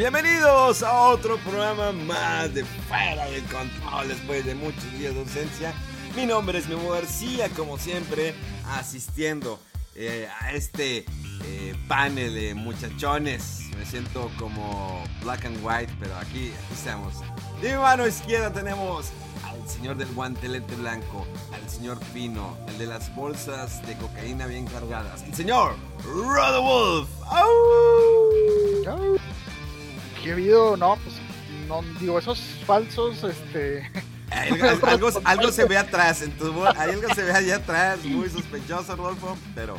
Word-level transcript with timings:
bienvenidos 0.00 0.82
a 0.82 0.98
otro 1.10 1.36
programa 1.40 1.92
más 1.92 2.54
de 2.54 2.64
Fuera 2.64 3.26
de 3.26 3.42
Control 3.42 4.08
después 4.08 4.46
de 4.46 4.54
muchos 4.54 4.90
días 4.98 5.12
de 5.12 5.20
ausencia. 5.20 5.74
Mi 6.16 6.24
nombre 6.24 6.58
es 6.58 6.66
Memo 6.68 6.88
García, 6.88 7.50
como 7.50 7.76
siempre, 7.76 8.34
asistiendo 8.66 9.60
eh, 9.94 10.26
a 10.40 10.52
este 10.52 11.04
eh, 11.44 11.74
panel 11.86 12.34
de 12.34 12.54
muchachones. 12.54 13.64
Me 13.76 13.84
siento 13.84 14.30
como 14.38 15.04
black 15.22 15.44
and 15.44 15.62
white, 15.62 15.92
pero 16.00 16.16
aquí, 16.16 16.50
estamos. 16.72 17.12
De 17.60 17.74
mi 17.74 17.78
mano 17.78 18.06
izquierda 18.06 18.50
tenemos 18.50 19.08
al 19.44 19.68
señor 19.68 19.98
del 19.98 20.08
guantelete 20.14 20.76
blanco, 20.76 21.26
al 21.52 21.68
señor 21.68 22.00
Pino, 22.14 22.56
el 22.68 22.78
de 22.78 22.86
las 22.86 23.14
bolsas 23.14 23.86
de 23.86 23.94
cocaína 23.98 24.46
bien 24.46 24.66
cargadas, 24.66 25.24
el 25.24 25.34
señor 25.34 25.74
Rod 26.06 26.58
Wolf. 26.62 27.08
¿Qué 30.22 30.30
ha 30.30 30.32
habido? 30.34 30.76
No, 30.76 30.96
pues 30.96 31.16
no 31.68 31.82
digo, 32.00 32.18
esos 32.18 32.40
falsos, 32.66 33.24
este. 33.24 33.90
Algo, 34.30 34.86
algo, 34.86 35.08
algo 35.24 35.50
se 35.50 35.64
ve 35.64 35.76
atrás, 35.76 36.22
en 36.22 36.30
tu 36.38 36.64
algo 36.64 37.12
se 37.12 37.24
ve 37.24 37.32
allá 37.32 37.56
atrás, 37.56 38.04
muy 38.04 38.28
sospechoso, 38.28 38.94
Rodolfo, 38.94 39.36
pero 39.56 39.76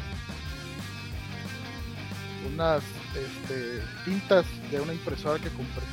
unas 2.53 2.83
este, 3.15 3.81
tintas 4.03 4.45
de 4.69 4.81
una 4.81 4.93
impresora 4.93 5.41
que 5.41 5.49
compré. 5.49 5.83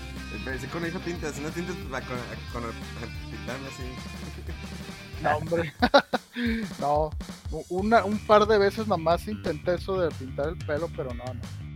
pensé 0.44 0.66
con 0.66 0.84
hijo 0.84 0.98
tintas, 0.98 1.38
una 1.38 1.50
tintas 1.50 1.76
para 1.88 2.04
con, 2.04 2.16
con, 2.52 2.62
con- 2.62 3.30
pintarme 3.30 3.68
así. 3.68 3.84
No, 5.22 5.36
hombre. 5.36 5.72
no, 6.80 7.10
una, 7.68 8.04
un 8.04 8.18
par 8.20 8.46
de 8.46 8.56
veces 8.56 8.86
nomás 8.86 9.26
intenté 9.26 9.74
eso 9.74 10.00
de 10.00 10.10
pintar 10.10 10.50
el 10.50 10.58
pelo, 10.58 10.88
pero 10.96 11.12
no, 11.12 11.24
no. 11.24 11.67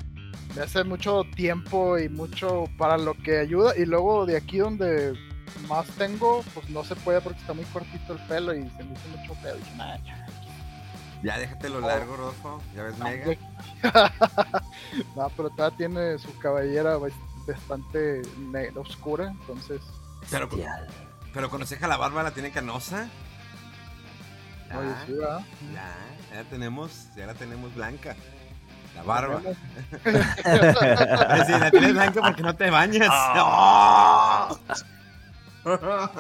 Me 0.55 0.63
hace 0.63 0.85
mucho 0.85 1.25
tiempo 1.35 1.99
y 1.99 2.09
mucho 2.09 2.65
para 2.77 2.99
lo 2.99 3.15
que 3.15 3.39
ayuda. 3.39 3.75
Y 3.77 3.87
luego 3.87 4.27
de 4.27 4.37
aquí 4.37 4.59
donde 4.59 5.15
más 5.69 5.87
tengo, 5.99 6.43
pues 6.55 6.69
no 6.71 6.85
se 6.85 6.95
puede 6.97 7.21
porque 7.21 7.39
está 7.41 7.55
muy 7.55 7.65
cortito 7.67 8.13
el 8.13 8.19
pelo 8.27 8.55
y 8.55 8.69
se 8.71 8.85
me 8.85 8.93
hizo 8.93 9.09
mucho 9.17 9.35
pedo. 9.43 9.57
Dije, 9.57 9.77
"Nah, 9.77 9.97
ya". 10.05 10.27
Ya 11.23 11.39
déjatelo 11.39 11.81
largo, 11.81 12.17
Rodolfo, 12.17 12.61
ya 12.75 12.83
ves 12.83 12.99
No, 12.99 13.05
mega. 13.05 13.37
no, 15.17 15.29
pero 15.37 15.51
todavía 15.51 15.77
tiene 15.77 16.19
su 16.19 16.37
cabellera 16.39 16.99
bas- 16.99 17.13
bastante 17.47 18.23
oscura, 18.75 19.29
entonces. 19.31 19.81
Pero, 20.31 20.49
pero 21.33 21.49
cuando 21.49 21.65
se 21.67 21.77
deja 21.77 21.87
la 21.87 21.97
barba 21.97 22.25
la 22.25 22.33
tiene 22.33 22.51
canosa. 22.51 23.09
Oye, 24.77 24.89
Ah, 24.89 25.03
sí, 25.07 25.13
¿verdad? 25.13 25.41
ya, 25.73 25.95
ya 26.31 26.43
la 26.43 26.45
tenemos, 26.51 27.07
ya 27.15 27.27
la 27.27 27.35
tenemos 27.35 27.73
blanca. 27.75 28.17
La 28.95 29.03
barba. 29.03 29.41
Sí, 31.47 31.53
la 31.53 31.71
tienes 31.71 31.93
blanca 31.95 32.21
porque 32.21 32.43
no 32.43 32.55
te 32.55 32.71
bañas. 32.71 33.11
¡Oh! 33.37 34.59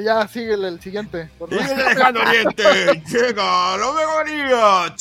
Ya, 0.00 0.26
síguele 0.28 0.68
el 0.68 0.80
siguiente. 0.80 1.30
¡Sigue 1.48 1.74
dejando 1.74 2.20
Oriente! 2.20 3.02
¡Llega 3.06 3.42
la! 3.76 4.94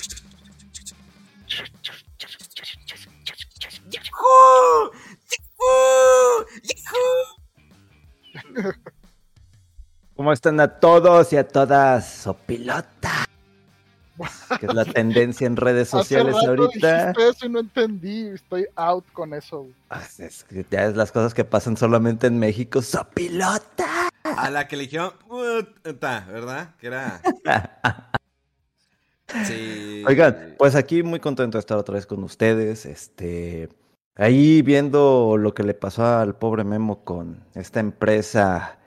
¡Yahoo! 3.89 4.91
¡Yahoo! 5.31 6.45
¡Yahoo! 6.63 7.37
¿Cómo 10.15 10.33
están 10.33 10.59
a 10.59 10.67
todos 10.67 11.31
y 11.31 11.37
a 11.37 11.47
todas? 11.47 12.09
Sopilota. 12.09 13.26
Que 14.59 14.65
es 14.65 14.73
la 14.73 14.85
tendencia 14.85 15.45
en 15.47 15.55
redes 15.57 15.89
Hace 15.93 15.97
sociales 16.03 16.35
rato 16.35 16.47
ahorita. 16.49 17.11
eso 17.11 17.45
y 17.45 17.49
no 17.49 17.59
entendí. 17.59 18.27
Estoy 18.27 18.65
out 18.75 19.05
con 19.13 19.33
eso. 19.33 19.67
Ah, 19.89 20.01
Es 20.17 20.43
que 20.43 20.65
ya 20.69 20.85
es 20.85 20.95
las 20.95 21.11
cosas 21.11 21.33
que 21.33 21.43
pasan 21.45 21.77
solamente 21.77 22.27
en 22.27 22.39
México. 22.39 22.81
Sopilota. 22.81 24.09
A 24.23 24.49
la 24.49 24.67
que 24.67 24.75
le 24.77 24.83
dijeron, 24.83 25.11
"Puta", 25.27 26.25
¿verdad? 26.29 26.75
Que 26.79 26.87
era. 26.87 27.21
Sí. 29.45 30.03
Oigan, 30.07 30.55
pues 30.57 30.75
aquí 30.75 31.03
muy 31.03 31.19
contento 31.19 31.57
de 31.57 31.59
estar 31.59 31.77
otra 31.77 31.95
vez 31.95 32.05
con 32.05 32.23
ustedes. 32.23 32.85
Este, 32.85 33.67
ahí 34.15 34.61
viendo 34.61 35.35
lo 35.37 35.53
que 35.53 35.63
le 35.63 35.73
pasó 35.73 36.05
al 36.05 36.35
pobre 36.35 36.63
Memo 36.63 37.03
con 37.03 37.43
esta 37.53 37.81
empresa 37.81 38.77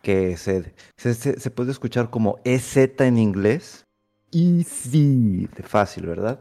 que 0.00 0.36
se, 0.36 0.74
se, 0.96 1.14
se- 1.14 1.40
se 1.40 1.50
puede 1.50 1.72
escuchar 1.72 2.08
como 2.10 2.38
EZ 2.44 2.76
en 3.00 3.18
inglés. 3.18 3.83
Easy, 4.34 5.48
de 5.56 5.62
fácil, 5.62 6.06
¿verdad? 6.06 6.40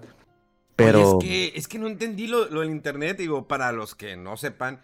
Pero 0.75 1.17
Oye, 1.17 1.45
es, 1.45 1.51
que, 1.51 1.59
es 1.59 1.67
que 1.67 1.79
no 1.79 1.87
entendí 1.87 2.27
lo, 2.27 2.49
lo 2.49 2.61
del 2.61 2.71
internet, 2.71 3.17
digo, 3.17 3.47
para 3.47 3.71
los 3.71 3.95
que 3.95 4.17
no 4.17 4.35
sepan. 4.37 4.81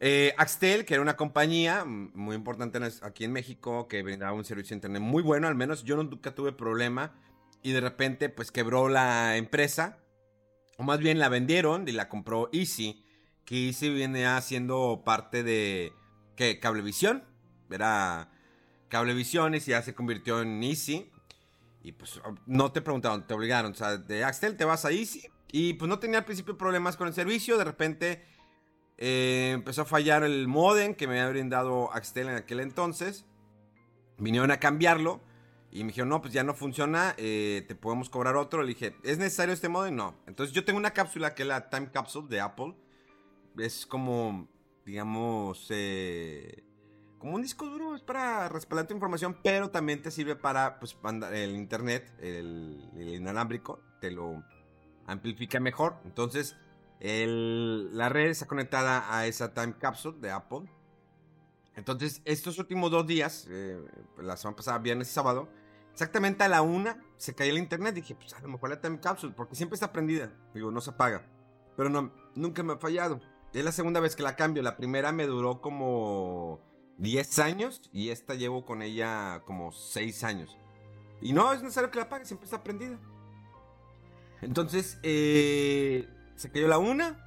Eh, 0.00 0.34
Axtel, 0.36 0.84
que 0.84 0.94
era 0.94 1.02
una 1.02 1.16
compañía 1.16 1.84
muy 1.84 2.34
importante 2.34 2.80
aquí 3.02 3.22
en 3.24 3.32
México, 3.32 3.86
que 3.86 4.02
brindaba 4.02 4.32
un 4.32 4.44
servicio 4.44 4.70
de 4.70 4.78
internet 4.78 5.00
muy 5.00 5.22
bueno, 5.22 5.46
al 5.46 5.54
menos 5.54 5.84
yo 5.84 5.96
nunca 5.96 6.34
tuve 6.34 6.52
problema. 6.52 7.12
Y 7.62 7.70
de 7.70 7.80
repente, 7.80 8.28
pues 8.28 8.50
quebró 8.50 8.88
la 8.88 9.36
empresa, 9.36 9.98
o 10.76 10.82
más 10.82 10.98
bien 10.98 11.20
la 11.20 11.28
vendieron 11.28 11.86
y 11.86 11.92
la 11.92 12.08
compró 12.08 12.48
Easy, 12.52 13.04
que 13.44 13.68
Easy 13.68 13.90
viene 13.90 14.26
haciendo 14.26 15.02
parte 15.04 15.44
de 15.44 15.92
¿qué? 16.34 16.58
Cablevisión. 16.58 17.22
Era 17.70 18.32
Cablevisión 18.88 19.54
y 19.54 19.60
ya 19.60 19.82
se 19.82 19.94
convirtió 19.94 20.42
en 20.42 20.60
Easy. 20.64 21.11
Y 21.82 21.92
pues 21.92 22.20
no 22.46 22.70
te 22.70 22.80
preguntaron, 22.80 23.26
te 23.26 23.34
obligaron. 23.34 23.72
O 23.72 23.74
sea, 23.74 23.96
de 23.96 24.24
Axtel 24.24 24.56
te 24.56 24.64
vas 24.64 24.84
a 24.84 24.92
Easy. 24.92 25.28
Y 25.50 25.74
pues 25.74 25.88
no 25.88 25.98
tenía 25.98 26.18
al 26.18 26.24
principio 26.24 26.56
problemas 26.56 26.96
con 26.96 27.08
el 27.08 27.14
servicio. 27.14 27.58
De 27.58 27.64
repente 27.64 28.24
eh, 28.98 29.50
empezó 29.52 29.82
a 29.82 29.84
fallar 29.84 30.22
el 30.22 30.46
modem 30.46 30.94
que 30.94 31.08
me 31.08 31.20
había 31.20 31.32
brindado 31.32 31.92
Axtel 31.92 32.28
en 32.28 32.36
aquel 32.36 32.60
entonces. 32.60 33.24
Vinieron 34.18 34.50
a 34.50 34.60
cambiarlo. 34.60 35.20
Y 35.72 35.84
me 35.84 35.88
dijeron, 35.88 36.10
no, 36.10 36.20
pues 36.20 36.34
ya 36.34 36.44
no 36.44 36.54
funciona. 36.54 37.14
eh, 37.16 37.64
te 37.66 37.74
podemos 37.74 38.10
cobrar 38.10 38.36
otro. 38.36 38.62
Le 38.62 38.68
dije, 38.68 38.94
¿es 39.02 39.18
necesario 39.18 39.52
este 39.52 39.68
modem? 39.68 39.96
No. 39.96 40.14
Entonces 40.26 40.54
yo 40.54 40.64
tengo 40.64 40.78
una 40.78 40.92
cápsula 40.92 41.34
que 41.34 41.42
es 41.42 41.48
la 41.48 41.68
Time 41.68 41.90
Capsule 41.90 42.28
de 42.28 42.40
Apple. 42.40 42.74
Es 43.58 43.86
como, 43.86 44.48
digamos, 44.84 45.66
eh, 45.70 46.62
como 47.22 47.36
un 47.36 47.42
disco 47.42 47.66
duro, 47.66 47.94
es 47.94 48.02
para 48.02 48.48
respaldar 48.48 48.88
tu 48.88 48.94
información, 48.94 49.38
pero 49.44 49.70
también 49.70 50.02
te 50.02 50.10
sirve 50.10 50.34
para 50.34 50.80
pues, 50.80 50.98
el 51.32 51.54
internet, 51.54 52.12
el, 52.18 52.90
inalámbrico, 52.96 53.78
te 54.00 54.10
lo 54.10 54.42
amplifica 55.06 55.60
mejor. 55.60 55.94
Entonces, 56.04 56.56
la 56.98 58.08
red 58.08 58.30
está 58.30 58.46
conectada 58.46 59.16
a 59.16 59.24
esa 59.28 59.54
time 59.54 59.74
capsule 59.78 60.18
de 60.18 60.32
Apple. 60.32 60.68
Entonces, 61.76 62.22
estos 62.24 62.58
últimos 62.58 62.90
dos 62.90 63.06
días, 63.06 63.46
eh, 63.48 63.80
la 64.18 64.36
semana 64.36 64.56
pasada, 64.56 64.78
viernes 64.78 65.08
y 65.08 65.12
sábado, 65.12 65.48
exactamente 65.92 66.42
a 66.42 66.48
la 66.48 66.60
una 66.62 67.04
se 67.18 67.36
cayó 67.36 67.52
el 67.52 67.58
internet. 67.58 67.94
Dije, 67.94 68.16
pues 68.16 68.34
a 68.34 68.40
lo 68.40 68.48
mejor 68.48 68.70
la 68.70 68.80
time 68.80 68.98
capsule, 68.98 69.32
porque 69.32 69.54
siempre 69.54 69.76
está 69.76 69.92
prendida. 69.92 70.32
Digo, 70.54 70.72
no 70.72 70.80
se 70.80 70.90
apaga. 70.90 71.24
Pero 71.76 71.88
no, 71.88 72.12
nunca 72.34 72.64
me 72.64 72.72
ha 72.72 72.78
fallado. 72.78 73.20
Es 73.52 73.64
la 73.64 73.70
segunda 73.70 74.00
vez 74.00 74.16
que 74.16 74.24
la 74.24 74.34
cambio. 74.34 74.60
La 74.64 74.76
primera 74.76 75.12
me 75.12 75.24
duró 75.28 75.60
como 75.60 76.71
10 77.02 77.38
años 77.40 77.82
y 77.92 78.10
esta 78.10 78.34
llevo 78.34 78.64
con 78.64 78.80
ella 78.80 79.42
como 79.44 79.72
6 79.72 80.22
años. 80.22 80.56
Y 81.20 81.32
no 81.32 81.52
es 81.52 81.60
necesario 81.60 81.90
que 81.90 81.98
la 81.98 82.04
apague, 82.04 82.24
siempre 82.24 82.44
está 82.44 82.62
prendida. 82.62 82.98
Entonces, 84.40 84.98
eh, 85.02 86.08
se 86.36 86.50
cayó 86.50 86.68
la 86.68 86.78
una. 86.78 87.18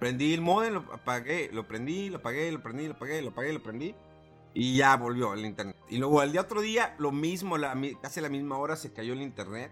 Prendí 0.00 0.34
el 0.34 0.40
modem, 0.40 0.74
lo 0.74 0.80
apagué, 0.92 1.50
lo 1.52 1.68
prendí, 1.68 2.10
lo 2.10 2.18
apagué, 2.18 2.50
lo 2.50 2.62
prendí, 2.62 2.86
lo 2.86 2.94
apagué, 2.94 3.22
lo 3.22 3.30
apagué, 3.30 3.52
lo 3.52 3.62
prendí. 3.62 3.94
Y 4.54 4.76
ya 4.76 4.96
volvió 4.96 5.34
el 5.34 5.44
internet. 5.44 5.76
Y 5.88 5.98
luego 5.98 6.20
al 6.20 6.32
día 6.32 6.40
otro 6.40 6.60
día, 6.60 6.94
lo 6.98 7.12
mismo, 7.12 7.58
la 7.58 7.78
casi 8.00 8.20
la 8.20 8.28
misma 8.28 8.58
hora 8.58 8.76
se 8.76 8.92
cayó 8.92 9.12
el 9.12 9.22
internet. 9.22 9.70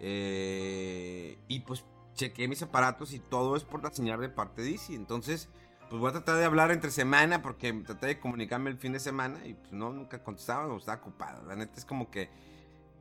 Eh, 0.00 1.38
y 1.48 1.60
pues 1.60 1.84
chequé 2.14 2.48
mis 2.48 2.62
aparatos 2.62 3.12
y 3.12 3.18
todo 3.18 3.56
es 3.56 3.64
por 3.64 3.82
la 3.82 3.90
señal 3.90 4.20
de 4.20 4.28
parte 4.30 4.62
de 4.62 4.72
Easy. 4.72 4.94
Entonces, 4.94 5.48
pues 5.88 6.00
voy 6.00 6.08
a 6.10 6.12
tratar 6.12 6.36
de 6.36 6.44
hablar 6.44 6.70
entre 6.70 6.90
semana 6.90 7.42
porque 7.42 7.72
traté 7.72 8.06
de 8.06 8.20
comunicarme 8.20 8.70
el 8.70 8.78
fin 8.78 8.92
de 8.92 9.00
semana 9.00 9.44
y 9.46 9.54
pues 9.54 9.72
no, 9.72 9.92
nunca 9.92 10.22
contestaba 10.22 10.66
o 10.66 10.76
estaba 10.76 10.98
ocupado. 10.98 11.46
La 11.46 11.56
neta 11.56 11.74
es 11.76 11.84
como 11.84 12.10
que 12.10 12.30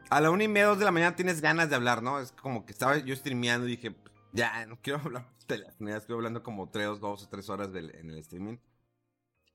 a 0.09 0.21
la 0.21 0.31
una 0.31 0.43
y 0.43 0.47
media, 0.47 0.67
dos 0.67 0.79
de 0.79 0.85
la 0.85 0.91
mañana 0.91 1.15
tienes 1.15 1.41
ganas 1.41 1.69
de 1.69 1.75
hablar, 1.75 2.03
¿no? 2.03 2.19
Es 2.19 2.31
como 2.31 2.65
que 2.65 2.71
estaba 2.71 2.97
yo 2.97 3.15
streameando 3.15 3.67
y 3.67 3.71
dije, 3.71 3.91
pues, 3.91 4.13
ya, 4.31 4.65
no 4.65 4.79
quiero 4.81 4.99
hablar 5.03 5.27
por 5.27 5.43
teléfono. 5.45 5.89
Ya 5.89 5.97
estoy 5.97 6.15
hablando 6.15 6.43
como 6.43 6.69
tres, 6.69 6.99
dos 6.99 7.23
o 7.23 7.29
tres 7.29 7.49
horas 7.49 7.69
en 7.73 8.09
el 8.09 8.17
streaming. 8.19 8.57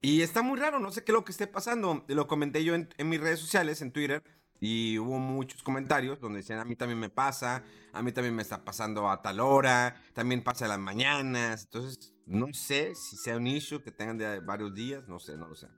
Y 0.01 0.23
está 0.23 0.43
muy 0.43 0.59
raro, 0.59 0.79
no 0.79 0.91
sé 0.91 1.05
qué 1.05 1.13
es 1.13 1.15
lo 1.15 1.25
que 1.25 1.33
esté 1.33 1.47
pasando. 1.47 2.05
Lo 2.09 2.27
comenté 2.27 2.65
yo 2.65 2.75
en 2.75 3.09
mis 3.09 3.21
redes 3.21 3.41
sociales, 3.41 3.83
en 3.83 3.93
Twitter, 3.93 4.23
y 4.61 4.99
hubo 4.99 5.19
muchos 5.19 5.63
comentarios 5.63 6.21
donde 6.21 6.39
decían, 6.39 6.59
a 6.59 6.65
mí 6.65 6.75
también 6.77 6.99
me 6.99 7.11
pasa, 7.11 7.63
a 7.93 8.03
mí 8.03 8.13
también 8.13 8.35
me 8.35 8.43
está 8.43 8.65
pasando 8.65 9.09
a 9.09 9.23
tal 9.23 9.41
hora, 9.41 10.03
también 10.13 10.43
pasa 10.43 10.65
a 10.65 10.69
las 10.69 10.79
mañanas. 10.79 11.65
Entonces, 11.65 12.13
no 12.27 12.53
sé 12.53 12.95
si 12.95 13.17
sea 13.17 13.37
un 13.37 13.47
issue 13.47 13.83
que 13.83 13.93
tengan 13.93 14.19
de 14.19 14.41
varios 14.41 14.75
días, 14.75 15.07
no 15.09 15.19
sé, 15.19 15.37
no 15.37 15.49
lo 15.49 15.55
sé. 15.55 15.69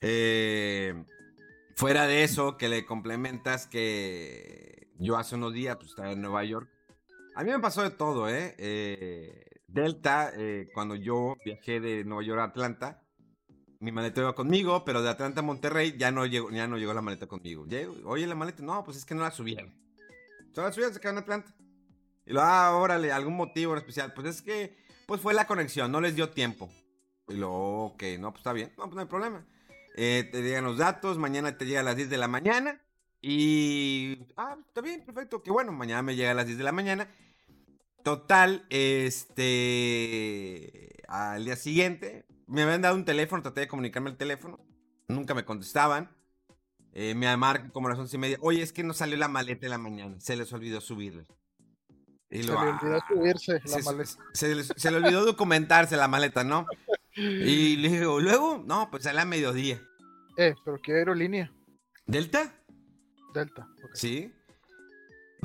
Eh, 0.00 1.04
fuera 1.76 2.06
de 2.06 2.24
eso, 2.24 2.56
que 2.56 2.68
le 2.68 2.84
complementas 2.84 3.66
que 3.66 4.92
yo 4.98 5.16
hace 5.16 5.36
unos 5.36 5.52
días 5.52 5.76
pues, 5.76 5.90
estaba 5.90 6.12
en 6.12 6.20
Nueva 6.20 6.44
York. 6.44 6.68
A 7.34 7.44
mí 7.44 7.50
me 7.50 7.60
pasó 7.60 7.82
de 7.82 7.90
todo, 7.90 8.28
¿eh? 8.28 8.54
Eh, 8.58 9.46
Delta, 9.66 10.30
eh, 10.36 10.68
cuando 10.74 10.94
yo 10.94 11.36
viajé 11.44 11.80
de 11.80 12.04
Nueva 12.04 12.22
York 12.22 12.40
a 12.40 12.44
Atlanta, 12.44 13.01
mi 13.82 13.90
maleta 13.90 14.20
iba 14.20 14.32
conmigo, 14.32 14.84
pero 14.84 15.02
de 15.02 15.10
Atlanta 15.10 15.40
a 15.40 15.42
Monterrey 15.42 15.96
ya 15.98 16.12
no 16.12 16.24
llegó, 16.24 16.50
ya 16.50 16.68
no 16.68 16.78
llegó 16.78 16.94
la 16.94 17.02
maleta 17.02 17.26
conmigo. 17.26 17.66
Oye, 18.04 18.28
la 18.28 18.36
maleta, 18.36 18.62
no, 18.62 18.84
pues 18.84 18.96
es 18.96 19.04
que 19.04 19.16
no 19.16 19.22
la 19.22 19.32
subieron. 19.32 19.74
Solo 20.54 20.68
la 20.68 20.72
subieron, 20.72 20.94
se 20.94 21.00
quedó 21.00 21.10
en 21.10 21.18
Atlanta. 21.18 21.52
Y 22.24 22.32
lo, 22.32 22.42
ah, 22.42 22.76
órale, 22.76 23.10
algún 23.10 23.34
motivo 23.34 23.72
en 23.72 23.78
especial. 23.78 24.14
Pues 24.14 24.28
es 24.28 24.40
que, 24.40 24.76
pues 25.04 25.20
fue 25.20 25.34
la 25.34 25.48
conexión, 25.48 25.90
no 25.90 26.00
les 26.00 26.14
dio 26.14 26.30
tiempo. 26.30 26.70
Y 27.26 27.34
lo, 27.34 27.52
ok, 27.86 28.04
no, 28.20 28.30
pues 28.30 28.42
está 28.42 28.52
bien, 28.52 28.72
no, 28.78 28.84
pues 28.84 28.94
no 28.94 29.00
hay 29.00 29.08
problema. 29.08 29.44
Eh, 29.96 30.28
te 30.30 30.42
llegan 30.42 30.62
los 30.62 30.78
datos, 30.78 31.18
mañana 31.18 31.58
te 31.58 31.66
llega 31.66 31.80
a 31.80 31.84
las 31.84 31.96
10 31.96 32.08
de 32.08 32.18
la 32.18 32.28
mañana. 32.28 32.80
Y, 33.20 34.28
ah, 34.36 34.58
está 34.64 34.80
bien, 34.80 35.04
perfecto, 35.04 35.42
que 35.42 35.50
bueno, 35.50 35.72
mañana 35.72 36.02
me 36.02 36.14
llega 36.14 36.30
a 36.30 36.34
las 36.34 36.46
10 36.46 36.58
de 36.58 36.64
la 36.64 36.70
mañana. 36.70 37.08
Total, 38.04 38.64
este, 38.70 39.42
al 41.08 41.44
día 41.44 41.56
siguiente, 41.56 42.26
me 42.46 42.62
habían 42.62 42.82
dado 42.82 42.94
un 42.94 43.04
teléfono, 43.04 43.42
traté 43.42 43.60
de 43.60 43.68
comunicarme 43.68 44.10
al 44.10 44.16
teléfono, 44.16 44.60
nunca 45.08 45.34
me 45.34 45.44
contestaban. 45.44 46.10
Eh, 46.94 47.14
me 47.14 47.34
marcan 47.36 47.70
como 47.70 47.86
a 47.88 47.90
las 47.90 47.98
once 47.98 48.16
y 48.16 48.20
media. 48.20 48.38
Oye, 48.42 48.60
es 48.62 48.72
que 48.72 48.82
no 48.82 48.92
salió 48.92 49.16
la 49.16 49.28
maleta 49.28 49.66
en 49.66 49.70
la 49.70 49.78
mañana, 49.78 50.20
se 50.20 50.36
les 50.36 50.52
olvidó 50.52 50.80
subirla. 50.80 51.24
Y 52.30 52.42
Se 52.42 52.48
le 52.48 52.54
olvidó 52.54 52.96
ah, 52.96 53.06
subirse 53.08 53.52
la 53.52 53.60
se, 53.66 53.82
maleta. 53.82 54.10
se 54.32 54.54
le, 54.54 54.64
se 54.64 54.90
le 54.90 54.96
olvidó 54.98 55.24
documentarse 55.24 55.96
la 55.96 56.08
maleta, 56.08 56.44
¿no? 56.44 56.66
Y 57.14 57.76
le 57.78 57.88
digo, 57.88 58.20
luego, 58.20 58.62
no, 58.66 58.90
pues 58.90 59.04
sale 59.04 59.20
a 59.20 59.24
mediodía. 59.24 59.82
Eh, 60.36 60.54
pero 60.64 60.80
¿qué 60.82 60.92
aerolínea? 60.92 61.52
¿Delta? 62.06 62.54
Delta. 63.34 63.68
Sí. 63.94 64.32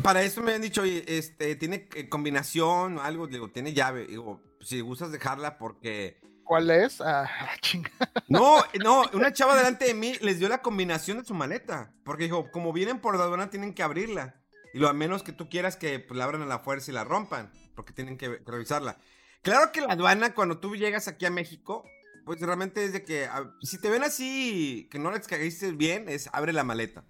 Para 0.02 0.24
eso 0.24 0.42
me 0.42 0.54
han 0.54 0.62
dicho, 0.62 0.82
oye, 0.82 1.04
este, 1.08 1.56
tiene 1.56 1.90
eh, 1.96 2.08
combinación 2.08 2.98
o 2.98 3.02
algo, 3.02 3.28
digo, 3.28 3.50
tiene 3.50 3.74
llave. 3.74 4.06
Digo, 4.08 4.42
si 4.62 4.82
gustas 4.82 5.12
dejarla 5.12 5.58
porque... 5.58 6.22
¿Cuál 6.48 6.70
es? 6.72 7.02
Ah, 7.02 7.30
chinga. 7.62 7.92
No, 8.28 8.64
no, 8.84 9.04
una 9.14 9.34
chava 9.34 9.56
delante 9.56 9.86
de 9.86 9.94
mí 9.94 10.14
les 10.22 10.40
dio 10.40 10.48
la 10.50 10.62
combinación 10.62 11.20
de 11.20 11.26
su 11.26 11.34
maleta. 11.34 11.94
Porque 12.04 12.24
dijo, 12.26 12.52
como 12.52 12.72
vienen 12.74 13.00
por 13.00 13.18
la 13.18 13.24
aduana, 13.26 13.50
tienen 13.50 13.74
que 13.74 13.84
abrirla. 13.84 14.36
Y 14.74 14.80
lo 14.80 14.88
a 14.90 14.94
menos 14.94 15.24
que 15.24 15.34
tú 15.34 15.50
quieras 15.50 15.76
que 15.76 16.00
pues, 16.00 16.18
la 16.18 16.24
abran 16.26 16.42
a 16.42 16.46
la 16.46 16.60
fuerza 16.60 16.92
y 16.92 16.94
la 16.94 17.04
rompan. 17.04 17.52
Porque 17.76 17.94
tienen 17.94 18.18
que 18.18 18.42
revisarla. 18.46 18.98
Claro 19.42 19.72
que 19.72 19.82
la 19.82 19.94
aduana, 19.94 20.34
cuando 20.34 20.60
tú 20.60 20.76
llegas 20.76 21.08
aquí 21.08 21.26
a 21.26 21.30
México, 21.32 21.84
pues 22.26 22.40
realmente 22.42 22.84
es 22.84 22.94
de 22.94 23.04
que 23.04 23.26
a- 23.26 23.54
si 23.62 23.80
te 23.80 23.90
ven 23.90 24.04
así, 24.04 24.88
que 24.92 25.00
no 25.00 25.12
les 25.12 25.28
caíste 25.28 25.72
bien, 25.74 26.10
es 26.10 26.30
abre 26.34 26.54
la 26.54 26.64
maleta. 26.64 27.06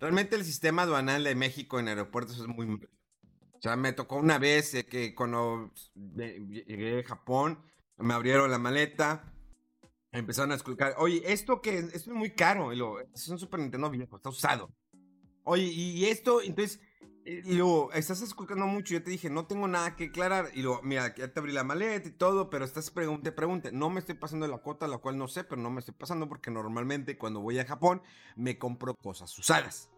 Realmente 0.00 0.36
el 0.36 0.44
sistema 0.44 0.82
aduanal 0.82 1.24
de 1.24 1.34
México 1.34 1.78
en 1.80 1.88
aeropuertos 1.88 2.38
es 2.38 2.46
muy... 2.46 2.66
O 3.54 3.60
sea, 3.62 3.76
me 3.76 3.92
tocó 3.92 4.16
una 4.16 4.38
vez 4.38 4.74
eh, 4.74 4.84
que 4.84 5.14
cuando 5.14 5.72
eh, 6.18 6.64
llegué 6.66 7.00
a 7.00 7.08
Japón, 7.08 7.64
me 7.98 8.14
abrieron 8.14 8.50
la 8.50 8.58
maleta, 8.58 9.32
empezaron 10.12 10.52
a 10.52 10.54
esculcar, 10.54 10.94
oye, 10.98 11.22
esto 11.24 11.60
que 11.60 11.78
es, 11.78 11.84
esto 11.94 12.10
es 12.10 12.16
muy 12.16 12.30
caro, 12.30 12.70
es 12.72 13.28
un 13.28 13.38
Super 13.38 13.60
Nintendo 13.60 13.90
viejo, 13.90 14.16
está 14.16 14.28
usado. 14.28 14.70
Oye, 15.44 15.64
y 15.64 16.04
esto, 16.06 16.42
entonces, 16.42 16.80
eh, 17.24 17.42
y 17.44 17.54
luego, 17.54 17.92
estás 17.92 18.22
esculcando 18.22 18.66
mucho, 18.66 18.94
yo 18.94 19.02
te 19.02 19.10
dije, 19.10 19.30
no 19.30 19.46
tengo 19.46 19.66
nada 19.66 19.96
que 19.96 20.06
aclarar, 20.06 20.50
y 20.54 20.62
luego, 20.62 20.80
mira, 20.82 21.14
ya 21.14 21.32
te 21.32 21.40
abrí 21.40 21.52
la 21.52 21.64
maleta 21.64 22.08
y 22.08 22.12
todo, 22.12 22.50
pero 22.50 22.64
estás 22.64 22.90
pregunte, 22.90 23.32
pregunte, 23.32 23.72
no 23.72 23.90
me 23.90 24.00
estoy 24.00 24.14
pasando 24.14 24.46
la 24.46 24.58
cuota, 24.58 24.86
la 24.86 24.98
cual 24.98 25.18
no 25.18 25.26
sé, 25.26 25.44
pero 25.44 25.60
no 25.60 25.70
me 25.70 25.80
estoy 25.80 25.94
pasando 25.94 26.28
porque 26.28 26.50
normalmente 26.50 27.18
cuando 27.18 27.40
voy 27.40 27.58
a 27.58 27.64
Japón 27.64 28.02
me 28.36 28.58
compro 28.58 28.94
cosas 28.94 29.36
usadas. 29.38 29.90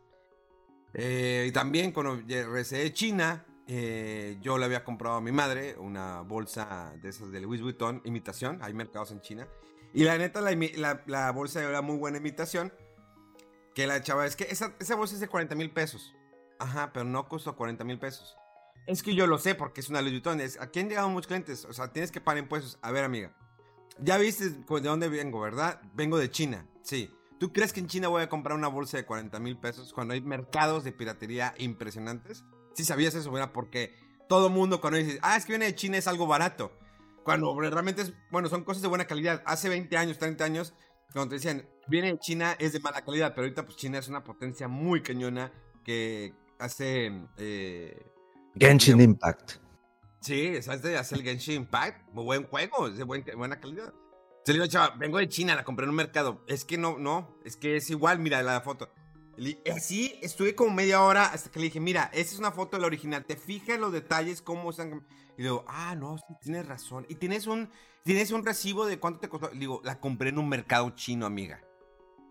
Eh, 0.95 1.47
y 1.49 1.53
también 1.53 1.93
cuando 1.93 2.17
regresé 2.17 2.79
de 2.79 2.93
China, 2.93 3.45
eh, 3.71 4.39
yo 4.41 4.57
le 4.57 4.65
había 4.65 4.83
comprado 4.83 5.17
a 5.17 5.21
mi 5.21 5.31
madre 5.31 5.77
una 5.79 6.23
bolsa 6.23 6.95
de 7.03 7.11
esas 7.11 7.31
de 7.31 7.41
Louis 7.43 7.61
Vuitton, 7.61 8.01
imitación, 8.05 8.59
hay 8.63 8.73
mercados 8.73 9.11
en 9.11 9.21
China. 9.21 9.47
Y 9.93 10.05
la 10.05 10.17
neta, 10.17 10.41
la, 10.41 11.31
bolsa 11.33 11.63
era 11.63 11.83
muy 11.83 11.97
buena 11.99 12.17
imitación. 12.17 12.73
Que 13.75 13.87
la 13.87 14.03
chava, 14.03 14.27
es 14.27 14.37
que 14.37 14.45
esa, 14.45 14.75
esa 14.81 14.95
bolsa 14.95 15.15
es 15.15 15.21
de 15.21 15.29
40 15.29 15.55
mil 15.55 15.71
pesos. 15.71 16.15
Ajá, 16.59 16.93
pero 16.95 17.05
no 17.05 17.29
costó 17.29 17.57
40 17.57 17.85
mil 17.85 17.99
pesos. 17.99 18.37
Es 18.87 19.03
que 19.03 19.15
yo 19.15 19.27
lo 19.27 19.39
sé 19.39 19.55
porque 19.55 19.83
es 19.83 19.91
una 19.91 20.01
Louis 20.01 20.15
Vuitton. 20.15 20.41
Es, 20.41 20.59
aquí 20.59 20.81
han 20.81 20.89
llegado 20.89 21.11
muchos 21.11 21.27
clientes, 21.27 21.67
o 21.67 21.73
sea, 21.75 21.93
tienes 21.93 22.11
que 22.11 22.23
pagar 22.23 22.43
impuestos. 22.43 22.79
A 22.81 22.91
ver, 22.91 23.05
amiga, 23.05 23.37
ya 23.99 24.17
viste 24.17 24.49
de 24.49 24.81
dónde 24.81 25.11
vengo, 25.11 25.41
¿verdad? 25.41 25.83
Vengo 25.95 26.17
de 26.17 26.31
China, 26.31 26.67
sí. 26.83 27.15
¿Tú 27.39 27.53
crees 27.53 27.75
que 27.75 27.81
en 27.81 27.87
China 27.87 28.09
voy 28.09 28.23
a 28.23 28.31
comprar 28.31 28.57
una 28.57 28.69
bolsa 28.69 28.97
de 28.97 29.05
40 29.05 29.39
mil 29.41 29.59
pesos 29.59 29.93
cuando 29.93 30.15
hay 30.15 30.23
mercados 30.23 30.85
de 30.85 30.93
piratería 30.93 31.55
impresionantes? 31.59 32.45
Si 32.79 32.85
sabías 32.85 33.13
eso, 33.17 33.37
era 33.37 33.53
porque 33.53 33.93
todo 34.29 34.51
mundo 34.51 34.81
cuando 34.81 35.01
dice, 35.01 35.19
ah, 35.23 35.37
es 35.37 35.45
que 35.45 35.51
viene 35.51 35.65
de 35.65 35.75
China 35.75 35.99
es 35.99 36.07
algo 36.07 36.29
barato. 36.29 36.71
Cuando 37.25 37.59
realmente 37.59 38.03
es, 38.03 38.13
bueno, 38.31 38.49
son 38.49 38.63
cosas 38.63 38.83
de 38.83 38.89
buena 38.89 39.05
calidad. 39.09 39.43
Hace 39.47 39.69
20 39.69 39.97
años, 39.97 40.17
30 40.17 40.45
años, 40.45 40.75
cuando 41.13 41.31
te 41.31 41.35
decían, 41.35 41.69
viene 41.89 42.13
de 42.13 42.19
China 42.21 42.55
es 42.61 42.73
de 42.73 42.79
mala 42.79 43.03
calidad, 43.05 43.35
pero 43.35 43.47
ahorita 43.47 43.65
pues 43.65 43.77
China 43.77 43.99
es 43.99 44.07
una 44.07 44.23
potencia 44.23 44.69
muy 44.69 45.03
cañona 45.03 45.53
que 45.85 46.35
hace... 46.61 47.11
Eh, 47.37 48.01
Genshin 48.55 49.01
Impact. 49.01 49.55
Sí, 50.21 50.63
¿sabes 50.63 50.83
de 50.83 50.97
hacer 50.97 51.19
el 51.19 51.25
Genshin 51.25 51.57
Impact? 51.63 52.13
Muy 52.13 52.23
buen 52.23 52.45
juego, 52.47 52.87
es 52.87 52.97
de 52.97 53.03
buen- 53.03 53.25
buena 53.37 53.59
calidad. 53.59 53.93
Se 54.45 54.53
le 54.53 54.61
digo, 54.61 54.71
chaval, 54.71 54.97
vengo 55.01 55.19
de 55.19 55.29
China, 55.29 55.57
la 55.57 55.65
compré 55.65 55.83
en 55.83 55.91
un 55.91 55.97
mercado. 55.97 56.45
Es 56.47 56.65
que 56.65 56.79
no, 56.79 56.97
no, 56.97 57.37
es 57.45 57.57
que 57.57 57.75
es 57.77 57.91
igual, 57.91 58.21
mira 58.21 58.41
la 58.45 58.61
foto. 58.61 58.89
Y 59.39 59.57
así 59.71 60.19
estuve 60.21 60.55
como 60.57 60.75
media 60.75 61.01
hora 61.03 61.27
hasta 61.27 61.49
que 61.51 61.61
le 61.61 61.67
dije, 61.67 61.79
mira, 61.79 62.11
esa 62.13 62.35
es 62.35 62.39
una 62.41 62.51
foto 62.51 62.77
de 62.77 62.81
la 62.81 62.89
original, 62.89 63.25
te 63.25 63.37
fijas 63.37 63.77
en 63.77 63.83
los 63.83 63.93
detalles, 63.93 64.43
cómo 64.43 64.71
están. 64.71 65.07
Y 65.37 65.43
digo, 65.43 65.65
ah, 65.69 65.95
no, 65.95 66.19
sí, 66.19 66.35
tienes 66.41 66.67
razón. 66.67 67.07
Y 67.09 67.15
tienes 67.15 67.47
un, 67.47 67.71
tienes 68.03 68.33
un 68.33 68.45
recibo 68.45 68.85
de 68.85 68.99
cuánto 68.99 69.21
te 69.21 69.29
costó. 69.29 69.51
Le 69.53 69.61
digo, 69.61 69.81
la 69.85 70.01
compré 70.01 70.31
en 70.31 70.39
un 70.39 70.49
mercado 70.49 70.91
chino, 70.91 71.25
amiga. 71.25 71.63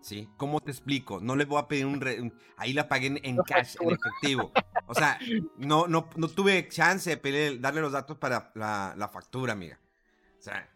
¿Sí? 0.02 0.28
¿Cómo 0.36 0.60
te 0.60 0.70
explico? 0.70 1.18
No 1.20 1.34
le 1.34 1.46
voy 1.46 1.58
a 1.58 1.66
pedir 1.66 1.86
un... 1.86 2.00
re- 2.00 2.30
ahí 2.56 2.72
la 2.72 2.88
pagué 2.88 3.06
en, 3.06 3.20
en 3.24 3.36
cash, 3.38 3.76
en 3.80 3.90
efectivo. 3.90 4.52
O 4.86 4.94
sea, 4.94 5.18
no, 5.56 5.86
no, 5.88 6.08
no 6.14 6.28
tuve 6.28 6.68
chance 6.68 7.08
de 7.10 7.20
pedirle- 7.20 7.58
darle 7.58 7.80
los 7.80 7.92
datos 7.92 8.18
para 8.18 8.52
la, 8.54 8.94
la 8.96 9.08
factura, 9.08 9.54
amiga. 9.54 9.80
O 10.38 10.42
sea... 10.42 10.70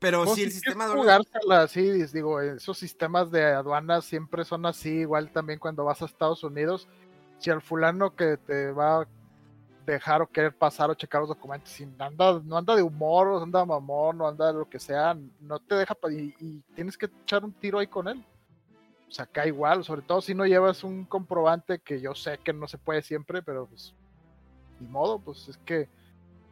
Pero 0.00 0.24
Pues, 0.24 0.36
si 0.36 0.42
el 0.42 0.50
si 0.50 0.60
sistema... 0.60 0.86
quieres 0.86 1.02
jugársela 1.02 1.64
dis- 1.66 2.12
digo, 2.12 2.40
esos 2.40 2.78
sistemas 2.78 3.30
de 3.30 3.44
aduanas 3.44 4.04
siempre 4.04 4.44
son 4.44 4.66
así, 4.66 4.90
igual 5.00 5.30
también 5.30 5.58
cuando 5.58 5.84
vas 5.84 6.02
a 6.02 6.06
Estados 6.06 6.42
Unidos, 6.44 6.88
si 7.38 7.50
al 7.50 7.62
fulano 7.62 8.14
que 8.14 8.36
te 8.36 8.72
va 8.72 9.02
a 9.02 9.08
dejar 9.86 10.22
o 10.22 10.26
querer 10.26 10.52
pasar 10.52 10.90
o 10.90 10.94
checar 10.94 11.20
los 11.20 11.28
documentos, 11.28 11.70
si 11.70 11.84
anda, 11.98 12.40
no 12.44 12.56
anda 12.56 12.74
de 12.74 12.82
humor, 12.82 13.28
o 13.28 13.42
anda 13.42 13.64
mamón, 13.64 14.20
o 14.20 14.26
anda 14.26 14.48
de 14.48 14.54
lo 14.54 14.68
que 14.68 14.80
sea, 14.80 15.16
no 15.40 15.58
te 15.60 15.76
deja 15.76 15.96
y 16.10 16.60
tienes 16.74 16.98
que 16.98 17.06
echar 17.22 17.44
un 17.44 17.52
tiro 17.52 17.78
ahí 17.78 17.86
con 17.86 18.08
él. 18.08 18.24
O 19.08 19.12
sea, 19.12 19.24
acá 19.24 19.46
igual, 19.46 19.84
sobre 19.84 20.02
todo 20.02 20.20
si 20.20 20.34
no 20.34 20.44
llevas 20.44 20.82
un 20.82 21.04
comprobante 21.04 21.78
que 21.78 22.00
yo 22.00 22.14
sé 22.14 22.38
que 22.42 22.52
no 22.52 22.66
se 22.66 22.78
puede 22.78 23.02
siempre, 23.02 23.40
pero 23.42 23.66
pues, 23.66 23.94
ni 24.80 24.88
modo, 24.88 25.20
pues 25.20 25.48
es 25.48 25.56
que 25.58 25.88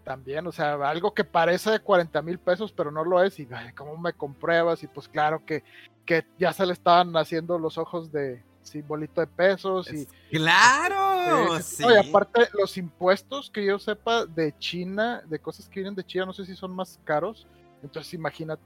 también, 0.04 0.46
o 0.46 0.52
sea, 0.52 0.74
algo 0.88 1.14
que 1.14 1.24
parece 1.24 1.70
de 1.70 1.80
40 1.80 2.22
mil 2.22 2.38
pesos, 2.38 2.72
pero 2.72 2.90
no 2.90 3.04
lo 3.04 3.22
es, 3.22 3.38
y 3.40 3.48
ay, 3.50 3.72
¿cómo 3.72 3.96
me 3.96 4.12
compruebas? 4.12 4.82
Y 4.82 4.86
pues 4.86 5.08
claro 5.08 5.44
que, 5.44 5.64
que 6.04 6.24
ya 6.38 6.52
se 6.52 6.66
le 6.66 6.74
estaban 6.74 7.16
haciendo 7.16 7.58
los 7.58 7.78
ojos 7.78 8.12
de 8.12 8.42
simbolito 8.62 9.20
de 9.20 9.26
pesos 9.26 9.92
y... 9.92 10.06
¡Claro! 10.30 11.56
eh, 11.56 11.62
sí. 11.62 11.82
no, 11.82 11.94
y 11.94 11.98
aparte 11.98 12.48
los 12.52 12.76
impuestos 12.76 13.50
que 13.50 13.64
yo 13.64 13.78
sepa 13.78 14.26
de 14.26 14.56
China, 14.58 15.22
de 15.26 15.38
cosas 15.38 15.68
que 15.68 15.80
vienen 15.80 15.94
de 15.94 16.04
China, 16.04 16.26
no 16.26 16.32
sé 16.32 16.46
si 16.46 16.54
son 16.54 16.74
más 16.74 17.00
caros, 17.04 17.46
entonces 17.82 18.12
imagínate. 18.14 18.62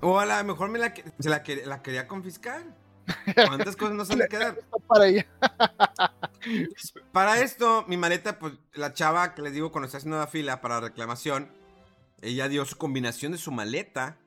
O 0.00 0.18
a 0.18 0.26
lo 0.26 0.44
mejor 0.44 0.68
me 0.68 0.78
la, 0.78 0.92
se 1.18 1.28
la, 1.28 1.42
la 1.66 1.82
quería 1.82 2.08
confiscar. 2.08 2.64
¿Cuántas 3.44 3.76
cosas 3.76 3.94
no 3.94 4.04
se 4.04 4.12
han 4.14 4.20
de 4.20 4.28
quedar? 4.28 4.58
Para 4.88 5.06
ella. 5.08 5.26
Para 7.12 7.40
esto, 7.40 7.84
mi 7.88 7.96
maleta, 7.96 8.38
pues 8.38 8.54
la 8.74 8.92
chava 8.92 9.34
que 9.34 9.42
les 9.42 9.52
digo 9.52 9.70
cuando 9.72 9.86
está 9.86 9.98
haciendo 9.98 10.18
la 10.18 10.26
fila 10.26 10.60
para 10.60 10.80
reclamación, 10.80 11.50
ella 12.22 12.48
dio 12.48 12.64
su 12.64 12.76
combinación 12.78 13.32
de 13.32 13.38
su 13.38 13.52
maleta. 13.52 14.18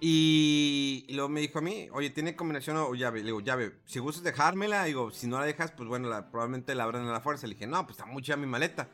Y, 0.00 1.06
y 1.08 1.14
luego 1.14 1.30
me 1.30 1.40
dijo 1.40 1.60
a 1.60 1.62
mí, 1.62 1.88
oye, 1.92 2.10
¿tiene 2.10 2.36
combinación 2.36 2.76
o 2.76 2.94
llave? 2.94 3.20
Le 3.20 3.26
digo, 3.26 3.40
llave, 3.40 3.80
si 3.86 4.00
gustas 4.00 4.24
dejármela, 4.24 4.84
digo, 4.84 5.10
si 5.10 5.26
no 5.26 5.38
la 5.38 5.46
dejas, 5.46 5.72
pues 5.72 5.88
bueno, 5.88 6.08
la- 6.08 6.30
probablemente 6.30 6.74
la 6.74 6.84
abran 6.84 7.08
a 7.08 7.12
la 7.12 7.20
fuerza. 7.20 7.46
Le 7.46 7.54
dije, 7.54 7.66
no, 7.66 7.86
pues 7.86 7.98
está 7.98 8.06
muy 8.10 8.22
chida 8.22 8.36
mi 8.36 8.46
maleta. 8.46 8.88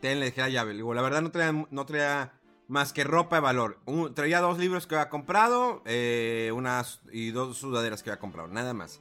Ten, 0.00 0.20
le 0.20 0.26
dejé 0.26 0.42
la 0.42 0.48
llave. 0.50 0.72
Le 0.72 0.78
digo, 0.78 0.94
la 0.94 1.02
verdad 1.02 1.22
no 1.22 1.30
traía, 1.30 1.52
no 1.70 1.86
traía 1.86 2.35
más 2.68 2.92
que 2.92 3.04
ropa 3.04 3.36
de 3.36 3.42
valor. 3.42 3.78
Traía 4.14 4.40
dos 4.40 4.58
libros 4.58 4.86
que 4.86 4.94
había 4.96 5.08
comprado, 5.08 5.82
eh, 5.86 6.50
unas 6.54 7.00
y 7.12 7.30
dos 7.30 7.58
sudaderas 7.58 8.02
que 8.02 8.10
había 8.10 8.20
comprado, 8.20 8.48
nada 8.48 8.74
más. 8.74 9.00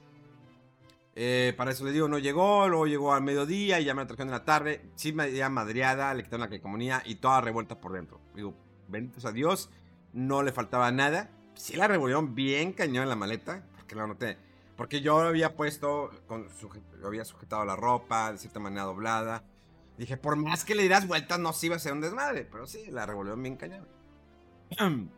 Eh, 1.18 1.54
para 1.56 1.72
eso 1.72 1.86
le 1.86 1.94
digo, 1.94 2.10
no 2.10 2.20
llegó, 2.20 2.68
luego 2.68 2.88
llegó 2.88 3.14
al 3.14 3.24
mediodía 3.24 3.80
y 3.80 3.86
ya 3.86 3.94
me 3.94 4.02
la 4.02 4.08
trajeron 4.08 4.28
en 4.30 4.34
la 4.34 4.46
tarde. 4.46 4.92
Sí, 4.96 5.14
me 5.14 5.50
madreada, 5.50 6.14
le 6.14 6.24
quitaron 6.24 6.42
la 6.42 6.50
calcomanía 6.50 7.02
y 7.06 7.16
toda 7.16 7.42
revuelta 7.42 7.80
por 7.80 7.94
dentro. 7.94 8.20
Digo, 8.36 8.54
benditos 8.88 9.26
a 9.26 9.32
Dios, 9.32 9.70
no 10.14 10.44
le 10.44 10.52
faltaba 10.52 10.92
nada. 10.92 11.30
Sí 11.56 11.78
la 11.78 11.88
revolvieron 11.88 12.36
bien 12.36 12.74
cañón 12.74 13.04
en 13.04 13.10
la 13.10 13.16
maleta, 13.16 13.66
porque. 13.76 14.38
Porque 14.76 15.00
yo 15.00 15.20
había 15.20 15.56
puesto, 15.56 16.12
había 17.06 17.24
sujetado 17.24 17.64
la 17.64 17.78
ropa 17.78 18.34
de 18.34 18.38
cierta 18.38 18.60
manera 18.60 18.84
doblada. 18.84 19.46
Dije, 19.98 20.18
por 20.18 20.36
más 20.36 20.66
que 20.66 20.76
le 20.76 20.82
dieras 20.84 21.08
vueltas, 21.08 21.40
no 21.40 21.54
se 21.54 21.68
iba 21.68 21.76
a 21.76 21.80
ser 21.80 21.94
un 21.94 22.02
desmadre. 22.02 22.46
Pero 22.46 22.68
sí, 22.68 22.86
la 22.92 23.06
revolvieron 23.06 23.42
bien 23.42 23.56
cañón. 23.58 23.88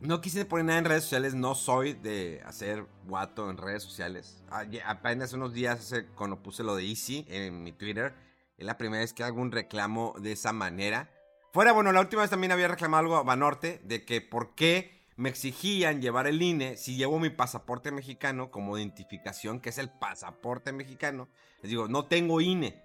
No 0.00 0.20
quise 0.20 0.44
poner 0.44 0.66
nada 0.66 0.78
en 0.80 0.84
redes 0.84 1.04
sociales, 1.04 1.34
no 1.34 1.54
soy 1.54 1.94
de 1.94 2.42
hacer 2.44 2.84
guato 3.06 3.48
en 3.48 3.56
redes 3.56 3.82
sociales. 3.82 4.42
Aye- 4.50 4.82
Apenas 4.82 5.32
unos 5.32 5.54
días 5.54 5.94
cuando 6.14 6.42
puse 6.42 6.62
lo 6.62 6.76
de 6.76 6.84
Easy 6.86 7.24
en 7.28 7.62
mi 7.62 7.72
Twitter, 7.72 8.12
es 8.58 8.66
la 8.66 8.76
primera 8.76 9.00
vez 9.00 9.14
que 9.14 9.24
hago 9.24 9.40
un 9.40 9.50
reclamo 9.50 10.14
de 10.20 10.32
esa 10.32 10.52
manera. 10.52 11.10
Fuera, 11.54 11.72
bueno, 11.72 11.90
la 11.90 12.00
última 12.00 12.20
vez 12.20 12.30
también 12.30 12.52
había 12.52 12.68
reclamado 12.68 13.00
algo 13.00 13.16
a 13.16 13.22
Banorte 13.22 13.80
de 13.84 14.04
que 14.04 14.20
por 14.20 14.54
qué 14.54 15.06
me 15.16 15.30
exigían 15.30 16.02
llevar 16.02 16.26
el 16.26 16.42
INE 16.42 16.76
si 16.76 16.96
llevo 16.96 17.18
mi 17.18 17.30
pasaporte 17.30 17.90
mexicano 17.90 18.50
como 18.50 18.76
identificación, 18.76 19.58
que 19.58 19.70
es 19.70 19.78
el 19.78 19.88
pasaporte 19.88 20.72
mexicano. 20.72 21.28
Les 21.62 21.70
digo, 21.70 21.88
no 21.88 22.04
tengo 22.06 22.42
INE. 22.42 22.83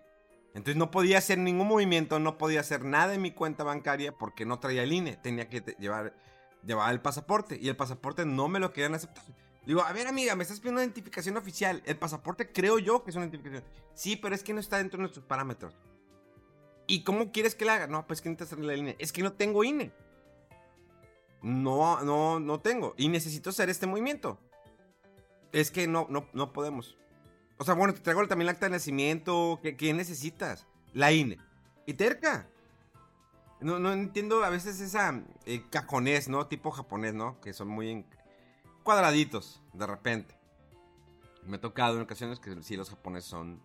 Entonces 0.54 0.78
no 0.78 0.92
podía 0.92 1.20
hacer 1.20 1.38
ningún 1.38 1.68
movimiento, 1.68 2.20
no 2.20 2.38
podía 2.38 2.62
hacer 2.62 2.84
nada 2.84 3.14
en 3.14 3.22
mi 3.22 3.32
cuenta 3.32 3.64
bancaria 3.64 4.12
porque 4.12 4.46
no 4.46 4.60
traía 4.60 4.84
el 4.84 4.92
INE. 4.92 5.18
Tenía 5.18 5.48
que 5.48 5.62
llevar, 5.80 6.16
llevar 6.66 6.92
el 6.92 7.02
pasaporte 7.02 7.58
y 7.62 7.70
el 7.70 7.76
pasaporte 7.76 8.26
no 8.26 8.48
me 8.48 8.60
lo 8.60 8.74
querían 8.74 8.96
aceptar. 8.96 9.24
Digo, 9.66 9.82
a 9.82 9.94
ver 9.94 10.08
amiga, 10.08 10.36
me 10.36 10.44
estás 10.44 10.60
pidiendo 10.60 10.80
una 10.80 10.86
identificación 10.86 11.38
oficial. 11.38 11.84
El 11.86 11.98
pasaporte 11.98 12.52
creo 12.52 12.80
yo 12.80 13.04
que 13.04 13.12
es 13.12 13.16
una 13.16 13.26
identificación. 13.26 13.64
Sí, 13.94 14.16
pero 14.16 14.34
es 14.34 14.44
que 14.44 14.54
no 14.54 14.60
está 14.60 14.78
dentro 14.78 14.98
de 14.98 15.02
nuestros 15.02 15.26
parámetros. 15.26 15.76
¿Y 16.88 17.04
cómo 17.04 17.32
quieres 17.32 17.54
que 17.54 17.66
la 17.66 17.76
haga? 17.76 17.88
No, 17.88 18.08
pues 18.08 18.20
que 18.20 18.30
necesitas 18.30 18.54
hacerle 18.54 18.74
el 18.74 18.80
INE. 18.80 18.96
Es 18.98 19.12
que 19.14 19.22
no 19.22 19.34
tengo 19.34 19.64
INE. 19.64 19.92
No, 21.44 22.02
no, 22.02 22.40
no 22.40 22.60
tengo. 22.60 22.96
Y 22.98 23.10
necesito 23.10 23.52
hacer 23.52 23.70
este 23.70 23.86
movimiento. 23.86 24.40
Es 25.52 25.70
que 25.70 25.88
no, 25.88 26.08
no, 26.10 26.28
no 26.34 26.52
podemos. 26.52 26.98
O 27.60 27.64
sea, 27.66 27.76
bueno, 27.76 27.94
te 27.94 28.00
traigo 28.00 28.26
también 28.28 28.48
el 28.50 28.56
acta 28.56 28.66
de 28.68 28.72
nacimiento. 28.72 29.60
¿Qué, 29.62 29.76
qué 29.78 29.94
necesitas? 29.94 30.66
La 30.94 31.12
INE. 31.12 31.38
Y 31.86 31.94
terca. 31.94 32.48
No, 33.60 33.78
no 33.80 33.92
entiendo 33.92 34.44
a 34.44 34.50
veces 34.50 34.80
esa 34.80 35.22
eh, 35.46 35.64
cajonés, 35.70 36.30
¿no? 36.30 36.48
Tipo 36.48 36.72
japonés, 36.72 37.14
¿no? 37.14 37.40
Que 37.42 37.52
son 37.54 37.68
muy 37.68 37.90
en- 37.92 38.06
cuadraditos, 38.84 39.62
de 39.74 39.86
repente. 39.86 40.36
Me 41.46 41.58
ha 41.58 41.62
tocado 41.62 41.96
en 41.98 42.02
ocasiones 42.04 42.40
que 42.40 42.62
sí, 42.64 42.78
los 42.78 42.90
japoneses 42.90 43.30
son, 43.30 43.62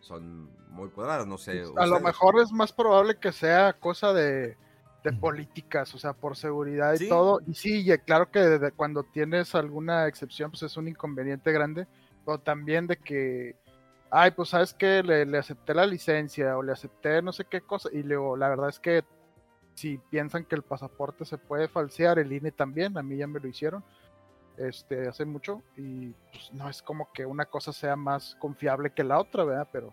son 0.00 0.50
muy 0.70 0.88
cuadrados, 0.88 1.26
no 1.26 1.36
sé. 1.36 1.62
A 1.76 1.86
lo 1.86 2.00
mejor 2.00 2.40
es 2.40 2.50
más 2.52 2.72
probable 2.72 3.18
que 3.18 3.32
sea 3.32 3.74
cosa 3.74 4.12
de, 4.14 4.56
de 5.02 5.12
políticas, 5.12 5.94
o 5.94 5.98
sea, 5.98 6.14
por 6.14 6.36
seguridad 6.36 6.94
y 6.94 6.98
Sí. 6.98 7.08
todo. 7.08 7.40
Y 7.46 7.54
sí, 7.54 7.90
y 7.90 7.98
claro 7.98 8.30
que 8.30 8.72
cuando 8.76 9.02
tienes 9.02 9.54
alguna 9.54 10.06
excepción, 10.06 10.50
pues 10.50 10.62
es 10.62 10.76
un 10.78 10.88
inconveniente 10.88 11.52
grande, 11.52 11.86
pero 12.24 12.38
también 12.38 12.86
de 12.86 12.96
que, 12.96 13.56
ay, 14.10 14.30
pues 14.32 14.50
sabes 14.50 14.74
que 14.74 15.02
le, 15.02 15.26
le 15.26 15.38
acepté 15.38 15.74
la 15.74 15.86
licencia 15.86 16.56
o 16.56 16.62
le 16.62 16.72
acepté 16.72 17.22
no 17.22 17.32
sé 17.32 17.44
qué 17.44 17.60
cosa, 17.60 17.88
y 17.92 18.02
luego 18.02 18.36
la 18.36 18.48
verdad 18.48 18.68
es 18.68 18.78
que 18.78 19.04
si 19.74 19.98
piensan 20.10 20.44
que 20.44 20.54
el 20.54 20.62
pasaporte 20.62 21.24
se 21.24 21.38
puede 21.38 21.68
falsear, 21.68 22.18
el 22.18 22.32
INE 22.32 22.52
también, 22.52 22.96
a 22.96 23.02
mí 23.02 23.16
ya 23.16 23.26
me 23.26 23.40
lo 23.40 23.48
hicieron. 23.48 23.84
Este, 24.56 25.08
hace 25.08 25.24
mucho, 25.24 25.62
y 25.76 26.10
pues 26.30 26.52
no 26.52 26.70
es 26.70 26.80
como 26.80 27.10
que 27.12 27.26
una 27.26 27.44
cosa 27.44 27.72
sea 27.72 27.96
más 27.96 28.36
confiable 28.36 28.90
que 28.90 29.02
la 29.02 29.18
otra, 29.18 29.42
¿verdad? 29.42 29.68
Pero 29.72 29.92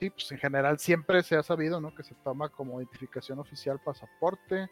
Sí, 0.00 0.08
pues 0.08 0.32
en 0.32 0.38
general 0.38 0.78
siempre 0.78 1.22
se 1.22 1.36
ha 1.36 1.42
sabido, 1.42 1.78
¿no? 1.78 1.94
Que 1.94 2.02
se 2.02 2.14
toma 2.24 2.48
como 2.48 2.80
identificación 2.80 3.38
oficial 3.38 3.78
pasaporte, 3.84 4.70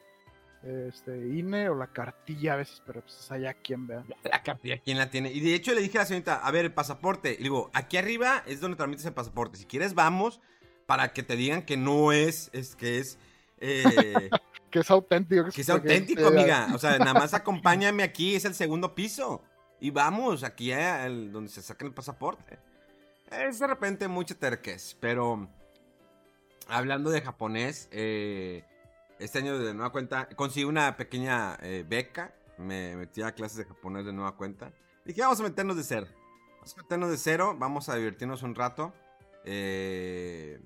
este, 0.63 1.29
INE 1.29 1.69
o 1.69 1.75
la 1.75 1.89
cartilla 1.89 2.55
a 2.55 2.57
veces, 2.57 2.83
pero 2.87 3.01
pues 3.03 3.19
es 3.19 3.31
allá 3.31 3.55
quien 3.55 3.87
vea. 3.87 4.05
La 4.25 4.43
cartilla, 4.43 4.79
¿quién 4.79 4.99
la 4.99 5.11
tiene? 5.11 5.33
Y 5.33 5.41
de 5.41 5.55
hecho 5.55 5.75
le 5.75 5.81
dije 5.81 5.99
a 5.99 6.03
la 6.03 6.07
señorita, 6.07 6.37
a 6.37 6.51
ver, 6.51 6.67
el 6.67 6.73
pasaporte. 6.73 7.37
Y 7.39 7.45
digo, 7.45 7.71
aquí 7.73 7.97
arriba 7.97 8.43
es 8.47 8.61
donde 8.61 8.77
tramitas 8.77 9.05
el 9.05 9.13
pasaporte. 9.13 9.59
Si 9.59 9.67
quieres, 9.67 9.95
vamos 9.95 10.41
para 10.87 11.13
que 11.13 11.23
te 11.23 11.37
digan 11.37 11.63
que 11.63 11.77
no 11.77 12.13
es, 12.13 12.51
es 12.53 12.75
que 12.75 12.99
es, 12.99 13.19
eh, 13.59 13.85
Que 14.71 14.81
es 14.81 14.91
auténtico. 14.91 15.51
que 15.51 15.61
es 15.63 15.71
auténtico, 15.71 16.21
este, 16.21 16.41
amiga. 16.41 16.69
O 16.75 16.79
sea, 16.79 16.99
nada 16.99 17.15
más 17.15 17.33
acompáñame 17.35 18.03
aquí, 18.03 18.35
es 18.35 18.45
el 18.45 18.55
segundo 18.55 18.95
piso. 18.95 19.43
Y 19.81 19.91
vamos, 19.91 20.45
aquí 20.45 20.71
donde 20.71 21.49
se 21.49 21.63
saca 21.63 21.87
el 21.87 21.95
pasaporte. 21.95 22.59
Es 23.31 23.59
de 23.59 23.67
repente 23.67 24.09
mucha 24.09 24.35
terquez, 24.35 24.97
pero 25.01 25.49
hablando 26.67 27.11
de 27.11 27.21
japonés, 27.21 27.89
eh, 27.93 28.65
este 29.19 29.39
año 29.39 29.59
de 29.59 29.75
nueva 29.75 29.91
cuenta 29.93 30.29
conseguí 30.31 30.65
una 30.65 30.97
pequeña 30.97 31.57
eh, 31.63 31.85
beca. 31.87 32.35
Me 32.59 32.97
metí 32.97 33.23
a 33.23 33.33
clases 33.33 33.59
de 33.59 33.65
japonés 33.65 34.05
de 34.05 34.13
nueva 34.13 34.37
cuenta. 34.37 34.73
Dije, 35.05 35.21
vamos 35.23 35.41
a 35.41 35.45
meternos 35.45 35.77
de 35.77 35.85
cero. 35.85 36.07
Vamos 36.57 36.75
a 36.75 36.83
meternos 36.83 37.11
de 37.11 37.17
cero, 37.17 37.57
vamos 37.59 37.89
a 37.89 37.95
divertirnos 37.95 38.43
un 38.43 38.55
rato. 38.55 38.93
Eh, 39.45 40.61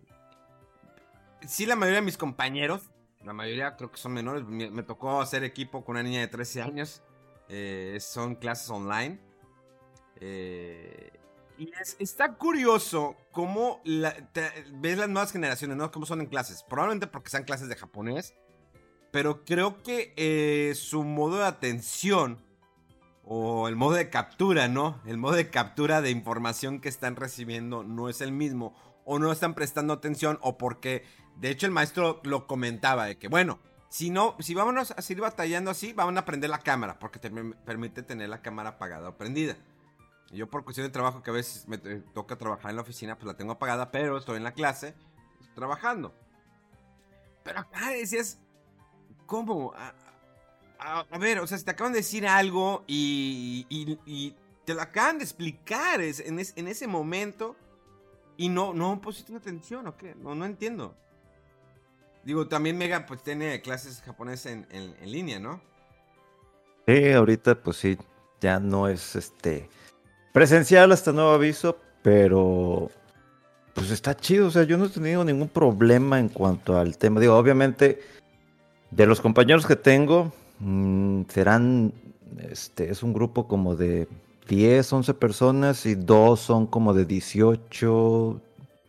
sí, 1.46 1.66
la 1.66 1.76
mayoría 1.76 2.00
de 2.00 2.06
mis 2.06 2.16
compañeros, 2.18 2.90
la 3.22 3.32
mayoría 3.32 3.76
creo 3.76 3.90
que 3.90 3.98
son 3.98 4.12
menores. 4.12 4.44
Me, 4.44 4.82
tocó 4.82 5.20
hacer 5.20 5.44
equipo 5.44 5.84
con 5.84 5.94
una 5.96 6.02
niña 6.02 6.20
de 6.20 6.28
13 6.28 6.62
años. 6.62 7.02
Eh, 7.48 7.98
son 8.00 8.34
clases 8.36 8.68
online. 8.70 9.20
Eh, 10.20 11.10
y 11.58 11.70
es- 11.80 11.96
está 11.98 12.34
curioso 12.34 13.16
cómo 13.30 13.80
ves 13.84 14.98
las 14.98 15.08
nuevas 15.08 15.30
generaciones, 15.32 15.76
¿no? 15.76 15.90
Cómo 15.92 16.06
son 16.06 16.20
en 16.20 16.26
clases. 16.26 16.62
Probablemente 16.62 17.06
porque 17.06 17.30
sean 17.30 17.44
clases 17.44 17.68
de 17.68 17.76
japonés. 17.76 18.34
Pero 19.12 19.44
creo 19.44 19.82
que 19.82 20.14
eh, 20.16 20.74
su 20.74 21.04
modo 21.04 21.38
de 21.38 21.44
atención 21.44 22.42
o 23.24 23.68
el 23.68 23.76
modo 23.76 23.94
de 23.94 24.10
captura, 24.10 24.68
¿no? 24.68 25.00
El 25.06 25.18
modo 25.18 25.34
de 25.34 25.50
captura 25.50 26.00
de 26.00 26.10
información 26.10 26.80
que 26.80 26.88
están 26.88 27.14
recibiendo 27.14 27.84
no 27.84 28.08
es 28.08 28.20
el 28.22 28.32
mismo. 28.32 28.74
O 29.04 29.18
no 29.18 29.30
están 29.30 29.54
prestando 29.54 29.92
atención 29.92 30.38
o 30.42 30.56
porque, 30.58 31.04
de 31.36 31.50
hecho, 31.50 31.66
el 31.66 31.72
maestro 31.72 32.20
lo 32.24 32.46
comentaba 32.46 33.04
de 33.04 33.18
que, 33.18 33.28
bueno, 33.28 33.60
si 33.90 34.08
no, 34.08 34.36
si 34.40 34.54
vámonos 34.54 34.92
a 34.92 35.02
seguir 35.02 35.22
batallando 35.22 35.70
así, 35.70 35.92
vamos 35.92 36.16
a 36.16 36.24
prender 36.24 36.48
la 36.48 36.60
cámara 36.60 36.98
porque 36.98 37.18
te 37.18 37.30
permite 37.30 38.02
tener 38.02 38.30
la 38.30 38.40
cámara 38.40 38.70
apagada 38.70 39.10
o 39.10 39.18
prendida. 39.18 39.56
Yo 40.30 40.48
por 40.48 40.64
cuestión 40.64 40.86
de 40.86 40.92
trabajo 40.92 41.22
que 41.22 41.30
a 41.30 41.34
veces 41.34 41.68
me 41.68 41.76
toca 41.76 42.36
trabajar 42.36 42.70
en 42.70 42.76
la 42.76 42.82
oficina, 42.82 43.16
pues 43.16 43.26
la 43.26 43.36
tengo 43.36 43.52
apagada, 43.52 43.90
pero 43.90 44.16
estoy 44.16 44.38
en 44.38 44.44
la 44.44 44.54
clase 44.54 44.94
trabajando. 45.54 46.14
Pero 47.44 47.60
acá 47.60 47.90
decías, 47.90 48.38
¿cómo? 49.32 49.72
A, 50.78 51.06
a- 51.10 51.18
ver, 51.18 51.38
o 51.40 51.46
sea, 51.46 51.56
si 51.56 51.64
te 51.64 51.70
acaban 51.70 51.94
de 51.94 52.00
decir 52.00 52.26
algo 52.26 52.84
y, 52.86 53.66
y- 53.70 54.34
te 54.66 54.74
lo 54.74 54.82
acaban 54.82 55.16
de 55.16 55.24
explicar 55.24 56.02
es- 56.02 56.20
en, 56.20 56.38
es- 56.38 56.52
en 56.54 56.68
ese 56.68 56.86
momento 56.86 57.56
y 58.36 58.50
no, 58.50 58.74
no 58.74 59.00
pusiste 59.00 59.34
atención, 59.34 59.86
¿o 59.86 59.96
qué? 59.96 60.14
No, 60.16 60.34
no 60.34 60.44
entiendo. 60.44 60.94
Digo, 62.24 62.46
también 62.46 62.76
Mega 62.76 63.06
pues 63.06 63.22
tiene 63.22 63.62
clases 63.62 64.02
japonesas 64.02 64.52
en, 64.52 64.66
en- 64.70 64.94
en 65.00 65.10
línea, 65.10 65.40
¿no? 65.40 65.62
Sí, 66.86 67.10
ahorita 67.12 67.54
pues 67.62 67.78
sí, 67.78 67.96
ya 68.40 68.60
no 68.60 68.86
es 68.86 69.16
este 69.16 69.70
presencial 70.34 70.92
hasta 70.92 71.10
nuevo 71.12 71.30
aviso, 71.30 71.78
pero 72.02 72.90
pues 73.72 73.90
está 73.90 74.14
chido, 74.14 74.48
o 74.48 74.50
sea, 74.50 74.64
yo 74.64 74.76
no 74.76 74.84
he 74.84 74.88
tenido 74.90 75.24
ningún 75.24 75.48
problema 75.48 76.18
en 76.20 76.28
cuanto 76.28 76.76
al 76.76 76.98
tema. 76.98 77.18
Digo, 77.18 77.34
obviamente, 77.36 78.00
de 78.92 79.06
los 79.06 79.20
compañeros 79.20 79.66
que 79.66 79.76
tengo, 79.76 80.32
mm, 80.60 81.22
serán, 81.28 81.92
este, 82.50 82.90
es 82.90 83.02
un 83.02 83.12
grupo 83.12 83.48
como 83.48 83.74
de 83.74 84.06
10, 84.48 84.92
11 84.92 85.14
personas 85.14 85.86
y 85.86 85.94
dos 85.94 86.40
son 86.40 86.66
como 86.66 86.94
de 86.94 87.04
18, 87.04 88.40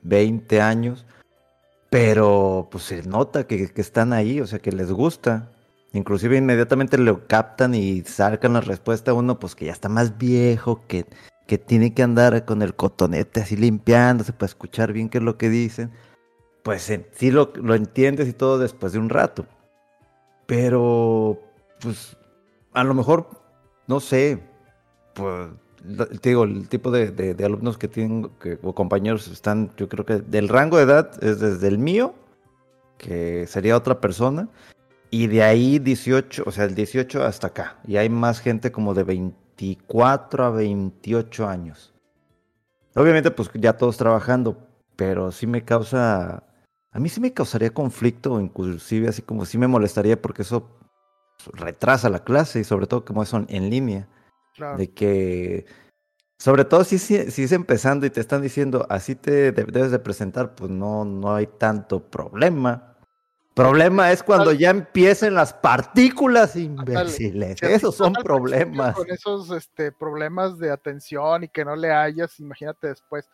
20 0.03 0.62
años, 0.62 1.05
pero 1.89 2.67
pues 2.72 2.83
se 2.86 3.03
nota 3.03 3.45
que, 3.48 3.69
que 3.69 3.81
están 3.81 4.13
ahí, 4.13 4.41
o 4.41 4.48
sea, 4.48 4.60
que 4.60 4.72
les 4.72 4.91
gusta. 4.91 5.50
Inclusive 5.93 6.38
inmediatamente 6.38 6.98
lo 6.98 7.27
captan 7.27 7.75
y 7.75 8.01
sacan 8.01 8.53
la 8.53 8.62
respuesta 8.62 9.12
a 9.12 9.13
uno, 9.13 9.39
pues 9.39 9.55
que 9.55 9.65
ya 9.65 9.72
está 9.72 9.89
más 9.89 10.17
viejo, 10.17 10.81
que 10.88 11.05
que 11.48 11.57
tiene 11.57 11.93
que 11.93 12.03
andar 12.03 12.45
con 12.45 12.62
el 12.62 12.74
cotonete 12.74 13.41
así 13.41 13.55
limpiándose 13.57 14.33
para 14.33 14.45
escuchar 14.48 14.93
bien 14.93 15.10
qué 15.10 15.17
es 15.17 15.24
lo 15.24 15.38
que 15.38 15.50
dicen, 15.50 15.91
pues 16.63 16.89
en- 16.89 17.05
sí 17.15 17.31
lo, 17.31 17.51
lo 17.55 17.75
entiendes 17.75 18.27
y 18.29 18.33
todo 18.33 18.57
después 18.60 18.93
de 18.93 19.00
un 19.00 19.10
rato. 19.10 19.45
Pero, 20.55 21.39
pues, 21.81 22.15
a 22.74 22.83
lo 22.83 22.93
mejor, 22.93 23.27
no 23.88 24.00
sé, 24.00 24.39
pues, 25.15 25.50
te 26.22 26.29
digo, 26.29 26.43
el 26.43 26.69
tipo 26.69 26.91
de 26.91 27.36
alumnos 27.43 27.79
que 27.79 27.88
tienen, 27.88 28.29
que, 28.39 28.60
o 28.62 28.75
compañeros 28.75 29.27
están, 29.29 29.72
yo 29.77 29.89
creo 29.89 30.05
que 30.05 30.17
del 30.19 30.50
rango 30.50 30.77
de 30.77 30.83
edad 30.83 31.24
es 31.24 31.39
desde 31.39 31.67
el 31.69 31.79
mío, 31.79 32.13
que 33.00 33.48
sería 33.48 33.75
otra 33.75 34.00
persona, 34.00 34.48
y 35.10 35.25
de 35.25 35.41
ahí 35.41 35.79
18, 35.79 36.43
o 36.45 36.51
sea, 36.51 36.65
el 36.65 36.75
18 36.75 37.24
hasta 37.24 37.48
acá. 37.48 37.77
Y 37.88 37.98
hay 37.98 38.10
más 38.10 38.39
gente 38.39 38.72
como 38.72 38.93
de 38.93 39.05
24 39.05 40.45
a 40.45 40.51
28 40.51 41.48
años. 41.48 41.95
Obviamente, 42.93 43.31
pues 43.31 43.50
ya 43.55 43.74
todos 43.74 43.98
trabajando, 43.98 44.55
pero 44.95 45.31
sí 45.31 45.48
me 45.48 45.65
causa, 45.65 46.43
a 46.93 47.00
mí 47.00 47.09
sí 47.09 47.19
me 47.19 47.33
causaría 47.33 47.73
conflicto, 47.73 48.39
inclusive 48.39 49.09
así 49.09 49.23
como 49.23 49.45
sí 49.45 49.57
me 49.57 49.67
molestaría 49.67 50.21
porque 50.21 50.43
eso 50.43 50.69
retrasa 51.53 52.09
la 52.09 52.23
clase 52.23 52.59
y 52.59 52.63
sobre 52.63 52.88
todo 52.88 53.03
como 53.03 53.25
son 53.25 53.45
en 53.50 53.69
línea, 53.69 54.07
Claro. 54.53 54.77
de 54.77 54.91
que, 54.91 55.65
sobre 56.38 56.63
todo 56.63 56.83
si, 56.83 57.00
si, 57.00 57.31
si 57.31 57.43
es 57.43 57.51
empezando 57.51 58.05
y 58.05 58.12
te 58.12 58.19
están 58.21 58.43
diciendo 58.43 58.85
así 58.89 59.15
te 59.15 59.51
de- 59.51 59.63
debes 59.63 59.89
de 59.91 59.97
presentar, 59.97 60.53
pues 60.53 60.69
no, 60.69 61.03
no 61.03 61.33
hay 61.33 61.47
tanto 61.47 62.00
problema. 62.00 62.95
Problema 63.55 64.12
es 64.12 64.23
cuando 64.23 64.51
ya 64.51 64.71
empiecen 64.71 65.35
las 65.35 65.53
partículas 65.53 66.55
imbéciles. 66.55 67.62
Esos 67.62 67.95
son 67.95 68.13
problemas. 68.13 68.95
Con 68.95 69.09
esos 69.12 69.51
este, 69.51 69.91
problemas 69.91 70.57
de 70.57 70.71
atención 70.71 71.43
y 71.43 71.50
que 71.50 71.63
no 71.63 71.75
le 71.75 71.91
hayas, 71.91 72.39
imagínate 72.39 72.88
después. 72.88 73.29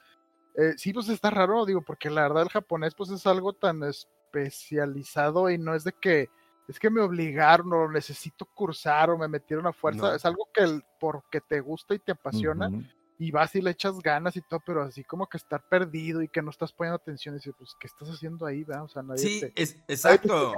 Eh, 0.60 0.74
sí, 0.78 0.92
pues 0.92 1.08
está 1.10 1.30
raro, 1.30 1.66
digo, 1.66 1.82
porque 1.82 2.10
la 2.10 2.24
verdad 2.24 2.44
el 2.44 2.50
japonés 2.50 2.94
pues 2.94 3.10
es 3.12 3.26
algo 3.26 3.54
tan 3.54 3.82
especializado 3.84 5.50
y 5.50 5.58
no 5.58 5.74
es 5.74 5.84
de 5.84 5.94
que 5.94 6.30
es 6.68 6.78
que 6.80 6.90
me 6.90 7.02
obligaron 7.02 7.72
o 7.74 7.90
necesito 7.90 8.46
cursar 8.46 9.10
o 9.10 9.18
me 9.18 9.28
metieron 9.28 9.66
a 9.66 9.74
fuerza, 9.74 10.10
No. 10.10 10.14
es 10.14 10.24
algo 10.26 10.48
que 10.54 10.64
el- 10.64 10.84
porque 11.00 11.42
te 11.42 11.62
gusta 11.62 11.96
y 11.96 12.00
te 12.00 12.12
apasiona 12.12 12.70
y 13.18 13.32
vas 13.32 13.56
y 13.56 13.62
le 13.62 13.72
echas 13.72 14.00
ganas 14.00 14.36
y 14.36 14.42
todo, 14.42 14.62
pero 14.66 14.84
así 14.84 15.04
como 15.04 15.28
que 15.28 15.38
estar 15.38 15.68
perdido 15.68 16.22
y 16.22 16.28
que 16.28 16.42
no 16.42 16.52
estás 16.52 16.72
poniendo 16.72 16.96
atención 16.98 17.36
y 17.36 17.38
dices, 17.40 17.54
pues, 17.58 17.76
¿qué 17.80 17.88
estás 17.88 18.10
haciendo 18.10 18.46
ahí? 18.46 18.64
va? 18.64 18.84
O 18.84 18.88
sea, 18.88 19.02
nadie 19.02 19.22
Sí, 19.24 19.40
te... 19.42 19.54
es, 19.62 19.76
nadie 19.76 19.86
te 19.88 19.94
exacto. 19.94 20.54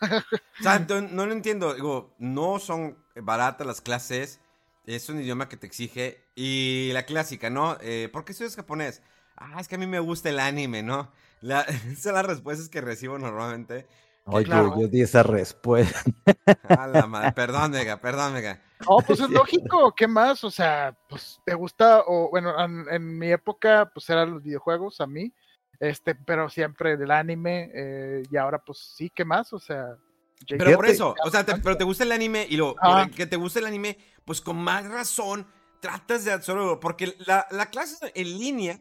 no 1.10 1.26
lo 1.26 1.32
entiendo. 1.32 1.74
Digo, 1.74 2.14
no 2.18 2.58
son 2.60 2.96
baratas 3.16 3.66
las 3.66 3.80
clases. 3.80 4.40
Es 4.86 5.08
un 5.10 5.20
idioma 5.20 5.48
que 5.48 5.56
te 5.56 5.66
exige. 5.66 6.24
Y 6.34 6.90
la 6.92 7.04
clásica, 7.04 7.50
¿no? 7.50 7.76
Eh, 7.80 8.08
¿Por 8.12 8.24
qué 8.24 8.32
estudias 8.32 8.56
japonés? 8.56 9.02
Ah, 9.40 9.60
es 9.60 9.68
que 9.68 9.76
a 9.76 9.78
mí 9.78 9.86
me 9.86 10.00
gusta 10.00 10.28
el 10.28 10.40
anime, 10.40 10.82
¿no? 10.82 11.10
La, 11.40 11.60
esas 11.62 11.98
son 12.02 12.14
las 12.14 12.26
respuestas 12.26 12.68
que 12.68 12.80
recibo 12.80 13.18
normalmente. 13.18 13.86
Oye, 14.30 14.44
claro. 14.44 14.78
yo 14.78 14.88
di 14.88 15.00
esa 15.00 15.22
respuesta. 15.22 16.02
A 16.68 16.86
la 16.86 17.06
madre. 17.06 17.32
Perdón, 17.32 17.70
mega, 17.70 17.96
perdón, 17.98 18.34
mega. 18.34 18.60
No, 18.86 18.98
pues 19.06 19.20
es 19.20 19.30
lógico, 19.30 19.94
¿qué 19.96 20.06
más? 20.06 20.44
O 20.44 20.50
sea, 20.50 20.94
pues 21.08 21.40
te 21.46 21.54
gusta, 21.54 22.02
o 22.06 22.28
bueno, 22.30 22.62
en, 22.62 22.84
en 22.90 23.18
mi 23.18 23.30
época, 23.32 23.90
pues 23.94 24.10
eran 24.10 24.32
los 24.34 24.42
videojuegos 24.42 25.00
a 25.00 25.06
mí, 25.06 25.32
este, 25.80 26.14
pero 26.14 26.50
siempre 26.50 26.96
del 26.98 27.10
anime, 27.10 27.70
eh, 27.74 28.22
y 28.30 28.36
ahora 28.36 28.58
pues 28.58 28.92
sí, 28.96 29.10
¿qué 29.14 29.24
más? 29.24 29.50
O 29.54 29.58
sea, 29.58 29.96
Pero 30.46 30.74
por 30.76 30.86
eso, 30.86 31.14
o 31.24 31.30
sea, 31.30 31.46
te- 31.46 31.56
pero 31.56 31.78
te 31.78 31.84
gusta 31.84 32.04
el 32.04 32.12
anime 32.12 32.46
y 32.50 32.56
lo 32.58 32.74
Ah. 32.82 33.08
que 33.14 33.26
te 33.26 33.36
gusta 33.36 33.60
el 33.60 33.66
anime, 33.66 33.96
pues 34.26 34.42
con 34.42 34.56
más 34.58 34.86
razón 34.86 35.46
tratas 35.80 36.24
de 36.26 36.32
absorberlo. 36.32 36.80
Porque 36.80 37.14
la, 37.26 37.46
la 37.50 37.66
clase 37.70 38.12
en 38.14 38.38
línea, 38.38 38.78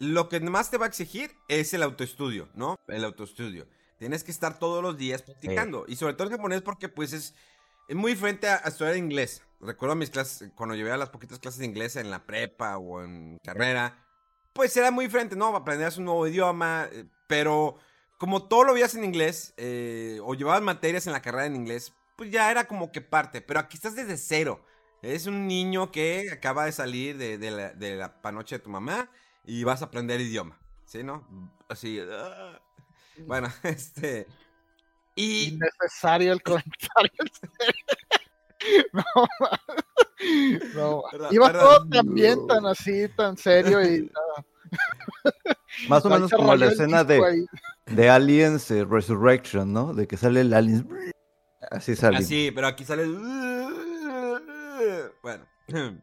lo 0.00 0.30
que 0.30 0.40
más 0.40 0.70
te 0.70 0.78
va 0.78 0.86
a 0.86 0.88
exigir 0.88 1.30
es 1.46 1.74
el 1.74 1.82
autoestudio, 1.82 2.48
¿no? 2.54 2.80
El 2.88 3.04
autoestudio. 3.04 3.68
Tienes 3.98 4.24
que 4.24 4.30
estar 4.30 4.58
todos 4.58 4.82
los 4.82 4.96
días 4.96 5.20
practicando. 5.20 5.84
Y 5.86 5.96
sobre 5.96 6.14
todo 6.14 6.24
el 6.24 6.32
japonés 6.32 6.62
porque 6.62 6.88
pues 6.88 7.12
es, 7.12 7.34
es 7.86 7.94
muy 7.94 8.12
diferente 8.12 8.48
a, 8.48 8.56
a 8.64 8.68
estudiar 8.68 8.96
inglés. 8.96 9.42
Recuerdo 9.60 9.94
mis 9.94 10.08
clases, 10.08 10.50
cuando 10.54 10.74
llevé 10.74 10.90
a 10.90 10.96
las 10.96 11.10
poquitas 11.10 11.38
clases 11.38 11.60
de 11.60 11.66
inglés 11.66 11.96
en 11.96 12.10
la 12.10 12.24
prepa 12.24 12.78
o 12.78 13.04
en 13.04 13.36
carrera, 13.44 14.06
pues 14.54 14.74
era 14.74 14.90
muy 14.90 15.04
diferente, 15.04 15.36
¿no? 15.36 15.54
Aprendías 15.54 15.98
un 15.98 16.06
nuevo 16.06 16.26
idioma, 16.26 16.88
eh, 16.90 17.04
pero 17.26 17.76
como 18.16 18.48
todo 18.48 18.64
lo 18.64 18.72
veías 18.72 18.94
en 18.94 19.04
inglés, 19.04 19.52
eh, 19.58 20.18
o 20.22 20.34
llevabas 20.34 20.62
materias 20.62 21.06
en 21.06 21.12
la 21.12 21.20
carrera 21.20 21.44
en 21.44 21.56
inglés, 21.56 21.92
pues 22.16 22.30
ya 22.30 22.50
era 22.50 22.66
como 22.66 22.90
que 22.90 23.02
parte. 23.02 23.42
Pero 23.42 23.60
aquí 23.60 23.76
estás 23.76 23.96
desde 23.96 24.16
cero. 24.16 24.64
Eres 25.02 25.26
un 25.26 25.46
niño 25.46 25.92
que 25.92 26.30
acaba 26.32 26.64
de 26.64 26.72
salir 26.72 27.18
de, 27.18 27.36
de 27.36 27.50
la, 27.50 27.74
de 27.74 27.96
la 27.96 28.22
panoche 28.22 28.56
de 28.56 28.64
tu 28.64 28.70
mamá 28.70 29.10
y 29.44 29.64
vas 29.64 29.82
a 29.82 29.86
aprender 29.86 30.20
idioma. 30.20 30.58
¿Sí, 30.84 31.02
no? 31.04 31.26
Así. 31.68 32.00
ah. 32.00 32.60
Bueno, 33.26 33.48
este. 33.62 34.26
Y. 35.14 35.54
innecesario 35.54 36.32
el 36.32 36.42
comentario. 36.42 37.12
no, 38.92 39.04
no, 40.74 41.02
Perdón, 41.10 41.34
iba 41.34 41.46
perdón. 41.46 41.62
todo 41.62 41.88
tan 41.88 42.14
bien, 42.14 42.46
tan 42.46 42.66
así, 42.66 43.08
tan 43.16 43.36
serio 43.36 43.82
y 43.82 44.10
Más 45.88 46.04
o 46.04 46.10
menos 46.10 46.30
como 46.30 46.54
la 46.54 46.66
escena 46.66 47.04
de, 47.04 47.24
ahí. 47.24 47.46
de 47.86 48.10
Aliens 48.10 48.70
eh, 48.70 48.84
Resurrection, 48.84 49.72
¿no? 49.72 49.94
De 49.94 50.06
que 50.06 50.16
sale 50.16 50.42
el 50.42 50.52
Aliens. 50.52 50.84
Así 51.70 51.96
sale. 51.96 52.18
Así, 52.18 52.50
pero 52.54 52.66
aquí 52.66 52.84
sale. 52.84 53.06
Bueno. 55.22 55.46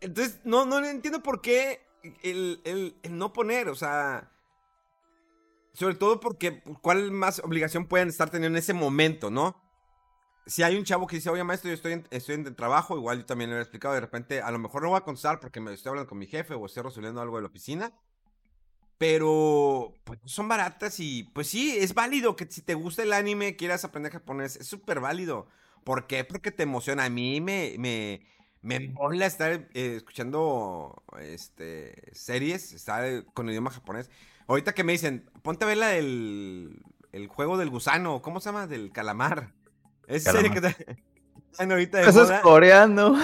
Entonces, 0.00 0.40
no, 0.44 0.64
no 0.64 0.84
entiendo 0.84 1.22
por 1.22 1.40
qué 1.40 1.80
el, 2.22 2.60
el- 2.64 2.96
no 3.10 3.32
poner, 3.32 3.68
o 3.68 3.74
sea. 3.74 4.28
Sobre 5.72 5.94
todo 5.94 6.20
porque, 6.20 6.62
¿cuál 6.82 7.12
más 7.12 7.38
obligación 7.40 7.86
pueden 7.86 8.08
estar 8.08 8.28
teniendo 8.30 8.58
en 8.58 8.62
ese 8.62 8.74
momento, 8.74 9.30
no? 9.30 9.56
Si 10.46 10.62
hay 10.62 10.76
un 10.76 10.84
chavo 10.84 11.06
que 11.06 11.16
dice, 11.16 11.30
oye, 11.30 11.44
maestro, 11.44 11.68
yo 11.70 11.74
estoy 11.74 11.92
en, 11.94 12.08
estoy 12.10 12.36
en 12.36 12.56
trabajo, 12.56 12.96
igual 12.98 13.20
yo 13.20 13.26
también 13.26 13.50
le 13.50 13.58
he 13.58 13.60
explicado, 13.60 13.94
de 13.94 14.00
repente, 14.00 14.42
a 14.42 14.50
lo 14.52 14.58
mejor 14.58 14.82
no 14.82 14.90
voy 14.90 14.98
a 14.98 15.02
contestar 15.02 15.40
porque 15.40 15.60
me 15.60 15.72
estoy 15.74 15.90
hablando 15.90 16.08
con 16.08 16.18
mi 16.18 16.26
jefe 16.26 16.54
o 16.54 16.66
estoy 16.66 16.84
resolviendo 16.84 17.20
algo 17.22 17.36
de 17.36 17.42
la 17.42 17.48
oficina. 17.48 17.92
Pero 18.98 19.94
pues, 20.04 20.20
son 20.26 20.46
baratas 20.48 21.00
y 21.00 21.24
pues 21.34 21.48
sí, 21.48 21.76
es 21.78 21.92
válido 21.94 22.36
que 22.36 22.46
si 22.50 22.62
te 22.62 22.74
gusta 22.74 23.02
el 23.02 23.12
anime, 23.12 23.56
quieras 23.56 23.84
aprender 23.84 24.12
japonés, 24.12 24.56
es 24.56 24.66
súper 24.68 25.00
válido. 25.00 25.48
¿Por 25.84 26.06
qué? 26.06 26.24
Porque 26.24 26.52
te 26.52 26.62
emociona. 26.62 27.04
A 27.04 27.10
mí 27.10 27.40
me, 27.40 27.74
me, 27.78 28.24
me 28.62 28.78
mola 28.78 29.26
estar 29.26 29.68
eh, 29.74 29.94
escuchando 29.96 31.02
este, 31.20 32.10
series, 32.12 32.72
estar 32.72 33.24
con 33.34 33.50
idioma 33.50 33.70
japonés. 33.70 34.08
Ahorita 34.46 34.72
que 34.72 34.84
me 34.84 34.92
dicen, 34.92 35.28
ponte 35.42 35.64
a 35.64 35.68
ver 35.68 35.78
la 35.78 35.88
del 35.88 36.80
el 37.12 37.26
juego 37.26 37.58
del 37.58 37.70
gusano, 37.70 38.22
¿cómo 38.22 38.40
se 38.40 38.48
llama? 38.48 38.66
Del 38.66 38.90
calamar. 38.90 39.52
Es 40.06 40.24
serie 40.24 40.50
que 40.50 40.58
está 40.58 40.74
ahorita 41.58 41.98
de 41.98 42.08
Eso 42.08 42.22
es 42.22 42.28
moda. 42.28 42.42
coreano. 42.42 43.16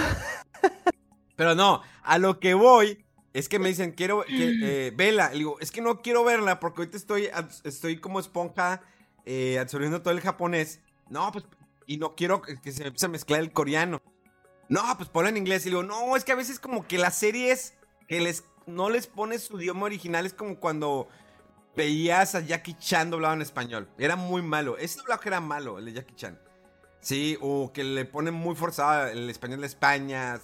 Pero 1.37 1.55
no, 1.55 1.83
a 2.03 2.18
lo 2.18 2.38
que 2.38 2.55
voy 2.55 3.05
es 3.33 3.48
que 3.48 3.59
me 3.59 3.68
dicen, 3.68 3.92
quiero, 3.92 4.24
que, 4.24 4.57
eh, 4.62 4.92
vela. 4.94 5.31
Y 5.35 5.38
digo, 5.38 5.59
es 5.61 5.70
que 5.70 5.81
no 5.81 6.03
quiero 6.03 6.24
verla 6.24 6.61
porque 6.61 6.83
ahorita 6.83 6.96
estoy, 6.96 7.31
estoy 7.64 7.98
como 7.98 8.20
esponja 8.20 8.83
eh, 9.24 9.59
absorbiendo 9.59 10.03
todo 10.03 10.12
el 10.12 10.20
japonés. 10.20 10.81
No, 11.09 11.33
pues, 11.33 11.44
y 11.87 11.96
no 11.96 12.14
quiero 12.14 12.42
que 12.42 12.61
que 12.61 12.72
se 12.72 12.85
empiece 12.87 13.07
a 13.07 13.09
mezclar 13.09 13.40
el 13.40 13.53
coreano. 13.53 14.03
No, 14.68 14.83
pues 14.96 15.09
ponlo 15.09 15.28
en 15.28 15.37
inglés. 15.37 15.64
Y 15.66 15.70
digo, 15.70 15.83
no, 15.83 16.16
es 16.16 16.24
que 16.24 16.33
a 16.33 16.37
veces 16.37 16.59
como 16.61 16.87
que 16.87 16.98
las 16.98 17.16
series 17.16 17.74
que 18.07 18.20
les, 18.20 18.44
no 18.66 18.90
les 18.90 19.07
pones 19.07 19.44
su 19.44 19.61
idioma 19.61 19.87
original 19.87 20.26
es 20.26 20.35
como 20.35 20.59
cuando 20.61 21.09
veías 21.76 22.35
a 22.35 22.40
Jackie 22.40 22.74
Chan 22.74 23.11
doblado 23.11 23.35
en 23.35 23.42
español. 23.42 23.88
Era 23.98 24.16
muy 24.16 24.42
malo. 24.42 24.76
Ese 24.78 24.98
doblaje 24.98 25.28
era 25.28 25.40
malo, 25.40 25.78
el 25.78 25.85
de 25.87 25.92
Jackie 25.94 26.14
Chan. 26.16 26.38
Sí, 27.00 27.38
o 27.40 27.72
que 27.72 27.85
le 27.85 28.04
ponen 28.04 28.35
muy 28.35 28.57
forzado 28.57 29.07
el 29.09 29.31
español 29.31 29.61
de 29.61 29.68
España. 29.68 30.38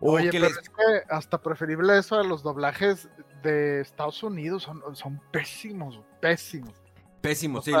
Oye, 0.00 0.30
que 0.30 0.40
pero 0.40 0.48
les- 0.48 0.58
es 0.58 0.68
que 0.68 1.02
hasta 1.08 1.40
preferible 1.40 1.96
eso 1.96 2.16
a 2.18 2.24
los 2.24 2.42
doblajes 2.42 3.08
de 3.42 3.80
Estados 3.80 4.22
Unidos 4.22 4.64
son, 4.64 4.82
son 4.96 5.20
pésimos, 5.30 6.00
pésimos. 6.20 6.74
Pésimo, 7.20 7.60
O 7.60 7.62
sí. 7.62 7.72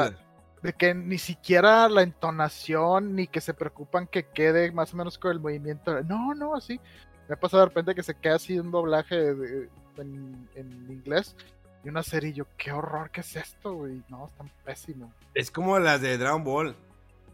De 0.64 0.72
que 0.72 0.94
ni 0.94 1.18
siquiera 1.18 1.88
la 1.90 2.02
entonación, 2.02 3.14
ni 3.14 3.26
que 3.26 3.40
se 3.42 3.52
preocupan 3.52 4.06
que 4.06 4.24
quede 4.28 4.72
más 4.72 4.94
o 4.94 4.96
menos 4.96 5.18
con 5.18 5.30
el 5.30 5.38
movimiento. 5.38 6.02
No, 6.04 6.34
no, 6.34 6.54
así. 6.56 6.80
Me 7.28 7.36
pasa 7.36 7.58
de 7.58 7.66
repente 7.66 7.94
que 7.94 8.02
se 8.02 8.14
queda 8.14 8.36
así 8.36 8.58
un 8.58 8.70
doblaje 8.70 9.14
de- 9.34 9.68
en, 9.98 10.48
en 10.54 10.90
inglés 10.90 11.36
y 11.84 11.88
una 11.90 12.02
serie. 12.02 12.30
y 12.30 12.32
yo, 12.32 12.46
qué 12.56 12.72
horror, 12.72 13.10
¿qué 13.10 13.20
es 13.20 13.36
esto, 13.36 13.74
güey? 13.74 14.02
No, 14.08 14.26
están 14.26 14.50
pésimos. 14.64 15.10
Es 15.34 15.50
como 15.50 15.78
las 15.78 16.00
de 16.00 16.16
Dragon 16.18 16.42
Ball. 16.42 16.74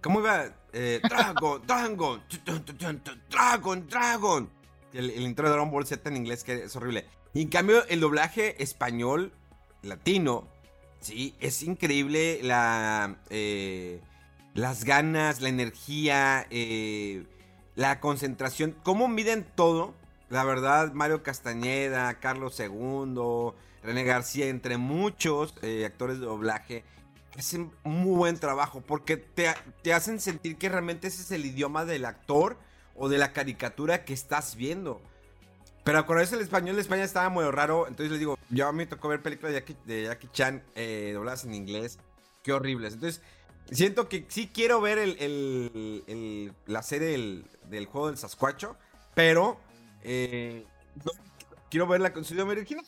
¿Cómo 0.02 0.18
iba? 0.20 0.46
Eh, 0.72 1.00
Dragon, 1.08 1.62
Dragon, 1.66 2.20
Dragon, 3.30 3.86
Dragon. 3.88 4.50
El, 4.92 5.10
el 5.10 5.22
intro 5.22 5.46
de 5.46 5.52
Dragon 5.52 5.70
Ball 5.70 5.86
Z 5.86 6.08
en 6.08 6.16
inglés 6.16 6.42
que 6.42 6.64
es 6.64 6.74
horrible. 6.74 7.06
Y 7.32 7.42
en 7.42 7.48
cambio, 7.48 7.84
el 7.86 8.00
doblaje 8.00 8.60
español, 8.62 9.32
latino, 9.82 10.48
sí, 11.00 11.34
es 11.40 11.62
increíble 11.62 12.40
la, 12.42 13.16
eh, 13.30 14.00
las 14.54 14.84
ganas, 14.84 15.40
la 15.40 15.48
energía, 15.48 16.46
eh, 16.50 17.24
la 17.74 18.00
concentración. 18.00 18.76
¿Cómo 18.82 19.08
miden 19.08 19.46
todo? 19.54 19.94
la 20.30 20.44
verdad, 20.44 20.92
Mario 20.92 21.22
Castañeda, 21.22 22.14
Carlos 22.20 22.58
II, 22.58 23.52
René 23.82 24.04
García, 24.04 24.46
entre 24.46 24.78
muchos 24.78 25.54
eh, 25.60 25.84
actores 25.84 26.20
de 26.20 26.26
doblaje, 26.26 26.84
hacen 27.36 27.72
muy 27.82 28.16
buen 28.16 28.38
trabajo 28.38 28.80
porque 28.80 29.16
te, 29.16 29.52
te 29.82 29.92
hacen 29.92 30.20
sentir 30.20 30.56
que 30.56 30.68
realmente 30.68 31.08
ese 31.08 31.22
es 31.22 31.30
el 31.32 31.44
idioma 31.44 31.84
del 31.84 32.04
actor 32.04 32.58
o 32.94 33.08
de 33.08 33.18
la 33.18 33.32
caricatura 33.32 34.04
que 34.04 34.14
estás 34.14 34.54
viendo. 34.54 35.02
Pero 35.82 36.06
cuando 36.06 36.22
es 36.22 36.32
el 36.32 36.40
español 36.40 36.76
de 36.76 36.82
España 36.82 37.02
estaba 37.02 37.28
muy 37.28 37.44
raro. 37.46 37.88
Entonces 37.88 38.10
les 38.10 38.20
digo, 38.20 38.38
yo 38.50 38.68
a 38.68 38.72
mí 38.72 38.78
me 38.78 38.86
tocó 38.86 39.08
ver 39.08 39.22
películas 39.22 39.52
de 39.52 39.60
Jackie, 39.60 39.76
de 39.84 40.02
Jackie 40.04 40.28
Chan 40.32 40.62
eh, 40.74 41.12
dobladas 41.14 41.44
en 41.44 41.54
inglés. 41.54 41.98
Qué 42.42 42.52
horribles. 42.52 42.94
Entonces, 42.94 43.22
siento 43.70 44.08
que 44.08 44.26
sí 44.28 44.50
quiero 44.52 44.80
ver 44.80 44.98
el, 44.98 45.16
el- 45.20 46.04
el- 46.06 46.52
la 46.66 46.82
serie 46.82 47.08
del, 47.08 47.46
del 47.64 47.86
juego 47.86 48.08
del 48.08 48.16
Sasquacho. 48.18 48.76
Pero 49.14 49.58
eh, 50.02 50.66
no, 51.04 51.12
quiero 51.70 51.86
verla 51.86 52.12
con 52.12 52.24
su 52.24 52.34
idioma 52.34 52.52
original. 52.52 52.84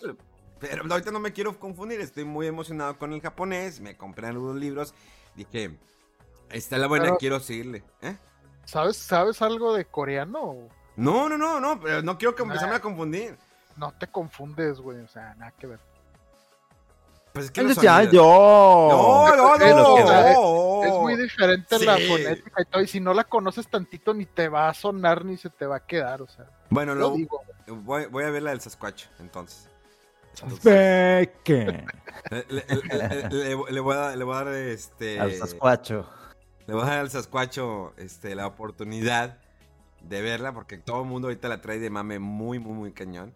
Pero 0.61 0.85
ahorita 0.91 1.11
no 1.11 1.19
me 1.21 1.33
quiero 1.33 1.59
confundir. 1.59 2.01
Estoy 2.01 2.25
muy 2.25 2.47
emocionado 2.47 2.97
con 2.99 3.13
el 3.13 3.21
japonés. 3.21 3.81
Me 3.81 3.97
compré 3.97 4.29
algunos 4.29 4.57
libros. 4.57 4.95
Dije, 5.35 5.77
esta 6.51 6.77
es 6.77 6.81
la 6.81 6.87
buena, 6.89 7.07
Pero- 7.07 7.19
quiero 7.19 7.41
seguirle. 7.41 7.83
¿Eh? 8.01 8.17
¿Sabes, 8.65 8.97
¿Sabes 8.97 9.43
algo 9.43 9.75
de 9.75 9.85
coreano? 9.87 10.69
No, 10.97 11.29
no, 11.29 11.37
no, 11.37 11.59
no. 11.59 11.81
Pero 11.81 12.03
no 12.03 12.17
quiero 12.17 12.35
que 12.37 12.43
Nah. 12.45 12.51
empezarme 12.53 12.77
a 12.77 12.81
confundir. 12.81 13.37
No 13.77 13.93
te 13.93 14.07
confundes, 14.07 14.79
güey. 14.81 15.01
O 15.01 15.09
sea, 15.09 15.35
nada 15.35 15.53
que 15.53 15.67
ver. 15.67 15.81
Pues 17.33 17.47
es 17.47 17.51
que 17.51 17.61
Entonces, 17.63 17.83
ya 17.83 18.03
yo. 18.05 18.23
No, 18.23 19.37
no, 19.37 19.55
Es 19.55 19.75
no, 19.75 19.99
la- 20.07 20.33
no. 20.35 20.85
Es 20.85 20.93
muy 21.01 21.17
diferente 21.17 21.79
la 21.85 21.97
fonética 21.97 22.61
y 22.61 22.65
todo. 22.67 22.83
Y 22.83 22.87
si 22.89 23.01
no 23.01 23.15
la 23.15 23.25
conoces 23.25 23.69
tantito, 23.69 24.13
ni 24.13 24.27
te 24.27 24.49
va 24.49 24.69
a 24.69 24.75
sonar 24.75 25.25
ni 25.25 25.37
se 25.39 25.49
te 25.49 25.65
va 25.67 25.77
a 25.77 25.87
quedar. 25.87 26.21
O 26.21 26.29
sea, 26.29 26.45
Bueno, 26.69 26.95
lo 26.95 27.09
lo, 27.11 27.17
digo. 27.17 27.41
voy, 27.69 28.05
voy 28.07 28.25
a 28.25 28.31
ver 28.31 28.43
la 28.43 28.51
del 28.51 28.61
Sasquatch, 28.61 29.05
entonces. 29.19 29.69
Peque. 30.63 31.85
Le, 32.31 32.45
le- 32.49 32.65
le- 32.69 33.29
le- 33.31 33.73
le 33.73 33.81
voy 33.81 33.95
a 33.95 33.99
dar, 33.99 34.17
le 34.17 34.25
voy 34.25 34.35
a 34.37 34.45
dar, 34.45 34.55
este. 34.55 35.19
Al 35.21 35.33
Sasquacho. 35.33 36.09
Le 36.67 36.75
voy 36.75 36.83
a 36.85 36.87
dar 36.87 36.99
al 37.01 37.11
Sasquacho 37.11 37.93
este, 37.97 38.35
la 38.35 38.47
oportunidad 38.47 39.39
de 40.03 40.21
verla, 40.23 40.53
porque 40.53 40.79
todo 40.79 41.03
el 41.03 41.09
mundo 41.09 41.29
ahorita 41.29 41.49
la 41.49 41.61
trae 41.61 41.79
de 41.79 41.91
mame 41.91 42.19
muy, 42.19 42.59
muy, 42.59 42.73
muy 42.75 42.93
cañón. 42.93 43.35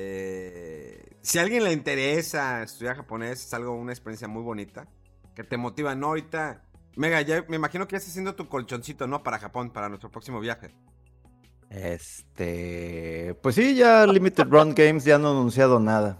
Eh, 0.00 1.16
si 1.22 1.38
a 1.38 1.42
alguien 1.42 1.64
le 1.64 1.72
interesa 1.72 2.62
estudiar 2.62 2.94
japonés, 2.94 3.44
es 3.44 3.52
algo, 3.52 3.74
una 3.74 3.92
experiencia 3.92 4.28
muy 4.28 4.42
bonita. 4.42 4.86
Que 5.34 5.42
te 5.42 5.56
motiva, 5.56 5.94
¿no? 5.96 6.06
Ahorita. 6.08 6.62
Mega, 6.94 7.20
ya 7.22 7.44
me 7.48 7.56
imagino 7.56 7.86
que 7.86 7.92
ya 7.92 7.98
estás 7.98 8.12
haciendo 8.12 8.36
tu 8.36 8.48
colchoncito, 8.48 9.08
¿no? 9.08 9.22
Para 9.24 9.38
Japón, 9.38 9.70
para 9.70 9.88
nuestro 9.88 10.10
próximo 10.10 10.38
viaje. 10.38 10.72
Este. 11.68 13.36
Pues 13.42 13.56
sí, 13.56 13.74
ya 13.74 14.06
Limited 14.06 14.46
Run 14.48 14.74
Games 14.74 15.04
ya 15.04 15.18
no 15.18 15.28
ha 15.28 15.30
anunciado 15.32 15.80
nada. 15.80 16.16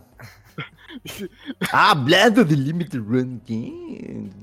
ah, 1.72 1.92
hablando 1.92 2.44
de 2.44 2.56
Limited 2.56 2.98
Run 2.98 3.40
Games. 3.46 4.34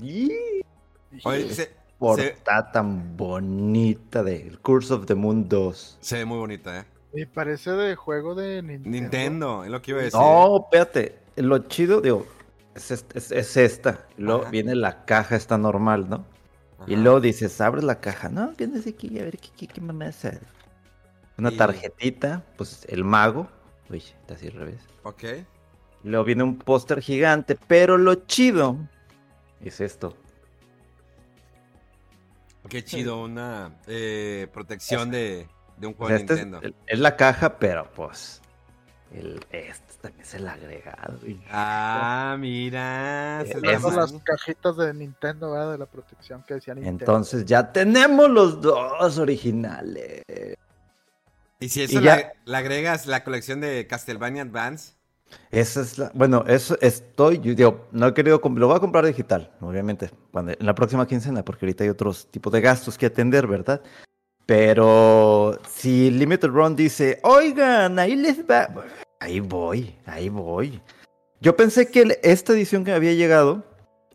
Oye, 1.24 1.48
se, 1.48 1.54
se, 1.54 1.76
Portada 1.98 2.72
tan 2.72 3.16
bonita 3.16 4.22
del 4.22 4.58
Curse 4.60 4.94
of 4.94 5.06
the 5.06 5.14
Moon 5.14 5.48
2. 5.48 5.98
se 6.00 6.18
ve 6.18 6.24
muy 6.24 6.38
bonita, 6.38 6.80
¿eh? 6.80 6.95
Me 7.16 7.26
parece 7.26 7.70
de 7.72 7.96
juego 7.96 8.34
de 8.34 8.62
Nintendo. 8.62 8.90
Nintendo, 8.90 9.64
es 9.64 9.70
lo 9.70 9.80
que 9.80 9.90
iba 9.92 10.00
a 10.00 10.04
decir. 10.04 10.20
No, 10.20 10.60
espérate. 10.64 11.18
Lo 11.36 11.58
chido, 11.68 12.00
digo, 12.02 12.26
es, 12.74 12.90
est- 12.90 13.16
es- 13.16 13.32
es 13.32 13.56
esta. 13.56 14.06
Y 14.18 14.22
luego 14.22 14.42
Ajá. 14.42 14.50
viene 14.50 14.74
la 14.74 15.04
caja, 15.06 15.34
está 15.36 15.56
normal, 15.56 16.08
¿no? 16.10 16.26
Y 16.86 16.96
luego 16.96 17.20
dices, 17.20 17.58
abres 17.62 17.84
la 17.84 18.00
caja. 18.00 18.28
No, 18.28 18.52
vienes 18.52 18.86
aquí 18.86 19.18
a 19.18 19.24
ver 19.24 19.38
qué, 19.38 19.48
qué, 19.56 19.66
qué 19.66 19.80
mamá 19.80 20.08
es. 20.08 20.28
Una 21.38 21.50
Y- 21.50 21.56
tarjetita, 21.56 22.44
pues 22.58 22.84
el 22.88 23.02
mago. 23.02 23.48
Uy, 23.88 23.98
está 23.98 24.34
así 24.34 24.48
al 24.48 24.52
revés. 24.52 24.80
Ok. 25.02 25.22
Y 26.04 26.08
luego 26.08 26.24
viene 26.24 26.42
un 26.42 26.58
póster 26.58 27.00
gigante, 27.00 27.56
pero 27.66 27.96
lo 27.96 28.14
chido 28.26 28.76
es 29.62 29.80
esto. 29.80 30.14
Qué 32.68 32.84
chido, 32.84 33.22
una 33.22 33.78
eh, 33.86 34.48
protección 34.52 35.10
de, 35.10 35.46
de 35.78 35.86
un 35.86 35.92
O 35.94 35.96
juego 35.96 36.08
sea, 36.08 36.16
de 36.16 36.22
este 36.22 36.34
es, 36.34 36.46
Nintendo. 36.46 36.76
es 36.86 36.98
la 36.98 37.16
caja, 37.16 37.58
pero 37.58 37.90
pues. 37.94 38.40
El, 39.12 39.40
este 39.52 39.94
también 40.00 40.22
es 40.22 40.34
el 40.34 40.48
agregado. 40.48 41.18
y- 41.26 41.40
Ah, 41.50 42.36
mira. 42.38 43.42
se 43.46 43.52
Eh, 43.58 43.60
la 43.62 43.72
Esas 43.72 43.94
las 43.94 44.12
cajitas 44.24 44.76
de 44.76 44.92
Nintendo, 44.94 45.52
¿verdad? 45.52 45.72
De 45.72 45.78
la 45.78 45.86
protección 45.86 46.42
que 46.46 46.54
decía 46.54 46.74
Nintendo. 46.74 46.98
Entonces 47.04 47.44
ya 47.44 47.72
tenemos 47.72 48.28
los 48.28 48.60
dos 48.60 49.18
originales. 49.18 50.22
Y 51.60 51.68
si 51.68 51.82
eso 51.82 52.00
y 52.00 52.02
ya- 52.02 52.16
le, 52.16 52.32
le 52.44 52.56
agregas 52.56 53.06
la 53.06 53.24
colección 53.24 53.60
de 53.60 53.86
Castlevania 53.86 54.42
Advance. 54.42 54.94
Esa 55.50 55.80
es 55.80 55.98
la. 55.98 56.10
Bueno, 56.14 56.44
eso 56.46 56.76
estoy. 56.80 57.38
Yo 57.38 57.54
digo, 57.54 57.88
no 57.92 58.08
he 58.08 58.14
querido. 58.14 58.40
Lo 58.44 58.66
voy 58.68 58.76
a 58.76 58.80
comprar 58.80 59.06
digital, 59.06 59.52
obviamente. 59.60 60.10
Cuando, 60.30 60.52
en 60.52 60.64
la 60.66 60.74
próxima 60.74 61.06
quincena, 61.06 61.44
porque 61.44 61.64
ahorita 61.66 61.82
hay 61.84 61.90
otros 61.90 62.28
tipos 62.30 62.52
de 62.52 62.60
gastos 62.60 62.96
que 62.98 63.06
atender, 63.06 63.46
¿verdad? 63.46 63.80
Pero 64.46 65.58
si 65.68 66.10
Limited 66.10 66.48
Run 66.48 66.76
dice, 66.76 67.18
oigan, 67.24 67.98
ahí 67.98 68.14
les 68.14 68.38
va. 68.48 68.68
Ahí 69.18 69.40
voy, 69.40 69.94
ahí 70.06 70.28
voy. 70.28 70.80
Yo 71.40 71.56
pensé 71.56 71.90
que 71.90 72.18
esta 72.22 72.52
edición 72.52 72.84
que 72.84 72.92
había 72.92 73.12
llegado 73.12 73.64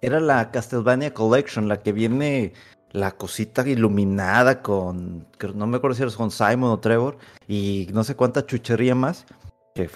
era 0.01 0.19
la 0.19 0.49
Castlevania 0.51 1.13
Collection, 1.13 1.67
la 1.67 1.81
que 1.81 1.91
viene 1.91 2.53
la 2.91 3.11
cosita 3.11 3.67
iluminada 3.67 4.61
con. 4.61 5.27
No 5.53 5.67
me 5.67 5.77
acuerdo 5.77 5.95
si 5.95 6.03
era 6.03 6.11
con 6.11 6.31
Simon 6.31 6.71
o 6.71 6.79
Trevor. 6.79 7.17
Y 7.47 7.89
no 7.93 8.03
sé 8.03 8.15
cuánta 8.15 8.45
chuchería 8.45 8.95
más 8.95 9.25
que, 9.73 9.89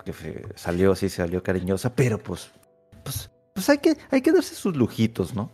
salió, 0.55 0.95
sí, 0.95 1.09
salió 1.09 1.43
cariñosa, 1.43 1.93
pero 1.93 2.17
pues, 2.17 2.51
pues, 3.03 3.29
pues 3.53 3.69
hay 3.69 3.77
que, 3.79 3.97
hay 4.11 4.21
que 4.21 4.31
darse 4.31 4.55
sus 4.55 4.75
lujitos, 4.75 5.33
¿no? 5.33 5.51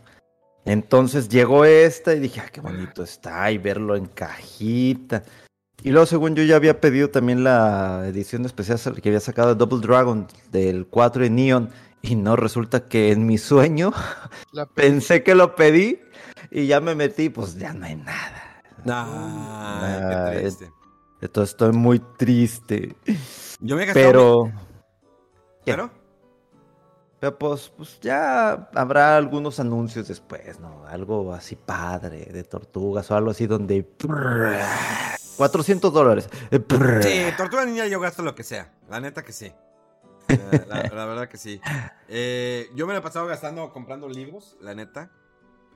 Entonces 0.64 1.28
llegó 1.28 1.64
esta 1.64 2.14
y 2.14 2.20
dije, 2.20 2.40
ah, 2.40 2.48
qué 2.52 2.60
bonito 2.60 3.02
está, 3.02 3.50
y 3.50 3.58
verlo 3.58 3.96
en 3.96 4.06
cajita. 4.06 5.24
Y 5.82 5.90
luego, 5.90 6.06
según 6.06 6.36
yo, 6.36 6.44
ya 6.44 6.56
había 6.56 6.80
pedido 6.80 7.10
también 7.10 7.42
la 7.42 8.06
edición 8.06 8.44
especial 8.44 8.78
que 9.00 9.08
había 9.08 9.20
sacado 9.20 9.48
de 9.48 9.54
Double 9.56 9.80
Dragon 9.80 10.28
del 10.52 10.86
4 10.86 11.24
en 11.24 11.34
Neon. 11.34 11.70
Y 12.02 12.14
no, 12.14 12.36
resulta 12.36 12.88
que 12.88 13.12
en 13.12 13.26
mi 13.26 13.38
sueño 13.38 13.92
La 14.52 14.66
pensé 14.74 15.22
que 15.22 15.34
lo 15.34 15.54
pedí 15.56 16.00
y 16.50 16.66
ya 16.66 16.80
me 16.80 16.94
metí, 16.94 17.28
pues 17.28 17.56
ya 17.56 17.72
no 17.72 17.86
hay 17.86 17.96
nada. 17.96 18.62
Ay, 18.84 19.98
Ah, 19.98 20.30
qué 20.32 20.40
triste. 20.40 20.72
Entonces 21.20 21.50
estoy 21.52 21.72
muy 21.72 22.00
triste. 22.18 22.96
Yo 23.60 23.76
me 23.76 23.84
he 23.84 23.86
gastado 23.86 24.50
Pero... 25.64 26.01
Pues, 27.30 27.68
pues 27.76 28.00
ya 28.00 28.68
habrá 28.74 29.16
algunos 29.16 29.60
anuncios 29.60 30.08
después, 30.08 30.58
¿no? 30.58 30.84
Algo 30.86 31.32
así 31.32 31.54
padre, 31.54 32.26
de 32.26 32.42
tortugas 32.42 33.10
o 33.10 33.16
algo 33.16 33.30
así 33.30 33.46
donde... 33.46 33.88
400 35.36 35.92
dólares. 35.92 36.28
Sí, 36.50 37.22
Tortuga 37.36 37.64
Niña 37.64 37.86
yo 37.86 38.00
gasto 38.00 38.22
lo 38.22 38.34
que 38.34 38.42
sea. 38.42 38.74
La 38.88 39.00
neta 39.00 39.22
que 39.24 39.32
sí. 39.32 39.52
La, 40.28 40.82
la 40.94 41.06
verdad 41.06 41.28
que 41.28 41.36
sí. 41.38 41.60
Eh, 42.08 42.68
yo 42.74 42.86
me 42.86 42.92
lo 42.92 42.98
he 42.98 43.02
pasado 43.02 43.26
gastando 43.26 43.72
comprando 43.72 44.08
libros, 44.08 44.56
la 44.60 44.74
neta. 44.74 45.10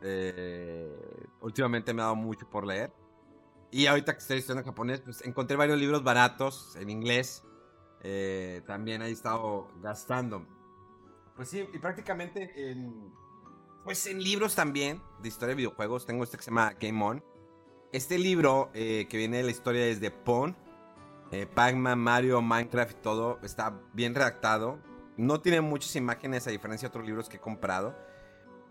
Eh, 0.02 0.94
últimamente 1.40 1.94
me 1.94 2.02
ha 2.02 2.06
dado 2.06 2.16
mucho 2.16 2.48
por 2.50 2.66
leer. 2.66 2.92
Y 3.70 3.86
ahorita 3.86 4.12
que 4.12 4.18
estoy 4.18 4.38
estudiando 4.38 4.68
japonés, 4.68 5.00
pues 5.00 5.24
encontré 5.24 5.56
varios 5.56 5.78
libros 5.78 6.02
baratos 6.02 6.76
en 6.76 6.90
inglés. 6.90 7.42
Eh, 8.02 8.62
también 8.66 9.02
he 9.02 9.10
estado 9.10 9.68
gastando. 9.82 10.46
Pues 11.36 11.50
sí, 11.50 11.68
y 11.72 11.78
prácticamente 11.78 12.70
en. 12.70 13.12
Pues 13.84 14.06
en 14.06 14.22
libros 14.22 14.56
también, 14.56 15.00
de 15.20 15.28
historia 15.28 15.50
de 15.50 15.56
videojuegos. 15.56 16.06
Tengo 16.06 16.24
este 16.24 16.36
que 16.36 16.42
se 16.42 16.50
llama 16.50 16.74
Game 16.80 17.04
On. 17.04 17.24
Este 17.92 18.18
libro, 18.18 18.70
eh, 18.74 19.06
que 19.08 19.16
viene 19.16 19.36
de 19.36 19.42
la 19.44 19.50
historia 19.52 19.84
desde 19.84 20.10
Pon, 20.10 20.56
eh, 21.30 21.46
Pac-Man, 21.46 21.98
Mario, 21.98 22.42
Minecraft 22.42 22.90
y 22.90 23.00
todo, 23.00 23.38
está 23.42 23.80
bien 23.92 24.14
redactado. 24.14 24.80
No 25.16 25.40
tiene 25.40 25.60
muchas 25.60 25.94
imágenes 25.94 26.46
a 26.46 26.50
diferencia 26.50 26.88
de 26.88 26.90
otros 26.90 27.06
libros 27.06 27.28
que 27.28 27.36
he 27.36 27.40
comprado. 27.40 27.96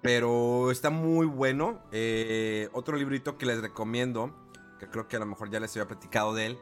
Pero 0.02 0.70
está 0.70 0.90
muy 0.90 1.26
bueno. 1.26 1.82
Eh, 1.92 2.70
otro 2.74 2.98
librito 2.98 3.38
que 3.38 3.46
les 3.46 3.62
recomiendo, 3.62 4.36
que 4.80 4.88
creo 4.90 5.08
que 5.08 5.16
a 5.16 5.20
lo 5.20 5.26
mejor 5.26 5.50
ya 5.50 5.60
les 5.60 5.72
había 5.72 5.88
platicado 5.88 6.34
de 6.34 6.48
él, 6.48 6.60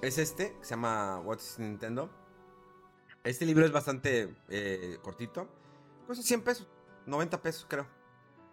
es 0.00 0.18
este, 0.18 0.56
que 0.56 0.64
se 0.64 0.70
llama 0.70 1.18
What 1.20 1.38
is 1.38 1.58
Nintendo. 1.58 2.08
Este 3.24 3.44
libro 3.44 3.64
es 3.64 3.72
bastante 3.72 4.34
eh, 4.48 4.98
cortito. 5.02 5.48
Cuesta 6.06 6.24
100 6.24 6.42
pesos, 6.42 6.68
90 7.06 7.42
pesos 7.42 7.66
creo. 7.68 7.86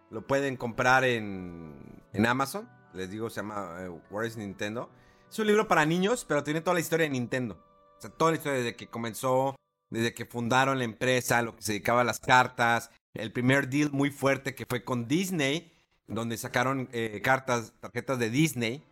Lo 0.09 0.25
pueden 0.25 0.57
comprar 0.57 1.03
en, 1.03 2.03
en 2.13 2.25
Amazon. 2.25 2.69
Les 2.93 3.09
digo, 3.09 3.29
se 3.29 3.37
llama 3.37 3.77
eh, 3.79 4.27
is 4.27 4.37
Nintendo. 4.37 4.89
Es 5.29 5.39
un 5.39 5.47
libro 5.47 5.67
para 5.67 5.85
niños, 5.85 6.25
pero 6.25 6.43
tiene 6.43 6.61
toda 6.61 6.75
la 6.75 6.79
historia 6.79 7.05
de 7.05 7.11
Nintendo. 7.11 7.55
O 7.97 8.01
sea, 8.01 8.09
toda 8.09 8.31
la 8.31 8.37
historia 8.37 8.59
desde 8.59 8.75
que 8.75 8.87
comenzó, 8.87 9.55
desde 9.89 10.13
que 10.13 10.25
fundaron 10.25 10.77
la 10.77 10.85
empresa, 10.85 11.41
lo 11.41 11.55
que 11.55 11.61
se 11.61 11.73
dedicaba 11.73 12.01
a 12.01 12.05
las 12.05 12.19
cartas, 12.19 12.91
el 13.13 13.31
primer 13.31 13.69
deal 13.69 13.91
muy 13.91 14.11
fuerte 14.11 14.55
que 14.55 14.65
fue 14.65 14.83
con 14.83 15.07
Disney, 15.07 15.71
donde 16.07 16.37
sacaron 16.37 16.89
eh, 16.91 17.21
cartas, 17.23 17.73
tarjetas 17.79 18.19
de 18.19 18.29
Disney, 18.29 18.83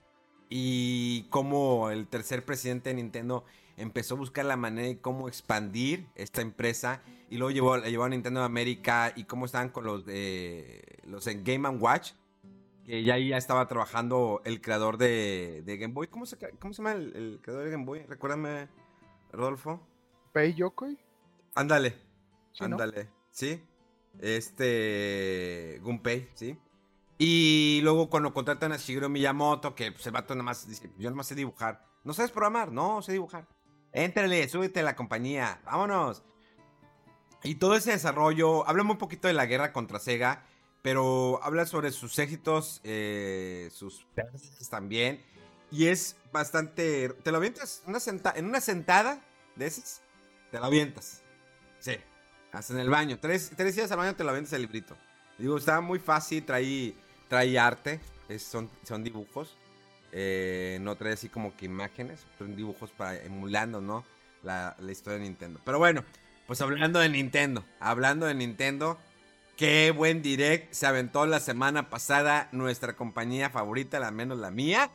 y 0.49 1.27
cómo 1.29 1.89
el 1.89 2.07
tercer 2.07 2.45
presidente 2.45 2.89
de 2.89 2.95
Nintendo 2.95 3.45
empezó 3.77 4.15
a 4.15 4.17
buscar 4.17 4.45
la 4.45 4.57
manera 4.57 4.87
de 4.87 4.99
cómo 4.99 5.27
expandir 5.27 6.07
esta 6.15 6.41
empresa 6.41 7.01
y 7.29 7.37
luego 7.37 7.51
llevó, 7.51 7.77
la 7.77 7.89
llevó 7.89 8.03
a 8.03 8.09
Nintendo 8.09 8.41
de 8.41 8.45
América 8.45 9.13
y 9.15 9.23
cómo 9.23 9.45
estaban 9.45 9.69
con 9.69 9.85
los 9.85 10.05
de 10.05 10.99
los 11.05 11.25
en 11.27 11.43
Game 11.43 11.67
Watch, 11.69 12.11
que 12.85 13.03
ya 13.03 13.15
ahí 13.15 13.29
ya 13.29 13.37
estaba 13.37 13.67
trabajando 13.67 14.41
el 14.45 14.61
creador 14.61 14.97
de, 14.97 15.63
de 15.65 15.77
Game 15.77 15.93
Boy. 15.93 16.07
¿Cómo 16.07 16.25
se, 16.25 16.37
cómo 16.59 16.73
se 16.73 16.83
llama 16.83 16.93
el, 16.93 17.15
el 17.15 17.39
creador 17.41 17.65
de 17.65 17.71
Game 17.71 17.85
Boy? 17.85 18.03
Recuérdame, 18.03 18.67
Rodolfo. 19.31 19.79
Pei 20.31 20.53
Yokoi. 20.53 20.97
Ándale, 21.55 21.91
¿Sí, 22.51 22.59
no? 22.61 22.65
ándale, 22.65 23.09
¿sí? 23.31 23.63
Este. 24.19 25.79
Gunpei, 25.81 26.29
¿sí? 26.33 26.57
Y 27.17 27.79
luego 27.83 28.09
cuando 28.09 28.33
contratan 28.33 28.71
a 28.71 28.77
Shigeru 28.77 29.09
Miyamoto, 29.09 29.75
que 29.75 29.91
pues, 29.91 30.05
el 30.07 30.11
vato 30.11 30.33
nada 30.35 30.43
más 30.43 30.67
dice: 30.67 30.89
Yo 30.97 31.09
nada 31.09 31.15
más 31.15 31.27
sé 31.27 31.35
dibujar. 31.35 31.85
¿No 32.03 32.13
sabes 32.13 32.31
programar? 32.31 32.71
No, 32.71 33.01
sé 33.01 33.13
dibujar. 33.13 33.47
Éntrale, 33.93 34.47
súbete 34.49 34.79
a 34.79 34.83
la 34.83 34.95
compañía, 34.95 35.61
vámonos. 35.65 36.23
Y 37.43 37.55
todo 37.55 37.75
ese 37.75 37.91
desarrollo, 37.91 38.67
habla 38.67 38.83
muy 38.83 38.95
poquito 38.95 39.27
de 39.27 39.33
la 39.33 39.45
guerra 39.45 39.71
contra 39.73 39.99
Sega, 39.99 40.43
pero 40.81 41.39
habla 41.43 41.65
sobre 41.65 41.91
sus 41.91 42.17
éxitos, 42.19 42.81
eh, 42.83 43.69
sus 43.71 44.05
también. 44.69 45.21
Y 45.71 45.87
es 45.87 46.15
bastante. 46.31 47.09
¿Te 47.09 47.31
lo 47.31 47.37
avientas 47.37 47.83
una 47.85 47.99
senta- 47.99 48.33
en 48.35 48.45
una 48.45 48.61
sentada 48.61 49.19
de 49.55 49.65
esas? 49.67 50.01
Te 50.51 50.59
lo 50.59 50.65
avientas. 50.65 51.21
Sí. 51.79 51.95
Hasta 52.51 52.73
en 52.73 52.79
el 52.79 52.89
baño. 52.89 53.19
Tres, 53.19 53.51
tres 53.57 53.75
días 53.75 53.91
al 53.91 53.97
baño 53.97 54.15
te 54.15 54.23
lo 54.23 54.29
avientas 54.29 54.53
el 54.53 54.61
librito. 54.61 54.95
Digo, 55.37 55.57
está 55.57 55.81
muy 55.81 55.99
fácil, 55.99 56.45
trae, 56.45 56.93
trae 57.27 57.57
arte. 57.59 57.99
es- 58.29 58.43
son, 58.43 58.69
son 58.83 59.03
dibujos. 59.03 59.57
Eh, 60.15 60.77
no 60.81 60.95
trae 60.95 61.13
así 61.13 61.27
como 61.29 61.55
que 61.57 61.65
imágenes. 61.65 62.25
Son 62.37 62.55
dibujos 62.55 62.91
para 62.91 63.15
emulando, 63.17 63.81
¿no? 63.81 64.05
La, 64.43 64.75
la 64.79 64.91
historia 64.91 65.17
de 65.19 65.25
Nintendo. 65.25 65.59
Pero 65.65 65.79
bueno, 65.79 66.03
pues 66.47 66.61
hablando 66.61 66.99
de 66.99 67.09
Nintendo. 67.09 67.63
Hablando 67.79 68.25
de 68.27 68.35
Nintendo. 68.35 68.99
Qué 69.57 69.91
buen 69.91 70.21
direct 70.23 70.73
se 70.73 70.87
aventó 70.87 71.25
la 71.27 71.39
semana 71.39 71.89
pasada 71.89 72.49
nuestra 72.51 72.93
compañía 72.95 73.49
favorita, 73.51 73.99
la 73.99 74.09
menos 74.11 74.39
la 74.39 74.49
mía. 74.51 74.89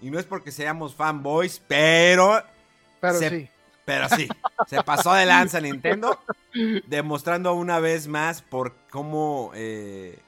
Y 0.00 0.10
no 0.10 0.18
es 0.18 0.26
porque 0.26 0.52
seamos 0.52 0.94
fanboys, 0.94 1.60
pero 1.66 2.42
Pero 3.00 3.18
Se- 3.18 3.30
sí. 3.30 3.48
pero 3.84 4.08
sí, 4.10 4.28
se 4.68 4.82
pasó 4.84 5.12
de 5.14 5.26
lanza 5.26 5.60
Nintendo, 5.60 6.20
demostrando 6.86 7.54
una 7.54 7.80
vez 7.80 8.06
más 8.08 8.42
por 8.42 8.74
cómo, 8.90 9.50
eh, 9.54 10.18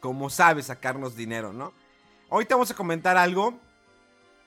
cómo 0.00 0.30
sabe 0.30 0.62
sacarnos 0.62 1.14
dinero, 1.16 1.52
¿no? 1.52 1.72
Ahorita 2.30 2.54
vamos 2.56 2.70
a 2.70 2.74
comentar 2.74 3.16
algo. 3.16 3.58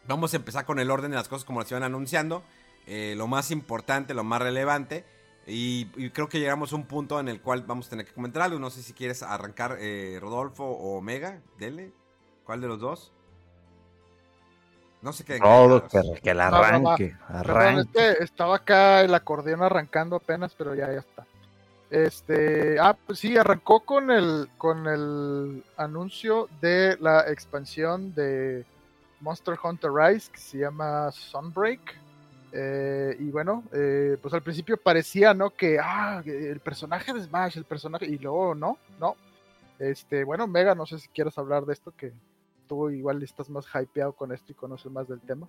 Vamos 0.08 0.34
a 0.34 0.38
empezar 0.38 0.66
con 0.66 0.80
el 0.80 0.92
orden 0.92 1.12
de 1.12 1.18
las 1.18 1.28
cosas 1.28 1.46
como 1.46 1.60
las 1.62 1.72
iban 1.72 1.84
anunciando. 1.84 2.44
eh, 2.88 3.14
lo 3.18 3.28
más 3.28 3.52
importante, 3.52 4.14
lo 4.14 4.24
más 4.24 4.42
relevante. 4.42 5.06
Y, 5.48 5.90
y 5.96 6.10
creo 6.12 6.30
que 6.30 6.40
llegamos 6.40 6.74
a 6.74 6.76
un 6.76 6.86
punto 6.86 7.20
en 7.20 7.28
el 7.30 7.42
cual 7.42 7.64
vamos 7.64 7.88
a 7.88 7.90
tener 7.92 8.06
que 8.06 8.14
comentar 8.14 8.42
algo. 8.44 8.60
No 8.60 8.70
sé 8.72 8.82
si 8.84 8.94
quieres 8.94 9.24
arrancar 9.24 9.78
eh, 9.80 10.18
Rodolfo 10.22 10.64
o 10.66 10.98
Omega. 10.98 11.42
Dele. 11.58 11.94
¿Cuál 12.44 12.62
de 12.62 12.68
los 12.68 12.80
dos? 12.80 13.14
No 15.02 15.14
sé 15.14 15.24
qué. 15.26 15.40
Todo, 15.40 15.88
que, 15.88 16.02
que 16.24 16.34
la 16.34 16.50
No, 16.50 16.66
no, 16.68 16.84
va. 16.84 16.98
arranque, 16.98 17.18
Perdón, 17.44 17.80
es 17.80 17.88
arranque. 17.88 17.92
que 17.94 18.24
estaba 18.24 18.58
acá 18.58 19.02
el 19.02 19.14
acordeón 19.16 19.64
arrancando 19.64 20.16
apenas, 20.18 20.56
pero 20.56 20.76
ya, 20.76 20.92
ya 20.94 21.00
está. 21.00 21.28
Este, 21.90 22.80
ah, 22.80 22.96
pues 23.06 23.20
sí, 23.20 23.38
arrancó 23.38 23.82
con 23.82 24.12
el, 24.12 24.50
con 24.58 24.88
el 24.88 25.66
anuncio 25.78 26.50
de 26.62 26.98
la 27.02 27.30
expansión 27.32 28.14
de 28.14 28.66
Monster 29.22 29.56
Hunter 29.62 29.92
Rise 29.92 30.32
que 30.32 30.40
se 30.40 30.58
llama 30.60 31.12
Sunbreak. 31.12 32.00
Eh, 32.54 33.16
y 33.20 33.32
bueno, 33.32 33.64
eh, 33.72 34.18
pues 34.22 34.34
al 34.34 34.44
principio 34.44 34.76
parecía, 34.78 35.34
¿no? 35.34 35.52
Que, 35.52 35.80
ah, 35.80 36.22
el 36.26 36.60
personaje 36.60 37.14
de 37.14 37.24
Smash, 37.24 37.58
el 37.58 37.64
personaje, 37.64 38.06
y 38.06 38.18
luego, 38.18 38.54
no, 38.56 38.78
no. 39.00 39.16
Este, 39.80 40.24
bueno, 40.26 40.48
Mega, 40.48 40.76
no 40.76 40.86
sé 40.86 41.00
si 41.00 41.08
quieres 41.08 41.38
hablar 41.38 41.66
de 41.66 41.74
esto, 41.74 41.94
que 41.96 42.12
tú 42.68 42.90
igual 42.90 43.24
estás 43.24 43.50
más 43.50 43.66
hypeado 43.74 44.14
con 44.14 44.32
esto 44.32 44.52
y 44.52 44.56
conoces 44.56 44.92
más 44.92 45.08
del 45.08 45.22
tema. 45.22 45.48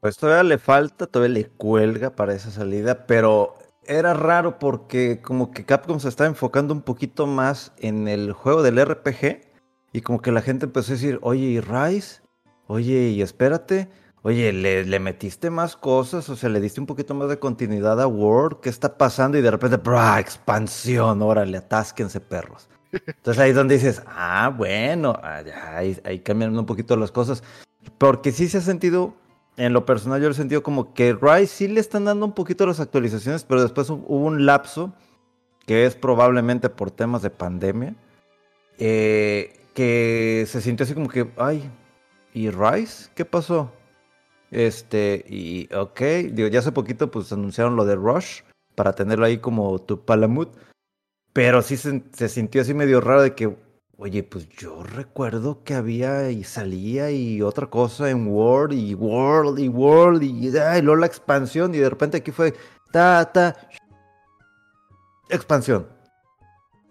Pues 0.00 0.16
todavía 0.16 0.42
le 0.42 0.58
falta, 0.58 1.06
todavía 1.06 1.34
le 1.34 1.48
cuelga 1.48 2.16
para 2.16 2.34
esa 2.34 2.50
salida, 2.50 3.06
pero 3.06 3.54
era 3.84 4.14
raro 4.14 4.58
porque 4.58 5.20
como 5.22 5.50
que 5.50 5.64
Capcom 5.64 6.00
se 6.00 6.08
estaba 6.08 6.28
enfocando 6.28 6.72
un 6.74 6.82
poquito 6.82 7.26
más 7.26 7.72
en 7.78 8.08
el 8.08 8.32
juego 8.32 8.62
del 8.62 8.84
RPG 8.84 9.42
y 9.92 10.00
como 10.00 10.20
que 10.20 10.32
la 10.32 10.40
gente 10.40 10.66
empezó 10.66 10.92
a 10.92 10.96
decir, 10.96 11.18
oye, 11.22 11.42
¿y 11.42 11.60
Rise? 11.60 12.21
Oye, 12.66 13.08
y 13.10 13.22
espérate, 13.22 13.88
oye, 14.22 14.52
¿le, 14.52 14.98
metiste 15.00 15.50
más 15.50 15.76
cosas? 15.76 16.28
O 16.28 16.36
sea, 16.36 16.48
le 16.48 16.60
diste 16.60 16.80
un 16.80 16.86
poquito 16.86 17.14
más 17.14 17.28
de 17.28 17.38
continuidad 17.38 18.00
a 18.00 18.06
World, 18.06 18.60
¿qué 18.60 18.68
está 18.70 18.96
pasando? 18.96 19.36
Y 19.38 19.42
de 19.42 19.50
repente, 19.50 19.76
¡bra! 19.76 20.18
Expansión, 20.20 21.20
órale, 21.22 21.58
atásquense 21.58 22.20
perros. 22.20 22.68
Entonces 23.06 23.38
ahí 23.42 23.50
es 23.50 23.56
donde 23.56 23.74
dices, 23.76 24.02
ah, 24.06 24.52
bueno, 24.56 25.14
ah, 25.22 25.42
ahí, 25.74 25.98
ahí 26.04 26.20
cambian 26.20 26.56
un 26.56 26.66
poquito 26.66 26.96
las 26.96 27.10
cosas. 27.10 27.42
Porque 27.98 28.32
sí 28.32 28.48
se 28.48 28.58
ha 28.58 28.60
sentido, 28.60 29.14
en 29.56 29.72
lo 29.72 29.84
personal 29.86 30.20
yo 30.20 30.28
lo 30.28 30.32
he 30.32 30.36
sentido 30.36 30.62
como 30.62 30.94
que 30.94 31.14
Rise 31.20 31.46
sí 31.46 31.68
le 31.68 31.80
están 31.80 32.04
dando 32.04 32.26
un 32.26 32.32
poquito 32.32 32.66
las 32.66 32.80
actualizaciones, 32.80 33.44
pero 33.44 33.62
después 33.62 33.90
hu- 33.90 34.04
hubo 34.06 34.26
un 34.26 34.46
lapso, 34.46 34.92
que 35.66 35.84
es 35.86 35.94
probablemente 35.94 36.68
por 36.68 36.90
temas 36.90 37.22
de 37.22 37.30
pandemia, 37.30 37.94
eh, 38.78 39.58
que 39.74 40.44
se 40.48 40.60
sintió 40.60 40.84
así 40.84 40.94
como 40.94 41.08
que, 41.08 41.30
ay, 41.36 41.70
¿y 42.32 42.50
Rise? 42.50 43.10
¿Qué 43.14 43.24
pasó? 43.24 43.72
Este, 44.50 45.24
y 45.28 45.68
ok, 45.74 46.00
digo, 46.32 46.48
ya 46.48 46.58
hace 46.58 46.72
poquito 46.72 47.10
pues 47.10 47.32
anunciaron 47.32 47.76
lo 47.76 47.84
de 47.84 47.96
Rush, 47.96 48.42
para 48.74 48.92
tenerlo 48.92 49.24
ahí 49.24 49.38
como 49.38 49.78
tu 49.78 50.04
palamut. 50.04 50.50
Pero 51.32 51.62
sí 51.62 51.76
se, 51.76 52.02
se 52.12 52.28
sintió 52.28 52.60
así 52.60 52.74
medio 52.74 53.00
raro 53.00 53.22
de 53.22 53.34
que, 53.34 53.56
oye, 53.96 54.22
pues 54.22 54.48
yo 54.50 54.82
recuerdo 54.82 55.64
que 55.64 55.74
había 55.74 56.30
y 56.30 56.44
salía 56.44 57.10
y 57.10 57.40
otra 57.40 57.68
cosa 57.68 58.10
en 58.10 58.26
World 58.28 58.74
y 58.74 58.94
World 58.94 59.58
y 59.58 59.68
World 59.68 60.22
y, 60.22 60.56
ah, 60.58 60.78
y 60.78 60.82
luego 60.82 61.00
la 61.00 61.06
expansión 61.06 61.74
y 61.74 61.78
de 61.78 61.88
repente 61.88 62.18
aquí 62.18 62.30
fue 62.32 62.54
ta, 62.92 63.32
ta, 63.32 63.56
expansión. 65.30 65.86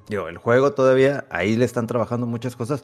Digo, 0.09 0.27
el 0.27 0.37
juego 0.37 0.73
todavía, 0.73 1.25
ahí 1.29 1.55
le 1.55 1.65
están 1.65 1.87
trabajando 1.87 2.25
muchas 2.25 2.55
cosas, 2.55 2.83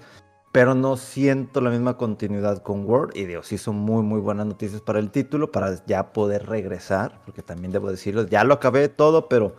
pero 0.51 0.75
no 0.75 0.97
siento 0.97 1.61
la 1.61 1.69
misma 1.69 1.97
continuidad 1.97 2.61
con 2.63 2.85
World 2.85 3.15
y 3.15 3.25
digo, 3.25 3.43
sí 3.43 3.57
son 3.57 3.75
muy, 3.75 4.03
muy 4.03 4.19
buenas 4.19 4.45
noticias 4.45 4.81
para 4.81 4.99
el 4.99 5.11
título, 5.11 5.51
para 5.51 5.83
ya 5.85 6.13
poder 6.13 6.47
regresar, 6.47 7.21
porque 7.25 7.43
también 7.43 7.71
debo 7.71 7.91
decirlo, 7.91 8.25
ya 8.27 8.43
lo 8.43 8.55
acabé 8.55 8.89
todo, 8.89 9.27
pero 9.29 9.55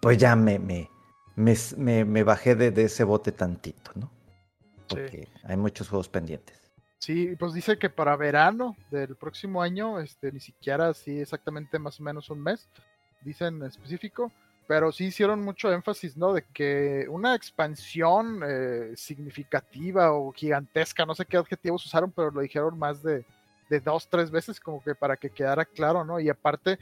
pues 0.00 0.18
ya 0.18 0.34
me, 0.36 0.58
me, 0.58 0.90
me, 1.36 1.54
me, 1.76 2.04
me 2.04 2.22
bajé 2.24 2.54
de, 2.54 2.70
de 2.70 2.84
ese 2.84 3.04
bote 3.04 3.32
tantito, 3.32 3.92
¿no? 3.94 4.10
Porque 4.88 5.28
hay 5.44 5.56
muchos 5.56 5.88
juegos 5.88 6.08
pendientes. 6.08 6.58
Sí, 6.98 7.36
pues 7.38 7.52
dice 7.52 7.78
que 7.78 7.90
para 7.90 8.16
verano 8.16 8.76
del 8.90 9.14
próximo 9.16 9.62
año, 9.62 10.00
este, 10.00 10.32
ni 10.32 10.40
siquiera 10.40 10.88
así 10.88 11.20
exactamente 11.20 11.78
más 11.78 12.00
o 12.00 12.02
menos 12.02 12.28
un 12.30 12.42
mes, 12.42 12.68
dicen 13.22 13.56
en 13.56 13.64
específico, 13.64 14.32
pero 14.68 14.92
sí 14.92 15.06
hicieron 15.06 15.40
mucho 15.40 15.72
énfasis, 15.72 16.14
¿no? 16.14 16.34
De 16.34 16.42
que 16.52 17.06
una 17.08 17.34
expansión 17.34 18.42
eh, 18.46 18.92
significativa 18.96 20.12
o 20.12 20.30
gigantesca, 20.30 21.06
no 21.06 21.14
sé 21.14 21.24
qué 21.24 21.38
adjetivos 21.38 21.86
usaron, 21.86 22.12
pero 22.12 22.30
lo 22.30 22.42
dijeron 22.42 22.78
más 22.78 23.02
de, 23.02 23.24
dos, 23.82 24.08
tres 24.10 24.30
veces, 24.30 24.60
como 24.60 24.82
que 24.82 24.94
para 24.94 25.16
que 25.16 25.30
quedara 25.30 25.64
claro, 25.64 26.04
¿no? 26.04 26.20
Y 26.20 26.28
aparte, 26.28 26.78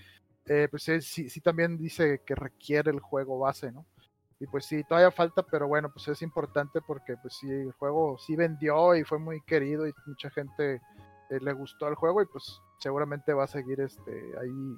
eh, 0.46 0.66
pues 0.68 0.82
sí, 0.82 1.00
sí, 1.00 1.30
sí 1.30 1.40
también 1.40 1.78
dice 1.78 2.22
que 2.26 2.34
requiere 2.34 2.90
el 2.90 2.98
juego 2.98 3.38
base, 3.38 3.70
¿no? 3.70 3.86
Y 4.40 4.48
pues 4.48 4.66
sí, 4.66 4.82
todavía 4.82 5.12
falta, 5.12 5.44
pero 5.44 5.68
bueno, 5.68 5.88
pues 5.92 6.08
es 6.08 6.22
importante 6.22 6.80
porque 6.84 7.16
pues 7.16 7.34
sí, 7.40 7.48
el 7.48 7.70
juego 7.70 8.18
sí 8.18 8.34
vendió 8.34 8.96
y 8.96 9.04
fue 9.04 9.20
muy 9.20 9.40
querido 9.42 9.86
y 9.86 9.94
mucha 10.06 10.28
gente 10.30 10.82
eh, 11.30 11.38
le 11.40 11.52
gustó 11.52 11.86
el 11.86 11.94
juego 11.94 12.20
y 12.20 12.26
pues 12.26 12.60
seguramente 12.80 13.32
va 13.32 13.44
a 13.44 13.46
seguir 13.46 13.80
este, 13.80 14.10
ahí 14.40 14.76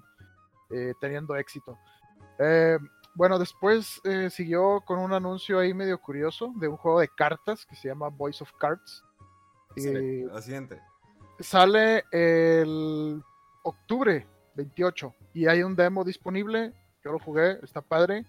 eh, 0.71 0.93
teniendo 1.01 1.35
éxito. 1.37 1.79
Eh, 2.39 2.79
bueno, 3.19 3.37
después 3.41 4.01
eh, 4.05 4.31
siguió 4.31 4.81
con 4.83 5.01
un 5.01 5.13
anuncio 5.13 5.59
ahí 5.59 5.75
medio 5.75 6.01
curioso 6.01 6.53
de 6.55 6.69
un 6.69 6.77
juego 6.77 7.01
de 7.01 7.09
cartas 7.09 7.67
que 7.67 7.75
se 7.75 7.89
llama 7.89 8.11
Voice 8.11 8.45
of 8.45 8.53
Cards. 8.61 9.03
Eh, 9.75 10.25
Lo 10.25 10.41
siguiente. 10.41 10.81
sale 11.41 12.05
el 12.13 13.21
octubre 13.65 14.25
28 14.55 15.13
y 15.35 15.49
hay 15.49 15.65
un 15.65 15.75
demo 15.75 16.05
disponible. 16.05 16.73
Yo 17.05 17.11
lo 17.11 17.19
jugué, 17.19 17.59
está 17.65 17.81
padre. 17.81 18.25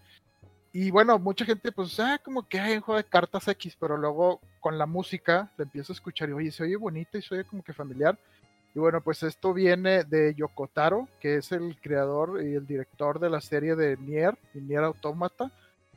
Y 0.73 0.89
bueno, 0.89 1.19
mucha 1.19 1.45
gente, 1.45 1.71
pues, 1.71 1.99
ah, 1.99 2.19
como 2.25 2.47
que 2.47 2.59
hay 2.59 2.73
un 2.77 2.81
juego 2.81 2.97
de 2.97 3.03
cartas 3.07 3.47
X, 3.47 3.77
pero 3.79 3.95
luego 3.95 4.41
con 4.59 4.79
la 4.79 4.87
música 4.87 5.51
le 5.57 5.65
empiezo 5.65 5.93
a 5.93 5.97
escuchar 5.97 6.29
y 6.29 6.33
oye, 6.33 6.49
se 6.51 6.63
oye 6.63 6.75
bonito 6.75 7.15
y 7.15 7.21
se 7.21 7.35
oye 7.35 7.43
como 7.43 7.63
que 7.63 7.73
familiar. 7.73 8.17
Y 8.75 8.79
bueno, 8.79 9.01
pues 9.01 9.23
esto 9.23 9.53
viene 9.53 10.03
de 10.03 10.35
Yokotaro, 10.35 11.07
que 11.19 11.37
es 11.37 11.51
el 11.51 11.79
creador 11.81 12.43
y 12.43 12.53
el 12.53 12.67
director 12.67 13.19
de 13.19 13.29
la 13.29 13.41
serie 13.41 13.75
de 13.75 13.97
Nier 13.97 14.37
y 14.53 14.59
Nier 14.59 14.83
Automata. 14.83 15.51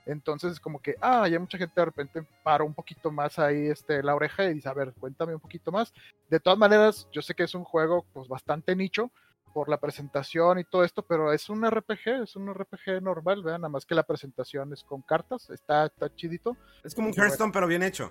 Entonces, 0.05 0.59
como 0.59 0.81
que, 0.81 0.97
ah, 1.01 1.29
ya 1.29 1.39
mucha 1.39 1.59
gente 1.59 1.81
de 1.81 1.85
repente 1.85 2.27
para 2.43 2.65
un 2.65 2.75
poquito 2.75 3.11
más 3.13 3.39
ahí 3.39 3.69
este, 3.69 4.03
la 4.03 4.15
oreja 4.15 4.45
y 4.45 4.55
dice, 4.55 4.69
a 4.69 4.75
ver, 4.75 4.93
cuéntame 4.99 5.35
un 5.35 5.41
poquito 5.41 5.71
más. 5.71 5.93
De 6.29 6.41
todas 6.41 6.59
maneras, 6.59 7.07
yo 7.13 7.23
sé 7.23 7.35
que 7.35 7.45
es 7.45 7.55
un 7.55 7.65
juego 7.65 8.05
pues 8.13 8.27
bastante 8.27 8.75
nicho, 8.75 9.13
por 9.53 9.69
la 9.69 9.79
presentación 9.79 10.59
y 10.59 10.65
todo 10.65 10.85
esto, 10.85 11.03
pero 11.03 11.33
es 11.33 11.49
un 11.49 11.69
RPG, 11.69 12.23
es 12.23 12.37
un 12.37 12.53
RPG 12.53 13.03
normal, 13.03 13.43
vean, 13.43 13.61
nada 13.61 13.69
más 13.69 13.85
que 13.85 13.95
la 13.95 14.03
presentación 14.03 14.73
es 14.73 14.83
con 14.83 15.03
cartas, 15.03 15.51
está, 15.51 15.87
está 15.87 16.15
chidito. 16.15 16.57
Es 16.83 16.95
como 16.95 17.09
un 17.09 17.15
Hearthstone, 17.15 17.53
pero 17.53 17.67
bien 17.67 17.83
hecho. 17.83 18.11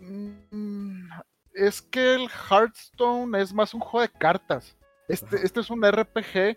Mm, 0.00 1.10
es 1.54 1.82
que 1.82 2.14
el 2.14 2.28
Hearthstone 2.28 3.40
es 3.40 3.52
más 3.52 3.74
un 3.74 3.80
juego 3.80 4.00
de 4.00 4.08
cartas. 4.18 4.76
Este, 5.08 5.36
Ajá. 5.36 5.44
este 5.44 5.60
es 5.60 5.70
un 5.70 5.82
RPG, 5.84 6.56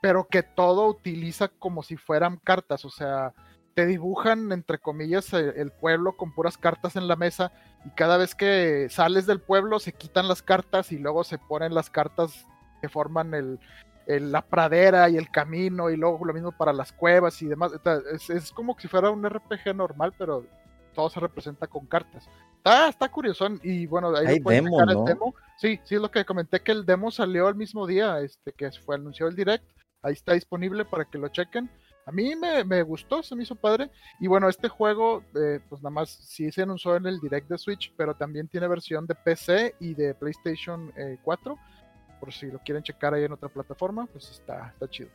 pero 0.00 0.26
que 0.28 0.42
todo 0.42 0.86
utiliza 0.88 1.48
como 1.48 1.82
si 1.82 1.96
fueran 1.96 2.36
cartas. 2.38 2.84
O 2.84 2.90
sea, 2.90 3.32
te 3.74 3.86
dibujan, 3.86 4.52
entre 4.52 4.78
comillas, 4.78 5.32
el, 5.32 5.70
pueblo 5.72 6.16
con 6.16 6.34
puras 6.34 6.58
cartas 6.58 6.96
en 6.96 7.08
la 7.08 7.16
mesa. 7.16 7.52
Y 7.84 7.90
cada 7.90 8.16
vez 8.16 8.34
que 8.34 8.88
sales 8.90 9.26
del 9.26 9.40
pueblo, 9.40 9.78
se 9.80 9.92
quitan 9.92 10.28
las 10.28 10.42
cartas 10.42 10.92
y 10.92 10.98
luego 10.98 11.24
se 11.24 11.38
ponen 11.38 11.74
las 11.74 11.90
cartas 11.90 12.46
que 12.80 12.88
forman 12.88 13.34
el, 13.34 13.58
el- 14.06 14.32
la 14.32 14.42
pradera 14.42 15.08
y 15.08 15.16
el 15.16 15.30
camino. 15.30 15.90
Y 15.90 15.96
luego 15.96 16.24
lo 16.24 16.34
mismo 16.34 16.52
para 16.52 16.72
las 16.72 16.92
cuevas 16.92 17.40
y 17.42 17.46
demás. 17.46 17.72
O 17.72 17.80
sea, 17.82 17.98
Es, 18.12 18.28
es 18.30 18.52
como 18.52 18.76
si 18.78 18.88
fuera 18.88 19.10
un 19.10 19.24
RPG 19.28 19.74
normal, 19.74 20.14
pero 20.18 20.46
todo 20.94 21.10
se 21.10 21.20
representa 21.20 21.66
con 21.66 21.86
cartas. 21.86 22.28
Está, 22.56 22.88
está 22.88 23.10
curioso. 23.10 23.46
Y 23.62 23.86
bueno, 23.86 24.14
ahí 24.16 24.40
pueden 24.40 24.64
demo, 24.64 24.80
el 24.82 25.04
demo. 25.04 25.34
Sí, 25.58 25.80
sí, 25.84 25.96
es 25.96 26.00
lo 26.00 26.10
que 26.10 26.24
comenté 26.24 26.60
que 26.60 26.72
el 26.72 26.86
demo 26.86 27.10
salió 27.10 27.48
el 27.48 27.54
mismo 27.54 27.86
día, 27.86 28.20
este, 28.20 28.52
que 28.52 28.70
fue 28.70 28.94
anunció 28.94 29.26
el 29.26 29.36
direct. 29.36 29.64
Ahí 30.02 30.12
está 30.12 30.34
disponible 30.34 30.84
para 30.84 31.04
que 31.04 31.18
lo 31.18 31.28
chequen. 31.28 31.70
A 32.04 32.10
mí 32.10 32.34
me, 32.34 32.64
me 32.64 32.82
gustó, 32.82 33.22
se 33.22 33.36
me 33.36 33.44
hizo 33.44 33.54
padre. 33.54 33.90
Y 34.20 34.26
bueno, 34.26 34.48
este 34.48 34.68
juego, 34.68 35.24
eh, 35.34 35.60
pues 35.68 35.82
nada 35.82 35.90
más 35.90 36.10
sí 36.10 36.50
se 36.50 36.62
anunció 36.62 36.96
en 36.96 37.06
el 37.06 37.20
direct 37.20 37.48
de 37.48 37.58
Switch, 37.58 37.92
pero 37.96 38.14
también 38.14 38.48
tiene 38.48 38.66
versión 38.66 39.06
de 39.06 39.14
PC 39.14 39.76
y 39.78 39.94
de 39.94 40.14
PlayStation 40.14 40.92
eh, 40.96 41.18
4. 41.22 41.56
Por 42.20 42.32
si 42.32 42.46
lo 42.46 42.58
quieren 42.60 42.82
checar 42.82 43.14
ahí 43.14 43.24
en 43.24 43.32
otra 43.32 43.48
plataforma, 43.48 44.06
pues 44.06 44.30
está, 44.30 44.68
está 44.68 44.88
chido. 44.88 45.10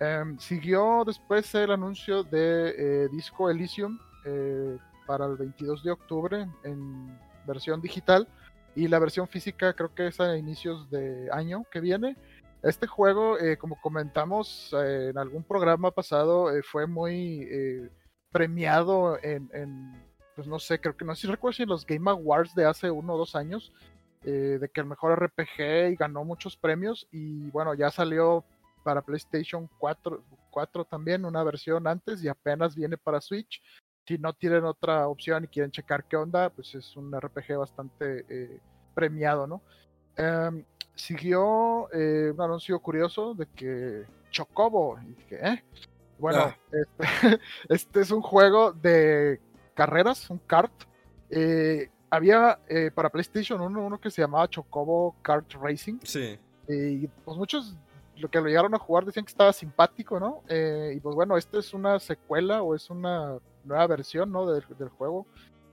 Em, 0.00 0.38
siguió 0.38 1.04
después 1.06 1.54
el 1.54 1.70
anuncio 1.70 2.24
de 2.24 2.74
eh, 2.76 3.08
Disco 3.12 3.48
Elysium 3.48 3.98
eh, 4.24 4.78
para 5.06 5.26
el 5.26 5.36
22 5.36 5.82
de 5.82 5.90
octubre 5.90 6.46
en 6.64 7.18
versión 7.46 7.80
digital 7.80 8.28
y 8.74 8.88
la 8.88 8.98
versión 8.98 9.28
física 9.28 9.74
creo 9.74 9.94
que 9.94 10.08
es 10.08 10.20
a 10.20 10.36
inicios 10.36 10.90
de 10.90 11.28
año 11.30 11.64
que 11.70 11.80
viene. 11.80 12.16
Este 12.62 12.86
juego, 12.86 13.38
eh, 13.38 13.56
como 13.56 13.80
comentamos 13.80 14.72
eh, 14.72 15.08
en 15.10 15.18
algún 15.18 15.42
programa 15.42 15.90
pasado, 15.90 16.56
eh, 16.56 16.62
fue 16.62 16.86
muy 16.86 17.48
premiado 18.30 19.18
en, 19.22 19.50
pues 20.34 20.46
no 20.46 20.58
sé, 20.58 20.80
creo 20.80 20.96
que 20.96 21.04
no 21.04 21.14
sé 21.14 21.22
si 21.22 21.26
recuerdo 21.26 21.52
si 21.54 21.62
en 21.64 21.68
los 21.68 21.84
Game 21.84 22.10
Awards 22.10 22.54
de 22.54 22.64
hace 22.64 22.90
uno 22.90 23.14
o 23.14 23.18
dos 23.18 23.36
años, 23.36 23.72
de 24.22 24.70
que 24.72 24.80
el 24.80 24.86
mejor 24.86 25.20
RPG 25.20 25.90
y 25.90 25.96
ganó 25.96 26.24
muchos 26.24 26.56
premios 26.56 27.08
y 27.10 27.50
bueno, 27.50 27.74
ya 27.74 27.90
salió 27.90 28.44
para 28.84 29.02
PlayStation 29.02 29.68
4, 29.78 30.24
4 30.50 30.84
también, 30.84 31.24
una 31.24 31.42
versión 31.42 31.86
antes 31.88 32.22
y 32.22 32.28
apenas 32.28 32.76
viene 32.76 32.96
para 32.96 33.20
Switch. 33.20 33.60
Si 34.06 34.18
no 34.18 34.32
tienen 34.32 34.64
otra 34.64 35.06
opción 35.08 35.44
y 35.44 35.48
quieren 35.48 35.70
checar 35.70 36.04
qué 36.04 36.16
onda, 36.16 36.50
pues 36.50 36.74
es 36.74 36.96
un 36.96 37.12
RPG 37.12 37.56
bastante 37.56 38.24
eh, 38.28 38.60
premiado, 38.94 39.46
¿no? 39.46 39.62
Em, 40.16 40.64
siguió 40.94 41.88
eh, 41.92 42.32
un 42.34 42.40
anuncio 42.40 42.78
curioso 42.80 43.34
de 43.34 43.46
que 43.46 44.04
Chocobo, 44.30 44.98
y 45.00 45.14
dije, 45.14 45.38
¿eh? 45.46 45.64
Bueno, 46.18 46.40
Ah. 46.46 46.56
este, 46.72 46.98
este 47.68 48.00
es 48.00 48.10
un 48.10 48.22
juego 48.22 48.72
de 48.72 49.40
carreras, 49.74 50.28
un 50.30 50.38
kart. 50.38 50.72
Eh, 51.30 51.88
había 52.10 52.58
eh, 52.68 52.90
para 52.92 53.08
PlayStation 53.08 53.60
1 53.60 53.86
uno 53.86 54.00
que 54.00 54.10
se 54.10 54.20
llamaba 54.20 54.48
Chocobo 54.48 55.14
Kart 55.22 55.50
Racing. 55.54 55.98
Sí. 56.02 56.38
Y 56.68 57.06
pues 57.24 57.36
muchos 57.36 57.74
lo 58.22 58.30
que 58.30 58.40
lo 58.40 58.46
llegaron 58.46 58.72
a 58.74 58.78
jugar 58.78 59.04
decían 59.04 59.24
que 59.24 59.32
estaba 59.32 59.52
simpático, 59.52 60.20
¿no? 60.20 60.42
Eh, 60.48 60.94
y 60.96 61.00
pues 61.00 61.16
bueno, 61.16 61.36
esta 61.36 61.58
es 61.58 61.74
una 61.74 61.98
secuela 61.98 62.62
o 62.62 62.76
es 62.76 62.88
una 62.88 63.36
nueva 63.64 63.86
versión, 63.88 64.30
¿no? 64.30 64.46
Del, 64.46 64.64
del 64.78 64.90
juego. 64.90 65.26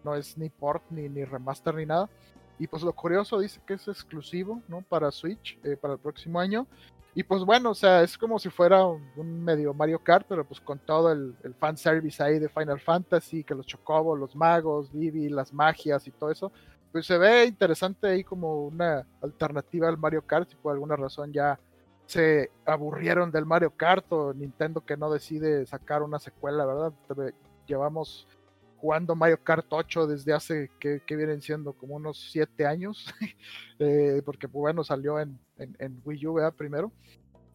No 0.03 0.15
es 0.15 0.35
ni 0.35 0.49
port, 0.49 0.83
ni, 0.89 1.07
ni 1.09 1.23
remaster, 1.25 1.75
ni 1.75 1.85
nada. 1.85 2.09
Y 2.57 2.65
pues 2.65 2.81
lo 2.81 2.91
curioso 2.91 3.39
dice 3.39 3.61
que 3.67 3.75
es 3.75 3.87
exclusivo, 3.87 4.63
¿no? 4.67 4.81
Para 4.81 5.11
Switch, 5.11 5.59
eh, 5.63 5.77
para 5.77 5.93
el 5.93 5.99
próximo 5.99 6.39
año. 6.39 6.65
Y 7.13 7.21
pues 7.21 7.43
bueno, 7.43 7.69
o 7.69 7.75
sea, 7.75 8.01
es 8.01 8.17
como 8.17 8.39
si 8.39 8.49
fuera 8.49 8.83
un, 8.83 9.43
medio 9.43 9.71
Mario 9.75 9.99
Kart, 9.99 10.25
pero 10.27 10.43
pues 10.43 10.59
con 10.59 10.79
todo 10.79 11.11
el, 11.11 11.35
el 11.43 11.53
fanservice 11.53 12.23
ahí 12.23 12.39
de 12.39 12.49
Final 12.49 12.79
Fantasy, 12.79 13.43
que 13.43 13.53
los 13.53 13.67
chocobos, 13.67 14.17
los 14.17 14.35
magos, 14.35 14.91
Vivi, 14.91 15.29
las 15.29 15.53
magias 15.53 16.07
y 16.07 16.11
todo 16.11 16.31
eso. 16.31 16.51
Pues 16.91 17.05
se 17.05 17.19
ve 17.19 17.45
interesante 17.45 18.07
ahí 18.07 18.23
como 18.23 18.65
una 18.65 19.05
alternativa 19.21 19.87
al 19.87 19.99
Mario 19.99 20.23
Kart, 20.25 20.49
si 20.49 20.55
por 20.55 20.73
alguna 20.73 20.95
razón 20.95 21.31
ya 21.31 21.59
se 22.09 22.49
aburrieron 22.65 23.29
del 23.29 23.45
Mario 23.45 23.69
Kart 23.69 24.11
o 24.11 24.33
Nintendo 24.33 24.81
que 24.81 24.97
no 24.97 25.11
decide 25.11 25.67
sacar 25.67 26.01
una 26.01 26.17
secuela, 26.17 26.65
¿verdad? 26.65 26.91
Llevamos 27.67 28.27
jugando 28.77 29.15
Mario 29.15 29.43
Kart 29.43 29.67
8 29.69 30.07
desde 30.07 30.33
hace 30.33 30.71
que, 30.79 31.03
que 31.05 31.15
vienen 31.15 31.39
siendo 31.39 31.73
como 31.73 31.95
unos 31.95 32.31
7 32.31 32.65
años, 32.65 33.05
eh, 33.79 34.23
porque 34.25 34.47
pues, 34.47 34.59
bueno, 34.59 34.83
salió 34.83 35.19
en, 35.19 35.39
en, 35.59 35.75
en 35.77 36.01
Wii 36.03 36.25
U 36.25 36.33
¿verdad? 36.33 36.53
primero, 36.55 36.91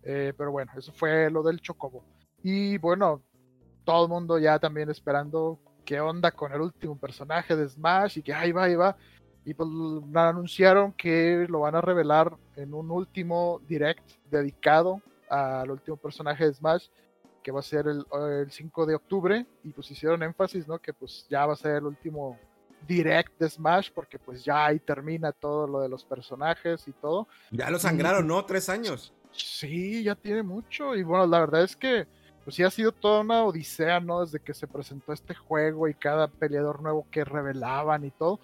Eh, 0.04 0.32
pero 0.38 0.52
bueno, 0.52 0.70
eso 0.76 0.92
fue 0.92 1.28
lo 1.30 1.42
del 1.42 1.60
Chocobo. 1.60 2.04
Y 2.44 2.78
bueno, 2.78 3.22
todo 3.84 4.04
el 4.04 4.08
mundo 4.08 4.38
ya 4.38 4.60
también 4.60 4.88
esperando 4.88 5.58
qué 5.84 5.98
onda 5.98 6.30
con 6.30 6.52
el 6.52 6.60
último 6.60 6.96
personaje 6.96 7.56
de 7.56 7.68
Smash 7.68 8.18
y 8.18 8.22
que 8.22 8.32
ahí 8.32 8.52
va, 8.52 8.64
ahí 8.64 8.76
va. 8.76 8.96
Y 9.44 9.54
pues 9.54 9.68
anunciaron 10.14 10.92
que 10.92 11.46
lo 11.48 11.60
van 11.60 11.74
a 11.74 11.80
revelar 11.80 12.36
en 12.56 12.72
un 12.72 12.90
último 12.90 13.60
direct 13.68 14.08
dedicado 14.30 15.00
al 15.28 15.70
último 15.70 15.96
personaje 15.96 16.46
de 16.46 16.54
Smash, 16.54 16.88
que 17.42 17.52
va 17.52 17.60
a 17.60 17.62
ser 17.62 17.86
el, 17.88 18.06
el 18.40 18.50
5 18.50 18.86
de 18.86 18.94
octubre. 18.94 19.46
Y 19.62 19.70
pues 19.70 19.90
hicieron 19.90 20.22
énfasis, 20.22 20.66
¿no? 20.66 20.78
Que 20.78 20.92
pues 20.92 21.26
ya 21.28 21.44
va 21.44 21.52
a 21.52 21.56
ser 21.56 21.76
el 21.76 21.84
último 21.84 22.38
direct 22.86 23.38
de 23.38 23.48
Smash, 23.48 23.90
porque 23.94 24.18
pues 24.18 24.44
ya 24.44 24.66
ahí 24.66 24.78
termina 24.78 25.32
todo 25.32 25.66
lo 25.66 25.80
de 25.80 25.88
los 25.88 26.04
personajes 26.04 26.86
y 26.88 26.92
todo. 26.92 27.28
Ya 27.50 27.70
lo 27.70 27.78
sangraron, 27.78 28.26
¿no? 28.26 28.44
Tres 28.44 28.68
años. 28.68 29.12
Sí, 29.30 30.02
ya 30.02 30.14
tiene 30.14 30.42
mucho. 30.42 30.94
Y 30.94 31.02
bueno, 31.02 31.26
la 31.26 31.40
verdad 31.40 31.64
es 31.64 31.76
que 31.76 32.06
pues 32.44 32.56
sí 32.56 32.62
ha 32.62 32.70
sido 32.70 32.92
toda 32.92 33.20
una 33.20 33.42
odisea, 33.42 34.00
¿no? 34.00 34.20
Desde 34.20 34.38
que 34.38 34.52
se 34.52 34.66
presentó 34.66 35.12
este 35.12 35.34
juego 35.34 35.88
y 35.88 35.94
cada 35.94 36.28
peleador 36.28 36.82
nuevo 36.82 37.06
que 37.10 37.24
revelaban 37.24 38.04
y 38.04 38.10
todo. 38.10 38.38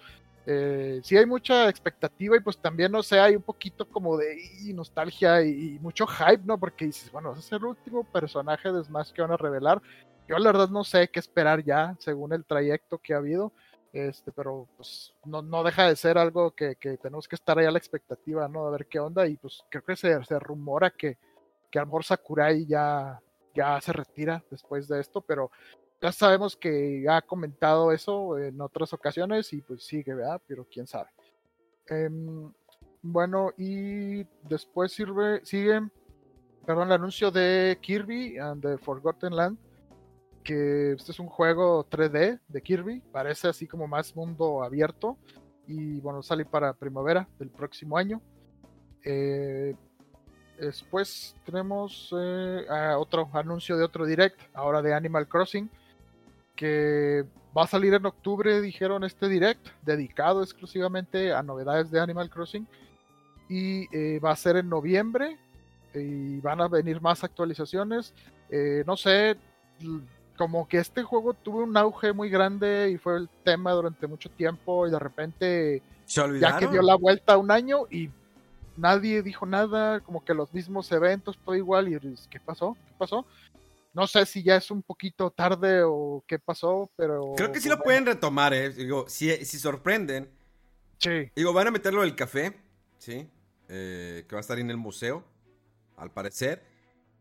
Eh, 0.45 1.01
sí 1.03 1.15
hay 1.17 1.25
mucha 1.25 1.69
expectativa 1.69 2.35
y 2.35 2.39
pues 2.39 2.57
también, 2.57 2.91
no 2.91 3.03
sé, 3.03 3.19
hay 3.19 3.35
un 3.35 3.43
poquito 3.43 3.87
como 3.87 4.17
de 4.17 4.37
y, 4.61 4.73
nostalgia 4.73 5.43
y, 5.43 5.75
y 5.75 5.79
mucho 5.79 6.07
hype, 6.07 6.41
¿no? 6.45 6.57
Porque 6.57 6.85
dices, 6.85 7.11
bueno, 7.11 7.31
ese 7.33 7.41
es 7.41 7.51
el 7.51 7.65
último 7.65 8.03
personaje 8.03 8.71
de 8.71 8.83
Smash 8.83 9.11
que 9.11 9.21
van 9.21 9.31
a 9.31 9.37
revelar. 9.37 9.81
Yo 10.27 10.37
la 10.39 10.51
verdad 10.51 10.69
no 10.69 10.83
sé 10.83 11.09
qué 11.09 11.19
esperar 11.19 11.63
ya, 11.63 11.95
según 11.99 12.33
el 12.33 12.45
trayecto 12.45 12.97
que 12.97 13.13
ha 13.13 13.17
habido. 13.17 13.51
Este, 13.93 14.31
pero 14.31 14.69
pues 14.77 15.13
no, 15.25 15.41
no 15.41 15.63
deja 15.63 15.87
de 15.87 15.97
ser 15.97 16.17
algo 16.17 16.51
que, 16.51 16.77
que 16.77 16.97
tenemos 16.97 17.27
que 17.27 17.35
estar 17.35 17.59
ahí 17.59 17.65
a 17.65 17.71
la 17.71 17.77
expectativa, 17.77 18.47
¿no? 18.47 18.65
De 18.65 18.71
ver 18.71 18.87
qué 18.87 18.99
onda. 18.99 19.27
Y 19.27 19.35
pues 19.37 19.63
creo 19.69 19.83
que 19.83 19.95
se, 19.95 20.23
se 20.23 20.39
rumora 20.39 20.91
que, 20.91 21.17
que 21.69 21.79
a 21.79 21.85
Sakurai 22.01 22.65
ya, 22.65 23.19
ya 23.53 23.79
se 23.81 23.91
retira 23.91 24.43
después 24.49 24.87
de 24.87 25.01
esto, 25.01 25.21
pero 25.21 25.51
ya 26.01 26.11
sabemos 26.11 26.55
que 26.55 27.05
ha 27.07 27.21
comentado 27.21 27.91
eso 27.91 28.37
en 28.39 28.59
otras 28.59 28.91
ocasiones 28.91 29.53
y 29.53 29.61
pues 29.61 29.83
sigue, 29.83 30.15
¿verdad? 30.15 30.41
Pero 30.47 30.65
quién 30.65 30.87
sabe. 30.87 31.09
Em, 31.87 32.51
bueno, 33.03 33.51
y 33.57 34.23
después 34.43 34.91
sirve, 34.91 35.45
sigue, 35.45 35.81
perdón, 36.65 36.87
el 36.87 36.93
anuncio 36.93 37.29
de 37.29 37.77
Kirby 37.81 38.37
and 38.39 38.61
the 38.63 38.77
Forgotten 38.79 39.35
Land, 39.35 39.57
que 40.43 40.93
este 40.93 41.11
es 41.11 41.19
un 41.19 41.27
juego 41.27 41.85
3D 41.87 42.39
de 42.47 42.61
Kirby, 42.61 43.01
parece 43.11 43.47
así 43.47 43.67
como 43.67 43.87
más 43.87 44.15
mundo 44.15 44.63
abierto 44.63 45.17
y 45.67 45.99
bueno, 45.99 46.23
sale 46.23 46.45
para 46.45 46.73
primavera 46.73 47.27
del 47.37 47.49
próximo 47.49 47.97
año. 47.97 48.21
Eh, 49.03 49.75
después 50.59 51.35
tenemos 51.45 52.13
eh, 52.19 52.65
otro 52.97 53.29
anuncio 53.33 53.77
de 53.77 53.83
otro 53.83 54.05
direct, 54.05 54.39
ahora 54.53 54.81
de 54.81 54.93
Animal 54.93 55.27
Crossing, 55.27 55.69
que 56.61 57.25
va 57.57 57.63
a 57.63 57.67
salir 57.67 57.91
en 57.95 58.05
octubre, 58.05 58.61
dijeron 58.61 59.03
este 59.03 59.27
direct, 59.27 59.67
dedicado 59.81 60.43
exclusivamente 60.43 61.33
a 61.33 61.41
novedades 61.41 61.89
de 61.89 61.99
Animal 61.99 62.29
Crossing. 62.29 62.67
Y 63.49 63.87
eh, 63.97 64.19
va 64.19 64.29
a 64.29 64.35
ser 64.35 64.57
en 64.57 64.69
noviembre 64.69 65.39
y 65.95 66.39
van 66.39 66.61
a 66.61 66.67
venir 66.67 67.01
más 67.01 67.23
actualizaciones. 67.23 68.13
Eh, 68.51 68.83
no 68.85 68.95
sé, 68.95 69.37
como 70.37 70.67
que 70.67 70.77
este 70.77 71.01
juego 71.01 71.33
tuvo 71.33 71.63
un 71.63 71.75
auge 71.75 72.13
muy 72.13 72.29
grande 72.29 72.91
y 72.91 72.97
fue 72.99 73.17
el 73.17 73.29
tema 73.43 73.71
durante 73.71 74.05
mucho 74.05 74.29
tiempo 74.29 74.85
y 74.85 74.91
de 74.91 74.99
repente 74.99 75.81
Se 76.05 76.39
ya 76.39 76.59
que 76.59 76.67
dio 76.67 76.83
la 76.83 76.95
vuelta 76.95 77.37
un 77.37 77.49
año 77.49 77.87
y 77.89 78.11
nadie 78.77 79.23
dijo 79.23 79.47
nada, 79.47 79.99
como 80.01 80.23
que 80.23 80.35
los 80.35 80.53
mismos 80.53 80.91
eventos, 80.91 81.39
todo 81.43 81.55
igual, 81.55 81.87
y 81.87 81.97
¿qué 82.29 82.39
pasó? 82.39 82.77
¿Qué 82.87 82.93
pasó? 82.99 83.25
No 83.93 84.07
sé 84.07 84.25
si 84.25 84.41
ya 84.43 84.55
es 84.55 84.71
un 84.71 84.81
poquito 84.83 85.31
tarde 85.31 85.83
o 85.83 86.23
qué 86.27 86.39
pasó, 86.39 86.89
pero... 86.95 87.33
Creo 87.35 87.51
que 87.51 87.59
sí 87.59 87.67
pues, 87.67 87.77
lo 87.79 87.83
pueden 87.83 88.05
retomar, 88.05 88.53
¿eh? 88.53 88.69
Digo, 88.69 89.05
si, 89.09 89.29
si 89.45 89.59
sorprenden. 89.59 90.29
Sí, 90.97 91.31
Digo, 91.35 91.51
van 91.51 91.67
a 91.67 91.71
meterlo 91.71 92.01
del 92.01 92.15
café, 92.15 92.55
¿sí? 92.97 93.27
Eh, 93.67 94.25
que 94.27 94.35
va 94.35 94.39
a 94.39 94.41
estar 94.41 94.59
en 94.59 94.69
el 94.69 94.77
museo. 94.77 95.25
al 95.97 96.11
parecer. 96.11 96.63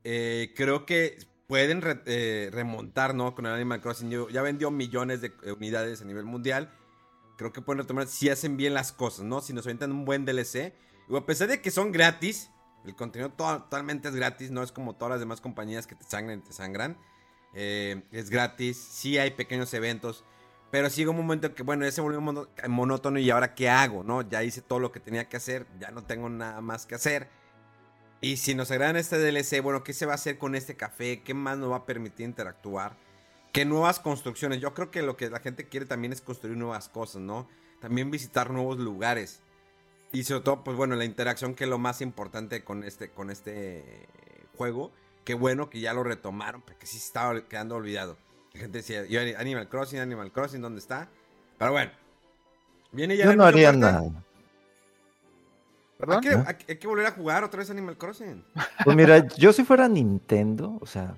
Eh, 0.05 0.53
creo 0.57 0.87
que 0.87 1.19
pueden 1.47 1.83
re- 1.83 2.03
eh, 2.07 2.49
remontar, 2.53 3.15
¿no? 3.15 3.35
Con 3.35 3.45
el 3.47 3.53
Animal 3.53 3.81
Crossing. 3.81 4.09
Yo- 4.11 4.29
Ya 4.31 4.41
vendió 4.43 4.71
millones 4.71 5.21
de 5.21 5.33
eh, 5.43 5.53
unidades 5.53 6.01
a 6.01 6.05
nivel 6.05 6.25
mundial. 6.25 6.71
Creo 7.37 7.53
que 7.53 7.61
pueden 7.63 7.81
retomar 7.81 8.07
si 8.07 8.29
hacen 8.31 8.57
bien 8.57 8.73
las 8.75 8.93
cosas, 8.93 9.25
¿no? 9.27 9.41
Si 9.41 9.53
nos 9.53 9.67
aventan 9.67 9.91
un 9.93 10.05
buen 10.05 10.25
DLC. 10.25 10.73
Y 11.09 11.17
a 11.17 11.27
pesar 11.27 11.49
de 11.49 11.61
que 11.61 11.71
son 11.71 11.91
gratis, 11.93 12.51
el 12.85 12.95
contenido 12.95 13.31
to- 13.31 13.63
totalmente 13.63 14.09
es 14.09 14.15
gratis, 14.15 14.51
no 14.51 14.63
es 14.63 14.73
como 14.73 14.95
todas 14.95 15.11
las 15.13 15.21
demás 15.21 15.41
compañías 15.41 15.87
que 15.87 15.95
te 15.95 16.05
sangran 16.05 16.43
te 16.43 16.53
sangran. 16.53 16.97
Eh, 17.55 18.03
es 18.13 18.31
gratis, 18.31 18.77
sí 18.79 19.19
hay 19.19 19.33
pequeños 19.33 19.73
eventos. 19.75 20.25
Pero 20.71 20.87
llega 20.89 21.11
un 21.11 21.17
momento 21.17 21.49
en 21.49 21.55
que, 21.55 21.65
bueno, 21.65 21.85
ya 21.85 21.91
se 21.91 22.01
volvió 22.01 22.21
monótono 22.69 23.19
y 23.19 23.29
ahora 23.31 23.55
qué 23.57 23.69
hago, 23.69 24.05
¿no? 24.05 24.23
Ya 24.23 24.45
hice 24.45 24.63
todo 24.63 24.79
lo 24.79 24.93
que 24.93 25.01
tenía 25.01 25.29
que 25.29 25.37
hacer, 25.37 25.67
ya 25.81 25.91
no 25.91 26.05
tengo 26.05 26.29
nada 26.29 26.61
más 26.61 26.87
que 26.87 26.95
hacer. 26.95 27.29
Y 28.21 28.37
si 28.37 28.55
nos 28.55 28.71
agradan 28.71 28.97
este 28.97 29.19
DLC, 29.19 29.61
bueno, 29.63 29.83
¿qué 29.83 29.93
se 29.93 30.07
va 30.07 30.13
a 30.13 30.15
hacer 30.15 30.39
con 30.39 30.55
este 30.55 30.77
café? 30.77 31.23
¿Qué 31.23 31.35
más 31.35 31.59
nos 31.59 31.73
va 31.73 31.77
a 31.79 31.87
permitir 31.87 32.25
interactuar? 32.27 32.97
¿Qué 33.53 33.65
nuevas 33.65 33.99
construcciones? 33.99 34.61
Yo 34.61 34.73
creo 34.75 34.91
que 34.93 35.03
lo 35.03 35.17
que 35.17 35.29
la 35.29 35.41
gente 35.41 35.69
quiere 35.69 35.87
también 35.87 36.13
es 36.13 36.21
construir 36.21 36.57
nuevas 36.57 36.89
cosas, 36.89 37.21
¿no? 37.23 37.49
También 37.81 38.11
visitar 38.13 38.51
nuevos 38.51 38.79
lugares. 38.79 39.41
Y 40.13 40.25
sobre 40.25 40.43
todo, 40.43 40.65
pues 40.65 40.77
bueno, 40.77 40.97
la 40.97 41.05
interacción 41.05 41.55
que 41.55 41.65
es 41.65 41.71
lo 41.71 41.79
más 41.79 42.01
importante 42.01 42.65
con 42.65 42.83
este, 42.85 43.11
con 43.11 43.31
este 43.31 44.07
juego. 44.57 44.91
Qué 45.25 45.35
bueno 45.35 45.71
que 45.71 45.81
ya 45.81 45.93
lo 45.93 46.03
retomaron, 46.03 46.63
porque 46.63 46.87
sí 46.87 46.97
estaba 46.97 47.41
quedando 47.47 47.77
olvidado. 47.77 48.17
La 48.55 48.61
gente 48.61 48.79
decía, 48.79 49.05
yo, 49.07 49.21
Animal 49.39 49.69
Crossing, 49.69 50.01
Animal 50.01 50.33
Crossing, 50.33 50.61
¿dónde 50.61 50.81
está? 50.81 51.09
Pero 51.59 51.73
bueno. 51.73 51.93
Viene 52.93 53.17
ya 53.17 53.27
Yo 53.27 53.37
no 53.37 53.45
haría 53.45 53.69
fuerte. 53.73 53.81
nada. 53.81 54.01
Hay 56.09 56.21
que, 56.21 56.31
hay 56.31 56.55
que- 56.57 56.73
hay 56.73 56.79
que 56.79 56.87
volver 56.89 57.07
a 57.07 57.11
jugar 57.13 57.45
otra 57.45 57.59
vez 57.59 57.71
Animal 57.71 57.97
Crossing. 57.99 58.43
Pues 58.85 58.97
mira, 58.97 59.29
yo 59.37 59.53
si 59.53 59.63
fuera 59.65 59.87
Nintendo, 59.87 60.79
o 60.81 60.87
sea, 60.87 61.15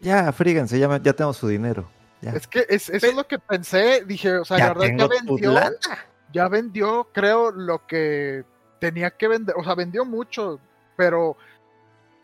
ya, 0.00 0.32
fríganse, 0.32 0.78
ya, 0.78 1.00
ya 1.00 1.12
tengo 1.12 1.32
su 1.34 1.46
dinero. 1.46 1.88
Ya. 2.22 2.30
Es 2.32 2.46
que 2.48 2.64
es- 2.68 2.88
eso 2.88 3.06
es 3.06 3.14
lo 3.14 3.26
que 3.28 3.38
pensé. 3.38 4.04
Dije, 4.06 4.32
o 4.38 4.44
sea, 4.44 4.56
Ya 4.58 4.68
la 4.68 4.74
verdad 4.74 4.96
ya 4.98 5.06
vendió. 5.06 5.52
Ya 6.36 6.48
vendió, 6.48 7.08
creo, 7.12 7.50
lo 7.50 7.86
que 7.86 8.44
tenía 8.78 9.10
que 9.10 9.28
vender. 9.28 9.54
O 9.58 9.64
sea, 9.64 9.74
vendió 9.74 10.04
mucho, 10.04 10.60
pero 10.96 11.36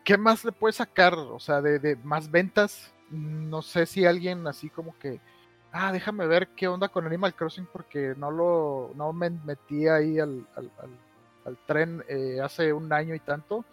¿qué 0.03 0.17
más 0.17 0.45
le 0.45 0.51
puede 0.51 0.73
sacar? 0.73 1.13
O 1.15 1.39
sea, 1.39 1.61
de, 1.61 1.79
de 1.79 1.95
más 1.97 2.29
ventas. 2.29 2.91
No 3.09 3.61
sé 3.61 3.85
si 3.85 4.05
alguien 4.05 4.47
así 4.47 4.69
como 4.69 4.97
que, 4.99 5.19
ah, 5.71 5.91
déjame 5.91 6.25
ver 6.27 6.47
qué 6.55 6.67
onda 6.67 6.87
con 6.89 7.05
Animal 7.05 7.33
Crossing 7.35 7.67
porque 7.71 8.13
no 8.17 8.31
lo, 8.31 8.91
no 8.95 9.13
me 9.13 9.29
metí 9.29 9.87
ahí 9.87 10.19
al, 10.19 10.45
al, 10.55 10.71
al- 10.81 10.99
al 11.45 11.57
tren 11.67 12.03
eh, 12.07 12.39
hace 12.41 12.71
un 12.71 12.91
año 12.93 13.13
y 13.15 13.19
tanto. 13.19 13.65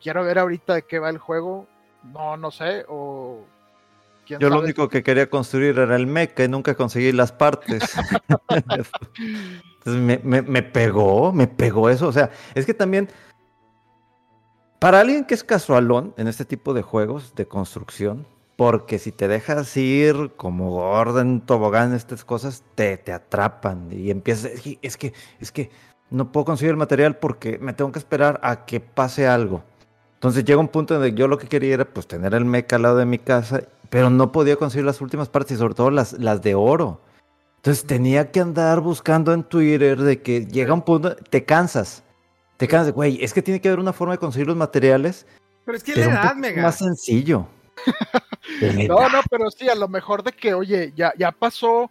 Quiero 0.00 0.22
ver 0.24 0.38
ahorita 0.38 0.74
de 0.74 0.82
qué 0.82 0.98
va 1.00 1.10
el 1.10 1.18
juego. 1.18 1.66
No, 2.12 2.36
no 2.36 2.50
sé, 2.52 2.84
o... 2.88 3.44
quién 4.26 4.38
Yo 4.38 4.48
lo 4.48 4.56
sabe. 4.56 4.64
único 4.66 4.88
que 4.88 5.02
quería 5.02 5.28
construir 5.28 5.76
era 5.78 5.96
el 5.96 6.06
mecha 6.06 6.44
y 6.44 6.48
nunca 6.48 6.74
conseguí 6.76 7.10
las 7.12 7.32
partes. 7.32 7.82
Me, 9.86 10.18
me- 10.42 10.62
pegó, 10.62 11.32
me 11.32 11.46
pegó 11.46 11.88
eso. 11.90 12.08
O 12.08 12.12
sea, 12.12 12.30
es 12.54 12.66
que 12.66 12.74
también, 12.74 13.08
para 14.78 15.00
alguien 15.00 15.24
que 15.24 15.34
es 15.34 15.44
casualón 15.44 16.14
en 16.16 16.28
este 16.28 16.44
tipo 16.44 16.74
de 16.74 16.82
juegos 16.82 17.34
de 17.34 17.46
construcción, 17.46 18.26
porque 18.56 18.98
si 18.98 19.12
te 19.12 19.28
dejas 19.28 19.76
ir 19.76 20.32
como 20.36 20.70
gorda 20.70 21.20
en 21.22 21.40
tobogán, 21.40 21.92
estas 21.94 22.24
cosas 22.24 22.62
te, 22.74 22.96
te 22.96 23.12
atrapan 23.12 23.88
y 23.90 24.10
empiezas, 24.10 24.52
es 24.52 24.60
que, 24.62 24.78
es 24.82 24.96
que, 24.96 25.12
es 25.40 25.52
que 25.52 25.70
no 26.10 26.30
puedo 26.32 26.44
conseguir 26.46 26.70
el 26.70 26.76
material 26.76 27.16
porque 27.16 27.58
me 27.58 27.72
tengo 27.72 27.92
que 27.92 27.98
esperar 27.98 28.40
a 28.42 28.64
que 28.64 28.80
pase 28.80 29.26
algo. 29.26 29.62
Entonces 30.14 30.44
llega 30.44 30.60
un 30.60 30.68
punto 30.68 31.00
que 31.00 31.12
yo 31.12 31.28
lo 31.28 31.38
que 31.38 31.48
quería 31.48 31.74
era 31.74 31.84
pues 31.84 32.06
tener 32.06 32.34
el 32.34 32.44
mecha 32.44 32.76
al 32.76 32.82
lado 32.82 32.96
de 32.96 33.06
mi 33.06 33.18
casa, 33.18 33.62
pero 33.90 34.08
no 34.10 34.32
podía 34.32 34.56
conseguir 34.56 34.86
las 34.86 35.00
últimas 35.00 35.28
partes 35.28 35.56
y 35.56 35.58
sobre 35.58 35.74
todo 35.74 35.90
las, 35.90 36.14
las 36.14 36.40
de 36.42 36.54
oro. 36.54 37.00
Entonces 37.66 37.84
tenía 37.84 38.30
que 38.30 38.38
andar 38.38 38.80
buscando 38.80 39.32
en 39.32 39.42
Twitter 39.42 39.98
de 39.98 40.22
que 40.22 40.46
llega 40.46 40.72
un 40.72 40.82
punto, 40.82 41.16
te 41.16 41.44
cansas. 41.44 42.04
Te 42.58 42.68
cansas, 42.68 42.94
güey, 42.94 43.18
es 43.24 43.34
que 43.34 43.42
tiene 43.42 43.60
que 43.60 43.66
haber 43.66 43.80
una 43.80 43.92
forma 43.92 44.14
de 44.14 44.18
conseguir 44.18 44.46
los 44.46 44.56
materiales, 44.56 45.26
Pero 45.64 45.76
es 45.76 45.82
que 45.82 45.94
pero 45.94 46.12
la 46.12 46.22
edad, 46.22 46.36
mega. 46.36 46.62
más 46.62 46.78
sencillo. 46.78 47.48
No, 48.88 49.08
no, 49.08 49.20
pero 49.28 49.50
sí, 49.50 49.68
a 49.68 49.74
lo 49.74 49.88
mejor 49.88 50.22
de 50.22 50.30
que, 50.30 50.54
oye, 50.54 50.92
ya, 50.94 51.12
ya 51.18 51.32
pasó, 51.32 51.90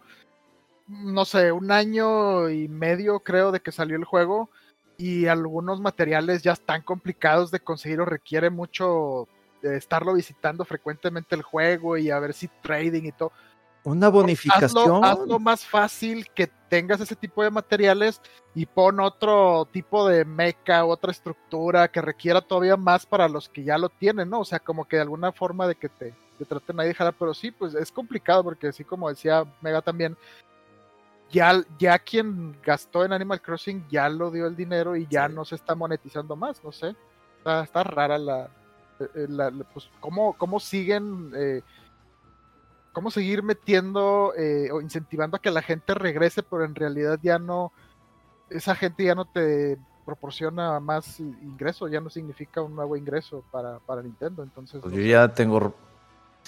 no 0.88 1.26
sé, 1.26 1.51
un 1.51 1.69
año 1.69 2.49
y 2.49 2.69
medio, 2.69 3.19
creo, 3.19 3.51
de 3.51 3.59
que 3.59 3.73
salió 3.73 3.97
el 3.97 4.05
juego, 4.05 4.49
y 4.97 5.28
algunos 5.28 5.82
materiales 5.82 6.41
ya 6.41 6.53
están 6.53 6.82
complicados 6.84 7.51
de 7.51 7.59
conseguir 7.59 7.99
o 7.99 8.05
requiere 8.05 8.49
mucho 8.49 9.28
de 9.61 9.76
estarlo 9.76 10.13
visitando 10.13 10.63
frecuentemente 10.63 11.36
el 11.36 11.41
juego 11.41 11.97
y 11.97 12.09
a 12.09 12.19
ver 12.19 12.34
si 12.34 12.47
trading 12.63 13.03
y 13.03 13.11
todo. 13.11 13.34
Una 13.86 14.08
Hazlo, 14.08 14.20
bonificación. 14.22 15.06
hazlo 15.06 15.40
más 15.40 15.66
fácil 15.66 16.28
que 16.34 16.48
tengas 16.70 17.00
ese 17.02 17.16
tipo 17.16 17.44
de 17.44 17.52
materiales 17.52 18.20
y 18.56 18.66
pon 18.66 19.00
otro 19.00 19.66
tipo 19.72 20.08
de 20.08 20.26
mecha, 20.26 20.84
otra 20.86 21.12
estructura 21.12 21.88
que 21.88 22.02
requiera 22.02 22.42
todavía 22.42 22.76
más 22.78 23.06
para 23.06 23.30
los 23.30 23.48
que 23.48 23.64
ya 23.64 23.78
lo 23.78 23.90
tienen, 23.90 24.30
¿no? 24.30 24.40
O 24.42 24.46
sea, 24.46 24.60
como 24.60 24.86
que 24.86 24.96
de 24.98 25.04
alguna 25.04 25.32
forma 25.32 25.68
de 25.68 25.76
que 25.76 25.88
te, 25.88 26.14
te 26.38 26.46
traten 26.46 26.80
ahí 26.80 26.88
de 26.90 26.94
jalar, 26.96 27.14
pero 27.18 27.34
sí, 27.34 27.52
pues 27.52 27.76
es 27.76 27.92
complicado 27.92 28.44
porque 28.44 28.68
así 28.70 28.84
como 28.84 29.08
decía 29.08 29.46
Mega 29.62 29.82
también, 29.82 30.18
ya, 31.32 31.62
ya 31.80 32.00
quien 32.00 32.58
gastó 32.64 33.04
en 33.06 33.14
Animal 33.14 33.42
Crossing 33.42 33.86
ya 33.90 34.10
lo 34.10 34.32
dio 34.32 34.48
el 34.48 34.56
dinero 34.56 34.96
y 34.96 35.08
ya 35.10 35.28
Sí. 35.28 35.34
no 35.36 35.46
se 35.46 35.56
está 35.56 35.76
monetizando 35.76 36.36
más, 36.36 36.64
no 36.64 36.72
sé. 36.72 36.96
Está, 37.38 37.64
está 37.64 37.84
rara 37.84 38.18
la, 38.18 38.46
eh, 39.00 39.08
eh, 39.16 39.26
la- 39.30 39.52
la- 39.52 39.64
pues 39.66 39.90
cómo, 40.00 40.34
cómo 40.34 40.60
siguen 40.60 41.32
eh, 41.36 41.62
cómo 42.96 43.12
seguir 43.12 43.43
metiendo 43.43 44.34
eh, 44.38 44.72
o 44.72 44.82
incentivando 44.82 45.38
a 45.38 45.39
que 45.41 45.52
la 45.52 45.62
gente 45.62 45.93
regrese, 45.93 46.41
pero 46.41 46.64
en 46.66 46.74
realidad 46.74 47.20
ya 47.22 47.38
no, 47.38 47.72
esa 48.50 48.74
gente 48.74 49.04
ya 49.04 49.14
no 49.14 49.26
te 49.26 49.78
proporciona 50.06 50.80
más 50.80 51.20
ingreso, 51.20 51.88
ya 51.88 52.00
no 52.02 52.10
significa 52.10 52.62
un 52.62 52.76
nuevo 52.76 52.96
ingreso 52.96 53.43
para, 53.52 53.80
para 53.80 54.02
Nintendo. 54.02 54.41
Entonces, 54.43 54.82
Pues 54.82 54.93
no 54.93 55.00
yo 55.00 55.04
sé. 55.04 55.10
ya 55.10 55.28
tengo 55.34 55.76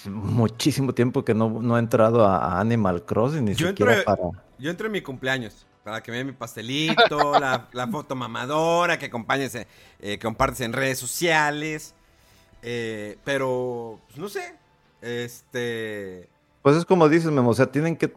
muchísimo 0.06 0.92
tiempo 0.94 1.24
que 1.24 1.34
no, 1.34 1.50
no 1.50 1.76
he 1.76 1.80
entrado 1.80 2.24
a, 2.24 2.36
a 2.38 2.60
Animal 2.60 3.04
Crossing, 3.04 3.44
ni 3.44 3.54
Yo 3.54 3.68
siquiera 3.68 3.92
entré- 3.96 4.04
para... 4.04 4.22
Yo 4.58 4.70
entro 4.70 4.86
en 4.86 4.92
mi 4.92 5.02
cumpleaños. 5.02 5.66
Para 5.84 6.02
que 6.02 6.10
me 6.10 6.18
den 6.18 6.26
mi 6.26 6.32
pastelito, 6.34 7.38
la, 7.40 7.68
la 7.72 7.86
foto 7.88 8.14
mamadora, 8.14 8.98
que 8.98 9.06
acompañes, 9.06 9.54
eh, 9.54 9.66
eh, 10.00 10.18
compartes 10.18 10.60
en 10.62 10.72
redes 10.72 10.98
sociales. 10.98 11.94
eh, 12.62 13.18
pero, 13.24 14.00
pues, 14.08 14.18
no 14.18 14.28
sé. 14.28 14.54
Este. 15.00 16.28
Pues 16.62 16.76
es 16.76 16.84
como 16.84 17.08
dices, 17.08 17.30
Memo, 17.30 17.50
o 17.50 17.54
sea, 17.54 17.66
tienen 17.70 17.96
que, 17.96 18.12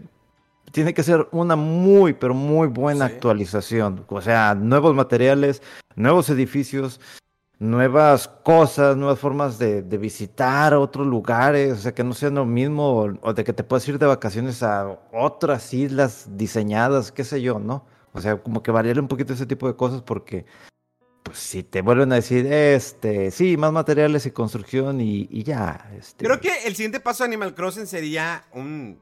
tiene 0.71 0.93
que 0.93 1.03
ser 1.03 1.27
una 1.31 1.55
muy, 1.55 2.13
pero 2.13 2.33
muy 2.33 2.67
buena 2.67 3.07
Sí. 3.07 3.13
actualización. 3.13 4.05
O 4.07 4.21
sea, 4.21 4.55
nuevos 4.55 4.95
materiales, 4.95 5.61
nuevos 5.95 6.29
edificios, 6.29 6.99
nuevas 7.59 8.27
cosas, 8.27 8.97
nuevas 8.97 9.19
formas 9.19 9.59
de, 9.59 9.83
de 9.83 9.97
visitar 9.97 10.73
otros 10.73 11.05
lugares, 11.05 11.73
o 11.73 11.75
sea, 11.81 11.93
que 11.93 12.03
no 12.03 12.13
sea 12.13 12.29
lo 12.31 12.45
mismo, 12.45 12.89
o, 13.03 13.13
o 13.21 13.33
de 13.33 13.43
que 13.43 13.53
te 13.53 13.63
puedas 13.63 13.87
ir 13.87 13.99
de 13.99 14.07
vacaciones 14.07 14.63
a 14.63 14.97
otras 15.13 15.73
islas 15.73 16.27
diseñadas, 16.31 17.11
qué 17.11 17.23
sé 17.23 17.41
yo, 17.41 17.59
¿no? 17.59 17.85
O 18.13 18.19
sea, 18.19 18.37
como 18.41 18.63
que 18.63 18.71
variar 18.71 18.99
un 18.99 19.07
poquito 19.07 19.33
ese 19.33 19.45
tipo 19.45 19.67
de 19.67 19.75
cosas 19.75 20.01
porque, 20.01 20.45
pues, 21.31 21.43
si 21.43 21.63
te 21.63 21.81
vuelven 21.81 22.11
a 22.11 22.15
decir, 22.15 22.45
este, 22.45 23.31
sí, 23.31 23.55
más 23.55 23.71
materiales 23.71 24.25
y 24.25 24.31
construcción 24.31 24.99
y, 24.99 25.27
y 25.31 25.43
ya. 25.43 25.89
Este, 25.97 26.25
Creo 26.25 26.39
que 26.41 26.65
el 26.65 26.75
siguiente 26.75 26.99
paso 26.99 27.23
de 27.23 27.29
Animal 27.29 27.55
Crossing 27.55 27.87
sería 27.87 28.45
un, 28.51 28.99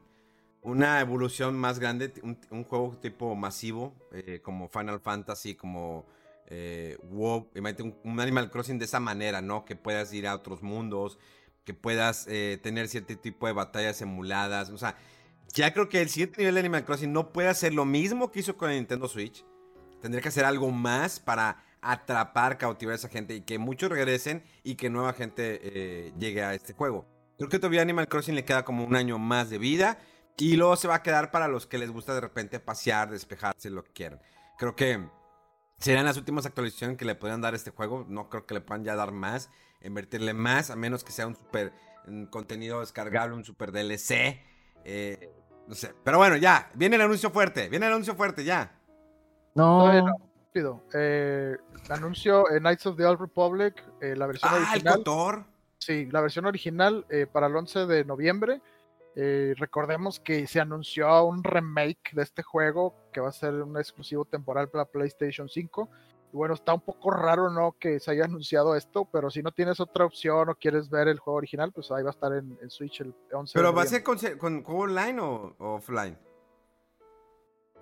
una 0.62 1.00
evolución 1.00 1.58
más 1.58 1.78
grande, 1.78 2.12
un, 2.22 2.64
juego 2.64 2.96
tipo 3.00 3.34
masivo, 3.34 3.94
eh, 4.12 4.40
como 4.42 4.68
Final 4.68 5.00
Fantasy, 5.00 5.56
como 5.56 6.06
eh, 6.46 6.98
WoW. 7.02 7.50
Imagínate 7.56 7.82
un, 7.82 7.96
un 8.04 8.20
Animal 8.20 8.50
Crossing 8.50 8.78
de 8.78 8.84
esa 8.84 9.00
manera, 9.00 9.40
¿no? 9.40 9.64
Que 9.64 9.74
puedas 9.74 10.12
ir 10.12 10.28
a 10.28 10.34
otros 10.34 10.62
mundos, 10.62 11.18
que 11.64 11.74
puedas 11.74 12.26
eh, 12.28 12.60
tener 12.62 12.86
cierto 12.86 13.18
tipo 13.18 13.48
de 13.48 13.52
batallas 13.52 14.00
emuladas. 14.02 14.70
O 14.70 14.78
sea, 14.78 14.96
ya 15.52 15.72
creo 15.72 15.88
que 15.88 16.00
el 16.00 16.08
siguiente 16.08 16.38
nivel 16.38 16.54
de 16.54 16.60
Animal 16.60 16.84
Crossing 16.84 17.12
no 17.12 17.32
puede 17.32 17.48
hacer 17.48 17.74
lo 17.74 17.84
mismo 17.84 18.30
que 18.30 18.38
hizo 18.38 18.56
con 18.56 18.70
el 18.70 18.76
Nintendo 18.76 19.08
Switch. 19.08 19.44
Tendría 20.00 20.22
que 20.22 20.28
hacer 20.28 20.44
algo 20.44 20.70
más 20.70 21.18
para 21.18 21.64
atrapar, 21.82 22.58
cautivar 22.58 22.92
a 22.92 22.96
esa 22.96 23.08
gente 23.08 23.34
y 23.34 23.40
que 23.42 23.58
muchos 23.58 23.90
regresen 23.90 24.42
y 24.62 24.74
que 24.74 24.90
nueva 24.90 25.12
gente 25.12 25.60
eh, 25.62 26.12
llegue 26.18 26.42
a 26.42 26.54
este 26.54 26.72
juego. 26.72 27.06
Creo 27.38 27.48
que 27.48 27.58
todavía 27.58 27.82
Animal 27.82 28.08
Crossing 28.08 28.34
le 28.34 28.44
queda 28.44 28.64
como 28.64 28.84
un 28.84 28.94
año 28.96 29.18
más 29.18 29.50
de 29.50 29.58
vida 29.58 29.98
y 30.36 30.56
luego 30.56 30.76
se 30.76 30.88
va 30.88 30.96
a 30.96 31.02
quedar 31.02 31.30
para 31.30 31.48
los 31.48 31.66
que 31.66 31.78
les 31.78 31.90
gusta 31.90 32.14
de 32.14 32.20
repente 32.20 32.60
pasear, 32.60 33.10
despejarse, 33.10 33.70
lo 33.70 33.84
que 33.84 33.92
quieran. 33.92 34.20
Creo 34.58 34.76
que 34.76 35.08
serían 35.78 36.04
las 36.04 36.16
últimas 36.16 36.46
actualizaciones 36.46 36.96
que 36.96 37.04
le 37.04 37.14
podrían 37.14 37.40
dar 37.40 37.54
a 37.54 37.56
este 37.56 37.70
juego. 37.70 38.04
No 38.08 38.28
creo 38.28 38.46
que 38.46 38.54
le 38.54 38.60
puedan 38.60 38.84
ya 38.84 38.94
dar 38.94 39.12
más, 39.12 39.50
invertirle 39.82 40.34
más, 40.34 40.70
a 40.70 40.76
menos 40.76 41.04
que 41.04 41.12
sea 41.12 41.26
un 41.26 41.36
super 41.36 41.72
un 42.06 42.26
contenido 42.26 42.80
descargable, 42.80 43.36
un 43.36 43.44
super 43.44 43.72
DLC. 43.72 44.40
eh, 44.84 45.32
no 45.66 45.74
sé, 45.74 45.94
pero 46.02 46.18
bueno, 46.18 46.36
ya, 46.36 46.68
viene 46.74 46.96
el 46.96 47.02
anuncio 47.02 47.30
fuerte, 47.30 47.68
viene 47.68 47.86
el 47.86 47.92
anuncio 47.92 48.16
fuerte, 48.16 48.42
ya. 48.42 48.76
No, 49.54 49.92
no. 49.92 50.29
Rápido. 50.50 50.82
Eh, 50.94 51.56
anuncio 51.90 52.50
eh, 52.50 52.58
Knights 52.58 52.86
of 52.86 52.96
the 52.96 53.04
Old 53.06 53.20
Republic, 53.20 53.82
eh, 54.00 54.16
la 54.16 54.26
versión 54.26 54.50
Ah, 54.52 54.56
el 54.56 54.62
original. 54.64 54.96
Cotor. 54.96 55.44
Sí, 55.78 56.06
la 56.10 56.20
versión 56.20 56.44
original 56.44 57.06
eh, 57.08 57.26
para 57.30 57.46
el 57.46 57.56
11 57.56 57.86
de 57.86 58.04
noviembre. 58.04 58.60
Eh, 59.16 59.54
recordemos 59.56 60.20
que 60.20 60.46
se 60.46 60.60
anunció 60.60 61.24
un 61.24 61.42
remake 61.42 62.12
de 62.12 62.22
este 62.22 62.42
juego 62.42 62.94
que 63.12 63.20
va 63.20 63.28
a 63.28 63.32
ser 63.32 63.54
un 63.54 63.76
exclusivo 63.78 64.24
temporal 64.24 64.68
para 64.68 64.84
PlayStation 64.84 65.48
5. 65.48 65.88
Y 66.32 66.36
bueno, 66.36 66.54
está 66.54 66.74
un 66.74 66.80
poco 66.80 67.10
raro, 67.10 67.50
¿no? 67.50 67.74
Que 67.78 67.98
se 67.98 68.10
haya 68.12 68.24
anunciado 68.24 68.76
esto, 68.76 69.08
pero 69.10 69.30
si 69.30 69.42
no 69.42 69.50
tienes 69.52 69.80
otra 69.80 70.04
opción 70.04 70.48
o 70.48 70.54
quieres 70.54 70.88
ver 70.90 71.08
el 71.08 71.18
juego 71.18 71.38
original, 71.38 71.72
pues 71.72 71.90
ahí 71.90 72.02
va 72.04 72.10
a 72.10 72.12
estar 72.12 72.32
en, 72.34 72.56
en 72.62 72.70
Switch 72.70 73.00
el 73.00 73.14
11 73.32 73.58
de 73.58 73.62
¿Pero 73.62 73.74
va 73.74 73.82
a 73.82 73.86
ser 73.86 74.02
con, 74.04 74.16
con 74.38 74.62
juego 74.62 74.82
online 74.82 75.20
o, 75.20 75.54
o 75.58 75.74
offline? 75.74 76.16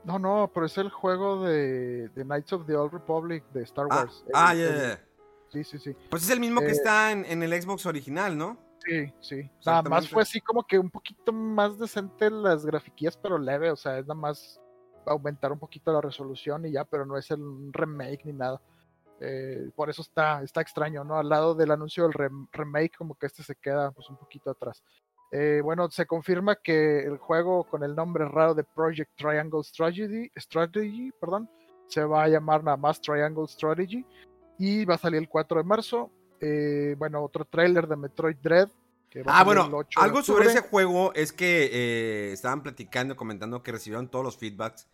No, 0.09 0.19
no, 0.19 0.51
pero 0.55 0.65
es 0.65 0.79
el 0.79 0.89
juego 0.89 1.43
de, 1.45 2.09
de 2.09 2.25
Knights 2.25 2.55
of 2.55 2.67
the 2.67 2.75
Old 2.75 2.95
Republic 2.95 3.45
de 3.53 3.63
Star 3.65 3.87
Ah, 3.91 3.97
Wars. 4.05 4.25
Ah, 4.33 4.55
ya, 4.55 4.75
ya. 4.75 5.05
Sí, 5.51 5.63
sí, 5.65 5.79
sí. 5.79 5.95
Pues 6.09 6.23
es 6.23 6.31
el 6.31 6.41
mismo 6.41 6.61
que 6.61 6.69
Eh, 6.69 6.71
está 6.71 7.13
en, 7.13 7.27
en 7.27 7.43
el 7.43 7.53
Xbox 7.63 7.85
original, 7.85 8.37
¿no? 8.39 8.57
Sí, 8.87 9.13
sí. 9.21 9.51
Nada 9.67 9.83
más 9.83 10.09
fue 10.09 10.23
así 10.23 10.41
como 10.41 10.63
que 10.67 10.79
un 10.79 10.89
poquito 10.91 11.31
más 11.31 11.79
decente 11.79 12.31
las 12.31 12.65
grafiquillas, 12.65 13.19
pero 13.19 13.37
leve. 13.37 13.71
O 13.71 13.77
sea, 13.77 13.99
es 13.99 14.07
nada 14.07 14.19
más 14.19 14.59
aumentar 15.05 15.53
un 15.53 15.59
poquito 15.59 15.93
la 15.93 16.01
resolución 16.01 16.65
y 16.65 16.73
ya, 16.73 16.87
pero 16.87 17.05
no 17.05 17.19
es 17.19 17.31
el 17.31 17.71
remake 17.73 18.25
ni 18.25 18.33
nada. 18.33 18.63
Eh, 19.21 19.71
por 19.77 19.91
eso 19.91 20.01
está, 20.01 20.43
está 20.43 20.63
extraño, 20.63 21.05
¿no? 21.05 21.17
Al 21.19 21.29
lado 21.29 21.55
del 21.55 21.71
anuncio 21.71 22.05
del 22.05 22.13
rem- 22.15 22.49
remake, 22.53 22.97
como 22.97 23.15
que 23.15 23.27
este 23.27 23.43
se 23.43 23.57
queda 23.57 23.91
pues 23.91 24.09
un 24.09 24.17
poquito 24.17 24.49
atrás. 24.51 24.83
Eh, 25.31 25.61
bueno, 25.63 25.91
se 25.91 26.07
confirma 26.07 26.57
que 26.57 27.01
el 27.01 27.19
juego 27.19 27.65
con 27.65 27.83
el 27.83 27.95
nombre 27.95 28.25
raro 28.27 28.55
de 28.55 28.65
Project 28.65 29.11
Triangle 29.17 29.63
Strategy, 29.63 30.31
Strategy, 30.37 31.11
perdón, 31.21 31.51
se 31.87 32.03
va 32.05 32.25
a 32.25 32.29
llamar 32.29 32.65
nada 32.65 32.77
más 32.77 33.01
Triangle 33.01 33.47
Strategy 33.47 34.05
y 34.59 34.85
va 34.85 34.95
a 34.95 34.99
salir 34.99 35.21
el 35.21 35.29
4 35.29 35.59
de 35.59 35.65
marzo. 35.65 36.11
Eh, 36.41 36.95
bueno, 36.99 37.23
otro 37.23 37.45
tráiler 37.45 37.87
de 37.87 37.97
Metroid 37.97 38.37
Dread. 38.43 38.69
que 39.11 39.23
va 39.23 39.33
a 39.33 39.37
Ah, 39.39 39.41
el 39.41 39.45
bueno, 39.47 39.69
8 39.73 40.01
de 40.01 40.05
algo 40.07 40.23
sobre 40.23 40.47
ese 40.47 40.61
juego 40.61 41.13
es 41.15 41.33
que 41.33 41.71
eh, 41.73 42.33
estaban 42.33 42.63
platicando, 42.63 43.17
comentando 43.17 43.63
que 43.63 43.73
recibieron 43.73 44.09
todos 44.09 44.25
los 44.25 44.37
feedbacks 44.37 44.87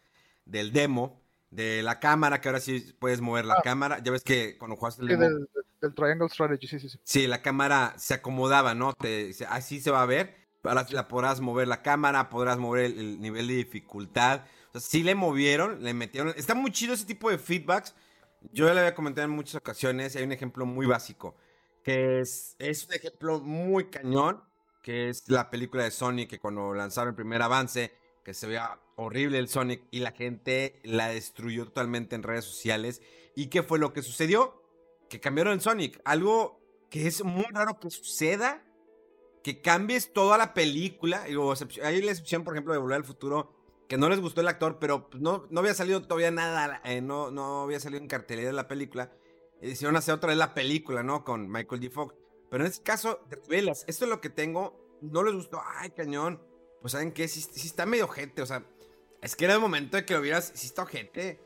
del 0.45 0.73
demo, 0.73 1.21
de 1.51 1.83
la 1.83 1.99
cámara, 2.01 2.41
que 2.41 2.49
ahora 2.49 2.61
sí 2.61 2.95
puedes 2.99 3.21
mover 3.21 3.45
la 3.45 3.55
Ah. 3.55 3.63
cámara. 3.63 3.99
Ya 4.03 4.11
ves 4.13 4.23
que 4.25 4.57
cuando 4.59 4.77
jugaste 4.77 5.03
el 5.03 5.09
demo, 5.09 5.23
del, 5.23 5.49
del 5.85 5.95
Triangle 5.95 6.29
Strategy, 6.29 6.67
sí, 6.67 6.79
sí, 6.81 6.89
sí. 6.89 6.99
sí, 7.05 7.27
la 7.27 7.43
cámara 7.43 7.95
se 7.97 8.15
acomodaba, 8.15 8.75
¿no? 8.75 8.93
Te- 8.95 9.33
así 9.49 9.81
se 9.81 9.91
va 9.91 10.03
a 10.03 10.07
ver. 10.07 10.35
Ahora 10.63 10.87
la 10.91 11.09
podrás 11.09 11.41
mover 11.41 11.69
la 11.69 11.83
cámara, 11.83 12.31
podrás 12.31 12.59
mover 12.59 12.87
el, 12.87 12.99
el 12.99 13.21
nivel 13.21 13.47
de 13.49 13.55
dificultad. 13.55 14.45
O 14.73 14.73
sea, 14.73 14.81
sí 14.81 15.03
le 15.03 15.15
movieron, 15.15 15.83
le 15.85 15.93
metieron. 15.93 16.33
Está 16.37 16.55
muy 16.55 16.73
chido 16.73 16.95
ese 16.95 17.05
tipo 17.05 17.31
de 17.31 17.37
feedbacks. 17.39 17.95
Yo 18.53 18.67
ya 18.67 18.75
le 18.75 18.81
había 18.81 18.95
comentado 18.95 19.27
en 19.27 19.31
muchas 19.31 19.57
ocasiones. 19.57 20.17
Hay 20.17 20.25
un 20.25 20.33
ejemplo 20.33 20.65
muy 20.67 20.87
básico. 20.87 21.37
Que 21.83 22.21
es, 22.21 22.57
es 22.59 22.87
un 22.87 22.95
ejemplo 22.95 23.41
muy 23.41 23.91
cañón. 23.91 24.43
Que 24.83 25.11
es 25.11 25.29
la 25.29 25.51
película 25.51 25.85
de 25.85 25.91
Sonic. 25.91 26.31
Que 26.31 26.41
cuando 26.41 26.73
lanzaron 26.73 27.11
el 27.11 27.15
primer 27.15 27.43
avance. 27.43 27.93
Que 28.25 28.33
se 28.33 28.47
veía 28.47 28.79
horrible 28.97 29.39
el 29.39 29.49
Sonic. 29.49 29.83
Y 29.91 30.01
la 30.01 30.13
gente 30.13 30.81
la 30.83 31.09
destruyó 31.09 31.67
totalmente 31.67 32.17
en 32.17 32.23
redes 32.23 32.47
sociales. 32.47 33.03
¿Y 33.37 33.49
qué 33.49 33.63
fue 33.63 33.79
lo 33.79 33.93
que 33.93 34.03
sucedió? 34.03 34.63
Que 35.15 35.21
cambiaron 35.21 35.53
el 35.53 35.61
Sonic. 35.61 36.01
Algo 36.05 36.61
que 36.91 37.07
es 37.07 37.23
muy 37.23 37.45
raro 37.53 37.79
que 37.79 37.89
suceda. 37.89 38.65
Que 39.45 39.61
cambies 39.61 40.13
toda 40.13 40.37
la 40.37 40.55
película. 40.55 41.23
Hay 41.23 42.03
la 42.03 42.11
excepción, 42.11 42.43
por 42.43 42.55
ejemplo, 42.55 42.73
de 42.73 42.81
Volver 42.81 42.97
al 42.97 43.05
Futuro. 43.05 43.55
Que 43.89 43.97
no 43.97 44.09
les 44.09 44.19
gustó 44.19 44.41
el 44.41 44.49
actor, 44.49 44.81
pero 44.81 45.09
pues, 45.09 45.23
no, 45.23 45.47
no 45.51 45.61
había 45.61 45.73
salido 45.75 46.03
todavía 46.03 46.33
nada. 46.33 46.81
eh, 46.85 47.01
no, 47.01 47.31
no 47.31 47.63
había 47.63 47.79
salido 47.79 48.03
en 48.03 48.09
cartelera 48.09 48.51
la 48.53 48.67
película. 48.67 49.13
Y 49.63 49.69
decidieron 49.69 49.95
hacer 49.95 50.15
otra 50.15 50.31
vez 50.31 50.37
la 50.37 50.53
película, 50.53 51.05
¿no? 51.05 51.23
Con 51.23 51.49
Michael 51.49 51.81
G. 51.81 51.93
Fox. 51.93 52.17
Pero 52.51 52.65
en 52.65 52.71
este 52.73 52.83
caso, 52.83 53.21
te 53.29 53.37
revelas. 53.37 53.85
Esto 53.87 54.07
es 54.07 54.11
lo 54.11 54.21
que 54.21 54.31
tengo. 54.31 54.99
No 55.01 55.23
les 55.23 55.35
gustó. 55.35 55.63
Ay, 55.77 55.91
cañón. 55.91 56.43
Pues, 56.81 56.91
¿saben 56.91 57.13
qué? 57.13 57.29
Sí, 57.29 57.41
sí 57.41 57.69
está 57.69 57.87
medio 57.87 58.09
gente. 58.09 58.43
O 58.43 58.47
sea, 58.47 58.67
es 59.23 59.37
que 59.37 59.45
era 59.45 59.55
el 59.55 59.61
momento 59.61 59.97
de 59.97 60.05
que 60.05 60.15
lo 60.15 60.23
vieras. 60.23 60.51
Sí 60.57 60.67
está 60.67 60.85
gente. 60.87 61.39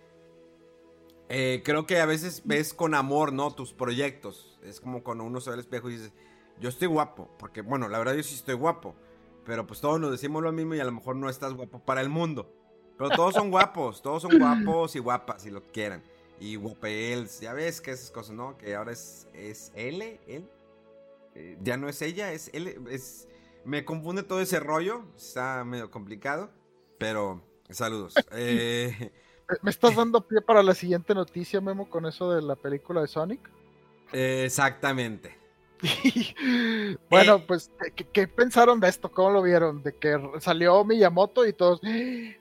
Eh, 1.29 1.63
creo 1.65 1.87
que 1.87 2.01
a 2.01 2.07
veces 2.07 2.43
ves 2.45 2.73
con 2.73 2.95
amor, 2.95 3.33
¿no? 3.33 3.53
Tus 3.53 3.73
proyectos. 3.73 4.59
Es 4.63 4.81
como 4.81 5.03
cuando 5.03 5.25
uno 5.25 5.41
se 5.41 5.51
ve 5.51 5.55
al 5.55 5.61
espejo 5.61 5.91
y 5.91 5.95
dices, 5.95 6.13
yo 6.61 6.69
estoy 6.69 6.89
guapo. 6.89 7.29
Porque, 7.39 7.61
bueno, 7.61 7.89
la 7.89 7.99
verdad 7.99 8.15
yo 8.15 8.23
sí 8.23 8.35
estoy 8.35 8.55
guapo. 8.55 8.95
Pero 9.45 9.67
pues 9.67 9.81
todos 9.81 9.99
nos 10.01 10.11
decimos 10.11 10.43
lo 10.43 10.53
mismo 10.53 10.75
y 10.75 10.81
a 10.81 10.85
lo 10.85 10.93
mejor 10.93 11.17
no 11.17 11.29
estás 11.29 11.55
guapo 11.55 11.81
para 11.81 12.01
el 12.01 12.09
mundo. 12.09 12.55
Pero 12.99 13.11
todos 13.11 13.35
son 13.35 13.51
guapos, 13.51 14.03
todos 14.03 14.23
son 14.23 14.39
guapos 14.39 14.97
y 14.97 14.99
guapas, 14.99 15.43
si 15.43 15.51
lo 15.51 15.63
quieran. 15.69 16.03
Y 16.41 16.57
guapels, 16.57 17.41
ya 17.41 17.53
ves 17.53 17.81
que 17.81 17.93
esas 17.93 18.11
cosas, 18.11 18.35
¿no? 18.35 18.59
Que 18.59 18.75
ahora 18.75 18.93
es, 18.93 19.27
es 19.33 19.73
él, 19.75 20.03
él. 20.27 20.49
Eh, 21.35 21.57
ya 21.63 21.77
no 21.77 21.89
es 21.89 22.03
ella, 22.03 22.33
es 22.33 22.51
él. 22.53 22.85
Es, 22.91 23.29
me 23.65 23.85
confunde 23.85 24.23
todo 24.23 24.41
ese 24.41 24.61
rollo, 24.61 25.05
está 25.17 25.65
medio 25.65 25.91
complicado. 25.91 26.51
Pero, 26.99 27.43
saludos. 27.71 28.15
Eh, 28.33 29.13
¿Me- 29.49 29.57
¿Me 29.63 29.71
estás 29.71 29.97
dando 29.97 30.21
pie 30.21 30.41
para 30.43 30.63
la 30.63 30.75
siguiente 30.75 31.15
noticia, 31.15 31.61
Memo, 31.61 31.89
con 31.89 32.07
eso 32.07 32.33
de 32.33 32.43
la 32.43 32.57
película 32.57 33.01
de 33.01 33.09
Sonic? 33.09 33.41
eh, 34.13 34.45
exactamente. 34.47 35.37
bueno, 37.11 37.37
Eh. 37.37 37.45
pues, 37.47 37.71
¿qué, 37.95 38.05
qué 38.05 38.27
pensaron 38.29 38.81
de 38.81 38.89
esto? 38.89 39.11
¿Cómo 39.11 39.31
lo 39.31 39.43
vieron? 39.43 39.83
De 39.83 39.93
que 39.95 40.17
salió 40.41 40.85
Miyamoto 40.85 41.47
y 41.47 41.53
todos, 41.53 41.81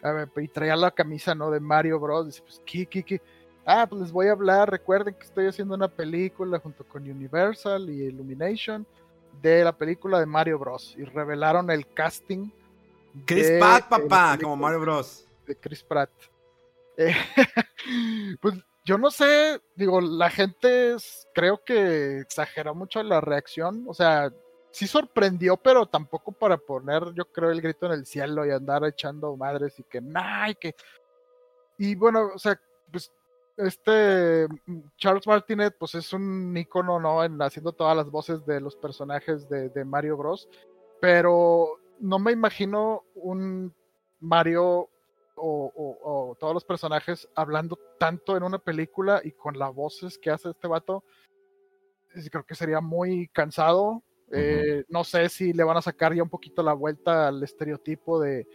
a 0.01 0.11
ver, 0.11 0.29
y 0.37 0.47
traía 0.47 0.75
la 0.75 0.91
camisa, 0.91 1.35
¿no? 1.35 1.51
De 1.51 1.59
Mario 1.59 1.99
Bros. 1.99 2.25
Dice, 2.27 2.41
pues, 2.41 2.61
¿qué, 2.65 2.85
qué, 2.85 3.03
qué? 3.03 3.21
Ah, 3.65 3.85
pues 3.87 4.01
les 4.01 4.11
voy 4.11 4.27
a 4.27 4.31
hablar. 4.31 4.71
Recuerden 4.71 5.13
que 5.13 5.25
estoy 5.25 5.47
haciendo 5.47 5.75
una 5.75 5.87
película 5.87 6.59
junto 6.59 6.83
con 6.85 7.03
Universal 7.09 7.89
y 7.89 8.03
Illumination 8.05 8.85
de 9.41 9.63
la 9.63 9.71
película 9.73 10.19
de 10.19 10.25
Mario 10.25 10.57
Bros. 10.57 10.95
Y 10.97 11.03
revelaron 11.03 11.69
el 11.69 11.85
casting 11.93 12.49
Chris 13.25 13.51
Pratt, 13.59 13.83
eh, 13.83 13.85
papá, 13.89 14.37
como 14.41 14.55
Mario 14.55 14.79
Bros. 14.79 15.25
de 15.45 15.55
Chris 15.55 15.83
Pratt. 15.83 16.09
Eh, 16.97 17.13
pues 18.41 18.55
yo 18.83 18.97
no 18.97 19.11
sé, 19.11 19.61
digo, 19.75 20.01
la 20.01 20.29
gente 20.29 20.95
creo 21.33 21.63
que 21.63 22.19
exageró 22.19 22.73
mucho 22.73 23.03
la 23.03 23.21
reacción, 23.21 23.85
o 23.87 23.93
sea, 23.93 24.31
sí 24.71 24.87
sorprendió, 24.87 25.57
pero 25.57 25.85
tampoco 25.85 26.31
para 26.31 26.57
poner, 26.57 27.13
yo 27.13 27.25
creo, 27.25 27.51
el 27.51 27.61
grito 27.61 27.85
en 27.85 27.91
el 27.93 28.05
cielo 28.05 28.45
y 28.45 28.51
andar 28.51 28.85
echando 28.85 29.35
madres 29.35 29.79
y 29.79 29.83
que, 29.83 30.01
nah, 30.01 30.53
que... 30.53 30.75
Y 31.77 31.95
bueno, 31.95 32.31
o 32.33 32.39
sea, 32.39 32.59
pues 32.91 33.11
este 33.57 34.47
mm, 34.47 34.79
Charles 34.97 35.27
Martinet, 35.27 35.75
pues 35.77 35.95
es 35.95 36.13
un 36.13 36.55
ícono, 36.55 36.99
¿no? 36.99 37.23
En 37.23 37.41
haciendo 37.41 37.73
todas 37.73 37.95
las 37.97 38.09
voces 38.09 38.45
de 38.45 38.61
los 38.61 38.75
personajes 38.75 39.49
de 39.49 39.85
Mario 39.85 40.17
Bros. 40.17 40.47
Pero 41.01 41.77
no 41.99 42.19
me 42.19 42.31
imagino 42.31 43.03
un 43.15 43.73
Mario 44.19 44.89
o, 45.37 45.71
o- 45.75 46.29
o 46.31 46.35
todos 46.35 46.53
los 46.53 46.65
personajes 46.65 47.27
hablando 47.35 47.77
tanto 47.99 48.35
en 48.35 48.43
una 48.43 48.59
película 48.59 49.21
y 49.23 49.31
con 49.31 49.57
las 49.57 49.73
voces 49.73 50.17
que 50.17 50.29
hace 50.31 50.49
este 50.49 50.67
vato. 50.67 51.03
Creo 52.31 52.43
que 52.45 52.55
sería 52.55 52.81
muy 52.81 53.27
cansado. 53.29 54.01
Eh, 54.31 54.83
no 54.89 55.03
sé 55.03 55.29
si 55.29 55.53
le 55.53 55.63
van 55.63 55.77
a 55.77 55.81
sacar 55.81 56.13
ya 56.13 56.23
un 56.23 56.29
poquito 56.29 56.61
la 56.63 56.73
vuelta 56.73 57.27
al 57.27 57.41
estereotipo 57.43 58.19
de 58.19 58.45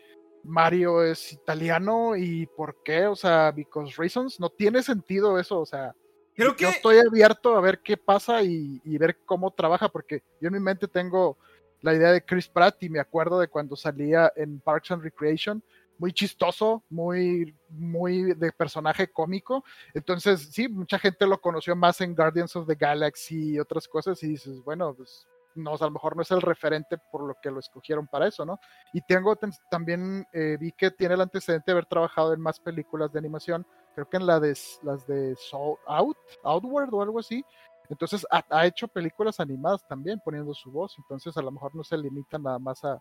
Mario 0.45 1.03
es 1.05 1.33
italiano 1.33 2.17
y 2.17 2.47
por 2.47 2.83
qué, 2.83 3.07
o 3.07 3.15
sea, 3.17 3.53
because 3.53 3.95
reasons, 3.97 4.41
no 4.41 4.51
tiene 4.51 4.83
sentido 4.83 5.39
eso, 5.39 5.61
o 5.61 5.67
sea, 5.67 5.95
Creo 6.35 6.57
que 6.57 6.65
yo 6.65 6.71
estoy 6.71 6.97
abierto 6.99 7.57
a 7.57 7.61
ver 7.61 7.81
qué 7.81 7.97
pasa 7.97 8.43
y, 8.43 8.81
y 8.85 8.99
ver 8.99 9.19
cómo 9.25 9.51
trabaja, 9.53 9.89
porque 9.89 10.23
yo 10.41 10.49
en 10.49 10.55
mi 10.55 10.61
mente 10.61 10.89
tengo 10.89 11.37
la 11.83 11.95
idea 11.95 12.11
de 12.11 12.25
Chris 12.25 12.49
Pratt 12.49 12.83
y 12.83 12.89
me 12.89 12.99
acuerdo 13.01 13.39
de 13.39 13.49
cuando 13.49 13.77
salía 13.77 14.33
en 14.35 14.59
Parks 14.59 14.91
and 14.91 15.03
Recreation, 15.03 15.63
muy 16.03 16.13
chistoso, 16.13 16.83
muy, 16.91 17.55
muy 17.69 18.35
de 18.35 18.51
personaje 18.51 19.07
cómico. 19.13 19.63
Entonces, 19.95 20.49
sí, 20.51 20.67
mucha 20.67 20.99
gente 20.99 21.29
lo 21.29 21.41
conoció 21.41 21.77
más 21.77 22.01
en 22.01 22.17
Guardians 22.17 22.57
of 22.57 22.67
the 22.67 22.75
Galaxy 22.75 23.53
y 23.55 23.61
otras 23.61 23.87
cosas, 23.87 24.21
y 24.25 24.31
dices, 24.31 24.61
bueno, 24.65 24.93
pues 24.97 25.29
no, 25.55 25.75
a 25.75 25.85
lo 25.85 25.91
mejor 25.93 26.17
no 26.17 26.23
es 26.23 26.31
el 26.33 26.43
referente 26.43 26.99
por 27.13 27.23
lo 27.25 27.37
que 27.41 27.53
lo 27.53 27.61
escogieron 27.61 28.09
para 28.09 28.27
eso, 28.27 28.45
¿no? 28.45 28.59
Y 28.93 29.01
tengo 29.03 29.37
ten- 29.37 29.53
también, 29.71 30.27
eh, 30.33 30.57
vi 30.59 30.73
que 30.73 30.91
tiene 30.91 31.15
el 31.15 31.21
antecedente 31.21 31.67
de 31.67 31.73
haber 31.73 31.87
trabajado 31.87 32.33
en 32.35 32.41
más 32.41 32.59
películas 32.59 33.13
de 33.13 33.21
animación, 33.21 33.65
creo 33.95 34.09
que 34.11 34.17
en 34.17 34.27
la 34.27 34.41
de, 34.41 34.59
las 34.83 35.07
de 35.07 35.37
Soul 35.37 35.77
Out, 35.87 36.17
Outward 36.43 36.93
o 36.93 37.01
algo 37.03 37.21
así. 37.21 37.45
Entonces 37.89 38.27
ha, 38.29 38.45
ha 38.51 38.67
hecho 38.67 38.89
películas 38.89 39.39
animadas 39.39 39.87
también 39.87 40.21
poniendo 40.25 40.53
su 40.53 40.73
voz, 40.73 40.97
entonces 40.99 41.37
a 41.37 41.43
lo 41.43 41.53
mejor 41.53 41.73
no 41.77 41.85
se 41.85 41.97
limita 41.97 42.39
nada 42.39 42.59
más 42.59 42.83
a, 42.85 43.01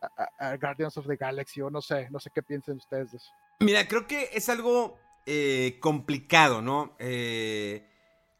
a- 0.00 0.56
Guardians 0.56 0.96
of 0.96 1.06
the 1.06 1.16
Galaxy 1.16 1.60
o 1.60 1.70
no 1.70 1.80
sé, 1.80 2.08
no 2.10 2.18
sé 2.18 2.30
qué 2.34 2.42
piensen 2.42 2.76
ustedes 2.76 3.10
de 3.10 3.16
eso. 3.18 3.30
Mira, 3.60 3.86
creo 3.88 4.06
que 4.06 4.30
es 4.32 4.48
algo 4.48 4.96
eh, 5.26 5.78
complicado, 5.80 6.62
¿no? 6.62 6.94
Eh, 6.98 7.86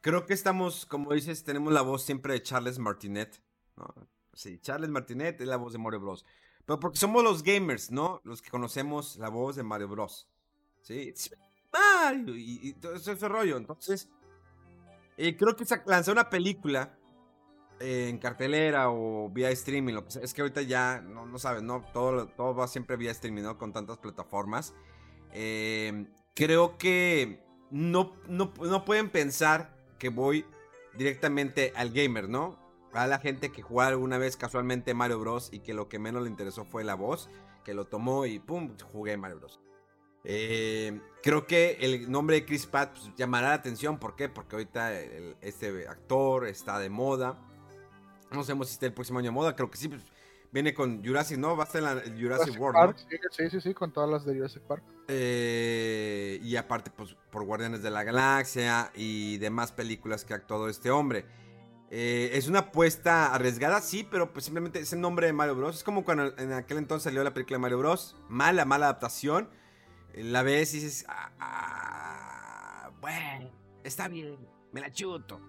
creo 0.01 0.27
que 0.27 0.35
estamos, 0.35 0.87
como 0.87 1.13
dices, 1.13 1.45
tenemos 1.45 1.73
la 1.73 1.83
voz 1.83 2.03
siempre 2.03 2.33
de 2.35 2.43
Charles 2.43 2.79
Martinet. 2.79 3.43
Sí, 4.33 4.59
Charles 4.61 4.91
Martinet 4.91 5.41
es 5.41 5.47
la 5.49 5.57
voz 5.57 5.73
de 5.73 5.79
Mario 5.79 6.01
Bros. 6.01 6.25
Pero 6.65 6.79
porque 6.79 6.99
somos 6.99 7.23
los 7.25 7.43
gamers, 7.43 7.91
¿no? 7.91 8.21
Los 8.25 8.43
que 8.43 8.51
conocemos 8.51 9.17
la 9.17 9.29
voz 9.31 9.57
de 9.57 9.63
Mario 9.63 9.89
Bros. 9.89 10.29
¿Sí? 10.83 11.13
Mario, 11.73 12.37
y, 12.37 12.61
y 12.63 12.73
todo 12.75 12.95
ese 12.95 13.29
rollo. 13.29 13.57
Entonces, 13.57 14.09
eh, 15.17 15.37
creo 15.37 15.57
que 15.57 15.65
lanzar 15.87 16.13
una 16.13 16.31
película 16.31 16.98
en 17.81 18.19
cartelera 18.19 18.91
o 18.91 19.31
vía 19.31 19.51
streaming, 19.51 19.95
es 20.21 20.35
que 20.35 20.43
ahorita 20.43 20.63
ya, 20.63 21.01
no, 21.01 21.27
no 21.27 21.39
sabes, 21.39 21.63
¿no? 21.63 21.85
Todo, 21.93 22.27
todo 22.29 22.55
va 22.55 22.69
siempre 22.69 22.97
vía 22.97 23.11
streaming. 23.11 23.43
Con 23.55 23.73
tantas 23.73 23.99
plataformas. 23.99 24.75
Eh, 25.33 26.07
creo 26.35 26.79
que 26.79 27.45
no, 27.71 28.15
no, 28.27 28.53
no 28.61 28.85
pueden 28.85 29.11
pensar 29.11 29.77
que 29.99 30.09
voy 30.09 30.45
directamente 30.97 31.73
al 31.77 31.91
gamer, 31.91 32.29
¿no? 32.29 32.59
A 32.93 33.07
la 33.07 33.19
gente 33.19 33.53
que 33.53 33.63
jugó 33.63 33.83
alguna 33.83 34.19
vez 34.19 34.37
casualmente 34.37 34.95
Mario 34.95 35.21
Bros. 35.21 35.51
y 35.53 35.61
que 35.61 35.75
lo 35.75 35.89
que 35.89 35.99
menos 35.99 36.23
le 36.23 36.31
interesó 36.31 36.65
fue 36.65 36.85
la 36.85 36.95
voz, 36.95 37.29
que 37.65 37.75
lo 37.75 37.87
tomó 37.87 38.27
y 38.27 38.39
pum, 38.39 38.77
jugué 38.93 39.17
Mario 39.17 39.39
Bros. 39.39 39.61
Eh, 40.25 41.01
creo 41.23 41.47
que 41.47 41.79
el 41.81 42.11
nombre 42.11 42.37
de 42.37 42.45
Chris 42.45 42.67
Pratt 42.67 42.91
pues, 42.91 43.15
llamará 43.17 43.49
la 43.49 43.55
atención. 43.55 43.99
¿Por 43.99 44.17
qué? 44.17 44.29
Porque 44.29 44.57
ahorita 44.57 44.93
este 45.41 45.87
actor 45.89 46.47
está 46.47 46.79
de 46.79 46.91
moda. 46.91 47.39
No 48.31 48.43
sabemos 48.45 48.69
si 48.69 48.75
está 48.75 48.87
el 48.87 48.93
próximo 48.93 49.19
año 49.19 49.33
moda. 49.33 49.55
Creo 49.57 49.71
que 49.71 49.77
sí. 49.79 49.89
pues, 49.89 50.03
viene 50.53 50.75
con 50.75 51.05
Jurassic, 51.05 51.39
¿no? 51.39 51.57
Va 51.57 51.65
a 51.65 51.67
estar 51.67 51.79
en 51.81 51.85
la 51.85 51.93
el 51.93 52.21
Jurassic, 52.21 52.21
Jurassic 52.55 52.61
World. 52.61 52.75
Park, 52.77 52.97
sí, 52.99 53.17
sí, 53.37 53.51
sí, 53.51 53.61
sí, 53.61 53.75
con 53.75 53.93
todas 53.93 54.09
las 54.11 54.25
de 54.25 54.35
Jurassic 54.35 54.63
Park. 54.63 54.83
Eh, 55.09 56.41
y 56.43 56.57
aparte, 56.57 56.91
pues, 56.91 57.17
por 57.31 57.45
Guardianes 57.45 57.83
de 57.83 57.91
la 57.91 58.05
Galaxia 58.05 58.91
y 58.95 59.39
demás 59.39 59.73
películas 59.73 60.25
que 60.25 60.33
ha 60.35 60.37
actuado 60.37 60.69
este 60.69 60.91
hombre. 60.91 61.27
Eh, 61.91 62.31
es 62.35 62.49
una 62.49 62.59
apuesta 62.61 63.35
arriesgada, 63.35 63.81
sí, 63.81 64.07
pero 64.11 64.31
pues 64.33 64.45
simplemente 64.45 64.79
es 64.79 64.93
el 64.93 65.01
nombre 65.01 65.27
de 65.27 65.33
Mario 65.33 65.55
Bros. 65.55 65.77
Es 65.77 65.85
como 65.85 66.05
cuando 66.05 66.37
en 66.37 66.53
aquel 66.53 66.77
entonces 66.79 67.05
salió 67.05 67.25
la 67.25 67.33
película 67.33 67.57
de 67.57 67.61
Mario 67.63 67.79
Bros. 67.79 68.15
Mala, 68.29 68.65
mala 68.67 68.87
adaptación. 68.87 69.49
Eh, 70.13 70.23
La 70.25 70.43
ves 70.43 70.75
y 70.75 70.81
dices, 70.81 71.07
"Ah, 71.09 71.31
ah, 71.41 72.91
bueno, 73.01 73.51
está 73.85 74.09
bien, 74.09 74.37
me 74.73 74.81
la 74.83 74.91
chuto. 74.93 75.41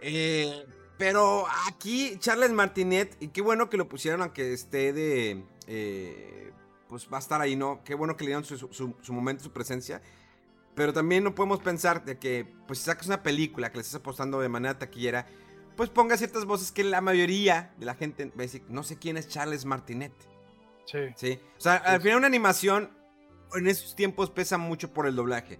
Eh, 0.00 0.64
pero 0.98 1.44
aquí 1.68 2.16
Charles 2.18 2.50
Martinet, 2.52 3.16
y 3.20 3.28
qué 3.28 3.40
bueno 3.42 3.68
que 3.68 3.76
lo 3.76 3.88
pusieron 3.88 4.22
aunque 4.22 4.52
esté 4.52 4.92
de... 4.92 5.44
eh, 5.66 6.52
pues 6.88 7.08
va 7.12 7.16
a 7.16 7.20
estar 7.20 7.40
ahí, 7.40 7.56
¿no? 7.56 7.82
Qué 7.84 7.94
bueno 7.94 8.16
que 8.16 8.24
le 8.24 8.28
dieron 8.28 8.44
su, 8.44 8.56
su- 8.56 8.94
su 9.00 9.12
momento, 9.12 9.42
su 9.42 9.50
presencia. 9.52 10.00
Pero 10.74 10.92
también 10.92 11.24
no 11.24 11.34
podemos 11.34 11.60
pensar 11.60 12.04
de 12.04 12.18
que, 12.18 12.46
pues 12.66 12.78
si 12.78 12.84
sacas 12.84 13.06
una 13.06 13.22
película 13.22 13.70
que 13.70 13.78
le 13.78 13.80
estás 13.82 13.96
apostando 14.00 14.38
de 14.40 14.48
manera 14.48 14.78
taquillera, 14.78 15.26
pues 15.76 15.90
ponga 15.90 16.16
ciertas 16.16 16.44
voces 16.44 16.70
que 16.70 16.84
la 16.84 17.00
mayoría 17.00 17.74
de 17.78 17.86
la 17.86 17.94
gente 17.94 18.26
va 18.26 18.32
a 18.38 18.42
decir, 18.42 18.62
no 18.68 18.82
sé 18.82 18.98
quién 18.98 19.16
es 19.16 19.28
Charles 19.28 19.64
Martinet. 19.64 20.12
Sí. 20.84 20.98
¿Sí? 21.16 21.40
O 21.56 21.60
sea, 21.60 21.76
al 21.76 22.00
final 22.00 22.18
una 22.18 22.26
animación 22.28 22.90
en 23.54 23.66
esos 23.66 23.96
tiempos 23.96 24.30
pesa 24.30 24.58
mucho 24.58 24.92
por 24.92 25.06
el 25.06 25.16
doblaje. 25.16 25.58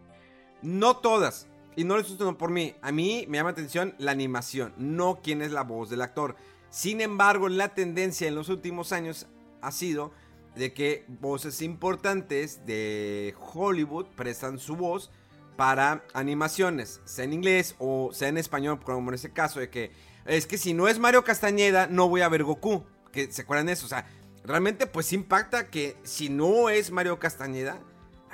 No 0.63 0.99
todas. 0.99 1.49
Y 1.77 1.85
no 1.85 1.97
estoy 1.97 2.15
diciendo 2.15 2.39
por 2.39 2.51
mí. 2.51 2.75
A 2.81 2.91
mí 2.91 3.27
me 3.29 3.39
llama 3.39 3.51
la 3.51 3.53
atención 3.53 3.95
la 3.99 4.11
animación, 4.11 4.75
no 4.79 5.21
quién 5.23 5.43
es 5.43 5.53
la 5.53 5.63
voz 5.63 5.91
del 5.91 6.03
actor. 6.03 6.37
Sin 6.71 7.01
embargo, 7.01 7.49
la 7.49 7.75
tendencia 7.75 8.27
en 8.27 8.35
los 8.35 8.49
últimos 8.49 8.93
años 8.93 9.27
ha 9.61 9.71
sido 9.73 10.13
de 10.57 10.73
que 10.73 11.05
voces 11.09 11.61
importantes 11.61 12.65
de 12.65 13.35
Hollywood 13.53 14.07
prestan 14.17 14.59
su 14.59 14.75
voz 14.75 15.11
para 15.57 16.03
animaciones, 16.13 17.01
sea 17.05 17.25
en 17.25 17.33
inglés 17.33 17.77
o 17.79 18.11
sea 18.13 18.29
en 18.29 18.39
español, 18.39 18.81
como 18.83 19.11
en 19.11 19.15
ese 19.15 19.33
caso 19.33 19.61
de 19.61 19.71
que 19.71 19.91
es 20.27 20.47
que 20.47 20.59
si 20.59 20.75
no 20.75 20.89
es 20.89 20.99
Mario 20.99 21.25
Castañeda, 21.25 21.87
no 21.87 22.09
voy 22.09 22.23
a 22.23 22.29
ver 22.29 22.43
Goku. 22.43 22.85
Que 23.13 23.31
se 23.33 23.43
acuerdan 23.43 23.67
de 23.67 23.73
eso, 23.73 23.87
o 23.87 23.89
sea, 23.89 24.07
realmente 24.45 24.87
pues 24.87 25.13
impacta 25.13 25.69
que 25.69 25.97
si 26.03 26.29
no 26.29 26.69
es 26.69 26.91
Mario 26.91 27.19
Castañeda, 27.19 27.79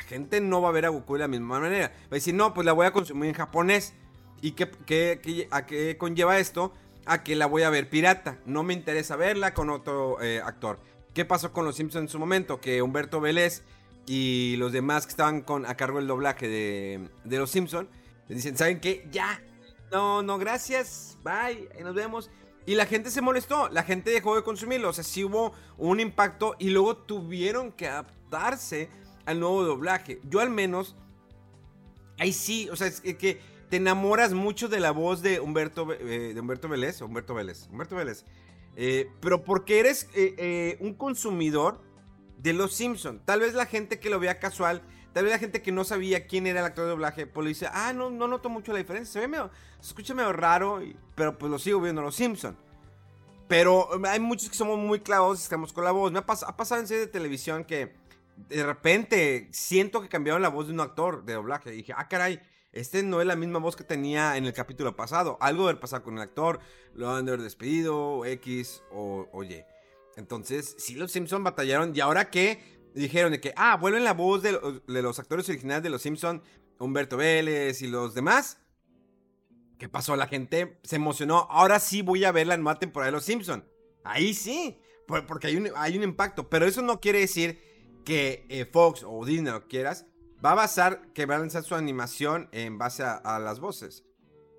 gente 0.03 0.41
no 0.41 0.61
va 0.63 0.69
a 0.69 0.73
ver 0.73 0.87
a 0.87 0.91
Goku 0.91 1.15
de 1.15 1.21
la 1.21 1.29
misma 1.29 1.61
manera. 1.61 1.89
Va 1.89 2.09
a 2.11 2.15
decir, 2.15 2.35
no, 2.35 2.55
pues 2.55 2.65
la 2.65 2.73
voy 2.73 2.87
a 2.87 2.93
consumir 2.93 3.29
en 3.31 3.35
japonés. 3.35 3.95
¿Y 4.41 4.53
qué, 4.53 4.69
qué- 4.87 5.49
a 5.51 5.67
qué 5.67 5.97
conlleva 5.99 6.39
esto? 6.39 6.73
A 7.07 7.23
que 7.23 7.37
la 7.37 7.47
voy 7.47 7.63
a 7.63 7.71
ver 7.71 7.89
pirata. 7.89 8.39
No 8.47 8.63
me 8.63 8.75
interesa 8.75 9.17
verla 9.17 9.55
con 9.55 9.71
otro 9.71 10.21
eh, 10.23 10.41
actor. 10.45 10.79
¿Qué 11.15 11.25
pasó 11.25 11.53
con 11.53 11.65
los 11.65 11.77
Simpsons 11.77 12.03
en 12.05 12.09
su 12.09 12.19
momento? 12.19 12.61
Que 12.61 12.83
Humberto 12.83 13.21
Vélez 13.21 13.63
y 14.07 14.57
los 14.59 14.73
demás 14.73 15.07
que 15.07 15.11
estaban 15.11 15.43
con, 15.43 15.65
a 15.67 15.77
cargo 15.77 15.99
del 15.99 16.09
doblaje 16.09 16.49
de, 16.49 17.09
de 17.25 17.39
los 17.39 17.51
Simpsons 17.51 17.89
dicen, 18.29 18.57
¿saben 18.57 18.81
qué? 18.81 19.07
Ya. 19.13 19.41
No, 19.93 20.23
no, 20.23 20.39
gracias. 20.39 21.19
Bye. 21.23 21.69
Nos 21.83 21.95
vemos. 21.95 22.31
Y 22.65 22.77
la 22.77 22.87
gente 22.87 23.11
se 23.11 23.21
molestó. 23.21 23.69
La 23.69 23.83
gente 23.83 24.11
dejó 24.11 24.35
de 24.37 24.43
consumirlo. 24.43 24.89
O 24.89 24.93
sea, 24.93 25.05
sí 25.05 25.23
hubo 25.25 25.53
un 25.77 26.01
impacto 26.01 26.57
y 26.59 26.71
luego 26.71 26.97
tuvieron 26.97 27.73
que 27.73 27.89
adaptarse 27.89 28.89
al 29.27 29.41
nuevo 29.41 29.65
doblaje. 29.65 30.21
Yo 30.29 30.41
al 30.41 30.51
menos... 30.51 30.97
Ahí 32.19 32.33
sí, 32.33 32.69
o 32.71 32.77
sea, 32.77 32.87
es 32.87 33.01
que- 33.01 33.41
te 33.73 33.79
enamoras 33.79 34.35
mucho 34.35 34.69
de 34.69 34.81
la 34.81 34.91
voz 34.91 35.23
de 35.23 35.41
Humberto, 35.41 35.91
eh, 35.95 36.33
de 36.35 36.39
Humberto 36.39 36.69
Vélez. 36.69 37.01
Humberto 37.01 37.33
Vélez. 37.33 37.69
Humberto 37.71 37.97
Vélez. 37.97 38.27
Eh, 38.77 39.09
pero 39.21 39.45
porque 39.45 39.81
eres 39.81 40.11
eh, 40.15 40.77
un 40.81 40.93
consumidor 40.93 41.81
de 42.37 42.53
Los 42.53 42.75
Simpson. 42.75 43.23
Tal 43.25 43.41
vez 43.41 43.55
la 43.55 43.65
gente 43.65 43.99
que 43.99 44.11
lo 44.11 44.21
vea 44.21 44.39
casual, 44.39 44.83
tal 45.15 45.25
vez 45.25 45.33
la 45.33 45.39
gente 45.39 45.63
que 45.63 45.73
no 45.73 45.85
sabía 45.85 46.27
quién 46.27 46.47
era 46.47 46.61
el 46.61 46.67
actor 46.67 46.85
de 46.85 46.91
doblaje, 46.91 47.27
pues 47.27 47.45
le 47.45 47.49
dice, 47.49 47.67
ah, 47.73 47.95
no, 47.95 48.11
no 48.11 48.29
noto 48.29 48.51
mucho 48.51 48.73
la 48.73 48.79
diferencia. 48.79 49.11
Se 49.11 49.21
ve 49.21 49.29
medio, 49.29 49.51
se 49.81 49.89
escucha 49.89 50.13
medio 50.13 50.35
raro, 50.35 50.83
pero 51.15 51.39
pues 51.39 51.51
lo 51.51 51.59
sigo 51.59 51.81
viendo 51.81 52.03
Los 52.03 52.17
Simpson. 52.17 52.55
Pero 53.49 53.89
hay 54.07 54.21
muchos 54.21 54.51
que 54.51 54.55
somos 54.55 54.79
muy 54.79 55.01
clavados 55.01 55.41
y 55.41 55.45
estamos 55.45 55.73
con 55.73 55.85
la 55.85 55.93
voz. 55.93 56.13
Me 56.13 56.19
ha 56.19 56.27
pasado 56.27 56.79
en 56.79 56.87
series 56.87 57.07
de 57.07 57.13
televisión 57.13 57.65
que 57.65 57.95
de 58.37 58.65
repente 58.65 59.49
siento 59.53 60.01
que 60.01 60.09
cambiaron 60.09 60.43
la 60.43 60.49
voz 60.49 60.67
de 60.67 60.73
un 60.73 60.81
actor 60.81 61.25
de 61.25 61.35
doblaje. 61.35 61.73
Y 61.73 61.79
dije, 61.79 61.93
ah, 61.97 62.09
caray, 62.09 62.41
este 62.73 63.03
no 63.03 63.21
es 63.21 63.27
la 63.27 63.37
misma 63.37 63.59
voz 63.59 63.77
que 63.77 63.85
tenía 63.85 64.37
en 64.37 64.47
el 64.47 64.53
capítulo 64.53 64.97
pasado. 64.97 65.37
Algo 65.41 65.67
debe 65.67 65.79
pasar 65.81 66.03
con 66.03 66.15
el 66.15 66.23
actor, 66.23 66.61
lo 66.95 67.11
han 67.11 67.25
de 67.27 67.33
haber 67.33 67.43
despedido, 67.43 68.25
X 68.25 68.83
o, 68.91 69.29
o 69.33 69.45
Y. 69.45 69.63
Entonces, 70.17 70.75
sí, 70.79 70.95
los 70.95 71.11
Simpson 71.13 71.45
batallaron. 71.45 71.95
¿Y 71.95 72.01
ahora 72.01 72.31
qué? 72.31 72.81
Dijeron 72.95 73.33
de 73.33 73.41
que, 73.41 73.55
ah, 73.57 73.77
vuelven 73.77 74.05
la 74.05 74.13
voz 74.13 74.43
de, 74.43 74.53
los- 74.87 75.19
actores 75.19 75.49
originales 75.49 75.83
de 75.83 75.91
los 75.91 76.03
Simpson, 76.03 76.43
Humberto 76.79 77.17
Vélez 77.17 77.81
y 77.83 77.87
los 77.89 78.15
demás. 78.15 78.59
¿Qué 79.79 79.89
pasó? 79.89 80.15
La 80.17 80.27
gente 80.29 80.79
se 80.83 80.97
emocionó. 80.97 81.47
Ahora 81.51 81.81
sí 81.81 82.03
voy 82.03 82.25
a 82.25 82.33
ver 82.33 82.47
la 82.47 82.57
nueva 82.57 82.79
temporada 82.79 83.07
de 83.11 83.13
Los 83.17 83.25
Simpson. 83.25 83.67
Ahí 84.05 84.33
sí, 84.35 84.79
por- 85.07 85.27
porque 85.27 85.49
hay 85.49 85.57
un, 85.57 85.71
hay 85.75 85.97
un 85.97 86.05
impacto. 86.05 86.49
Pero 86.49 86.67
eso 86.67 86.83
no 86.83 87.01
quiere 87.01 87.21
decir 87.21 87.61
que 88.05 88.47
eh, 88.49 88.65
Fox 88.65 89.05
o 89.07 89.25
Disney, 89.25 89.53
lo 89.53 89.67
quieras, 89.69 90.07
va 90.45 90.53
a 90.53 90.57
basar 90.57 91.13
que 91.13 91.27
va 91.27 91.37
a 91.37 91.39
lanzar 91.39 91.63
su 91.65 91.75
animación 91.75 92.49
en 92.53 92.79
base 92.79 93.03
a, 93.05 93.39
las 93.39 93.61
voces. 93.61 94.05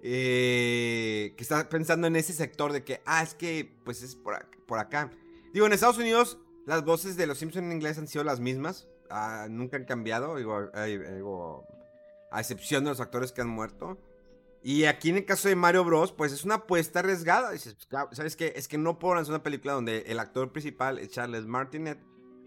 Eh, 0.01 1.33
que 1.37 1.43
está 1.43 1.69
pensando 1.69 2.07
en 2.07 2.15
ese 2.15 2.33
sector 2.33 2.73
de 2.73 2.83
que, 2.83 3.01
ah, 3.05 3.23
es 3.23 3.35
que 3.35 3.77
pues 3.85 4.03
es 4.03 4.15
por, 4.15 4.35
ac- 4.35 4.65
por 4.65 4.79
acá. 4.79 5.11
Digo, 5.53 5.65
en 5.65 5.73
Estados 5.73 5.97
Unidos 5.97 6.37
las 6.65 6.83
voces 6.83 7.15
de 7.17 7.27
Los 7.27 7.37
Simpson 7.39 7.65
en 7.65 7.71
inglés 7.73 7.97
han 7.97 8.07
sido 8.07 8.23
las 8.23 8.39
mismas. 8.39 8.87
Ah, 9.09 9.47
nunca 9.49 9.77
han 9.77 9.85
cambiado. 9.85 10.35
Digo, 10.37 10.69
a 12.31 12.39
excepción 12.39 12.83
de 12.83 12.89
los 12.89 12.99
actores 12.99 13.31
que 13.31 13.41
han 13.41 13.49
muerto. 13.49 13.97
Y 14.63 14.85
aquí 14.85 15.09
en 15.09 15.17
el 15.17 15.25
caso 15.25 15.49
de 15.49 15.57
Mario 15.57 15.83
Bros, 15.83 16.13
pues 16.13 16.31
es 16.31 16.45
una 16.45 16.55
apuesta 16.55 16.99
arriesgada. 16.99 17.51
Dices, 17.51 17.75
pues, 17.89 18.07
¿sabes 18.13 18.35
qué? 18.35 18.53
Es 18.55 18.67
que 18.67 18.77
no 18.77 18.97
puedo 18.97 19.15
lanzar 19.15 19.35
una 19.35 19.43
película 19.43 19.73
donde 19.73 19.99
el 20.07 20.19
actor 20.19 20.51
principal 20.51 20.99
es 20.99 21.09
Charles 21.09 21.45
Martinet, 21.45 21.99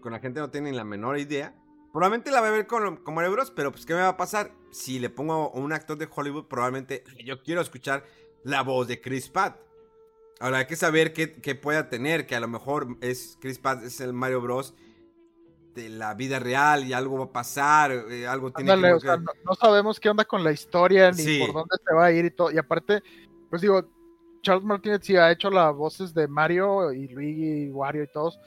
con 0.07 0.13
la 0.13 0.19
gente 0.21 0.39
no 0.39 0.49
tiene 0.49 0.71
ni 0.71 0.77
la 0.77 0.85
menor 0.85 1.19
idea. 1.19 1.53
Probablemente 1.91 2.31
la 2.31 2.39
voy 2.39 2.47
a 2.47 2.51
ver 2.53 2.65
con, 2.65 3.01
Mario 3.13 3.33
Bros, 3.33 3.51
pero 3.51 3.73
pues 3.73 3.85
¿qué 3.85 3.93
me 3.93 3.99
va 3.99 4.07
a 4.07 4.15
pasar? 4.15 4.53
Si 4.71 4.99
le 4.99 5.09
pongo 5.09 5.51
a 5.53 5.59
un 5.59 5.73
actor 5.73 5.97
de 5.97 6.07
Hollywood, 6.09 6.45
probablemente 6.45 7.03
yo 7.25 7.43
quiero 7.43 7.59
escuchar 7.59 8.05
la 8.45 8.61
voz 8.61 8.87
de 8.87 9.01
Chris 9.01 9.27
Pratt. 9.27 9.59
Ahora 10.39 10.59
hay 10.59 10.65
que 10.65 10.77
saber 10.77 11.11
qué, 11.11 11.33
qué 11.41 11.55
pueda 11.55 11.89
tener, 11.89 12.25
que 12.25 12.37
a 12.37 12.39
lo 12.39 12.47
mejor 12.47 12.95
es 13.01 13.37
Chris 13.41 13.59
Pratt 13.59 13.83
es 13.83 13.99
el 13.99 14.13
Mario 14.13 14.39
Bros 14.39 14.75
de 15.75 15.89
la 15.89 16.13
vida 16.13 16.39
real 16.39 16.85
y 16.85 16.93
algo 16.93 17.17
va 17.17 17.25
a 17.25 17.33
pasar, 17.33 17.91
eh, 17.91 18.25
algo 18.25 18.53
tiene 18.53 18.71
Ándale, 18.71 18.93
que... 18.93 18.95
o 18.95 18.99
sea, 19.01 19.17
no, 19.17 19.33
no 19.43 19.55
sabemos 19.55 19.99
qué 19.99 20.09
onda 20.09 20.23
con 20.23 20.41
la 20.41 20.53
historia 20.53 21.11
ni 21.11 21.21
Sí. 21.21 21.39
por 21.45 21.53
dónde 21.53 21.75
se 21.85 21.93
va 21.93 22.05
a 22.05 22.11
ir 22.13 22.23
y 22.23 22.31
todo. 22.31 22.49
Y 22.49 22.57
aparte, 22.57 23.03
pues 23.49 23.61
digo, 23.61 23.83
Charles 24.41 24.63
Martínez 24.63 25.01
sí 25.03 25.17
ha 25.17 25.29
hecho 25.29 25.49
las 25.49 25.75
voces 25.75 26.13
de 26.13 26.29
Mario 26.29 26.93
y 26.93 27.09
Luigi 27.09 27.65
y 27.65 27.71
Wario 27.71 28.03
y 28.03 28.07
todos 28.07 28.39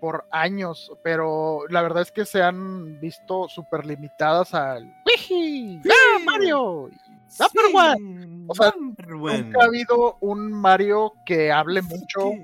por 0.00 0.26
años, 0.30 0.90
pero 1.04 1.60
la 1.68 1.82
verdad 1.82 2.02
es 2.02 2.10
que 2.10 2.24
se 2.24 2.42
han 2.42 2.98
visto 2.98 3.48
súper 3.48 3.86
limitadas 3.86 4.54
al 4.54 4.92
¡Wiji! 5.06 5.80
¡Ah, 5.86 6.18
Mario! 6.24 6.90
¡Number 7.38 7.64
one! 7.72 8.44
O 8.48 8.54
sea, 8.54 8.74
one. 8.76 9.42
Nunca 9.42 9.60
ha 9.60 9.66
habido 9.66 10.16
un 10.20 10.52
Mario 10.52 11.12
que 11.24 11.52
hable 11.52 11.82
mucho. 11.82 12.32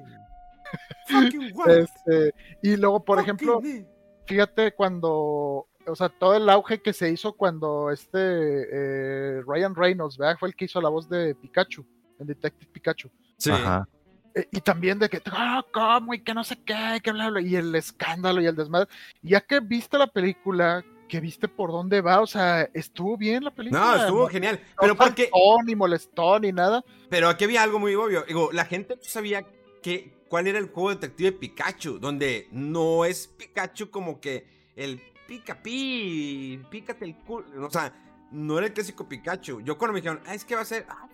Este, 1.69 2.35
y 2.61 2.77
luego, 2.77 3.05
por 3.05 3.21
ejemplo, 3.21 3.61
me. 3.61 3.87
fíjate 4.27 4.73
cuando, 4.73 5.69
o 5.87 5.95
sea, 5.95 6.09
todo 6.09 6.35
el 6.35 6.51
auge 6.51 6.83
que 6.83 6.93
se 6.93 7.09
hizo 7.11 7.35
cuando 7.35 7.93
este 7.93 8.19
eh, 8.19 9.43
Ryan 9.47 9.77
Reynolds, 9.77 10.19
¿verdad? 10.19 10.37
Fue 10.39 10.49
el 10.49 10.57
que 10.57 10.65
hizo 10.65 10.81
la 10.81 10.89
voz 10.89 11.09
de 11.09 11.37
Pikachu, 11.37 11.87
el 12.19 12.27
Detective 12.27 12.71
Pikachu. 12.73 13.09
Sí. 13.39 13.53
Ajá. 13.53 13.89
Eh, 14.37 14.47
y 14.53 14.61
también 14.61 14.99
de 14.99 15.09
que, 15.09 15.23
ah, 15.33 15.65
¿cómo? 15.73 16.13
Y 16.13 16.21
que 16.21 16.35
no 16.35 16.45
sé 16.45 16.59
qué, 16.63 17.01
que 17.03 17.11
bla, 17.11 17.31
bla, 17.31 17.41
y 17.41 17.57
el 17.57 17.75
escándalo 17.75 18.43
y 18.43 18.47
el 18.47 18.55
desmadre. 18.55 18.89
Ya 19.23 19.41
que 19.41 19.61
viste 19.61 19.97
la 19.97 20.07
película, 20.07 20.85
que 21.09 21.21
viste 21.21 21.49
por 21.49 21.73
dónde 21.73 22.03
va, 22.03 22.21
o 22.21 22.27
sea, 22.27 22.69
estuvo 22.75 23.17
bien 23.17 23.45
la 23.45 23.51
película. 23.51 23.81
No, 23.81 23.97
estuvo 23.97 24.29
genial. 24.29 24.61
Pero 24.79 24.93
no 24.93 24.99
porque. 24.99 25.31
faltó, 25.31 25.63
ni 25.65 25.75
molestó, 25.75 26.39
ni 26.39 26.53
nada. 26.53 26.85
Pero 27.09 27.31
aquí 27.31 27.45
había 27.45 27.63
algo 27.63 27.79
muy 27.79 27.95
obvio. 27.95 28.25
Digo, 28.25 28.51
la 28.53 28.67
gente 28.67 28.97
no 28.97 29.03
sabía 29.03 29.47
que, 29.83 30.13
cuál 30.29 30.47
era 30.47 30.59
el 30.59 30.69
juego 30.69 30.91
detective 30.91 31.33
Pikachu, 31.33 31.99
donde 31.99 32.49
no 32.53 33.07
es 33.07 33.29
Pikachu 33.29 33.91
como 33.91 34.21
que 34.21 34.47
el 34.77 35.01
pica 35.27 35.63
pi, 35.63 36.63
pícate 36.71 37.07
el 37.07 37.17
culo. 37.17 37.67
O 37.67 37.71
sea, 37.71 37.91
no 38.31 38.59
era 38.59 38.67
el 38.67 38.75
clásico 38.75 39.09
Pikachu. 39.09 39.63
Yo 39.63 39.79
cuando 39.79 39.95
me 39.95 40.01
dijeron, 40.01 40.21
ah, 40.27 40.35
es 40.35 40.45
que 40.45 40.55
va 40.55 40.61
a 40.61 40.67
ser. 40.67 40.85
ah, 40.91 41.09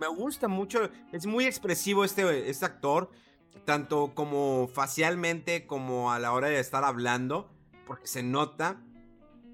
me 0.00 0.08
gusta 0.08 0.48
mucho. 0.48 0.90
Es 1.12 1.26
muy 1.26 1.46
expresivo 1.46 2.04
este, 2.04 2.50
este 2.50 2.64
actor. 2.64 3.10
Tanto 3.64 4.12
como 4.14 4.68
facialmente 4.72 5.66
como 5.66 6.12
a 6.12 6.18
la 6.18 6.32
hora 6.32 6.48
de 6.48 6.60
estar 6.60 6.84
hablando. 6.84 7.50
Porque 7.86 8.06
se 8.06 8.22
nota. 8.22 8.80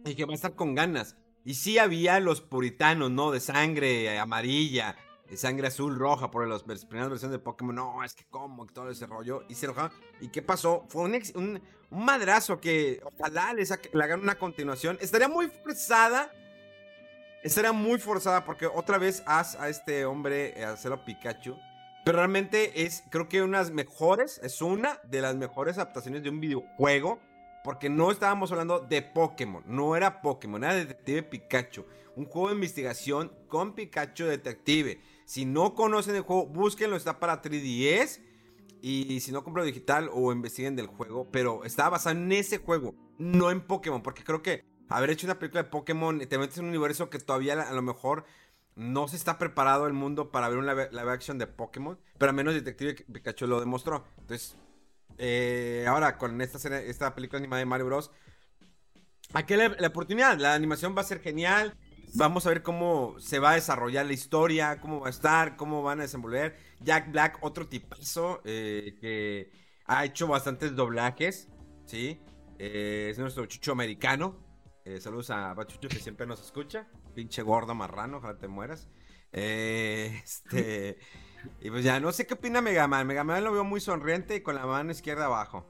Y 0.04 0.14
que 0.14 0.24
va 0.24 0.32
a 0.32 0.34
estar 0.34 0.54
con 0.54 0.74
ganas. 0.74 1.16
Y 1.44 1.54
sí 1.54 1.78
había 1.78 2.20
los 2.20 2.40
puritanos, 2.40 3.10
¿no? 3.10 3.30
De 3.30 3.40
sangre 3.40 4.18
amarilla, 4.18 4.96
de 5.28 5.36
sangre 5.36 5.68
azul, 5.68 5.98
roja, 5.98 6.30
por 6.30 6.46
las 6.46 6.62
primeras 6.62 7.08
versiones 7.08 7.32
de 7.32 7.38
Pokémon. 7.38 7.74
No, 7.74 8.04
es 8.04 8.14
que 8.14 8.24
como, 8.24 8.66
todo 8.66 8.90
ese 8.90 9.06
rollo. 9.06 9.44
Y 9.48 9.54
se 9.54 9.66
enojaron. 9.66 9.92
¿Y 10.20 10.28
qué 10.28 10.42
pasó? 10.42 10.84
Fue 10.88 11.02
un, 11.02 11.14
ex- 11.14 11.34
un, 11.34 11.60
madrazo 11.90 12.60
que 12.60 13.00
ojalá 13.04 13.52
le, 13.52 13.62
saque- 13.64 13.90
le 13.92 14.04
hagan 14.04 14.20
una 14.20 14.38
continuación. 14.38 14.96
Estaría 15.00 15.28
muy 15.28 15.48
forzada. 15.48 16.30
Estaría 17.42 17.72
muy 17.72 17.98
forzada 17.98 18.44
porque 18.44 18.66
otra 18.66 18.98
vez 18.98 19.22
haz 19.24 19.54
a 19.56 19.70
este 19.70 20.04
hombre 20.04 20.60
eh, 20.60 20.64
hacerlo 20.64 20.96
a 20.96 21.04
Pikachu. 21.06 21.56
Pero 22.04 22.18
realmente 22.18 22.82
es, 22.82 23.02
creo 23.10 23.30
que 23.30 23.42
unas 23.42 23.70
mejores, 23.70 24.40
es 24.42 24.60
una 24.60 25.00
de 25.04 25.22
las 25.22 25.36
mejores 25.36 25.78
adaptaciones 25.78 26.22
de 26.22 26.28
un 26.28 26.40
videojuego. 26.40 27.18
Porque 27.64 27.90
no 27.90 28.10
estábamos 28.10 28.50
hablando 28.52 28.80
de 28.80 29.02
Pokémon, 29.02 29.62
no 29.66 29.94
era 29.94 30.22
Pokémon, 30.22 30.64
era 30.64 30.74
Detective 30.74 31.22
Pikachu. 31.24 31.84
Un 32.16 32.24
juego 32.24 32.48
de 32.48 32.54
investigación 32.54 33.32
con 33.48 33.74
Pikachu 33.74 34.24
Detective. 34.24 35.00
Si 35.26 35.44
no 35.44 35.74
conocen 35.74 36.16
el 36.16 36.22
juego, 36.22 36.46
búsquenlo, 36.46 36.96
está 36.96 37.20
para 37.20 37.42
3DS. 37.42 38.20
Y 38.82 39.20
si 39.20 39.30
no, 39.30 39.44
compro 39.44 39.62
digital 39.62 40.08
o 40.12 40.32
investiguen 40.32 40.74
del 40.74 40.86
juego. 40.86 41.28
Pero 41.30 41.64
está 41.64 41.90
basado 41.90 42.16
en 42.16 42.32
ese 42.32 42.58
juego, 42.58 42.94
no 43.18 43.50
en 43.50 43.60
Pokémon. 43.60 44.02
Porque 44.02 44.24
creo 44.24 44.40
que 44.40 44.64
haber 44.90 45.10
hecho 45.10 45.26
una 45.26 45.38
película 45.38 45.62
de 45.62 45.70
Pokémon, 45.70 46.18
te 46.18 46.38
metes 46.38 46.58
en 46.58 46.64
un 46.64 46.70
universo 46.70 47.08
que 47.10 47.18
todavía 47.18 47.54
a 47.54 47.72
lo 47.72 47.82
mejor 47.82 48.24
no 48.74 49.08
se 49.08 49.16
está 49.16 49.38
preparado 49.38 49.86
el 49.86 49.92
mundo 49.92 50.30
para 50.30 50.48
ver 50.48 50.58
una 50.58 50.74
live, 50.74 51.10
action 51.10 51.38
de 51.38 51.46
Pokémon. 51.46 51.98
Pero 52.18 52.30
al 52.30 52.36
menos 52.36 52.54
Detective 52.54 52.94
Pikachu 53.12 53.46
lo 53.46 53.60
demostró. 53.60 54.04
Entonces, 54.18 54.56
eh, 55.18 55.84
ahora 55.88 56.18
con 56.18 56.40
esta, 56.40 56.78
esta 56.80 57.14
película 57.14 57.38
animada 57.38 57.60
de 57.60 57.66
Mario 57.66 57.86
Bros. 57.86 58.10
Aquí 59.32 59.54
la, 59.54 59.68
la 59.68 59.88
oportunidad, 59.88 60.38
la 60.38 60.54
animación 60.54 60.96
va 60.96 61.02
a 61.02 61.04
ser 61.04 61.20
genial. 61.20 61.76
Vamos 62.14 62.44
a 62.46 62.48
ver 62.48 62.62
cómo 62.64 63.14
se 63.20 63.38
va 63.38 63.52
a 63.52 63.54
desarrollar 63.54 64.06
la 64.06 64.12
historia, 64.12 64.80
cómo 64.80 65.00
va 65.00 65.06
a 65.06 65.10
estar, 65.10 65.56
cómo 65.56 65.82
van 65.82 66.00
a 66.00 66.02
desenvolver. 66.02 66.56
Jack 66.80 67.12
Black, 67.12 67.38
otro 67.42 67.68
tipazo 67.68 68.40
eh, 68.44 68.96
que 69.00 69.52
ha 69.86 70.04
hecho 70.04 70.26
bastantes 70.26 70.74
doblajes, 70.74 71.48
¿sí? 71.84 72.20
Eh, 72.58 73.08
es 73.10 73.18
nuestro 73.18 73.46
chucho 73.46 73.72
americano. 73.72 74.49
Eh, 74.90 75.00
saludos 75.00 75.30
a 75.30 75.54
Bachucho 75.54 75.88
que 75.88 76.00
siempre 76.00 76.26
nos 76.26 76.40
escucha. 76.42 76.84
Pinche 77.14 77.42
gordo 77.42 77.76
marrano, 77.76 78.16
ojalá 78.16 78.36
te 78.38 78.48
mueras. 78.48 78.88
Eh, 79.32 80.20
este. 80.24 80.98
Y 81.60 81.70
pues 81.70 81.84
ya, 81.84 82.00
no 82.00 82.10
sé 82.10 82.26
qué 82.26 82.34
opina 82.34 82.60
Megaman. 82.60 83.06
Megaman 83.06 83.44
lo 83.44 83.52
veo 83.52 83.62
muy 83.62 83.80
sonriente 83.80 84.34
y 84.34 84.40
con 84.40 84.56
la 84.56 84.66
mano 84.66 84.90
izquierda 84.90 85.26
abajo. 85.26 85.64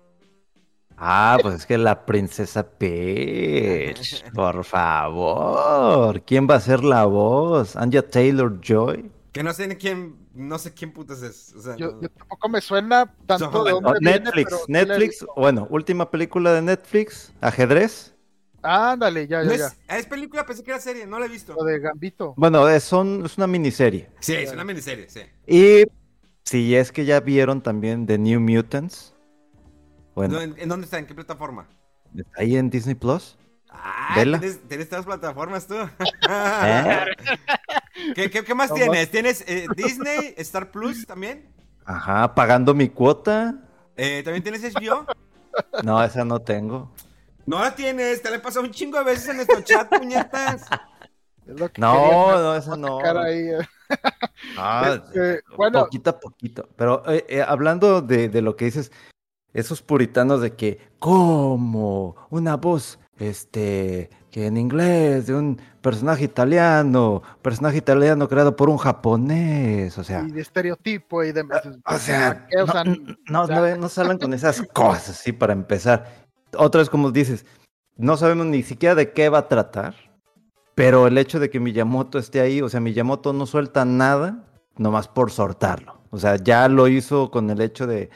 Ah, 0.96 1.38
pues 1.42 1.54
es 1.56 1.66
que 1.66 1.76
la 1.76 2.06
princesa 2.06 2.66
Peach, 2.66 4.24
por 4.34 4.64
favor. 4.64 6.22
¿Quién 6.22 6.48
va 6.48 6.54
a 6.54 6.60
ser 6.60 6.82
la 6.82 7.04
voz? 7.04 7.76
¿Anja 7.76 8.02
Taylor 8.02 8.58
Joy? 8.62 9.10
Que 9.32 9.42
no 9.42 9.52
sé 9.52 9.66
ni 9.68 9.76
quién, 9.76 10.16
no 10.34 10.58
sé 10.58 10.72
quién 10.72 10.92
putas 10.92 11.22
es. 11.22 11.54
O 11.54 11.60
sea, 11.60 11.76
Yo, 11.76 11.92
no- 11.92 12.00
yo 12.02 12.08
tampoco 12.08 12.48
me 12.48 12.60
suena 12.62 13.14
tanto 13.26 13.50
Son- 13.50 13.64
de 13.64 13.80
no, 13.80 13.92
viene, 14.00 14.18
Netflix, 14.20 14.64
Netflix, 14.66 15.26
bueno, 15.36 15.66
última 15.70 16.10
película 16.10 16.52
de 16.54 16.62
Netflix, 16.62 17.32
ajedrez. 17.42 18.14
Ándale, 18.62 19.26
ya, 19.26 19.42
ya, 19.42 19.56
ya. 19.56 19.66
es, 19.66 19.78
es 19.88 20.06
película, 20.06 20.44
pensé 20.44 20.62
que 20.62 20.70
era 20.70 20.80
serie, 20.80 21.06
no 21.06 21.18
la 21.18 21.26
he 21.26 21.28
visto. 21.28 21.54
Lo 21.54 21.64
de 21.64 21.78
Gambito. 21.78 22.34
Bueno, 22.36 22.68
es, 22.68 22.84
son, 22.84 23.24
es 23.24 23.36
una 23.38 23.46
miniserie. 23.46 24.10
Sí, 24.20 24.34
es 24.34 24.52
una 24.52 24.64
miniserie, 24.64 25.08
sí. 25.08 25.22
Y 25.46 25.84
si 26.44 26.74
es 26.76 26.92
que 26.92 27.04
ya 27.04 27.20
vieron 27.20 27.62
también 27.62 28.06
The 28.06 28.18
New 28.18 28.40
Mutants, 28.40 29.14
bueno, 30.14 30.40
¿En, 30.40 30.54
en 30.58 30.68
dónde 30.68 30.84
está? 30.84 30.98
¿En 30.98 31.06
qué 31.06 31.14
plataforma? 31.14 31.66
está 32.14 32.42
ahí 32.42 32.56
en 32.56 32.68
Disney 32.68 32.94
Plus. 32.94 33.38
Ah, 33.70 34.14
Vela. 34.16 34.40
¿tienes, 34.40 34.60
tienes 34.68 34.88
todas 34.88 35.06
las 35.06 35.18
plataformas 35.18 35.66
tú. 35.66 35.74
¿Eh? 35.74 37.04
¿Qué, 38.14 38.30
qué, 38.30 38.44
qué 38.44 38.54
más 38.54 38.74
tienes? 38.74 39.10
¿Tienes 39.10 39.44
eh, 39.46 39.66
Disney, 39.76 40.34
Star 40.38 40.70
Plus 40.70 41.06
también? 41.06 41.48
Ajá, 41.84 42.34
pagando 42.34 42.74
mi 42.74 42.88
cuota. 42.88 43.54
Eh, 43.96 44.22
¿También 44.24 44.42
tienes 44.42 44.62
HBO? 44.74 45.06
No, 45.84 46.02
esa 46.02 46.24
no 46.24 46.40
tengo. 46.40 46.92
No 47.50 47.58
la 47.58 47.74
tienes, 47.74 48.22
te 48.22 48.30
la 48.30 48.36
he 48.36 48.38
pasado 48.38 48.64
un 48.64 48.70
chingo 48.70 48.96
de 48.98 49.04
veces 49.04 49.28
en 49.28 49.36
nuestro 49.36 49.60
chat, 49.62 49.88
puñetas. 49.98 50.62
Es 51.48 51.58
lo 51.58 51.68
que 51.68 51.80
No, 51.80 51.94
quería 51.94 52.14
no, 52.36 52.54
esa 52.54 52.76
no. 52.76 52.98
ahí. 53.20 53.48
Ah, 54.56 55.00
Este, 55.04 55.42
bueno. 55.56 55.80
poquito 55.80 56.10
a 56.10 56.20
poquito. 56.20 56.68
Pero 56.76 57.02
eh, 57.10 57.26
eh, 57.28 57.42
hablando 57.42 58.02
de, 58.02 58.28
de 58.28 58.40
lo 58.40 58.54
que 58.54 58.66
dices, 58.66 58.92
esos 59.52 59.82
puritanos 59.82 60.40
de 60.40 60.54
que, 60.54 60.78
¿cómo? 61.00 62.14
Una 62.30 62.56
voz, 62.56 63.00
este, 63.18 64.10
que 64.30 64.46
en 64.46 64.56
inglés, 64.56 65.26
de 65.26 65.34
un 65.34 65.60
personaje 65.82 66.22
italiano, 66.22 67.20
personaje 67.42 67.78
italiano 67.78 68.28
creado 68.28 68.54
por 68.54 68.70
un 68.70 68.78
japonés, 68.78 69.98
o 69.98 70.04
sea. 70.04 70.20
Y 70.20 70.30
de 70.30 70.42
estereotipo 70.42 71.24
y 71.24 71.32
demás. 71.32 71.62
O 71.84 71.98
sea, 71.98 72.46
¿qué? 72.48 72.58
O 72.58 72.66
no, 72.66 72.72
sea, 72.72 72.84
no, 72.84 73.42
o 73.42 73.46
sea, 73.48 73.56
no, 73.60 73.76
no 73.76 73.88
salen 73.88 74.18
con 74.18 74.32
esas 74.34 74.62
cosas, 74.72 75.16
sí, 75.16 75.32
para 75.32 75.52
empezar. 75.52 76.29
Otra 76.56 76.80
vez, 76.80 76.90
como 76.90 77.10
dices, 77.10 77.46
no 77.96 78.16
sabemos 78.16 78.46
ni 78.46 78.62
siquiera 78.62 78.94
de 78.94 79.12
qué 79.12 79.28
va 79.28 79.38
a 79.38 79.48
tratar, 79.48 79.94
pero 80.74 81.06
el 81.06 81.18
hecho 81.18 81.38
de 81.38 81.50
que 81.50 81.60
Miyamoto 81.60 82.18
esté 82.18 82.40
ahí, 82.40 82.62
o 82.62 82.68
sea, 82.68 82.80
Miyamoto 82.80 83.32
no 83.32 83.46
suelta 83.46 83.84
nada, 83.84 84.44
nomás 84.76 85.08
por 85.08 85.30
soltarlo. 85.30 86.00
O 86.10 86.18
sea, 86.18 86.36
ya 86.36 86.68
lo 86.68 86.88
hizo 86.88 87.30
con 87.30 87.50
el 87.50 87.60
hecho 87.60 87.86
de 87.86 88.10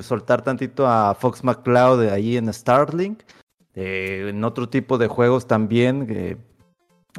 soltar 0.00 0.42
tantito 0.42 0.86
a 0.86 1.14
Fox 1.14 1.44
McCloud 1.44 2.08
ahí 2.08 2.36
en 2.36 2.52
Starlink, 2.52 3.22
eh, 3.74 4.26
en 4.30 4.42
otro 4.44 4.68
tipo 4.68 4.98
de 4.98 5.08
juegos 5.08 5.46
también. 5.46 6.38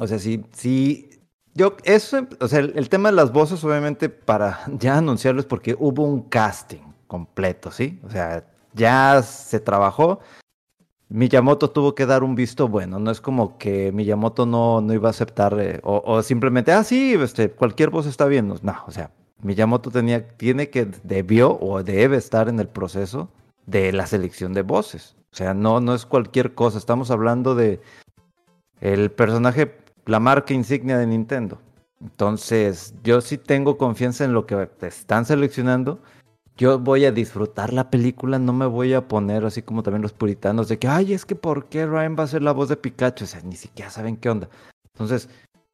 o 0.00 0.06
sea, 0.06 0.18
sí, 0.18 0.44
sí, 0.52 1.08
yo, 1.54 1.76
eso, 1.84 2.26
o 2.40 2.48
sea, 2.48 2.60
el, 2.60 2.72
el 2.76 2.88
tema 2.88 3.10
de 3.10 3.16
las 3.16 3.32
voces, 3.32 3.62
obviamente, 3.64 4.08
para 4.08 4.60
ya 4.78 4.98
anunciarlo 4.98 5.40
es 5.40 5.46
porque 5.46 5.76
hubo 5.78 6.04
un 6.04 6.22
casting 6.22 6.88
completo, 7.06 7.70
¿sí? 7.70 8.00
O 8.04 8.10
sea, 8.10 8.44
ya 8.74 9.22
se 9.22 9.60
trabajó. 9.60 10.20
Miyamoto 11.10 11.70
tuvo 11.70 11.94
que 11.94 12.04
dar 12.04 12.22
un 12.22 12.34
visto 12.34 12.68
bueno, 12.68 12.98
no 12.98 13.10
es 13.10 13.20
como 13.20 13.56
que 13.56 13.92
Miyamoto 13.92 14.44
no, 14.44 14.80
no 14.82 14.92
iba 14.92 15.08
a 15.08 15.10
aceptar 15.10 15.58
eh, 15.58 15.80
o, 15.82 16.02
o 16.04 16.22
simplemente, 16.22 16.72
ah, 16.72 16.84
sí, 16.84 17.14
este, 17.14 17.50
cualquier 17.50 17.90
voz 17.90 18.06
está 18.06 18.26
bien. 18.26 18.48
No, 18.48 18.76
o 18.86 18.90
sea, 18.90 19.10
Miyamoto 19.42 19.90
tenía, 19.90 20.28
tiene 20.28 20.68
que, 20.70 20.86
debió 21.02 21.58
o 21.60 21.82
debe 21.82 22.16
estar 22.16 22.48
en 22.48 22.60
el 22.60 22.68
proceso 22.68 23.30
de 23.66 23.92
la 23.92 24.06
selección 24.06 24.52
de 24.52 24.62
voces. 24.62 25.16
O 25.32 25.36
sea, 25.36 25.54
no, 25.54 25.80
no 25.80 25.94
es 25.94 26.06
cualquier 26.06 26.54
cosa, 26.54 26.78
estamos 26.78 27.10
hablando 27.10 27.54
de 27.54 27.80
el 28.80 29.10
personaje, 29.10 29.76
la 30.06 30.20
marca 30.20 30.54
insignia 30.54 30.98
de 30.98 31.06
Nintendo. 31.06 31.60
Entonces, 32.00 32.94
yo 33.02 33.20
sí 33.20 33.38
tengo 33.38 33.76
confianza 33.76 34.24
en 34.24 34.32
lo 34.32 34.46
que 34.46 34.68
están 34.82 35.24
seleccionando. 35.24 36.00
Yo 36.58 36.78
voy 36.78 37.04
a 37.04 37.12
disfrutar 37.12 37.72
la 37.72 37.88
película, 37.88 38.38
no 38.40 38.52
me 38.52 38.66
voy 38.66 38.92
a 38.92 39.06
poner 39.06 39.44
así 39.44 39.62
como 39.62 39.82
también 39.84 40.02
los 40.02 40.12
puritanos 40.12 40.66
de 40.68 40.78
que, 40.78 40.88
ay, 40.88 41.12
es 41.12 41.24
que 41.24 41.36
¿por 41.36 41.66
qué 41.66 41.86
Ryan 41.86 42.16
va 42.18 42.24
a 42.24 42.26
ser 42.26 42.42
la 42.42 42.50
voz 42.52 42.68
de 42.68 42.76
Pikachu? 42.76 43.24
O 43.24 43.26
sea, 43.28 43.40
ni 43.42 43.54
siquiera 43.54 43.90
saben 43.90 44.16
qué 44.16 44.28
onda. 44.28 44.48
Entonces, 44.92 45.28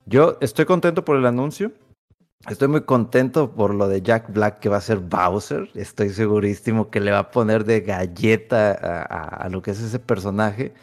yo 0.04 0.36
estoy 0.42 0.66
contento 0.66 1.02
por 1.04 1.16
el 1.16 1.24
anuncio. 1.24 1.72
Estoy 2.50 2.68
muy 2.68 2.82
contento 2.82 3.50
por 3.52 3.74
lo 3.74 3.88
de 3.88 4.02
Jack 4.02 4.30
Black 4.30 4.58
que 4.58 4.68
va 4.68 4.76
a 4.76 4.80
ser 4.82 4.98
Bowser. 4.98 5.70
Estoy 5.74 6.10
segurísimo 6.10 6.90
que 6.90 7.00
le 7.00 7.10
va 7.10 7.20
a 7.20 7.30
poner 7.30 7.64
de 7.64 7.80
galleta 7.80 8.72
a, 8.72 9.02
a- 9.02 9.36
a 9.44 9.48
lo 9.48 9.62
que 9.62 9.70
es 9.70 9.80
ese 9.80 9.98
personaje. 9.98 10.74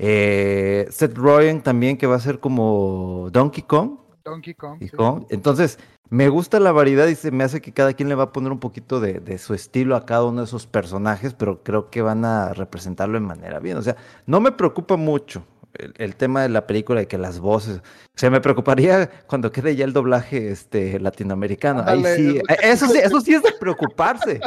Eh, 0.00 0.88
Seth 0.90 1.16
Rogen 1.16 1.62
también 1.62 1.96
que 1.96 2.08
va 2.08 2.16
a 2.16 2.20
ser 2.20 2.40
como 2.40 3.28
Donkey 3.30 3.62
Kong. 3.62 3.98
Donkey 4.24 4.54
Kong. 4.54 4.78
Sí. 4.80 4.88
Kong. 4.90 5.24
Entonces, 5.30 5.78
me 6.10 6.28
gusta 6.28 6.60
la 6.60 6.70
variedad 6.72 7.06
y 7.08 7.14
se 7.14 7.30
me 7.30 7.44
hace 7.44 7.60
que 7.60 7.72
cada 7.72 7.92
quien 7.94 8.08
le 8.08 8.14
va 8.14 8.24
a 8.24 8.32
poner 8.32 8.52
un 8.52 8.60
poquito 8.60 9.00
de, 9.00 9.14
de 9.20 9.38
su 9.38 9.54
estilo 9.54 9.96
a 9.96 10.04
cada 10.06 10.24
uno 10.24 10.40
de 10.42 10.46
esos 10.46 10.66
personajes, 10.66 11.34
pero 11.34 11.62
creo 11.62 11.90
que 11.90 12.02
van 12.02 12.24
a 12.24 12.52
representarlo 12.52 13.14
de 13.14 13.26
manera 13.26 13.58
bien. 13.58 13.76
O 13.78 13.82
sea, 13.82 13.96
no 14.26 14.40
me 14.40 14.52
preocupa 14.52 14.96
mucho 14.96 15.44
el, 15.74 15.92
el 15.96 16.14
tema 16.14 16.42
de 16.42 16.50
la 16.50 16.66
película 16.66 17.00
de 17.00 17.08
que 17.08 17.18
las 17.18 17.40
voces. 17.40 17.78
O 17.78 18.16
sea, 18.18 18.30
me 18.30 18.40
preocuparía 18.40 19.10
cuando 19.26 19.50
quede 19.50 19.74
ya 19.74 19.84
el 19.84 19.92
doblaje 19.92 20.50
este 20.50 21.00
latinoamericano. 21.00 21.82
Ahí 21.84 22.04
sí, 22.16 22.34
que- 22.46 22.68
eso 22.70 22.86
sí, 22.86 22.98
eso 22.98 23.20
sí 23.20 23.34
es 23.34 23.42
de 23.42 23.52
preocuparse. 23.58 24.40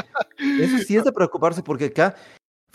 Eso 0.62 0.78
sí 0.78 0.96
es 0.96 1.04
de 1.04 1.12
preocuparse 1.12 1.62
porque 1.64 1.86
acá, 1.86 2.16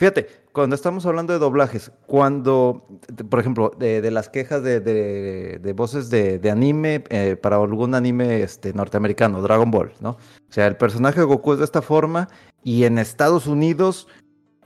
Fíjate, 0.02 0.26
cuando 0.50 0.74
estamos 0.74 1.06
hablando 1.06 1.32
de 1.32 1.38
doblajes, 1.38 1.92
cuando, 2.08 2.88
por 3.30 3.38
ejemplo, 3.38 3.70
de, 3.78 4.00
de 4.00 4.10
las 4.10 4.28
quejas 4.28 4.60
de, 4.64 4.80
de- 4.80 5.60
de 5.62 5.72
voces 5.74 6.10
de, 6.10 6.40
de 6.40 6.50
anime 6.50 7.04
eh, 7.08 7.36
para 7.36 7.54
algún 7.54 7.94
anime 7.94 8.42
este, 8.42 8.72
norteamericano, 8.72 9.40
Dragon 9.42 9.70
Ball, 9.70 9.92
¿no? 10.00 10.10
O 10.10 10.52
sea, 10.52 10.66
el 10.66 10.76
personaje 10.76 11.20
de 11.20 11.26
Goku 11.26 11.52
es 11.52 11.60
de 11.60 11.64
esta 11.66 11.82
forma 11.82 12.28
y 12.64 12.82
en 12.82 12.98
Estados 12.98 13.46
Unidos 13.46 14.08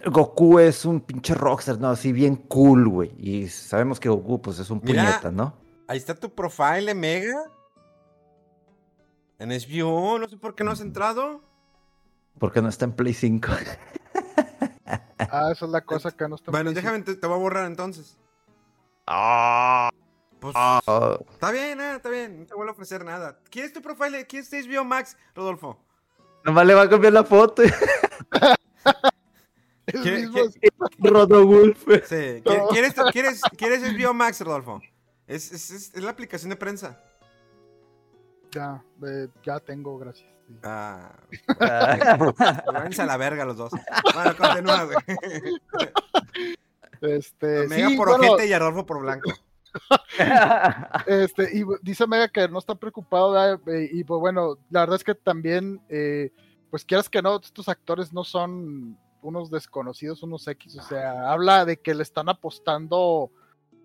Goku 0.07 0.59
es 0.59 0.87
un 0.87 1.03
pinche 1.03 1.35
rockstar, 1.35 1.79
¿no? 1.81 1.89
Así 1.91 2.13
bien 2.13 2.37
cool, 2.37 2.89
güey. 2.89 3.13
Y 3.19 3.49
sabemos 3.49 4.01
que 4.01 4.09
Goku, 4.09 4.41
pues, 4.41 4.59
es 4.59 4.71
un 4.71 4.81
Mira. 4.83 5.05
puñeta, 5.05 5.31
¿no? 5.31 5.53
Ahí 5.87 5.99
está 5.99 6.15
tu 6.15 6.31
profile, 6.31 6.95
Mega. 6.95 7.43
En 9.39 9.51
HBO, 9.51 10.19
no 10.19 10.29
sé 10.31 10.39
por 10.39 10.55
qué 10.55 10.65
no 10.65 10.71
has 10.71 10.81
entrado. 10.81 11.43
Porque 12.39 12.63
no 12.63 12.71
está 12.71 12.87
en 12.87 12.93
Play 12.93 13.13
5. 13.13 13.49
Ah, 15.19 15.51
esa 15.53 15.65
es 15.65 15.71
la 15.71 15.81
cosa 15.81 16.11
que 16.11 16.29
no 16.29 16.37
está 16.37 16.51
Bueno, 16.51 16.73
déjame, 16.73 17.01
te, 17.03 17.15
te 17.17 17.27
voy 17.27 17.37
a 17.37 17.41
borrar 17.41 17.67
entonces. 17.67 18.17
Pues, 20.41 20.55
Ah, 20.57 20.81
está 21.31 21.51
bien, 21.51 21.81
ah, 21.81 21.97
está 21.97 22.09
bien, 22.09 22.41
no 22.41 22.47
te 22.47 22.55
vuelvo 22.55 22.71
a 22.71 22.75
ofrecer 22.75 23.05
nada. 23.05 23.39
¿Quieres 23.51 23.73
tu 23.73 23.81
profile? 23.83 24.27
¿Quieres 24.27 24.49
tu 24.51 24.57
HBO 24.57 24.85
Max, 24.85 25.17
Rodolfo? 25.35 25.79
nomás 26.45 26.65
le 26.67 26.75
va 26.75 26.83
a 26.83 26.89
cambiar 26.89 27.13
la 27.13 27.25
foto. 27.25 27.63
¿Qué- 29.87 30.29
qué- 30.33 30.71
Rodowulf. 30.99 31.79
Sí. 32.05 32.43
¿Qui- 32.45 32.69
¿Quieres, 32.71 32.95
quieres, 33.13 33.41
¿Quieres 33.57 33.83
HBO 33.83 34.15
Max, 34.15 34.41
Rodolfo? 34.41 34.81
Es, 35.27 35.53
es, 35.53 35.71
es- 35.71 35.95
es 35.95 36.03
la 36.03 36.11
aplicación 36.11 36.51
de 36.51 36.57
prensa. 36.57 37.01
Ya, 38.53 38.83
eh, 39.07 39.29
ya 39.45 39.59
tengo, 39.61 39.99
gracias. 39.99 40.29
Sí. 40.47 40.55
Ah, 40.63 41.13
Ah. 41.61 42.65
váyanse 42.73 43.03
a 43.03 43.07
la 43.07 43.17
verga 43.17 43.45
los 43.45 43.57
dos. 43.57 43.73
Bueno, 44.15 44.37
continúa, 44.37 44.85
güey. 44.85 44.97
Este, 47.01 47.69
Mega 47.69 47.89
sí, 47.89 47.97
por 47.97 48.09
bueno, 48.09 48.33
ojete 48.33 48.49
y 48.49 48.53
a 48.53 48.59
Rodolfo 48.59 48.87
por 48.87 49.01
blanco. 49.01 49.31
este, 51.07 51.57
y 51.59 51.65
dice 51.83 52.07
Mega 52.07 52.29
que 52.29 52.49
no 52.49 52.59
está 52.59 52.75
preocupado, 52.75 53.33
¿verdad? 53.33 53.61
Eh, 53.69 53.91
y 53.93 54.05
pues 54.05 54.19
bueno, 54.21 54.59
la 54.71 54.81
verdad 54.81 54.97
es 54.97 55.05
que 55.05 55.15
también, 55.15 55.81
eh, 55.89 56.33
pues 56.71 56.85
quieras 56.85 57.09
que 57.09 57.21
no, 57.23 57.37
estos 57.37 57.69
actores 57.69 58.13
no 58.13 58.25
son 58.25 58.99
unos 59.23 59.51
desconocidos, 59.51 60.23
unos 60.23 60.47
X, 60.47 60.79
o 60.79 60.83
sea, 60.83 61.31
habla 61.31 61.65
de 61.65 61.79
que 61.79 61.95
le 61.95 62.03
están 62.03 62.29
apostando 62.29 63.31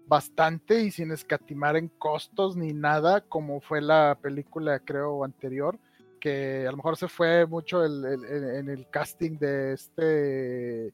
bastante 0.06 0.82
y 0.84 0.92
sin 0.92 1.12
escatimar 1.12 1.76
en 1.78 1.88
costos 1.88 2.56
ni 2.56 2.74
nada, 2.74 3.22
como 3.22 3.60
fue 3.62 3.82
la 3.82 4.18
película, 4.22 4.80
creo, 4.80 5.24
anterior, 5.24 5.80
que 6.22 6.66
a 6.66 6.72
lo 6.72 6.78
mejor 6.78 6.96
se 6.96 7.10
fue 7.10 7.46
mucho 7.46 7.84
el- 7.84 8.06
el- 8.06 8.56
en 8.56 8.70
el 8.70 8.90
casting 8.90 9.38
de 9.38 9.74
este... 9.74 10.94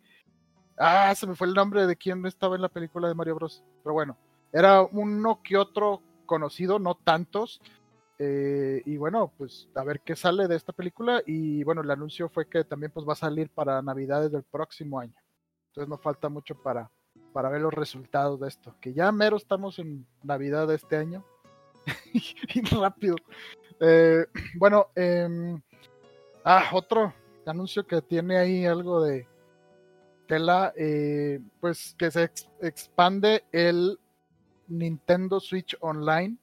Ah, 0.80 1.14
se 1.16 1.28
me 1.28 1.36
fue 1.36 1.48
el 1.48 1.54
nombre 1.54 1.86
de 1.86 1.96
quién 1.96 2.26
estaba 2.26 2.56
en 2.56 2.62
la 2.64 2.70
película 2.70 3.08
de 3.08 3.14
Mario 3.16 3.36
Bros. 3.36 3.64
Pero 3.84 3.94
bueno, 3.94 4.18
era 4.54 4.82
uno 4.84 5.42
que 5.44 5.58
otro 5.58 6.02
conocido, 6.26 6.80
no 6.80 6.96
tantos. 6.96 7.62
eh, 8.20 8.82
y 8.86 8.98
bueno, 8.98 9.32
pues 9.38 9.68
a 9.76 9.84
ver 9.84 10.02
qué 10.02 10.16
sale 10.16 10.48
de 10.48 10.56
esta 10.56 10.74
película. 10.74 11.22
Y 11.28 11.64
bueno, 11.64 11.82
el 11.82 11.92
anuncio 11.92 12.30
fue 12.30 12.48
que 12.48 12.64
también 12.64 12.92
pues 12.92 13.08
va 13.08 13.14
a 13.14 13.16
salir 13.16 13.50
para 13.50 13.82
Navidades 13.84 14.32
del 14.32 14.44
próximo 14.44 15.00
año. 15.00 15.14
Entonces 15.70 15.90
no 15.90 15.98
falta 16.00 16.30
mucho 16.30 16.56
para, 16.56 16.90
para 17.34 17.50
ver 17.50 17.62
los 17.62 17.74
resultados 17.74 18.40
de 18.40 18.48
esto. 18.48 18.76
Que 18.82 18.94
ya 18.94 19.12
mero 19.12 19.38
estamos 19.38 19.78
en 19.80 20.08
Navidad 20.24 20.68
de 20.68 20.76
este 20.76 20.96
año. 20.98 21.24
y 22.14 22.62
rápido. 22.76 23.16
Eh, 23.80 24.26
bueno, 24.58 24.88
em, 24.96 25.62
ah, 26.44 26.70
otro 26.74 27.14
anuncio 27.46 27.86
que 27.86 28.02
tiene 28.02 28.38
ahí 28.38 28.66
algo 28.66 29.02
de 29.04 29.28
tela, 30.28 30.74
eh, 30.76 31.40
pues 31.62 31.96
que 31.98 32.12
se 32.12 32.24
ex- 32.24 32.50
expande 32.62 33.44
el 33.52 34.00
Nintendo 34.68 35.40
Switch 35.40 35.78
Online, 35.80 36.38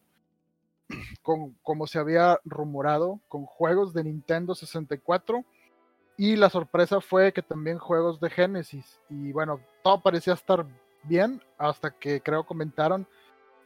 con, 1.22 1.53
como 1.62 1.87
se 1.87 1.99
había 1.99 2.41
rumorado, 2.45 3.20
con 3.28 3.45
juegos 3.47 3.93
de 3.93 4.05
Nintendo 4.05 4.55
64. 4.55 5.45
Y 6.16 6.37
la 6.37 6.49
sorpresa 6.49 7.01
fue 7.01 7.32
que 7.32 7.43
también 7.43 7.78
juegos 7.78 8.20
de 8.20 8.30
Genesis. 8.30 9.01
Y 9.11 9.32
bueno, 9.32 9.61
todo 9.82 10.01
parecía 10.01 10.35
estar 10.35 10.64
bien 11.03 11.43
hasta 11.59 11.91
que 11.91 12.20
creo 12.20 12.47
comentaron 12.47 13.07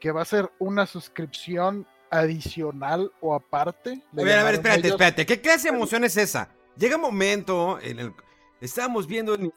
que 0.01 0.13
va 0.13 0.23
a 0.23 0.25
ser 0.25 0.51
una 0.59 0.87
suscripción 0.87 1.87
adicional 2.11 3.13
o 3.21 3.35
aparte. 3.35 4.03
A 4.13 4.23
ver, 4.23 4.39
a 4.39 4.45
ver, 4.45 4.55
espérate, 4.55 4.81
ellos. 4.81 4.93
espérate. 4.93 5.27
¿Qué 5.27 5.41
clase 5.41 5.71
de 5.71 5.77
emoción 5.77 6.05
es 6.05 6.17
esa? 6.17 6.51
Llega 6.77 6.97
un 6.97 7.03
momento 7.03 7.79
en 7.81 7.99
el. 7.99 8.15
Estábamos 8.61 9.07
viendo. 9.07 9.35
en- 9.35 9.53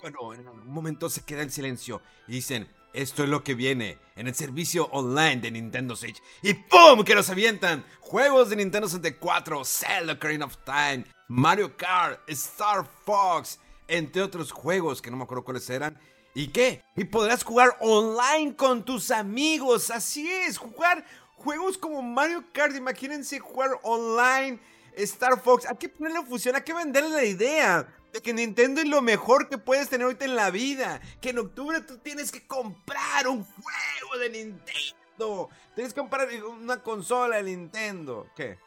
Bueno, 0.00 0.32
en 0.32 0.40
algún 0.46 0.68
momento 0.72 1.10
se 1.10 1.22
queda 1.24 1.42
el 1.42 1.50
silencio 1.50 2.00
y 2.28 2.32
dicen: 2.32 2.68
Esto 2.94 3.22
es 3.24 3.28
lo 3.28 3.44
que 3.44 3.54
viene 3.54 3.98
en 4.16 4.26
el 4.26 4.34
servicio 4.34 4.86
online 4.86 5.36
de 5.42 5.50
Nintendo 5.50 5.94
Switch. 5.96 6.22
Y 6.42 6.54
¡pum! 6.54 7.04
Que 7.04 7.14
nos 7.14 7.28
avientan 7.28 7.84
juegos 8.00 8.48
de 8.48 8.56
Nintendo 8.56 8.88
64, 8.88 9.64
Zelda 9.64 10.14
Ocarina 10.14 10.46
of 10.46 10.56
Time, 10.64 11.04
Mario 11.28 11.76
Kart, 11.76 12.20
Star 12.30 12.86
Fox, 13.04 13.58
entre 13.86 14.22
otros 14.22 14.50
juegos 14.50 15.02
que 15.02 15.10
no 15.10 15.16
me 15.18 15.24
acuerdo 15.24 15.44
cuáles 15.44 15.68
eran. 15.68 15.98
¿Y 16.34 16.48
qué? 16.48 16.82
Y 16.96 17.04
podrás 17.04 17.42
jugar 17.44 17.76
online 17.80 18.56
con 18.56 18.82
tus 18.84 19.10
amigos. 19.10 19.90
Así 19.90 20.30
es, 20.30 20.56
jugar 20.58 21.04
juegos 21.36 21.78
como 21.78 22.02
Mario 22.02 22.44
Kart. 22.52 22.74
Imagínense 22.76 23.38
jugar 23.38 23.70
online. 23.82 24.58
Star 24.96 25.38
Fox. 25.40 25.66
Hay 25.66 25.76
que 25.76 25.88
ponerle 25.88 26.24
fusión, 26.24 26.56
hay 26.56 26.62
que 26.62 26.72
venderle 26.72 27.10
la 27.10 27.24
idea 27.24 27.86
de 28.12 28.22
que 28.22 28.32
Nintendo 28.32 28.80
es 28.80 28.88
lo 28.88 29.02
mejor 29.02 29.48
que 29.48 29.58
puedes 29.58 29.88
tener 29.90 30.06
ahorita 30.06 30.24
en 30.24 30.34
la 30.36 30.50
vida. 30.50 31.00
Que 31.20 31.30
en 31.30 31.38
octubre 31.38 31.80
tú 31.82 31.98
tienes 31.98 32.32
que 32.32 32.46
comprar 32.46 33.28
un 33.28 33.44
juego 33.44 34.18
de 34.18 34.30
Nintendo. 34.30 35.50
Tienes 35.74 35.92
que 35.92 36.00
comprar 36.00 36.28
una 36.60 36.82
consola 36.82 37.36
de 37.36 37.42
Nintendo. 37.44 38.26
¿Qué? 38.34 38.58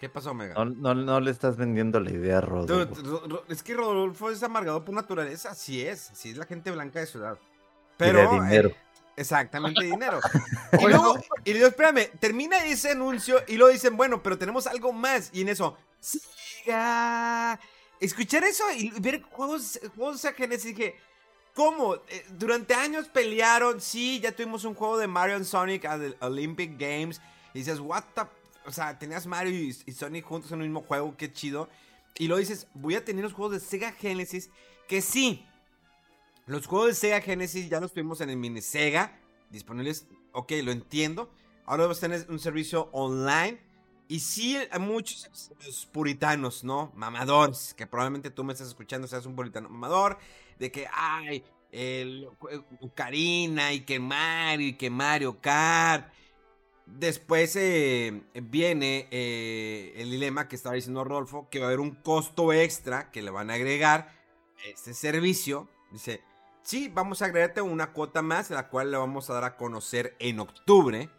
¿Qué 0.00 0.08
pasó, 0.08 0.32
Mega? 0.34 0.54
No, 0.54 0.64
no, 0.66 0.94
no 0.94 1.20
le 1.20 1.30
estás 1.32 1.56
vendiendo 1.56 1.98
la 1.98 2.10
idea, 2.10 2.40
Dude, 2.40 2.46
Rodolfo. 2.84 3.02
Ro- 3.02 3.22
Ro- 3.28 3.44
es 3.48 3.62
que 3.64 3.74
Rodolfo 3.74 4.30
es 4.30 4.40
amargado 4.44 4.84
por 4.84 4.94
naturaleza, 4.94 5.50
así 5.50 5.84
es, 5.84 6.10
así 6.12 6.30
es 6.30 6.36
la 6.36 6.46
gente 6.46 6.70
blanca 6.70 7.00
de 7.00 7.06
ciudad. 7.06 7.36
Y 7.40 7.94
Pero, 7.96 8.20
de 8.20 8.28
dinero. 8.40 8.68
eh, 8.68 8.76
exactamente, 9.18 9.84
dinero. 9.84 10.20
y 10.80 10.86
luego, 10.86 11.18
y 11.44 11.52
luego, 11.52 11.68
espérame, 11.68 12.08
termina 12.18 12.64
ese 12.64 12.92
anuncio 12.92 13.42
y 13.46 13.56
luego 13.56 13.72
dicen, 13.72 13.96
bueno, 13.96 14.22
pero 14.22 14.38
tenemos 14.38 14.66
algo 14.66 14.92
más. 14.92 15.30
Y 15.32 15.42
en 15.42 15.50
eso, 15.50 15.76
siga. 16.00 17.58
Escuchar 18.00 18.44
eso 18.44 18.64
y 18.76 18.90
ver 19.00 19.22
juegos, 19.22 19.80
juegos 19.96 20.24
a 20.24 20.32
Genesis, 20.32 20.76
dije, 20.76 20.96
¿cómo? 21.54 21.96
Eh, 22.08 22.24
durante 22.30 22.74
años 22.74 23.08
pelearon, 23.08 23.80
sí, 23.80 24.20
ya 24.20 24.30
tuvimos 24.30 24.64
un 24.64 24.74
juego 24.74 24.98
de 24.98 25.08
Mario 25.08 25.36
and 25.36 25.44
Sonic 25.44 25.84
a 25.84 25.98
the 25.98 26.16
Olympic 26.20 26.78
Games. 26.78 27.20
Y 27.54 27.58
dices, 27.58 27.80
what 27.80 28.04
the... 28.14 28.22
O 28.66 28.70
sea, 28.70 28.98
tenías 28.98 29.26
Mario 29.26 29.52
y, 29.52 29.76
y 29.86 29.92
Sonic 29.92 30.24
juntos 30.24 30.52
en 30.52 30.58
un 30.58 30.64
mismo 30.64 30.82
juego, 30.82 31.16
qué 31.16 31.32
chido. 31.32 31.68
Y 32.18 32.28
luego 32.28 32.38
dices, 32.38 32.68
voy 32.74 32.94
a 32.94 33.04
tener 33.04 33.24
los 33.24 33.32
juegos 33.32 33.54
de 33.54 33.60
Sega 33.60 33.92
Genesis, 33.92 34.50
que 34.86 35.00
sí, 35.00 35.47
los 36.48 36.66
juegos 36.66 36.88
de 36.88 36.94
Sega 36.94 37.20
Genesis 37.20 37.68
ya 37.68 37.78
los 37.78 37.92
tuvimos 37.92 38.20
en 38.20 38.30
el 38.30 38.36
mini 38.36 38.62
Sega, 38.62 39.18
disponibles, 39.50 40.06
ok, 40.32 40.52
lo 40.62 40.72
entiendo. 40.72 41.30
Ahora 41.66 41.84
vamos 41.84 41.98
a 41.98 42.00
tener 42.00 42.26
un 42.30 42.38
servicio 42.38 42.88
online. 42.92 43.60
Y 44.08 44.20
sí, 44.20 44.56
hay 44.56 44.80
muchos 44.80 45.28
puritanos, 45.92 46.64
¿no? 46.64 46.90
Mamadores, 46.94 47.74
que 47.74 47.86
probablemente 47.86 48.30
tú 48.30 48.42
me 48.42 48.54
estás 48.54 48.68
escuchando, 48.68 49.06
seas 49.06 49.26
un 49.26 49.36
puritano 49.36 49.68
mamador, 49.68 50.18
de 50.58 50.72
que, 50.72 50.86
ay, 50.90 51.44
el 51.70 52.26
Ocarina 52.80 53.74
y 53.74 53.80
que 53.80 54.00
Mario 54.00 54.68
y 54.68 54.72
que 54.78 54.88
Mario 54.88 55.38
Kart. 55.42 56.10
Después 56.86 57.54
eh, 57.56 58.22
viene 58.32 59.06
eh, 59.10 59.92
el 59.96 60.10
dilema 60.10 60.48
que 60.48 60.56
estaba 60.56 60.74
diciendo 60.74 61.04
Rodolfo, 61.04 61.50
que 61.50 61.58
va 61.58 61.66
a 61.66 61.68
haber 61.68 61.80
un 61.80 61.90
costo 61.96 62.54
extra 62.54 63.10
que 63.10 63.20
le 63.20 63.30
van 63.30 63.50
a 63.50 63.54
agregar 63.54 64.10
a 64.64 64.68
este 64.68 64.94
servicio. 64.94 65.68
Dice, 65.92 66.22
sí, 66.68 66.88
vamos 66.88 67.22
a 67.22 67.26
agregarte 67.26 67.60
una 67.62 67.92
cuota 67.92 68.22
más, 68.22 68.50
la 68.50 68.68
cual 68.68 68.90
le 68.90 68.96
vamos 68.98 69.30
a 69.30 69.34
dar 69.34 69.44
a 69.44 69.56
conocer 69.56 70.16
en 70.18 70.40
octubre. 70.40 71.10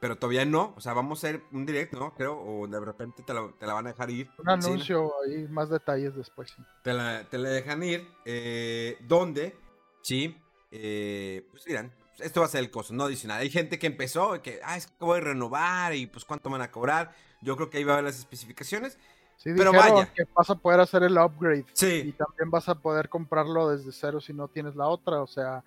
Pero 0.00 0.18
todavía 0.18 0.44
no, 0.44 0.74
o 0.76 0.80
sea, 0.80 0.94
vamos 0.94 1.22
a 1.22 1.28
hacer 1.28 1.42
un 1.52 1.64
directo, 1.64 1.98
¿no? 1.98 2.12
Creo, 2.14 2.36
o 2.40 2.66
de 2.66 2.80
repente 2.80 3.22
te 3.22 3.32
la, 3.32 3.52
te 3.58 3.66
la 3.66 3.74
van 3.74 3.86
a 3.86 3.90
dejar 3.90 4.10
ir. 4.10 4.32
Un 4.38 4.48
Sí, 4.60 4.70
anuncio 4.70 5.12
ahí, 5.24 5.46
más 5.48 5.70
detalles 5.70 6.16
después. 6.16 6.50
sí. 6.56 6.62
te 6.82 6.92
la, 6.92 7.28
te 7.28 7.38
la 7.38 7.50
dejan 7.50 7.82
ir. 7.82 8.08
Eh, 8.24 8.96
¿Dónde? 9.00 9.56
Sí. 10.02 10.36
eh, 10.72 11.46
pues 11.50 11.64
dirán, 11.64 11.94
esto 12.18 12.40
va 12.40 12.46
a 12.46 12.48
ser 12.50 12.60
el 12.60 12.70
costo, 12.70 12.94
no 12.94 13.04
adicional. 13.04 13.40
Hay 13.40 13.50
gente 13.50 13.78
que 13.78 13.86
empezó, 13.86 14.42
que, 14.42 14.60
ah, 14.64 14.76
es 14.76 14.88
que 14.88 15.04
voy 15.04 15.18
a 15.18 15.22
renovar 15.22 15.94
y 15.94 16.06
pues 16.06 16.24
cuánto 16.24 16.50
van 16.50 16.62
a 16.62 16.70
cobrar. 16.72 17.14
Yo 17.40 17.56
creo 17.56 17.70
que 17.70 17.78
ahí 17.78 17.84
va 17.84 17.92
a 17.94 17.96
ver 17.96 18.04
las 18.06 18.18
especificaciones. 18.18 18.98
Sí, 19.42 19.50
Pero 19.56 19.72
vaya. 19.72 20.06
que 20.12 20.22
vas 20.34 20.48
a 20.50 20.54
poder 20.54 20.78
hacer 20.80 21.02
el 21.02 21.18
upgrade. 21.18 21.60
Y 21.60 21.64
Sí. 21.72 22.14
también 22.16 22.50
vas 22.50 22.68
a 22.68 22.76
poder 22.76 23.08
comprarlo 23.08 23.70
desde 23.70 23.90
cero 23.92 24.20
si 24.20 24.32
no 24.32 24.46
tienes 24.48 24.76
la 24.76 24.86
otra. 24.86 25.20
O 25.20 25.26
sea, 25.26 25.64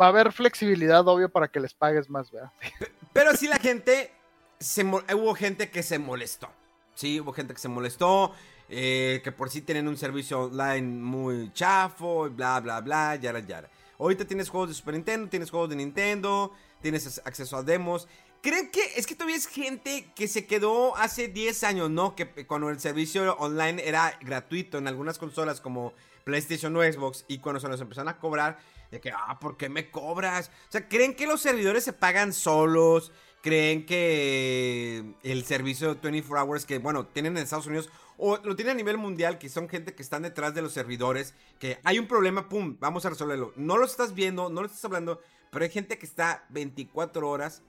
va 0.00 0.06
a 0.06 0.08
haber 0.10 0.32
flexibilidad, 0.32 1.06
obvio, 1.08 1.28
para 1.28 1.48
que 1.48 1.58
les 1.60 1.74
pagues 1.74 2.08
más, 2.08 2.30
¿verdad? 2.30 2.52
Pero 3.12 3.34
sí 3.36 3.48
la 3.48 3.58
gente, 3.58 4.12
se 4.60 4.84
hubo 4.84 5.34
gente 5.34 5.70
que 5.70 5.82
se 5.82 5.98
molestó. 5.98 6.48
Sí, 6.94 7.18
hubo 7.20 7.32
gente 7.32 7.52
que 7.54 7.60
se 7.60 7.68
molestó. 7.68 8.32
eh, 8.72 9.20
que 9.24 9.32
por 9.32 9.50
sí 9.50 9.62
tienen 9.62 9.88
un 9.88 9.96
servicio 9.96 10.42
online 10.42 10.86
muy 11.02 11.52
chafo, 11.52 12.30
bla, 12.30 12.60
bla, 12.60 12.80
bla, 12.80 13.16
yara, 13.16 13.40
yara. 13.40 13.68
Ahorita 13.98 14.24
tienes 14.24 14.48
juegos 14.48 14.68
de 14.68 14.74
Super 14.76 14.94
Nintendo, 14.94 15.28
tienes 15.28 15.50
juegos 15.50 15.70
de 15.70 15.74
Nintendo, 15.74 16.52
tienes 16.80 17.20
acceso 17.24 17.56
a 17.56 17.64
demos. 17.64 18.06
¿Creen 18.42 18.70
que 18.70 18.80
es 18.96 19.06
que 19.06 19.14
todavía 19.14 19.36
es 19.36 19.46
gente 19.46 20.10
que 20.14 20.26
se 20.26 20.46
quedó 20.46 20.96
hace 20.96 21.28
10 21.28 21.62
años, 21.64 21.90
¿no? 21.90 22.16
Que 22.16 22.46
cuando 22.46 22.70
el 22.70 22.80
servicio 22.80 23.36
online 23.36 23.86
era 23.86 24.18
gratuito 24.22 24.78
en 24.78 24.88
algunas 24.88 25.18
consolas 25.18 25.60
como 25.60 25.92
PlayStation 26.24 26.74
o 26.74 26.82
Xbox 26.82 27.26
y 27.28 27.38
cuando 27.38 27.60
se 27.60 27.68
nos 27.68 27.82
empezaron 27.82 28.08
a 28.08 28.18
cobrar, 28.18 28.58
de 28.90 28.98
que, 28.98 29.10
ah, 29.10 29.38
¿por 29.40 29.58
qué 29.58 29.68
me 29.68 29.90
cobras? 29.90 30.50
O 30.68 30.72
sea, 30.72 30.88
¿creen 30.88 31.14
que 31.14 31.26
los 31.26 31.42
servidores 31.42 31.84
se 31.84 31.92
pagan 31.92 32.32
solos? 32.32 33.12
¿Creen 33.42 33.84
que 33.84 35.04
el 35.22 35.44
servicio 35.44 35.98
24 36.00 36.42
Hours 36.42 36.64
que, 36.64 36.78
bueno, 36.78 37.06
tienen 37.06 37.36
en 37.36 37.42
Estados 37.42 37.66
Unidos 37.66 37.90
o 38.16 38.38
lo 38.38 38.56
tienen 38.56 38.72
a 38.72 38.76
nivel 38.76 38.96
mundial, 38.96 39.38
que 39.38 39.50
son 39.50 39.68
gente 39.68 39.94
que 39.94 40.02
están 40.02 40.22
detrás 40.22 40.54
de 40.54 40.62
los 40.62 40.72
servidores, 40.72 41.34
que 41.58 41.78
hay 41.84 41.98
un 41.98 42.06
problema, 42.06 42.48
pum, 42.48 42.76
vamos 42.80 43.04
a 43.04 43.10
resolverlo. 43.10 43.52
No 43.56 43.76
lo 43.76 43.84
estás 43.84 44.14
viendo, 44.14 44.48
no 44.48 44.60
lo 44.60 44.66
estás 44.66 44.84
hablando, 44.84 45.20
pero 45.50 45.64
hay 45.64 45.70
gente 45.70 45.98
que 45.98 46.06
está 46.06 46.46
24 46.50 47.28
horas 47.28 47.62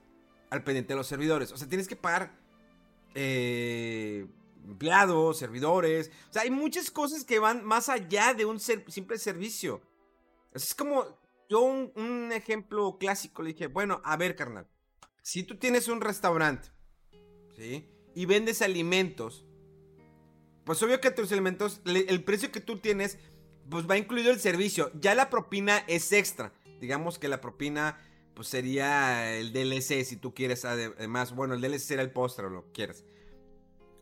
al 0.52 0.64
pendiente 0.64 0.94
de 0.94 0.98
los 0.98 1.08
servidores. 1.08 1.52
O 1.52 1.58
sea, 1.58 1.68
tienes 1.68 1.88
que 1.88 1.96
pagar 1.96 2.38
eh, 3.16 4.28
empleados, 4.68 5.40
servidores. 5.40 6.12
O 6.30 6.34
sea, 6.34 6.44
hay 6.44 6.52
muchas 6.52 6.92
cosas 6.92 7.24
que 7.24 7.40
van 7.40 7.64
más 7.64 7.90
allá 7.90 8.36
de 8.36 8.46
un 8.46 8.60
simple 8.60 9.18
servicio. 9.18 9.82
Es 10.54 10.76
como 10.76 11.18
yo 11.50 11.62
un, 11.62 12.32
ejemplo 12.32 12.98
clásico 13.00 13.42
le 13.42 13.54
dije, 13.54 13.68
bueno, 13.68 14.02
a 14.04 14.18
ver, 14.18 14.36
carnal, 14.36 14.68
si 15.22 15.44
tú 15.44 15.58
tienes 15.58 15.88
un 15.88 16.02
restaurante, 16.02 16.70
¿sí? 17.56 17.90
Y 18.14 18.26
vendes 18.26 18.62
alimentos, 18.62 19.46
pues 20.66 20.84
obvio 20.84 21.02
que 21.02 21.12
tus 21.12 21.32
alimentos, 21.32 21.82
el 21.86 22.24
precio 22.24 22.52
que 22.52 22.60
tú 22.60 22.80
tienes, 22.80 23.18
pues 23.70 23.90
va 23.90 23.98
incluido 23.98 24.32
el 24.32 24.40
servicio. 24.40 24.92
Ya 25.00 25.16
la 25.16 25.30
propina 25.30 25.78
es 25.88 26.12
extra. 26.12 26.54
Digamos 26.82 27.20
que 27.20 27.30
la 27.30 27.40
propina 27.40 27.98
pues 28.42 28.50
sería 28.50 29.36
el 29.38 29.54
DLC 29.54 30.04
si 30.04 30.18
tú 30.18 30.34
quieres 30.34 30.66
además, 30.66 31.36
bueno, 31.36 31.54
el 31.54 31.62
DLC 31.62 31.78
será 31.78 32.02
el 32.02 32.10
postre 32.10 32.48
o 32.48 32.50
lo 32.50 32.66
quieres. 32.74 33.06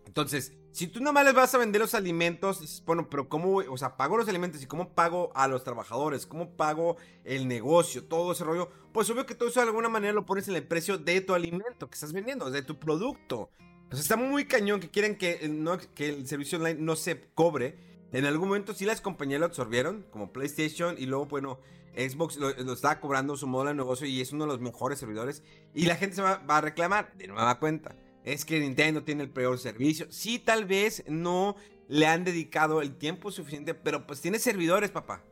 Entonces, 0.05 0.53
si 0.71 0.87
tú 0.87 1.01
nomás 1.01 1.25
les 1.25 1.33
vas 1.33 1.53
a 1.53 1.57
vender 1.57 1.81
los 1.81 1.93
alimentos, 1.93 2.81
bueno, 2.85 3.09
pero 3.09 3.27
¿cómo, 3.27 3.57
o 3.57 3.77
sea, 3.77 3.97
pago 3.97 4.15
los 4.15 4.29
alimentos 4.29 4.63
y 4.63 4.65
cómo 4.65 4.93
pago 4.95 5.29
a 5.35 5.49
los 5.49 5.65
trabajadores? 5.65 6.25
¿Cómo 6.25 6.55
pago 6.55 6.95
el 7.25 7.49
negocio? 7.49 8.05
Todo 8.05 8.31
ese 8.31 8.45
rollo. 8.45 8.69
Pues 8.93 9.09
obvio 9.09 9.25
que 9.25 9.35
todo 9.35 9.49
eso 9.49 9.59
de 9.59 9.67
alguna 9.67 9.89
manera 9.89 10.13
lo 10.13 10.25
pones 10.25 10.47
en 10.47 10.55
el 10.55 10.63
precio 10.63 10.97
de 10.97 11.19
tu 11.19 11.33
alimento 11.33 11.89
que 11.89 11.95
estás 11.95 12.13
vendiendo, 12.13 12.49
de 12.49 12.61
tu 12.61 12.79
producto. 12.79 13.49
Pues 13.89 14.01
está 14.01 14.15
muy 14.15 14.45
cañón 14.45 14.79
que 14.79 14.89
quieren 14.89 15.17
que, 15.17 15.49
no, 15.49 15.77
que 15.95 16.07
el 16.07 16.27
servicio 16.29 16.59
online 16.59 16.79
no 16.79 16.95
se 16.95 17.19
cobre. 17.33 17.77
En 18.13 18.23
algún 18.23 18.47
momento 18.47 18.73
sí 18.73 18.85
las 18.85 19.01
compañías 19.01 19.41
lo 19.41 19.47
absorbieron, 19.47 20.05
como 20.11 20.31
PlayStation, 20.31 20.95
y 20.97 21.07
luego, 21.07 21.25
bueno, 21.25 21.59
Xbox 21.95 22.37
lo, 22.37 22.49
está 22.49 22.99
cobrando 22.99 23.35
su 23.35 23.47
modelo 23.47 23.69
de 23.69 23.75
negocio 23.75 24.07
y 24.07 24.21
es 24.21 24.31
uno 24.31 24.45
de 24.45 24.51
los 24.51 24.59
mejores 24.59 24.99
servidores. 24.99 25.43
Y 25.73 25.85
la 25.85 25.95
gente 25.95 26.15
se 26.15 26.21
va, 26.21 26.43
a 26.47 26.61
reclamar 26.61 27.13
de 27.17 27.27
nueva 27.27 27.59
cuenta. 27.59 27.95
Es 28.23 28.45
que 28.45 28.59
Nintendo 28.59 29.03
tiene 29.03 29.23
el 29.23 29.29
peor 29.29 29.57
servicio. 29.59 30.07
Sí, 30.09 30.39
tal 30.39 30.65
vez 30.65 31.03
no 31.07 31.55
le 31.87 32.05
han 32.05 32.23
dedicado 32.23 32.81
el 32.81 32.95
tiempo 32.97 33.31
suficiente, 33.31 33.73
pero 33.73 34.05
pues 34.05 34.21
tiene 34.21 34.39
servidores, 34.39 34.91
papá. 34.91 35.23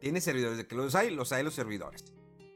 Tiene 0.00 0.20
servidores. 0.20 0.58
De 0.58 0.66
que 0.66 0.74
los 0.74 0.94
hay, 0.94 1.10
los 1.10 1.32
hay 1.32 1.42
los 1.42 1.54
servidores. 1.54 2.04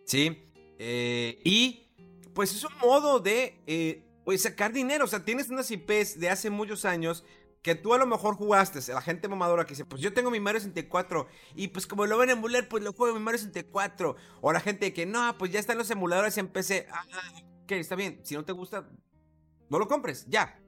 ¿Sí? 0.04 0.42
Eh, 0.78 1.40
y 1.44 1.88
pues 2.34 2.52
es 2.52 2.64
un 2.64 2.76
modo 2.78 3.20
de 3.20 3.61
eh, 3.66 4.02
pues 4.24 4.42
sacar 4.42 4.72
dinero. 4.72 5.04
O 5.04 5.08
sea, 5.08 5.24
tienes 5.24 5.50
unas 5.50 5.70
IPs 5.70 6.18
de 6.18 6.30
hace 6.30 6.50
muchos 6.50 6.84
años 6.84 7.24
que 7.62 7.74
tú 7.74 7.92
a 7.92 7.98
lo 7.98 8.06
mejor 8.06 8.34
jugaste, 8.34 8.80
la 8.92 9.02
gente 9.02 9.28
mamadora 9.28 9.64
que 9.64 9.70
dice, 9.70 9.84
pues 9.84 10.00
yo 10.00 10.12
tengo 10.12 10.30
mi 10.30 10.40
Mario 10.40 10.61
64 10.61 11.28
y 11.54 11.68
pues 11.68 11.86
como 11.86 12.06
lo 12.06 12.16
ven 12.16 12.30
en 12.30 12.38
emular, 12.38 12.68
pues 12.68 12.82
lo 12.82 12.92
juego 12.92 13.14
mi 13.14 13.22
Mario 13.22 13.38
64. 13.38 14.16
O 14.40 14.52
la 14.52 14.61
gente 14.61 14.92
que 14.92 15.06
no, 15.06 15.36
pues 15.36 15.52
ya 15.52 15.61
están 15.61 15.76
los 15.76 15.90
emuladores 15.90 16.38
en 16.38 16.48
PC. 16.48 16.86
Ah, 16.90 17.04
ok, 17.64 17.72
está 17.72 17.96
bien. 17.96 18.20
Si 18.24 18.34
no 18.34 18.44
te 18.44 18.52
gusta, 18.52 18.88
no 19.68 19.78
lo 19.78 19.88
compres, 19.88 20.26
ya. 20.28 20.58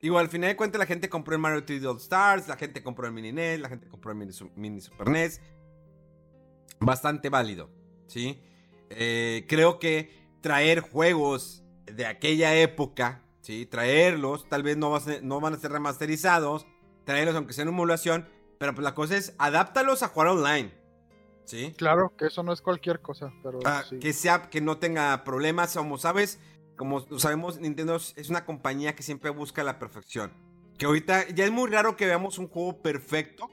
Igual, 0.00 0.26
al 0.26 0.30
final 0.30 0.50
de 0.50 0.56
cuentas, 0.56 0.78
la 0.78 0.86
gente 0.86 1.08
compró 1.08 1.34
el 1.34 1.40
Mario 1.40 1.64
3D 1.64 1.86
All 1.86 1.96
Stars, 1.98 2.48
la 2.48 2.56
gente 2.56 2.82
compró 2.82 3.06
el 3.06 3.12
Mini 3.12 3.32
NES, 3.32 3.60
la 3.60 3.68
gente 3.68 3.88
compró 3.88 4.12
el 4.12 4.18
Mini, 4.18 4.80
Super 4.80 5.08
NES. 5.08 5.40
Bastante 6.80 7.30
válido, 7.30 7.70
¿sí? 8.06 8.40
Eh, 8.90 9.46
creo 9.48 9.78
que 9.78 10.10
traer 10.42 10.80
juegos 10.80 11.64
de 11.86 12.06
aquella 12.06 12.54
época 12.54 13.25
¿sí? 13.46 13.64
Traerlos, 13.64 14.48
tal 14.48 14.64
vez 14.64 14.76
no, 14.76 14.98
no 15.22 15.40
van 15.40 15.54
a 15.54 15.56
ser 15.56 15.70
remasterizados, 15.70 16.66
traerlos 17.04 17.36
aunque 17.36 17.52
sea 17.52 17.62
en 17.62 17.68
emulación, 17.68 18.28
pero 18.58 18.74
pues 18.74 18.82
la 18.84 18.92
cosa 18.92 19.16
es, 19.16 19.36
adáptalos 19.38 20.02
a 20.02 20.08
jugar 20.08 20.28
online, 20.30 20.74
¿sí? 21.44 21.72
Claro, 21.76 22.12
que 22.18 22.26
eso 22.26 22.42
no 22.42 22.52
es 22.52 22.60
cualquier 22.60 23.00
cosa, 23.00 23.32
pero 23.44 23.60
ah, 23.64 23.84
Que 24.00 24.12
sea, 24.12 24.50
que 24.50 24.60
no 24.60 24.78
tenga 24.78 25.22
problemas, 25.22 25.76
como 25.76 25.96
sabes, 25.96 26.40
como 26.76 27.06
sabemos, 27.20 27.60
Nintendo 27.60 27.94
es 27.94 28.28
una 28.28 28.44
compañía 28.44 28.96
que 28.96 29.04
siempre 29.04 29.30
busca 29.30 29.62
la 29.62 29.78
perfección. 29.78 30.32
Que 30.76 30.86
ahorita 30.86 31.28
ya 31.28 31.44
es 31.44 31.52
muy 31.52 31.70
raro 31.70 31.96
que 31.96 32.04
veamos 32.04 32.38
un 32.38 32.48
juego 32.48 32.82
perfecto, 32.82 33.48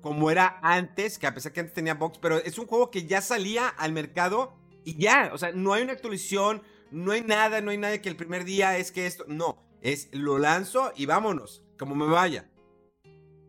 como 0.00 0.30
era 0.30 0.58
antes, 0.62 1.18
que 1.18 1.26
a 1.26 1.34
pesar 1.34 1.52
que 1.52 1.60
antes 1.60 1.74
tenía 1.74 1.92
box, 1.92 2.18
pero 2.22 2.38
es 2.38 2.58
un 2.58 2.66
juego 2.66 2.90
que 2.90 3.04
ya 3.04 3.20
salía 3.20 3.68
al 3.68 3.92
mercado 3.92 4.54
y 4.82 4.96
ya, 4.96 5.30
o 5.34 5.36
sea, 5.36 5.52
no 5.52 5.74
hay 5.74 5.82
una 5.82 5.92
actualización, 5.92 6.62
no 6.90 7.12
hay 7.12 7.22
nada, 7.22 7.60
no 7.60 7.70
hay 7.70 7.78
nada 7.78 8.00
que 8.00 8.08
el 8.08 8.16
primer 8.16 8.44
día 8.44 8.76
es 8.78 8.92
que 8.92 9.06
esto. 9.06 9.24
No, 9.28 9.58
es 9.80 10.08
lo 10.12 10.38
lanzo 10.38 10.92
y 10.96 11.06
vámonos, 11.06 11.62
como 11.78 11.94
me 11.94 12.06
vaya. 12.06 12.50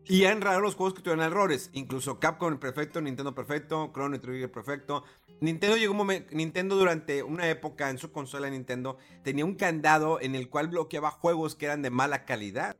Y 0.04 0.24
han 0.24 0.40
raro 0.40 0.60
los 0.60 0.74
juegos 0.74 0.94
que 0.94 1.02
tuvieron 1.02 1.24
errores. 1.24 1.70
Incluso 1.72 2.18
Capcom 2.18 2.58
perfecto, 2.58 3.00
Nintendo 3.00 3.34
perfecto, 3.34 3.90
Chrono 3.92 4.20
Trigger 4.20 4.50
perfecto. 4.50 5.04
Nintendo 5.40 5.76
llegó 5.76 5.92
un 5.92 5.98
momento. 5.98 6.34
Nintendo 6.34 6.76
durante 6.76 7.22
una 7.22 7.48
época 7.48 7.90
en 7.90 7.98
su 7.98 8.10
consola 8.12 8.50
Nintendo 8.50 8.98
tenía 9.22 9.44
un 9.44 9.54
candado 9.54 10.20
en 10.20 10.34
el 10.34 10.48
cual 10.48 10.68
bloqueaba 10.68 11.10
juegos 11.10 11.54
que 11.54 11.66
eran 11.66 11.82
de 11.82 11.90
mala 11.90 12.24
calidad. 12.24 12.76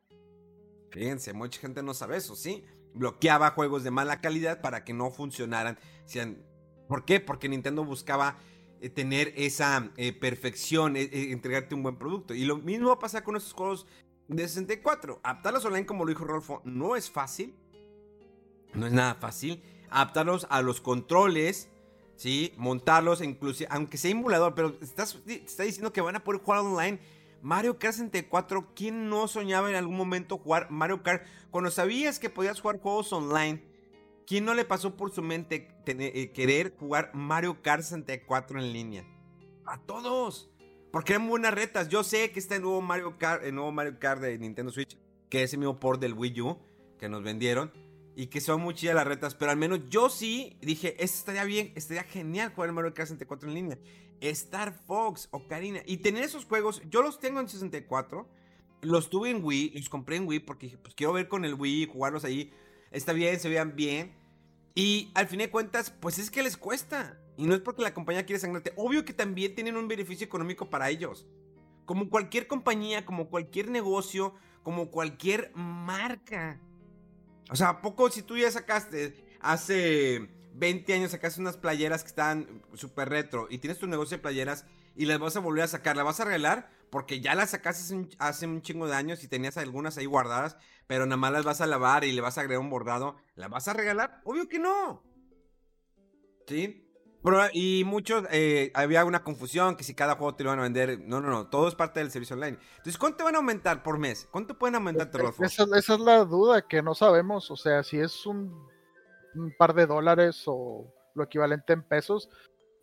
Fíjense, 0.90 1.32
mucha 1.32 1.60
gente 1.60 1.82
no 1.82 1.94
sabe 1.94 2.16
eso, 2.16 2.36
¿sí? 2.36 2.64
Bloqueaba 2.94 3.52
juegos 3.52 3.84
de 3.84 3.90
mala 3.90 4.20
calidad 4.20 4.60
para 4.60 4.84
que 4.84 4.92
no 4.92 5.10
funcionaran. 5.10 5.78
¿Por 6.88 7.04
qué? 7.04 7.20
Porque 7.20 7.48
Nintendo 7.48 7.84
buscaba 7.84 8.36
tener 8.90 9.32
esa 9.36 9.90
eh, 9.96 10.12
perfección, 10.12 10.96
eh, 10.96 11.08
entregarte 11.30 11.74
un 11.74 11.82
buen 11.82 11.96
producto. 11.96 12.34
Y 12.34 12.44
lo 12.44 12.56
mismo 12.56 12.88
va 12.88 12.94
a 12.94 12.98
pasar 12.98 13.22
con 13.22 13.36
estos 13.36 13.52
juegos 13.52 13.86
de 14.28 14.46
64. 14.46 15.20
Adaptarlos 15.22 15.64
online, 15.64 15.86
como 15.86 16.04
lo 16.04 16.10
dijo 16.10 16.24
Rolfo, 16.24 16.62
no 16.64 16.96
es 16.96 17.10
fácil. 17.10 17.54
No 18.74 18.86
es 18.86 18.92
nada 18.92 19.14
fácil. 19.14 19.62
Adaptarlos 19.90 20.46
a 20.50 20.62
los 20.62 20.80
controles, 20.80 21.68
¿sí? 22.16 22.52
Montarlos, 22.56 23.20
inclusive, 23.20 23.68
aunque 23.70 23.98
sea 23.98 24.10
emulador, 24.10 24.54
pero 24.54 24.76
estás, 24.80 25.18
está 25.26 25.64
diciendo 25.64 25.92
que 25.92 26.00
van 26.00 26.16
a 26.16 26.24
poder 26.24 26.40
jugar 26.40 26.60
online. 26.60 26.98
Mario 27.42 27.78
Kart 27.78 27.94
64, 27.94 28.68
¿quién 28.74 29.08
no 29.08 29.26
soñaba 29.26 29.68
en 29.68 29.74
algún 29.76 29.96
momento 29.96 30.38
jugar 30.38 30.70
Mario 30.70 31.02
Kart? 31.02 31.26
Cuando 31.50 31.70
sabías 31.70 32.18
que 32.18 32.30
podías 32.30 32.60
jugar 32.60 32.80
juegos 32.80 33.12
online 33.12 33.71
¿Quién 34.26 34.44
no 34.44 34.54
le 34.54 34.64
pasó 34.64 34.96
por 34.96 35.12
su 35.12 35.22
mente 35.22 35.68
eh, 35.86 36.32
querer 36.32 36.74
jugar 36.78 37.10
Mario 37.14 37.60
Kart 37.62 37.82
64 37.82 38.60
en 38.60 38.72
línea? 38.72 39.04
A 39.66 39.78
todos. 39.78 40.50
Porque 40.92 41.14
eran 41.14 41.28
buenas 41.28 41.54
retas. 41.54 41.88
Yo 41.88 42.04
sé 42.04 42.30
que 42.30 42.38
está 42.38 42.56
el 42.56 42.62
nuevo 42.62 42.80
Mario 42.80 43.18
Kart, 43.18 43.44
el 43.44 43.54
nuevo 43.54 43.72
Mario 43.72 43.98
Kart 43.98 44.20
de 44.20 44.38
Nintendo 44.38 44.70
Switch, 44.70 44.98
que 45.28 45.42
es 45.42 45.52
el 45.52 45.58
mismo 45.58 45.80
port 45.80 46.00
del 46.00 46.14
Wii 46.14 46.40
U 46.42 46.58
que 46.98 47.08
nos 47.08 47.22
vendieron. 47.22 47.72
Y 48.14 48.26
que 48.26 48.42
son 48.42 48.60
muy 48.60 48.74
chidas 48.74 48.94
las 48.94 49.06
retas. 49.06 49.34
Pero 49.34 49.50
al 49.50 49.56
menos 49.56 49.80
yo 49.88 50.10
sí 50.10 50.58
dije, 50.60 51.02
esto 51.02 51.18
estaría 51.18 51.44
bien, 51.44 51.72
estaría 51.74 52.04
genial 52.04 52.52
jugar 52.54 52.72
Mario 52.72 52.92
Kart 52.92 53.08
64 53.08 53.48
en 53.48 53.54
línea. 53.54 53.78
Star 54.20 54.72
Fox, 54.86 55.28
Ocarina. 55.32 55.80
Y 55.86 55.96
tener 55.98 56.22
esos 56.22 56.44
juegos, 56.44 56.82
yo 56.90 57.02
los 57.02 57.18
tengo 57.18 57.40
en 57.40 57.48
64. 57.48 58.28
Los 58.82 59.10
tuve 59.10 59.30
en 59.30 59.42
Wii, 59.42 59.72
los 59.76 59.88
compré 59.88 60.16
en 60.16 60.26
Wii 60.26 60.40
porque 60.40 60.66
dije, 60.66 60.78
pues 60.78 60.94
quiero 60.94 61.12
ver 61.12 61.28
con 61.28 61.44
el 61.44 61.54
Wii, 61.54 61.86
jugarlos 61.86 62.24
ahí 62.24 62.52
está 62.92 63.12
bien, 63.12 63.40
se 63.40 63.48
vean 63.48 63.74
bien. 63.76 64.14
Y 64.74 65.10
al 65.14 65.26
fin 65.26 65.40
de 65.40 65.50
cuentas, 65.50 65.90
pues 65.90 66.18
es 66.18 66.30
que 66.30 66.42
les 66.42 66.56
cuesta. 66.56 67.18
Y 67.36 67.46
no 67.46 67.54
es 67.54 67.60
porque 67.60 67.82
la 67.82 67.94
compañía 67.94 68.24
quiere 68.24 68.40
sangrarte. 68.40 68.72
Obvio 68.76 69.04
que 69.04 69.12
también 69.12 69.54
tienen 69.54 69.76
un 69.76 69.88
beneficio 69.88 70.24
económico 70.24 70.70
para 70.70 70.90
ellos. 70.90 71.26
Como 71.84 72.08
cualquier 72.08 72.46
compañía, 72.46 73.04
como 73.04 73.28
cualquier 73.28 73.70
negocio, 73.70 74.34
como 74.62 74.90
cualquier 74.90 75.50
marca. 75.54 76.60
O 77.50 77.56
sea, 77.56 77.68
¿a 77.70 77.82
poco 77.82 78.10
si 78.10 78.22
tú 78.22 78.36
ya 78.36 78.50
sacaste 78.50 79.24
hace 79.40 80.28
20 80.54 80.94
años 80.94 81.10
sacaste 81.10 81.40
unas 81.40 81.56
playeras 81.56 82.02
que 82.02 82.08
están 82.08 82.62
súper 82.74 83.08
retro 83.08 83.46
y 83.50 83.58
tienes 83.58 83.78
tu 83.78 83.86
negocio 83.86 84.16
de 84.16 84.22
playeras 84.22 84.66
y 84.94 85.06
las 85.06 85.18
vas 85.18 85.36
a 85.36 85.40
volver 85.40 85.64
a 85.64 85.68
sacar, 85.68 85.96
¿la 85.96 86.02
vas 86.02 86.20
a 86.20 86.24
arreglar? 86.24 86.70
Porque 86.90 87.20
ya 87.20 87.34
las 87.34 87.50
sacaste 87.50 88.08
hace 88.18 88.46
un, 88.46 88.60
chingo 88.62 88.86
de 88.86 88.94
años 88.94 89.24
y 89.24 89.28
tenías 89.28 89.56
algunas 89.56 89.96
ahí 89.96 90.04
guardadas, 90.04 90.58
pero 90.92 91.06
nada 91.06 91.16
más 91.16 91.32
las 91.32 91.46
vas 91.46 91.62
a 91.62 91.66
lavar 91.66 92.04
y 92.04 92.12
le 92.12 92.20
vas 92.20 92.36
a 92.36 92.42
agregar 92.42 92.60
un 92.60 92.68
bordado. 92.68 93.16
¿La 93.34 93.48
vas 93.48 93.66
a 93.66 93.72
regalar? 93.72 94.20
Obvio 94.24 94.46
que 94.46 94.58
no. 94.58 95.02
¿Sí? 96.46 96.86
Pero- 97.24 97.40
y 97.54 97.82
muchos, 97.86 98.26
eh, 98.30 98.70
había 98.74 99.02
una 99.06 99.24
confusión 99.24 99.74
que 99.74 99.84
si 99.84 99.94
cada 99.94 100.16
juego 100.16 100.34
te 100.34 100.44
lo 100.44 100.50
van 100.50 100.58
a 100.58 100.64
vender. 100.64 101.00
No, 101.00 101.22
no, 101.22 101.30
no, 101.30 101.48
todo 101.48 101.66
es 101.66 101.74
parte 101.74 102.00
del 102.00 102.10
servicio 102.10 102.34
online. 102.34 102.58
Entonces, 102.72 102.98
¿cuánto 102.98 103.24
van 103.24 103.36
a 103.36 103.38
aumentar 103.38 103.82
por 103.82 103.96
mes? 103.96 104.28
¿Cuánto 104.30 104.58
pueden 104.58 104.74
aumentar, 104.74 105.08
Rodolfo? 105.10 105.42
Esa, 105.42 105.64
esa 105.74 105.94
es 105.94 106.00
la 106.00 106.26
duda 106.26 106.60
que 106.68 106.82
no 106.82 106.94
sabemos. 106.94 107.50
O 107.50 107.56
sea, 107.56 107.82
si 107.82 107.98
es 107.98 108.26
un, 108.26 108.68
un 109.34 109.54
par 109.56 109.72
de 109.72 109.86
dólares 109.86 110.42
o 110.44 110.92
lo 111.14 111.24
equivalente 111.24 111.72
en 111.72 111.84
pesos, 111.84 112.28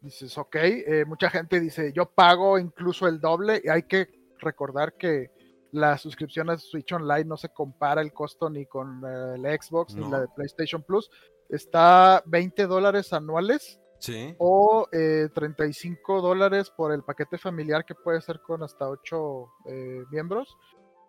dices, 0.01 0.36
ok. 0.36 0.55
eh, 0.55 1.05
mucha 1.05 1.30
gente 1.30 1.60
dice, 1.60 1.93
yo 1.93 2.07
pago 2.07 2.57
incluso 2.57 3.07
el 3.07 3.22
doble. 3.22 3.62
Y 3.64 3.70
hay 3.70 3.84
que 3.84 4.10
recordar 4.39 4.95
que 4.97 5.30
la 5.72 5.97
suscripción 5.97 6.49
a 6.49 6.57
Switch 6.57 6.91
Online 6.93 7.26
no 7.26 7.38
se 7.38 7.49
compara 7.49 8.01
el 8.01 8.11
costo 8.13 8.49
ni 8.49 8.65
con 8.65 9.03
eh, 9.05 9.36
el 9.36 9.61
Xbox 9.61 9.95
ni 9.95 10.09
la 10.09 10.22
de 10.22 10.28
PlayStation 10.36 10.82
Plus. 10.84 11.09
Está 11.49 12.24
20 12.26 12.65
dólares 12.67 13.11
anuales 13.13 13.80
Sí. 13.99 14.34
o 14.38 14.88
eh, 14.93 15.28
35 15.36 16.22
dólares 16.22 16.70
por 16.70 16.93
el 16.93 17.03
paquete 17.03 17.38
familiar 17.38 17.84
que 17.86 17.95
puede 17.95 18.22
ser 18.22 18.39
con 18.41 18.63
hasta 18.63 18.88
8 18.88 19.51
miembros. 20.09 20.57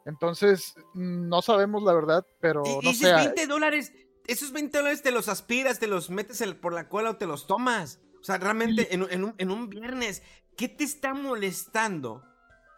Entonces, 0.07 0.75
no 0.95 1.41
sabemos 1.43 1.83
la 1.83 1.93
verdad, 1.93 2.27
pero 2.41 2.63
Y, 2.65 2.85
no 2.87 2.93
sé. 2.93 3.13
20 3.15 3.47
dólares. 3.47 3.93
Esos 4.27 4.53
20 4.53 4.79
dólares 4.79 5.03
te 5.03 5.13
los 5.13 5.29
aspiras, 5.29 5.79
te 5.79 5.87
los 5.87 6.11
metes 6.11 6.41
el- 6.41 6.57
por 6.57 6.73
la 6.73 6.89
cola 6.89 7.11
o 7.11 7.17
te 7.17 7.27
los 7.27 7.47
tomas. 7.47 8.01
O 8.21 8.25
sea, 8.25 8.39
realmente 8.39 8.95
en, 8.95 9.07
en 9.11 9.25
un, 9.25 9.35
en 9.39 9.51
un 9.51 9.69
viernes, 9.69 10.23
¿qué 10.57 10.69
te 10.69 10.85
está 10.85 11.15
molestando 11.15 12.23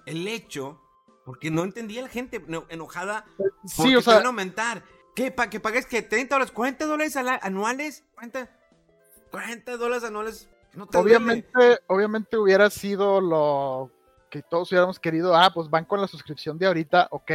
el 0.07 0.27
hecho? 0.29 0.81
Porque 1.25 1.51
no 1.51 1.63
entendía 1.65 2.03
la 2.03 2.09
gente 2.09 2.43
no- 2.49 2.65
enojada 2.69 3.25
porque 3.37 3.53
Sí, 3.67 3.95
o 3.95 4.01
sea, 4.03 4.15
van 4.15 4.25
a 4.25 4.29
aumentar. 4.29 4.83
¿Qué? 5.15 5.31
¿Para 5.31 5.51
que 5.51 5.61
pagues 5.61 5.87
que 5.87 6.03
30 6.03 6.35
dólares? 6.35 6.53
¿40 6.55 6.87
dólares 6.87 7.17
anuales? 7.17 8.05
¿40, 8.17 8.49
40 9.31 9.77
dólares 9.77 10.05
anuales? 10.05 10.49
No 10.75 10.87
te 10.87 10.99
duele. 10.99 11.17
obviamente, 11.17 11.79
obviamente 11.87 12.37
hubiera 12.39 12.71
sido 12.71 13.21
lo 13.21 13.91
que 14.31 14.43
todos 14.43 14.71
hubiéramos 14.73 14.99
querido. 14.99 15.37
Ah, 15.37 15.51
pues 15.55 15.69
van 15.69 15.85
con 15.85 16.01
la 16.01 16.09
suscripción 16.09 16.59
de 16.59 16.67
ahorita, 16.67 17.09
ok. 17.11 17.31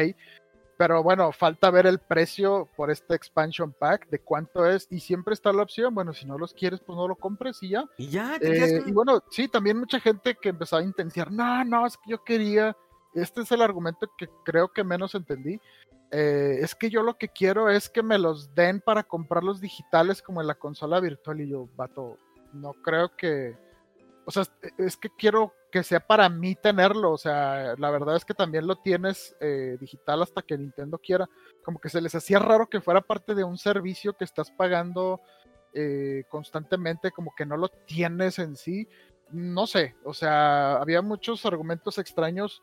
Pero 0.76 1.02
bueno, 1.02 1.32
falta 1.32 1.72
ver 1.72 1.88
el 1.88 2.00
precio 2.00 2.68
por 2.76 2.92
este 2.92 3.16
expansion 3.16 3.72
pack, 3.74 4.10
de 4.10 4.20
cuánto 4.20 4.66
es. 4.66 4.88
Y 4.92 5.00
siempre 5.00 5.34
está 5.34 5.52
la 5.54 5.64
opción, 5.64 5.94
bueno, 5.94 6.14
si 6.14 6.26
no 6.26 6.38
los 6.38 6.54
quieres, 6.54 6.80
pues 6.80 6.96
no 6.96 7.08
lo 7.08 7.16
compres 7.16 7.62
y 7.64 7.70
ya. 7.70 7.86
Y 7.98 8.10
ya, 8.10 8.38
Eh, 8.42 8.84
y 8.86 8.92
bueno, 8.92 9.24
sí, 9.32 9.48
también 9.48 9.78
mucha 9.80 10.00
gente 10.00 10.36
que 10.36 10.50
empezaba 10.50 10.82
a 10.82 10.86
intensiar, 10.86 11.32
no, 11.32 11.64
no, 11.64 11.86
es 11.88 11.98
que 11.98 12.12
yo 12.12 12.24
quería, 12.24 12.76
este 13.22 13.42
es 13.42 13.52
el 13.52 13.62
argumento 13.62 14.08
que 14.18 14.28
creo 14.46 14.72
que 14.72 14.84
menos 14.84 15.16
entendí, 15.16 15.60
eh, 16.12 16.60
es 16.62 16.76
que 16.76 16.90
yo 16.90 17.04
lo 17.04 17.18
que 17.18 17.28
quiero 17.30 17.70
es 17.70 17.90
que 17.90 18.02
me 18.04 18.18
los 18.18 18.54
den 18.56 18.80
para 18.82 19.04
comprar 19.04 19.44
los 19.44 19.60
digitales 19.60 20.22
como 20.22 20.40
en 20.42 20.48
la 20.48 20.56
consola 20.56 21.00
virtual 21.00 21.42
y 21.42 21.50
yo, 21.50 21.68
vato, 21.76 22.18
no 22.54 22.74
creo 22.84 23.16
que, 23.18 23.58
o 24.26 24.32
sea, 24.32 24.44
es- 24.78 24.98
que 24.98 25.10
quiero 25.18 25.54
que 25.70 25.84
sea 25.84 26.00
para 26.00 26.30
mí 26.30 26.56
tenerlo, 26.56 27.12
o 27.12 27.18
sea, 27.18 27.76
la 27.78 27.90
verdad 27.92 28.16
es 28.16 28.24
que 28.24 28.34
también 28.34 28.66
lo 28.68 28.78
tienes 28.78 29.36
eh, 29.42 29.78
digital 29.82 30.22
hasta 30.22 30.42
que 30.42 30.58
Nintendo 30.58 30.98
quiera, 30.98 31.30
como 31.64 31.80
que 31.80 31.90
se 31.90 32.00
les 32.00 32.16
hacía 32.16 32.40
raro 32.40 32.68
que 32.70 32.80
fuera 32.80 33.02
parte 33.02 33.36
de 33.36 33.44
un 33.44 33.58
servicio 33.58 34.14
que 34.14 34.24
estás 34.24 34.50
pagando 34.52 35.20
eh, 35.74 36.24
constantemente, 36.30 37.12
como 37.12 37.36
que 37.36 37.46
no 37.46 37.58
lo 37.58 37.68
tienes 37.68 38.40
en 38.40 38.56
sí. 38.56 38.88
No 39.30 39.68
sé, 39.68 39.96
o 40.06 40.14
sea, 40.14 40.78
había 40.78 41.02
muchos 41.02 41.46
argumentos 41.46 41.98
extraños. 41.98 42.62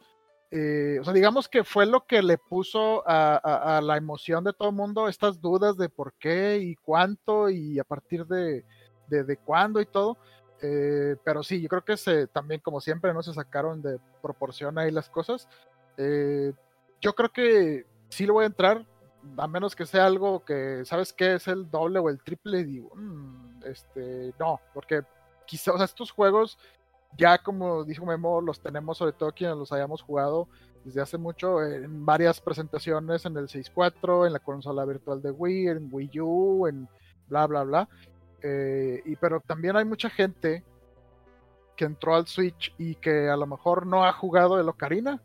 Eh, 0.50 0.98
o 1.00 1.04
sea, 1.04 1.12
digamos 1.12 1.48
que 1.48 1.64
fue 1.64 1.86
lo 1.86 2.06
que 2.06 2.22
le 2.22 2.38
puso 2.38 3.06
a, 3.08 3.34
a- 3.42 3.78
a 3.78 3.80
la 3.80 3.96
emoción 3.96 4.44
de 4.44 4.52
todo 4.52 4.68
el 4.70 4.74
mundo 4.76 5.08
estas 5.08 5.40
dudas 5.40 5.76
de 5.76 5.88
por 5.88 6.12
qué 6.14 6.58
y 6.58 6.76
cuánto 6.76 7.50
y 7.50 7.78
a 7.78 7.84
partir 7.84 8.26
de, 8.26 8.64
de, 9.08 9.24
de 9.24 9.36
cuándo 9.38 9.80
y 9.80 9.86
todo. 9.86 10.16
Eh, 10.62 11.16
pero 11.24 11.42
sí, 11.42 11.60
yo 11.60 11.68
creo 11.68 11.84
que 11.84 11.96
se, 11.96 12.26
también, 12.28 12.60
como 12.60 12.80
siempre, 12.80 13.12
no 13.12 13.22
se 13.22 13.34
sacaron 13.34 13.82
de 13.82 13.98
proporción 14.22 14.78
ahí 14.78 14.90
las 14.90 15.10
cosas. 15.10 15.48
Eh, 15.96 16.52
yo 17.00 17.14
creo 17.14 17.30
que 17.30 17.86
sí 18.08 18.24
le 18.26 18.32
voy 18.32 18.44
a 18.44 18.46
entrar, 18.46 18.86
a 19.36 19.48
menos 19.48 19.74
que 19.74 19.86
sea 19.86 20.06
algo 20.06 20.44
que, 20.44 20.82
¿sabes 20.84 21.12
qué? 21.12 21.34
Es 21.34 21.48
el 21.48 21.70
doble 21.70 21.98
o 21.98 22.08
el 22.08 22.22
triple. 22.22 22.64
Digo, 22.64 22.90
"Mm, 22.94 23.62
este, 23.64 24.32
no, 24.38 24.60
porque 24.72 25.02
quizá, 25.46 25.72
o 25.72 25.76
sea, 25.76 25.84
estos 25.86 26.10
juegos, 26.10 26.58
ya 27.16 27.38
como 27.38 27.84
dijo 27.84 28.06
Memo, 28.06 28.40
los 28.40 28.60
tenemos, 28.60 28.98
sobre 28.98 29.12
todo 29.12 29.32
quienes 29.32 29.56
los 29.56 29.72
hayamos 29.72 30.02
jugado 30.02 30.48
desde 30.84 31.00
hace 31.00 31.16
mucho, 31.16 31.62
en 31.62 32.04
varias 32.04 32.40
presentaciones 32.40 33.24
en 33.24 33.36
el 33.36 33.48
6.4, 33.48 34.26
en 34.26 34.32
la 34.34 34.38
consola 34.38 34.84
virtual 34.84 35.22
de 35.22 35.30
Wii, 35.30 35.68
en 35.68 35.88
Wii 35.90 36.20
U, 36.20 36.66
en 36.66 36.88
bla, 37.28 37.46
bla, 37.46 37.62
bla. 37.62 37.88
Eh, 38.42 39.00
y, 39.06 39.16
pero 39.16 39.40
también 39.40 39.76
hay 39.76 39.86
mucha 39.86 40.10
gente 40.10 40.62
que 41.76 41.86
entró 41.86 42.14
al 42.14 42.26
Switch 42.26 42.74
y 42.76 42.96
que 42.96 43.28
a 43.30 43.36
lo 43.36 43.46
mejor 43.46 43.86
no 43.86 44.04
ha 44.04 44.12
jugado 44.12 44.60
el 44.60 44.68
Ocarina 44.68 45.20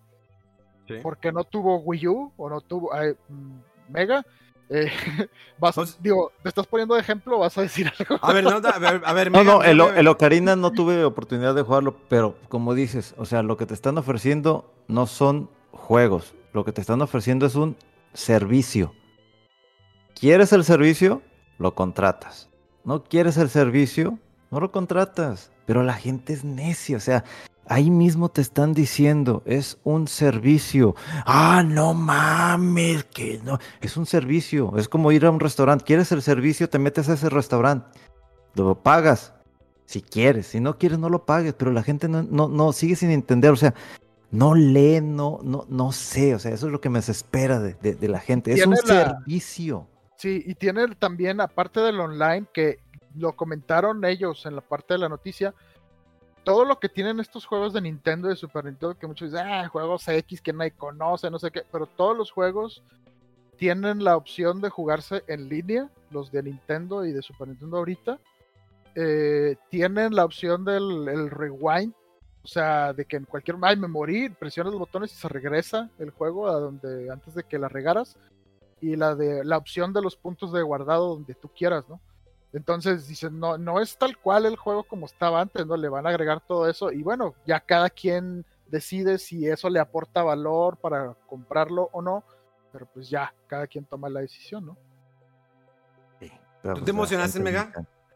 Sí. 0.88 0.96
porque 1.04 1.32
no 1.32 1.44
tuvo 1.44 1.78
Wii 1.78 2.08
U 2.08 2.34
o 2.36 2.50
no 2.50 2.62
tuvo 2.62 2.96
eh, 3.00 3.16
mm, 3.28 3.60
Mega. 3.90 4.26
Eh, 4.70 4.92
vas, 5.60 5.76
Pues- 5.76 5.98
digo, 6.02 6.32
¿te 6.44 6.50
estás 6.50 6.68
poniendo 6.68 6.96
de 6.96 7.02
ejemplo 7.02 7.38
o 7.38 7.40
vas 7.40 7.58
a 7.58 7.62
decir 7.62 7.92
algo? 8.00 8.20
A 8.22 8.34
ver, 8.34 8.44
no, 8.44 8.50
a 8.52 8.80
ver, 8.80 9.02
a 9.04 9.14
ver. 9.14 9.32
No, 9.32 9.44
no, 9.44 9.64
el, 9.64 9.80
el 9.82 10.08
Ocarina 10.08 10.56
no 10.56 10.72
tuve 10.72 11.04
oportunidad 11.04 11.56
de 11.56 11.64
jugarlo, 11.64 11.98
pero 12.08 12.38
como 12.50 12.74
dices, 12.74 13.16
o 13.18 13.26
sea, 13.26 13.42
lo 13.44 13.58
que 13.58 13.66
te 13.66 13.74
están 13.74 13.98
ofreciendo 13.98 14.72
no 14.88 15.08
son 15.08 15.50
juegos, 15.72 16.36
lo 16.54 16.64
que 16.66 16.72
te 16.72 16.82
están 16.82 17.02
ofreciendo 17.02 17.46
es 17.46 17.56
un 17.56 17.76
servicio. 18.14 18.94
¿Quieres 20.20 20.52
el 20.54 20.64
servicio? 20.64 21.22
Lo 21.58 21.76
contratas. 21.76 22.50
¿No 22.84 23.04
quieres 23.04 23.38
el 23.38 23.50
servicio? 23.50 24.20
No 24.52 24.60
lo 24.60 24.72
contratas. 24.72 25.52
Pero 25.66 25.84
la 25.84 25.94
gente 25.94 26.34
es 26.34 26.44
necia, 26.44 26.98
o 26.98 27.00
sea, 27.00 27.24
ahí 27.70 27.90
mismo 27.90 28.28
te 28.30 28.42
están 28.42 28.74
diciendo, 28.74 29.42
es 29.46 29.78
un 29.84 30.08
servicio. 30.08 30.96
Ah, 31.26 31.64
no 31.66 31.94
mames, 31.94 33.06
que 33.06 33.40
no. 33.44 33.60
Es 33.80 33.96
un 33.96 34.06
servicio, 34.06 34.76
es 34.78 34.90
como 34.90 35.12
ir 35.12 35.26
a 35.26 35.32
un 35.32 35.40
restaurante. 35.40 35.86
¿Quieres 35.86 36.12
el 36.12 36.22
servicio? 36.22 36.70
Te 36.70 36.80
metes 36.80 37.08
a 37.08 37.14
ese 37.14 37.30
restaurante. 37.30 37.98
Lo 38.56 38.82
pagas. 38.84 39.34
Si 39.86 40.02
quieres, 40.02 40.48
si 40.48 40.60
no 40.60 40.78
quieres, 40.78 41.00
no 41.00 41.10
lo 41.10 41.26
pagues. 41.26 41.54
Pero 41.54 41.72
la 41.72 41.84
gente 41.84 42.08
no, 42.10 42.24
no, 42.24 42.48
no 42.48 42.74
sigue 42.74 42.96
sin 42.96 43.12
entender. 43.12 43.52
O 43.52 43.56
sea, 43.56 43.74
no 44.32 44.54
lee, 44.56 45.00
no, 45.02 45.40
no, 45.44 45.66
no 45.70 45.92
sé. 45.92 46.36
O 46.36 46.40
sea, 46.40 46.52
eso 46.54 46.66
es 46.68 46.72
lo 46.72 46.82
que 46.82 46.90
me 46.90 47.00
desespera 47.00 47.60
de, 47.60 47.74
de- 47.76 47.96
de 47.96 48.08
la 48.08 48.20
gente. 48.20 48.52
Es 48.54 48.66
un 48.66 48.74
la- 48.74 48.78
servicio. 48.82 49.88
Sí, 50.18 50.44
y 50.46 50.56
tiene 50.56 50.86
también, 51.00 51.40
aparte 51.40 51.80
del 51.80 52.00
online, 52.00 52.46
que 52.54 52.80
lo 53.16 53.36
comentaron 53.36 54.04
ellos 54.06 54.46
en 54.46 54.56
la 54.56 54.62
parte 54.62 54.94
de 54.96 54.98
la 55.00 55.10
noticia, 55.10 55.56
todo 56.50 56.66
lo 56.66 56.80
que 56.80 56.90
tienen 56.90 57.20
estos 57.20 57.46
juegos 57.46 57.74
de 57.74 57.82
Nintendo 57.82 58.28
y 58.28 58.32
de 58.32 58.36
Super 58.36 58.66
Nintendo, 58.66 58.98
que 58.98 59.06
muchos 59.06 59.32
dicen, 59.32 59.46
ah, 59.48 59.68
juegos 59.68 60.08
X 60.08 60.42
que 60.42 60.52
nadie 60.52 60.72
conoce, 60.72 61.30
no 61.30 61.38
sé 61.38 61.52
qué, 61.52 61.62
pero 61.72 61.86
todos 61.86 62.18
los 62.18 62.32
juegos 62.32 62.82
tienen 63.58 64.04
la 64.04 64.18
opción 64.18 64.60
de 64.60 64.72
jugarse 64.72 65.24
en 65.28 65.48
línea, 65.48 65.92
los 66.10 66.32
de 66.32 66.42
Nintendo 66.42 67.06
y 67.06 67.12
de 67.12 67.22
Super 67.22 67.50
Nintendo 67.50 67.78
ahorita. 67.78 68.18
Eh, 68.96 69.58
tienen 69.70 70.16
la 70.16 70.26
opción 70.26 70.66
del 70.66 71.08
el 71.08 71.30
rewind, 71.30 71.94
o 72.42 72.48
sea, 72.48 72.94
de 72.94 73.06
que 73.06 73.18
en 73.18 73.26
cualquier... 73.26 73.56
Ay, 73.62 73.76
me 73.76 73.88
morí, 73.88 74.30
presionas 74.30 74.74
los 74.74 74.80
botones 74.80 75.14
y 75.14 75.18
se 75.18 75.30
regresa 75.30 75.92
el 76.00 76.10
juego 76.10 76.48
a 76.48 76.54
donde 76.54 77.12
antes 77.12 77.36
de 77.36 77.44
que 77.44 77.60
la 77.60 77.70
regaras 77.70 78.18
y 78.82 78.96
la 78.96 79.14
de 79.14 79.46
la 79.46 79.58
opción 79.58 79.94
de 79.94 80.02
los 80.02 80.16
puntos 80.16 80.52
de 80.52 80.64
guardado 80.64 81.10
donde 81.10 81.36
tú 81.36 81.48
quieras, 81.50 81.88
¿no? 81.88 82.02
Entonces 82.52 83.08
dicen, 83.08 83.40
no, 83.40 83.58
no 83.58 83.80
es 83.80 83.98
tal 83.98 84.18
cual 84.18 84.46
el 84.46 84.56
juego 84.56 84.84
como 84.84 85.06
estaba 85.06 85.40
antes, 85.42 85.66
¿no? 85.68 85.78
Le 85.78 85.90
van 85.90 86.08
a 86.08 86.10
agregar 86.10 86.42
todo 86.42 86.68
eso 86.68 86.92
y 86.92 87.04
bueno, 87.04 87.36
ya 87.46 87.60
cada 87.60 87.90
quien 87.90 88.46
decide 88.68 89.18
si 89.20 89.48
eso 89.48 89.70
le 89.70 89.80
aporta 89.80 90.24
valor 90.24 90.78
para 90.78 91.16
comprarlo 91.28 91.90
o 91.92 92.02
no, 92.02 92.24
pero 92.72 92.88
pues 92.88 93.10
ya, 93.10 93.34
cada 93.48 93.68
quien 93.68 93.86
toma 93.86 94.10
la 94.10 94.22
decisión, 94.22 94.66
¿no? 94.66 94.78
Pero, 96.20 96.74
¿Tú 96.74 96.80
pues, 96.82 96.86
te 96.86 96.92
emocionaste, 96.92 97.40
Mega? 97.40 97.72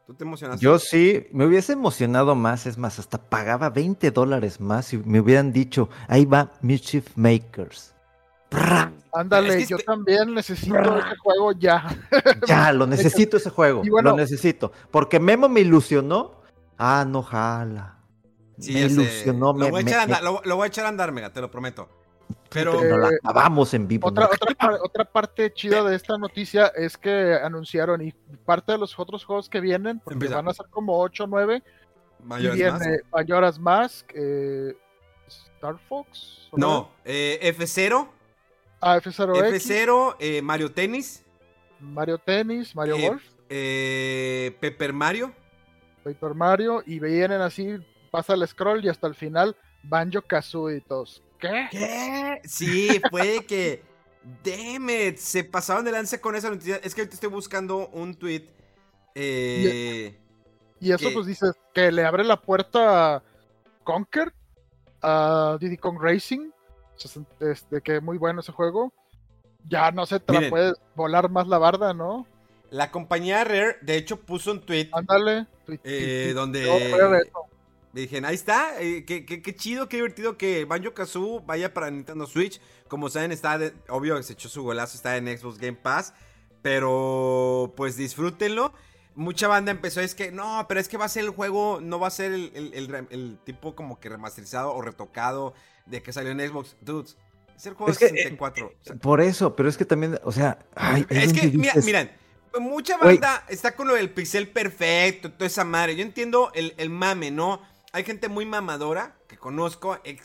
¿Tú 0.05 0.14
te 0.14 0.23
emocionaste? 0.26 0.64
Yo 0.64 0.77
sí, 0.80 1.27
me 1.31 1.45
hubiese 1.45 1.73
emocionado 1.73 2.35
más, 2.35 2.65
es 2.65 2.77
más, 2.77 2.99
hasta 2.99 3.18
pagaba 3.18 3.69
20 3.69 4.11
dólares 4.11 4.60
más 4.60 4.88
si 4.88 4.97
me 4.97 5.22
hubieran 5.22 5.53
dicho, 5.53 5.89
ahí 6.07 6.26
va 6.26 6.51
Mischief 6.61 7.15
Makers. 7.15 7.92
Ándale, 9.11 9.49
Es 9.49 9.55
que 9.57 9.65
yo 9.67 9.75
este- 9.77 9.85
también 9.85 10.34
necesito 10.34 10.97
ese 10.97 11.15
juego 11.17 11.51
ya. 11.53 11.85
Ya, 12.47 12.71
lo 12.73 12.88
necesito 12.88 13.38
ese 13.38 13.49
juego, 13.49 13.84
bueno- 13.89 14.11
lo 14.11 14.17
necesito. 14.17 14.71
Porque 14.91 15.19
Memo 15.19 15.47
me 15.49 15.61
ilusionó. 15.61 16.41
Ah, 16.77 17.05
no 17.07 17.21
jala. 17.21 17.97
Sí, 18.59 18.73
me 18.73 18.81
ilusionó, 18.81 19.53
me, 19.53 19.65
Lo 19.65 19.71
voy, 19.71 19.81
a 19.81 19.84
me- 19.85 19.91
echar 19.91 19.99
a 20.03 20.07
me- 20.07 20.13
andar, 20.15 20.23
lo, 20.23 20.41
lo 20.43 20.55
voy 20.55 20.65
a 20.65 20.67
echar 20.67 20.85
a 20.85 20.89
andar, 20.89 21.11
Mega, 21.11 21.31
te 21.31 21.41
lo 21.41 21.49
prometo. 21.51 21.88
Pero, 22.49 22.81
la 22.84 23.09
Eh, 23.09 23.17
acabamos 23.23 23.73
en 23.73 23.88
vivo. 23.88 24.07
Otra, 24.07 24.25
¿no? 24.25 24.30
otra, 24.31 24.55
par- 24.55 24.80
otra 24.84 25.05
parte 25.05 25.51
chida 25.53 25.84
de 25.84 25.95
esta 25.95 26.17
noticia 26.17 26.67
es 26.67 26.97
que 26.97 27.35
anunciaron 27.43 28.01
y 28.01 28.11
parte 28.45 28.71
de 28.73 28.77
los 28.77 28.97
otros 28.99 29.25
juegos 29.25 29.49
que 29.49 29.59
vienen, 29.59 29.99
porque 29.99 30.15
Empieza. 30.15 30.35
van 30.35 30.47
a 30.49 30.53
ser 30.53 30.67
como 30.69 30.99
8 30.99 31.23
o 31.23 31.27
9, 31.27 31.63
y 32.19 32.23
mayores 32.25 32.55
viene 32.57 32.71
más. 32.71 32.88
Majora's 33.11 33.59
Mask, 33.59 34.11
eh, 34.15 34.75
Star 35.27 35.77
Fox. 35.89 36.47
¿o 36.51 36.57
No, 36.57 36.89
eh, 37.05 37.39
F0, 37.57 38.07
Ah, 38.85 38.97
F0X, 38.99 39.53
F0, 39.53 40.15
eh, 40.19 40.41
Mario 40.41 40.72
Tennis, 40.72 41.23
Mario 41.80 42.18
Tennis, 42.18 42.76
Mario 42.76 42.95
eh, 42.97 43.07
Golf. 43.07 43.23
eh, 43.49 44.57
Pepper 44.60 44.91
Mario, 44.91 45.34
Paper 46.03 46.34
Mario, 46.34 46.84
y 46.85 46.99
vienen 46.99 47.39
así, 47.41 47.77
pasa 48.11 48.34
el 48.34 48.45
scroll 48.47 48.84
y 48.84 48.89
hasta 48.89 49.07
el 49.07 49.15
final 49.15 49.55
Banjo 49.84 50.22
Kazooie 50.22 50.77
y 50.77 50.81
todos. 50.81 51.23
¿Qué? 51.39 51.68
¿Qué? 51.72 52.41
Sí, 52.43 53.01
fue 53.10 53.45
que. 53.45 53.84
Damn 54.43 54.89
it, 54.89 55.18
se 55.18 55.43
pasaron 55.43 55.84
de 55.84 55.91
lanza 55.91 56.19
con 56.22 56.35
esa 56.35 56.49
noticia. 56.49 56.77
Es 56.77 56.95
que 56.95 57.01
ahorita 57.01 57.15
estoy 57.15 57.30
buscando 57.30 57.89
un 57.89 58.15
tweet. 58.15 58.47
Eh, 59.15 60.18
Y 60.80 60.91
eso 60.91 61.10
¿Qué? 61.10 61.14
pues 61.14 61.26
dices 61.26 61.51
que 61.73 61.91
le 61.91 62.05
abre 62.05 62.23
la 62.23 62.41
puerta 62.41 63.15
a 63.15 63.23
Conker, 63.84 64.34
a 65.01 65.57
Diddy 65.60 65.76
Kong 65.77 65.97
Racing, 66.01 66.51
este, 67.39 67.81
que 67.81 67.99
muy 68.01 68.17
bueno 68.17 68.41
ese 68.41 68.51
juego. 68.51 68.93
Ya 69.67 69.91
no 69.91 70.05
sé, 70.05 70.19
te 70.19 70.33
la 70.33 70.39
Miren. 70.39 70.49
puedes 70.51 70.73
volar 70.95 71.29
más 71.29 71.47
la 71.47 71.57
barda, 71.57 71.93
¿no? 71.93 72.27
la 72.69 72.89
compañía 72.89 73.43
Rare, 73.43 73.77
de 73.81 73.97
hecho, 73.97 74.19
puso 74.19 74.51
un 74.51 74.59
tweet 74.61 74.89
Ándale. 74.93 75.45
eh, 75.83 76.31
donde. 76.33 76.67
Dije, 77.93 78.19
ahí 78.25 78.33
está, 78.33 78.81
eh, 78.81 79.05
qué, 79.05 79.23
qué- 79.27 79.43
qué 79.43 79.55
chido, 79.55 79.87
qué 79.87 79.97
divertido 79.97 80.35
que 80.39 80.65
Banjo 80.65 80.95
Kazooie 80.95 81.43
vaya 81.45 81.71
para 81.71 81.91
Nintendo 81.91 82.25
Switch. 82.25 82.59
Como 82.87 83.09
saben, 83.09 83.31
está, 83.31 83.59
de- 83.59 83.73
obvio, 83.89 84.21
se 84.23 84.33
echó 84.33 84.49
su 84.49 84.63
golazo, 84.63 84.95
está 84.97 85.15
en 85.17 85.27
Xbox 85.37 85.59
Game 85.59 85.77
Pass. 85.77 86.15
Pero, 86.63 87.71
pues 87.77 87.95
disfrútenlo. 87.95 88.73
Mucha 89.15 89.47
banda 89.47 89.69
empezó, 89.71 90.01
es 90.01 90.15
que, 90.15 90.31
no, 90.31 90.65
pero 90.67 90.79
es 90.79 90.89
que 90.89 90.97
va 90.97 91.05
a 91.05 91.09
ser 91.09 91.25
el 91.25 91.29
juego, 91.29 91.79
no 91.79 91.99
va 91.99 92.07
a 92.07 92.09
ser 92.11 92.31
el, 92.33 92.51
el- 92.55 92.73
el 92.73 92.87
re- 92.87 93.07
el 93.11 93.37
tipo 93.43 93.75
como 93.75 93.99
que 93.99 94.09
remasterizado 94.09 94.73
o 94.73 94.81
retocado 94.81 95.53
de 95.85 96.01
que 96.01 96.14
salió 96.14 96.31
en 96.31 96.39
Xbox. 96.39 96.76
Dudes, 96.81 97.18
es 97.55 97.65
el 97.65 97.73
juego 97.73 97.91
Es 97.91 97.99
de 97.99 98.07
que, 98.10 98.14
eh, 98.14 98.23
64. 98.23 98.68
o 98.68 98.84
sea, 98.84 98.95
Por 98.95 99.22
eso, 99.22 99.55
pero 99.55 99.69
es 99.69 99.77
que 99.77 99.85
también, 99.85 100.19
o 100.23 100.31
sea, 100.31 100.60
ay, 100.76 101.05
es 101.10 101.34
que, 101.34 101.47
mira, 101.47 101.73
miren, 101.84 102.11
mucha 102.60 102.97
banda 102.97 103.45
está 103.49 103.76
con 103.76 103.88
lo 103.88 103.95
del 103.95 104.10
pixel 104.11 104.47
perfecto, 104.49 105.31
toda 105.31 105.47
esa 105.47 105.64
madre. 105.64 105.95
Yo 105.95 106.03
entiendo 106.03 106.51
el, 106.53 106.73
el 106.77 106.89
mame, 106.89 107.31
¿no? 107.31 107.61
Hay 107.91 108.03
gente 108.03 108.27
muy 108.27 108.45
mamadora 108.45 109.15
que 109.27 109.38
conozco, 109.38 109.99
el 110.03 110.15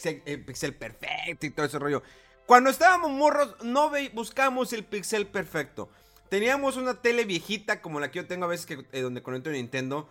pixel 0.45 0.75
perfecto 0.75 1.47
y 1.47 1.51
todo 1.51 1.67
ese 1.67 1.79
rollo. 1.79 2.03
Cuando 2.47 2.71
estábamos 2.71 3.11
morros, 3.11 3.57
no 3.63 3.91
buscamos 4.15 4.73
el 4.73 4.85
pixel 4.85 5.27
perfecto. 5.27 5.91
Teníamos 6.31 6.77
una 6.77 6.95
tele 7.03 7.25
viejita 7.27 7.83
como 7.83 8.01
la 8.01 8.11
que 8.11 8.19
yo 8.21 8.27
tengo 8.27 8.47
a 8.47 8.49
veces 8.49 8.65
que, 8.67 8.87
eh, 8.93 9.01
donde 9.03 9.23
conecto 9.23 9.51
Nintendo, 9.51 10.09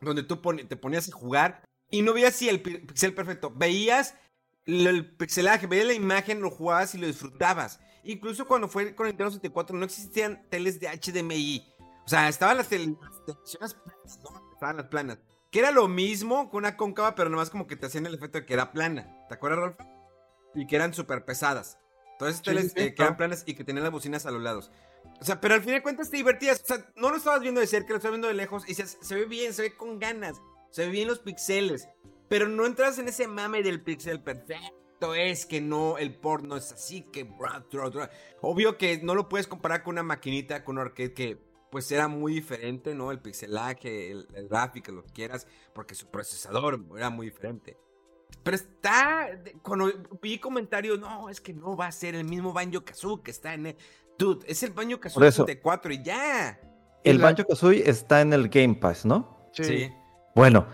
donde 0.00 0.22
tú 0.24 0.40
te 0.68 0.76
ponías 0.76 1.08
a 1.08 1.12
jugar 1.12 1.62
y 1.90 2.02
no 2.02 2.12
veías 2.12 2.34
si 2.34 2.48
el 2.48 2.60
pi- 2.60 2.78
pixel 2.78 3.14
perfecto. 3.14 3.52
Veías 3.54 4.14
el 4.66 5.16
pixelaje, 5.16 5.66
veías 5.66 5.86
la 5.86 5.92
imagen, 5.94 6.40
lo 6.40 6.50
jugabas 6.50 6.94
y 6.94 6.98
lo 6.98 7.06
disfrutabas. 7.06 7.80
Incluso 8.04 8.46
cuando 8.46 8.68
fue 8.68 8.94
con 8.94 9.06
Nintendo 9.06 9.30
64 9.30 9.76
no 9.76 9.84
existían 9.84 10.46
teles 10.50 10.78
de 10.80 10.88
HDMI. 10.88 11.66
O 12.04 12.08
sea, 12.08 12.28
estaban 12.28 12.56
las, 12.58 12.68
tele- 12.68 12.96
las 13.00 13.24
televisiones 13.24 13.74
planas, 13.74 14.18
¿no? 14.22 14.52
Estaban 14.52 14.76
las 14.76 14.86
planas. 14.88 15.18
Que 15.50 15.60
era 15.60 15.70
lo 15.70 15.88
mismo 15.88 16.50
con 16.50 16.58
una 16.64 16.76
cóncava, 16.76 17.14
pero 17.14 17.30
nomás 17.30 17.48
como 17.48 17.66
que 17.66 17.76
te 17.76 17.86
hacían 17.86 18.06
el 18.06 18.14
efecto 18.14 18.38
de 18.38 18.44
que 18.46 18.52
era 18.54 18.72
plana. 18.72 19.08
¿Te 19.28 19.34
acuerdas, 19.34 19.60
Rolf? 19.60 19.76
Y 20.54 20.66
que 20.66 20.76
eran 20.76 20.92
súper 20.92 21.24
pesadas. 21.24 21.78
Todas 22.18 22.34
esas 22.34 22.44
teles 22.44 22.64
eh, 22.72 22.74
que 22.74 22.80
eran 22.82 22.94
claro. 22.94 23.16
planas 23.16 23.44
y 23.46 23.54
que 23.54 23.64
tenían 23.64 23.84
las 23.84 23.92
bocinas 23.92 24.26
a 24.26 24.30
los 24.30 24.42
lados. 24.42 24.70
O 25.20 25.24
sea, 25.24 25.40
pero 25.40 25.54
al 25.54 25.62
fin 25.62 25.72
de 25.74 25.82
cuentas 25.82 26.10
te 26.10 26.16
divertías. 26.16 26.60
O 26.62 26.66
sea, 26.66 26.86
no 26.96 27.10
lo 27.10 27.16
estabas 27.16 27.40
viendo 27.40 27.60
de 27.60 27.66
cerca, 27.66 27.90
lo 27.90 27.96
estabas 27.96 28.14
viendo 28.14 28.28
de 28.28 28.34
lejos. 28.34 28.68
Y 28.68 28.74
se, 28.74 28.86
se 28.86 29.14
ve 29.14 29.24
bien, 29.26 29.54
se 29.54 29.62
ve 29.62 29.76
con 29.76 29.98
ganas. 29.98 30.40
Se 30.70 30.84
ve 30.86 30.90
bien 30.90 31.08
los 31.08 31.20
pixeles. 31.20 31.88
Pero 32.34 32.48
no 32.48 32.66
entras 32.66 32.98
en 32.98 33.06
ese 33.06 33.28
mame 33.28 33.62
del 33.62 33.80
pixel 33.80 34.20
perfecto. 34.20 35.14
Es 35.14 35.46
que 35.46 35.60
no, 35.60 35.98
el 35.98 36.16
port 36.16 36.44
no 36.44 36.56
es 36.56 36.72
así. 36.72 37.02
Que. 37.12 37.30
Obvio 38.40 38.76
que 38.76 38.98
no 39.04 39.14
lo 39.14 39.28
puedes 39.28 39.46
comparar 39.46 39.84
con 39.84 39.92
una 39.94 40.02
maquinita, 40.02 40.64
con 40.64 40.78
un 40.78 40.82
arcade 40.82 41.12
que. 41.12 41.38
Pues 41.70 41.92
era 41.92 42.08
muy 42.08 42.34
diferente, 42.34 42.92
¿no? 42.92 43.12
El 43.12 43.20
pixelaje, 43.20 44.10
el, 44.10 44.26
el 44.34 44.48
gráfico, 44.48 44.90
lo 44.90 45.04
que 45.04 45.12
quieras. 45.12 45.46
Porque 45.72 45.94
su 45.94 46.10
procesador 46.10 46.84
era 46.96 47.08
muy 47.08 47.26
diferente. 47.26 47.76
Pero 48.42 48.56
está. 48.56 49.28
Cuando 49.62 49.92
vi 50.20 50.40
comentarios, 50.40 50.98
no, 50.98 51.28
es 51.28 51.40
que 51.40 51.52
no 51.54 51.76
va 51.76 51.86
a 51.86 51.92
ser 51.92 52.16
el 52.16 52.24
mismo 52.24 52.52
Banjo 52.52 52.84
Kazooie 52.84 53.22
que 53.22 53.30
está 53.30 53.54
en. 53.54 53.66
el- 53.66 53.76
Dude, 54.18 54.44
es 54.48 54.60
el 54.64 54.72
Banjo 54.72 54.98
Kazooie 54.98 55.28
eso. 55.28 55.44
64 55.46 55.92
y 55.92 56.02
ya. 56.02 56.60
el 57.04 57.18
la- 57.18 57.26
Banjo 57.26 57.44
Kazooie 57.46 57.88
está 57.88 58.22
en 58.22 58.32
el 58.32 58.48
Game 58.48 58.74
Pass, 58.74 59.04
¿no? 59.04 59.50
Sí. 59.52 59.62
Sí. 59.62 59.92
Bueno, 60.34 60.66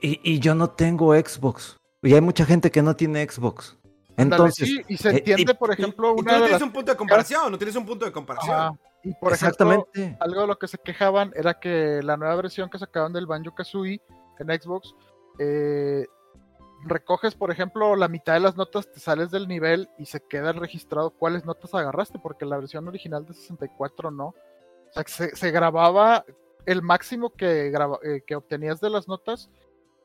y, 0.00 0.20
y 0.22 0.38
yo 0.40 0.54
no 0.54 0.70
tengo 0.70 1.14
Xbox. 1.14 1.76
Y 2.02 2.14
hay 2.14 2.20
mucha 2.20 2.44
gente 2.44 2.70
que 2.70 2.82
no 2.82 2.94
tiene 2.96 3.26
Xbox. 3.28 3.76
Entonces, 4.16 4.68
sí, 4.68 4.80
y 4.88 4.96
se 4.96 5.10
eh, 5.10 5.16
entiende, 5.18 5.52
y- 5.52 5.54
por 5.54 5.72
ejemplo, 5.72 6.12
Y 6.12 6.16
tú 6.16 6.20
una 6.22 6.32
no 6.32 6.38
de 6.38 6.44
tienes 6.44 6.60
las... 6.60 6.62
un 6.62 6.72
punto 6.72 6.90
de 6.92 6.96
comparación, 6.96 7.52
no 7.52 7.58
tienes 7.58 7.76
un 7.76 7.84
punto 7.84 8.04
de 8.06 8.12
comparación. 8.12 8.54
Ajá, 8.56 8.72
Y 9.04 9.12
por 9.14 9.32
ejemplo, 9.32 9.48
exactamente. 9.48 10.16
algo 10.20 10.40
de 10.42 10.46
lo 10.46 10.58
que 10.58 10.68
se 10.68 10.78
quejaban 10.78 11.32
era 11.34 11.54
que 11.60 12.00
la 12.02 12.16
nueva 12.16 12.34
versión 12.36 12.70
que 12.70 12.78
sacaban 12.78 13.12
del 13.12 13.26
Banjo 13.26 13.54
Kazooie 13.54 14.00
en 14.38 14.46
Xbox, 14.60 14.94
eh, 15.38 16.06
recoges, 16.84 17.34
por 17.34 17.50
ejemplo, 17.50 17.96
la 17.96 18.08
mitad 18.08 18.34
de 18.34 18.40
las 18.40 18.56
notas, 18.56 18.90
te 18.90 19.00
sales 19.00 19.30
del 19.30 19.48
nivel 19.48 19.88
y 19.98 20.06
se 20.06 20.20
queda 20.20 20.52
registrado 20.52 21.10
cuáles 21.10 21.44
notas 21.44 21.74
agarraste, 21.74 22.18
porque 22.18 22.44
la 22.46 22.56
versión 22.58 22.86
original 22.88 23.26
de 23.26 23.34
64 23.34 24.10
no. 24.10 24.28
O 24.28 24.92
sea, 24.92 25.04
que 25.04 25.12
se, 25.12 25.36
se 25.36 25.50
grababa 25.50 26.24
el 26.64 26.80
máximo 26.82 27.30
que, 27.30 27.70
graba- 27.70 27.98
eh, 28.02 28.22
que 28.26 28.34
obtenías 28.36 28.80
de 28.80 28.90
las 28.90 29.08
notas 29.08 29.50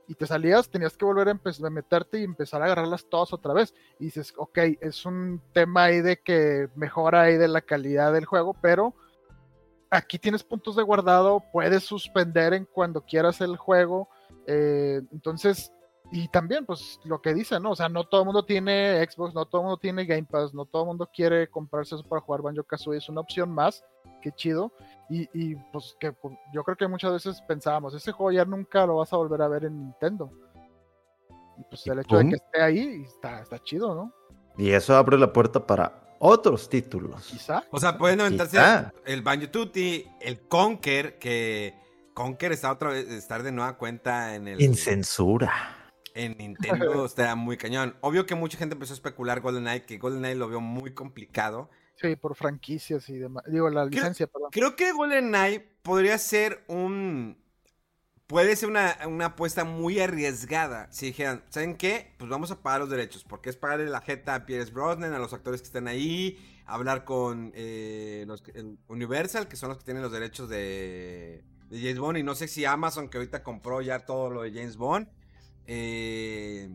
y 0.08 0.16
te 0.16 0.28
salías, 0.28 0.70
tenías 0.70 0.98
que 0.98 1.06
volver 1.06 1.30
a, 1.30 1.32
a 1.32 1.70
meterte 1.70 2.20
y 2.20 2.24
empezar 2.24 2.62
a 2.62 2.66
agarrarlas 2.66 3.06
todas 3.10 3.34
otra 3.34 3.54
vez. 3.54 3.74
Y 4.00 4.06
dices, 4.06 4.34
ok, 4.36 4.58
es 4.82 5.06
un 5.06 5.42
tema 5.54 5.86
ahí 5.86 6.02
de 6.02 6.18
que 6.18 6.70
mejora 6.76 7.22
ahí 7.22 7.38
de 7.38 7.48
la 7.48 7.62
calidad 7.62 8.14
del 8.14 8.26
juego, 8.26 8.56
pero 8.62 8.94
aquí 9.90 10.18
tienes 10.20 10.44
puntos 10.44 10.76
de 10.76 10.84
guardado, 10.84 11.44
puedes 11.52 11.84
suspender 11.84 12.54
en 12.54 12.66
cuando 12.66 13.02
quieras 13.02 13.42
el 13.42 13.58
juego. 13.58 14.10
eh, 14.48 15.02
entonces, 15.12 15.72
y 16.12 16.28
también, 16.28 16.66
pues 16.66 17.00
lo 17.06 17.22
que 17.22 17.34
dicen, 17.34 17.64
¿no? 17.64 17.72
O 17.72 17.76
sea, 17.76 17.88
no 17.88 18.04
todo 18.04 18.22
el 18.22 18.26
mundo 18.26 18.44
tiene 18.44 19.02
Xbox, 19.10 19.34
no 19.34 19.46
todo 19.46 19.62
el 19.62 19.66
mundo 19.66 19.78
tiene 19.78 20.06
Game 20.06 20.28
Pass, 20.30 20.54
no 20.54 20.66
todo 20.66 20.82
el 20.82 20.88
mundo 20.88 21.10
quiere 21.14 21.48
comprarse 21.50 21.96
eso 21.96 22.04
para 22.04 22.22
jugar 22.22 22.42
Banjo 22.42 22.64
Kazooie, 22.64 22.98
es 22.98 23.08
una 23.08 23.22
opción 23.22 23.50
más, 23.50 23.86
qué 24.22 24.34
chido. 24.34 24.74
Y, 25.10 25.30
y, 25.34 25.56
pues 25.72 25.96
que 26.02 26.12
pues, 26.12 26.38
yo 26.54 26.64
creo 26.64 26.76
que 26.76 26.88
muchas 26.90 27.14
veces 27.14 27.42
pensábamos, 27.48 27.94
ese 27.94 28.12
juego 28.12 28.34
ya 28.34 28.44
nunca 28.44 28.86
lo 28.86 28.98
vas 28.98 29.14
a 29.14 29.18
volver 29.18 29.42
a 29.42 29.48
ver 29.48 29.64
en 29.64 29.80
Nintendo. 29.80 30.30
Y 31.58 31.64
pues 31.70 31.88
el 31.88 32.00
hecho 32.00 32.18
de 32.18 32.30
que 32.30 32.36
esté 32.36 32.62
ahí 32.62 33.04
está, 33.06 33.42
está 33.42 33.60
chido, 33.60 33.96
¿no? 33.96 34.14
Y 34.58 34.72
eso 34.72 34.98
abre 34.98 35.18
la 35.18 35.32
puerta 35.32 35.66
para 35.66 36.16
otros 36.20 36.68
títulos. 36.68 37.26
Quizá. 37.28 37.64
O 37.72 37.80
sea, 37.80 37.98
pueden 37.98 38.20
aventarse 38.20 38.58
Quizá. 38.58 38.94
el 39.06 39.22
Banjo 39.22 39.50
Tutti, 39.50 40.06
el 40.20 40.42
Conker, 40.42 41.18
que 41.20 41.74
Conker 42.14 42.52
está 42.52 42.70
otra 42.70 42.90
vez, 42.90 43.08
estar 43.10 43.44
de 43.44 43.54
nueva 43.54 43.78
cuenta 43.78 44.36
en 44.36 44.50
el 44.50 44.58
Sin 44.60 44.76
censura. 44.76 45.81
En 46.16 46.38
Nintendo, 46.38 47.06
está 47.06 47.36
muy 47.36 47.58
cañón. 47.58 47.96
Obvio 48.02 48.26
que 48.26 48.36
mucha 48.36 48.58
gente 48.58 48.74
empezó 48.74 48.94
a 48.94 48.96
especular 48.96 49.42
GoldenEye, 49.42 49.86
que 49.86 49.98
GoldenEye 49.98 50.36
lo 50.36 50.48
veo 50.50 50.62
muy 50.62 50.94
complicado. 50.94 51.70
Sí, 51.96 52.16
por 52.16 52.36
franquicias 52.36 53.08
y 53.10 53.18
demás. 53.18 53.44
Digo, 53.48 53.70
la 53.70 53.86
licencia, 53.86 54.26
perdón. 54.28 54.50
Creo 54.52 54.76
que 54.76 54.92
GoldenEye 54.92 55.60
podría 55.84 56.18
ser 56.18 56.64
un. 56.68 57.38
Puede 58.28 58.56
ser 58.56 58.70
una, 58.70 58.98
una 59.08 59.26
apuesta 59.26 59.66
muy 59.66 60.00
arriesgada. 60.00 60.90
Si 60.92 61.08
dijeran, 61.08 61.44
¿saben 61.50 61.76
qué? 61.76 62.14
Pues 62.18 62.30
vamos 62.30 62.50
a 62.50 62.62
pagar 62.62 62.80
los 62.80 62.90
derechos. 62.90 63.26
Porque 63.26 63.50
es 63.50 63.58
pagarle 63.58 63.88
la 63.88 64.00
jeta 64.00 64.34
a 64.36 64.46
Pierce 64.46 64.72
Brosnan, 64.72 65.14
a 65.14 65.20
los 65.20 65.34
actores 65.34 65.62
que 65.62 65.68
están 65.68 65.90
ahí. 65.90 66.40
Hablar 66.66 67.04
con 67.04 67.52
eh, 67.56 68.24
los, 68.28 68.42
que- 68.42 68.52
el 68.52 68.80
Universal, 68.88 69.50
que 69.50 69.58
son 69.58 69.68
los 69.70 69.78
que 69.80 69.84
tienen 69.84 70.02
los 70.02 70.14
derechos 70.14 70.48
de, 70.48 71.44
de 71.68 71.78
James 71.82 72.00
Bond. 72.00 72.20
Y 72.20 72.24
no 72.24 72.34
sé 72.34 72.48
si 72.48 72.64
Amazon, 72.64 73.10
que 73.10 73.18
ahorita 73.18 73.44
compró 73.44 73.82
ya 73.82 74.00
todo 74.00 74.30
lo 74.30 74.44
de 74.44 74.52
James 74.54 74.78
Bond. 74.78 75.10
Eh, 75.74 76.70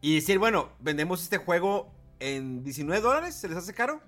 y 0.00 0.14
decir, 0.14 0.38
bueno, 0.38 0.70
vendemos 0.78 1.20
este 1.22 1.38
juego 1.38 1.92
en 2.20 2.62
19 2.62 3.00
dólares. 3.02 3.34
¿Se 3.34 3.48
les 3.48 3.56
hace 3.58 3.74
caro? 3.74 4.00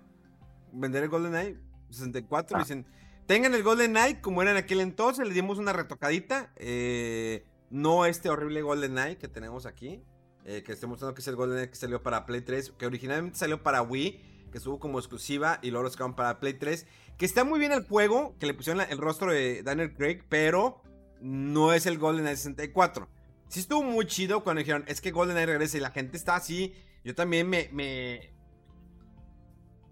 Vender 0.72 1.02
el 1.02 1.08
GoldenEye 1.08 1.56
64. 1.90 2.56
Ah. 2.56 2.60
Dicen, 2.60 2.86
tengan 3.26 3.52
el 3.54 3.64
GoldenEye 3.64 4.20
como 4.20 4.42
era 4.42 4.52
en 4.52 4.58
aquel 4.58 4.80
entonces. 4.80 5.26
Le 5.26 5.34
dimos 5.34 5.58
una 5.58 5.72
retocadita. 5.72 6.52
eh, 6.56 7.44
no 7.70 8.06
este 8.06 8.30
horrible 8.30 8.62
GoldenEye 8.62 9.18
que 9.18 9.26
tenemos 9.28 9.66
aquí. 9.66 10.02
eh, 10.44 10.62
que 10.62 10.72
estoy 10.72 10.88
mostrando 10.88 11.14
que 11.14 11.20
es 11.20 11.28
el 11.28 11.34
GoldenEye 11.36 11.68
que 11.68 11.76
salió 11.76 12.00
para 12.02 12.26
Play 12.26 12.42
3. 12.42 12.72
Que 12.78 12.86
originalmente 12.86 13.36
salió 13.38 13.62
para 13.62 13.82
Wii. 13.82 14.46
Que 14.52 14.58
estuvo 14.58 14.78
como 14.78 14.98
exclusiva. 15.00 15.58
Y 15.62 15.70
luego 15.70 15.82
lo 15.84 15.90
sacaron 15.90 16.14
para 16.14 16.38
Play 16.38 16.54
3. 16.54 16.86
Que 17.16 17.26
está 17.26 17.42
muy 17.42 17.58
bien 17.58 17.72
el 17.72 17.84
juego. 17.88 18.36
Que 18.38 18.46
le 18.46 18.54
pusieron 18.54 18.78
la- 18.78 18.84
el 18.84 18.98
rostro 18.98 19.32
de 19.32 19.64
Daniel 19.64 19.92
Craig. 19.94 20.22
Pero 20.28 20.80
no 21.20 21.72
es 21.72 21.86
el 21.86 21.98
GoldenEye 21.98 22.36
64. 22.36 23.08
Sí 23.48 23.60
estuvo 23.60 23.82
muy 23.82 24.06
chido 24.06 24.44
cuando 24.44 24.60
dijeron, 24.60 24.84
es 24.88 25.00
que 25.00 25.10
GoldenEye 25.10 25.46
regresa 25.46 25.76
y 25.78 25.80
la 25.80 25.90
gente 25.90 26.16
está 26.16 26.36
así. 26.36 26.74
Yo 27.04 27.14
también 27.14 27.48
me... 27.48 27.68
me... 27.72 28.32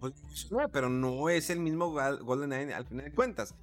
pues, 0.01 0.13
pero 0.73 0.89
no 0.91 1.29
es 1.29 1.49
el 1.51 1.61
mismo 1.61 1.91
GoldenEye 1.91 2.75
al 2.75 2.87
final 2.87 3.07
de 3.07 3.13
cuentas. 3.13 3.55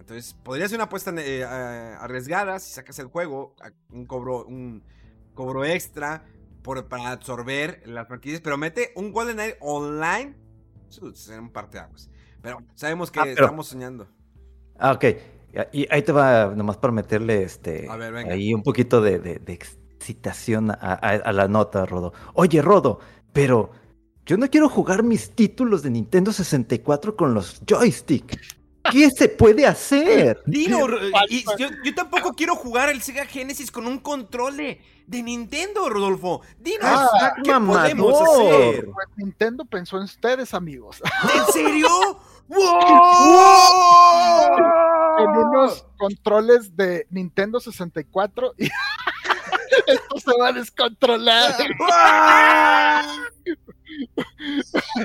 Entonces, 0.00 0.34
podría 0.42 0.68
ser 0.68 0.76
una 0.76 0.84
apuesta 0.84 1.12
eh, 1.18 1.44
a- 1.44 1.98
arriesgada 1.98 2.58
si 2.58 2.72
sacas 2.72 2.98
el 2.98 3.06
juego, 3.06 3.54
un 3.90 4.06
cobro, 4.06 4.44
un 4.46 4.82
cobro 5.34 5.64
extra 5.64 6.24
por, 6.62 6.86
para 6.88 7.10
absorber 7.12 7.82
las 7.86 8.06
franquicias, 8.08 8.40
pero 8.40 8.56
mete 8.56 8.92
un 8.96 9.12
GoldenEye 9.12 9.56
online, 9.60 10.34
será 11.14 11.40
un 11.40 11.50
parteaguas. 11.50 12.10
Pero 12.42 12.58
sabemos 12.74 13.10
que 13.10 13.20
Ah, 13.20 13.24
pero- 13.24 13.44
estamos 13.46 13.68
soñando. 13.68 14.08
Ah, 14.78 14.92
ok. 14.92 15.04
Y 15.72 15.86
ahí 15.90 16.02
te 16.02 16.12
va 16.12 16.52
nomás 16.54 16.76
para 16.76 16.92
meterle 16.92 17.42
este 17.42 17.86
A 17.88 17.96
ver, 17.96 18.12
venga. 18.12 18.34
ahí 18.34 18.52
un 18.54 18.62
poquito 18.62 19.00
de, 19.00 19.18
de- 19.18 19.38
de 19.38 19.52
excitación 19.52 20.70
a, 20.70 20.74
a- 20.80 20.96
a 21.24 21.32
la 21.32 21.48
nota, 21.48 21.84
Rodo. 21.86 22.12
Oye, 22.34 22.62
Rodo, 22.62 23.00
pero 23.32 23.70
yo 24.26 24.36
no 24.36 24.48
quiero 24.50 24.68
jugar 24.68 25.02
mis 25.02 25.30
títulos 25.34 25.82
de 25.82 25.90
Nintendo 25.90 26.32
64 26.32 27.16
con 27.16 27.34
los 27.34 27.60
joystick. 27.66 28.38
¿Qué 28.92 29.10
se 29.10 29.28
puede 29.28 29.66
hacer? 29.66 30.40
Dino, 30.46 30.86
y 31.28 31.44
yo, 31.58 31.68
yo 31.84 31.94
tampoco 31.94 32.32
quiero 32.34 32.54
jugar 32.54 32.88
el 32.88 33.02
Sega 33.02 33.26
Genesis 33.26 33.70
con 33.70 33.86
un 33.86 33.98
control 33.98 34.56
de, 34.56 34.80
de 35.06 35.22
Nintendo, 35.22 35.88
Rodolfo. 35.90 36.40
Dinos, 36.58 36.80
Ah, 36.84 37.32
¿qué 37.42 37.52
podemos 37.52 38.20
hacer? 38.20 38.84
Pues 38.86 39.08
Nintendo 39.16 39.64
pensó 39.66 39.96
en 39.98 40.04
ustedes, 40.04 40.54
amigos. 40.54 41.02
¿En 41.34 41.52
serio? 41.52 41.88
¡Wow! 42.48 42.64
Con 45.18 45.36
unos 45.36 45.84
controles 45.98 46.76
de 46.76 47.06
Nintendo 47.10 47.58
64 47.60 48.54
y 48.58 48.66
esto 49.86 50.18
se 50.20 50.38
va 50.38 50.48
a 50.48 50.52
descontrolar. 50.52 51.54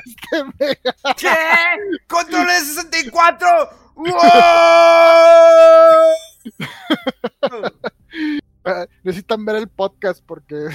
Este 0.05 0.43
mega- 0.59 0.95
¿Qué? 1.17 1.35
¡Control 2.07 2.45
de 2.47 2.59
64! 2.59 3.47
¡Wow! 3.95 4.13
Ah, 8.65 8.85
Necesitan 9.03 9.43
ver 9.45 9.57
el 9.57 9.67
podcast 9.67 10.23
porque 10.25 10.55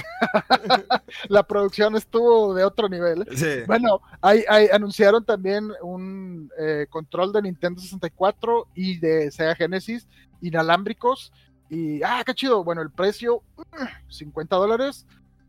la 1.29 1.43
producción 1.43 1.95
estuvo 1.95 2.53
de 2.53 2.63
otro 2.63 2.87
nivel. 2.89 3.25
Sí. 3.35 3.63
Bueno, 3.67 4.01
hay, 4.21 4.43
hay- 4.47 4.67
anunciaron 4.71 5.25
también 5.25 5.71
un 5.81 6.51
eh, 6.59 6.85
control 6.89 7.33
de 7.33 7.41
Nintendo 7.41 7.81
64 7.81 8.67
y 8.75 8.97
de 8.99 9.31
Sega 9.31 9.55
Genesis 9.55 10.07
inalámbricos. 10.41 11.31
Y, 11.69 12.01
ah, 12.03 12.23
qué 12.25 12.33
chido. 12.33 12.63
Bueno, 12.63 12.81
el 12.81 12.89
precio, 12.91 13.43
uh, 13.57 13.63
50 14.09 14.55
dólares. 14.55 15.05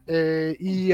eh, 0.06 0.56
y 0.58 0.92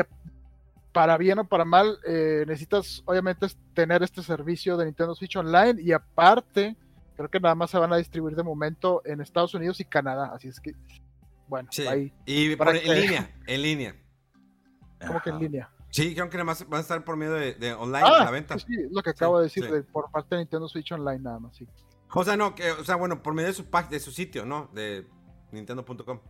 para 0.93 1.19
bien 1.19 1.39
o 1.39 1.45
para 1.47 1.65
mal, 1.67 1.99
eh, 2.07 2.45
necesitas 2.47 3.03
obviamente 3.05 3.47
tener 3.75 4.03
este 4.03 4.23
servicio 4.23 4.77
de 4.79 4.87
Nintendo 4.87 5.15
Switch 5.15 5.37
Online. 5.37 5.81
Y 5.83 5.93
aparte, 5.93 6.75
creo 7.17 7.29
que 7.29 7.39
nada 7.41 7.55
más 7.55 7.71
se 7.71 7.79
van 7.79 7.93
a 7.93 7.97
distribuir 7.99 8.35
de 8.35 8.43
momento 8.43 9.03
en 9.05 9.21
Estados 9.21 9.53
Unidos 9.55 9.79
y 9.81 9.85
Canadá. 9.85 10.31
Así 10.35 10.49
es 10.49 10.59
que, 10.59 10.75
bueno, 11.49 11.69
Sí. 11.73 11.87
ahí, 11.87 12.13
Y 12.25 12.57
Para 12.57 12.73
por- 12.73 12.81
que- 12.81 12.87
en 12.93 13.01
línea, 13.01 13.35
en 13.47 13.63
línea. 13.63 13.97
como 15.07 15.21
que 15.23 15.31
en 15.31 15.39
línea. 15.39 15.71
Sí, 15.91 16.15
creo 16.15 16.29
que 16.29 16.37
nada 16.37 16.45
más 16.45 16.69
van 16.69 16.79
a 16.79 16.83
estar 16.83 17.05
por 17.05 17.17
medio 17.17 17.33
de, 17.35 17.55
de 17.55 17.73
online 17.73 18.05
Ah, 18.07 18.25
la 18.25 18.31
venta. 18.31 18.59
sí, 18.59 18.67
sí, 18.69 18.77
lo 18.91 19.03
que 19.03 19.11
acabo 19.11 19.39
de 19.39 19.45
decir 19.45 19.65
sí. 19.65 19.71
de- 19.71 19.83
por 19.83 20.11
parte 20.11 20.35
de 20.35 20.43
Nintendo 20.43 20.69
Switch 20.69 20.93
Online 20.93 21.21
nada 21.21 21.39
más, 21.39 21.57
sí. 21.57 21.67
O 22.13 22.25
sea, 22.25 22.37
no, 22.37 22.55
que, 22.55 22.71
o 22.73 22.85
sea, 22.85 22.97
bueno, 22.97 23.23
por 23.23 23.35
medio 23.35 23.49
de 23.49 23.55
su 23.55 23.67
pack, 23.67 23.89
de 23.89 23.99
su 24.01 24.11
sitio, 24.11 24.45
¿no? 24.45 24.69
De 24.75 25.07
nintendo.com. 25.53 26.21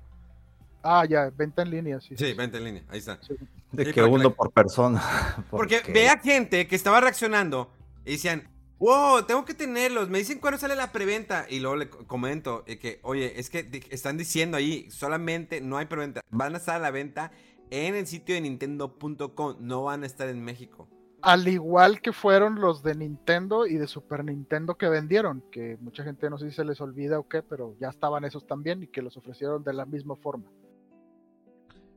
Ah, 0.82 1.04
ya, 1.08 1.30
venta 1.36 1.62
en 1.62 1.70
línea, 1.70 2.00
sí. 2.00 2.14
Sí, 2.16 2.32
venta 2.34 2.58
en 2.58 2.64
línea, 2.64 2.84
ahí 2.88 2.98
está. 2.98 3.18
sí. 3.22 3.34
De 3.72 3.86
Sí, 3.86 3.92
que 3.92 4.02
uno 4.04 4.24
la- 4.24 4.30
por 4.30 4.52
persona. 4.52 5.02
Porque 5.50 5.82
veía 5.92 6.16
gente 6.18 6.66
que 6.68 6.76
estaba 6.76 7.00
reaccionando 7.00 7.72
y 8.04 8.12
decían, 8.12 8.48
wow, 8.78 9.22
tengo 9.24 9.44
que 9.44 9.54
tenerlos, 9.54 10.08
me 10.08 10.18
dicen 10.18 10.38
cuándo 10.38 10.58
sale 10.58 10.76
la 10.76 10.92
preventa. 10.92 11.46
Y 11.48 11.60
luego 11.60 11.76
le 11.76 11.88
co- 11.88 12.06
comento 12.06 12.64
eh, 12.66 12.78
que, 12.78 13.00
oye, 13.02 13.38
es 13.40 13.50
que 13.50 13.68
están 13.90 14.16
diciendo 14.16 14.56
ahí, 14.56 14.90
solamente 14.90 15.60
no 15.60 15.76
hay 15.78 15.86
preventa. 15.86 16.20
Van 16.30 16.54
a 16.54 16.58
estar 16.58 16.76
a 16.76 16.78
la 16.78 16.90
venta 16.90 17.32
en 17.70 17.94
el 17.94 18.06
sitio 18.06 18.34
de 18.34 18.42
nintendo.com, 18.42 19.56
no 19.60 19.84
van 19.84 20.02
a 20.02 20.06
estar 20.06 20.28
en 20.28 20.42
México. 20.44 20.88
Al 21.22 21.48
igual 21.48 22.00
que 22.00 22.12
fueron 22.12 22.60
los 22.60 22.84
de 22.84 22.94
Nintendo 22.94 23.66
y 23.66 23.74
de 23.78 23.88
Super 23.88 24.24
Nintendo 24.24 24.76
que 24.76 24.88
vendieron, 24.88 25.42
que 25.50 25.76
mucha 25.80 26.04
gente 26.04 26.30
no 26.30 26.38
sé 26.38 26.50
si 26.50 26.54
se 26.54 26.64
les 26.64 26.80
olvida 26.80 27.18
o 27.18 27.26
qué, 27.26 27.42
pero 27.42 27.74
ya 27.80 27.88
estaban 27.88 28.24
esos 28.24 28.46
también 28.46 28.84
y 28.84 28.86
que 28.86 29.02
los 29.02 29.16
ofrecieron 29.16 29.64
de 29.64 29.72
la 29.72 29.86
misma 29.86 30.14
forma. 30.14 30.44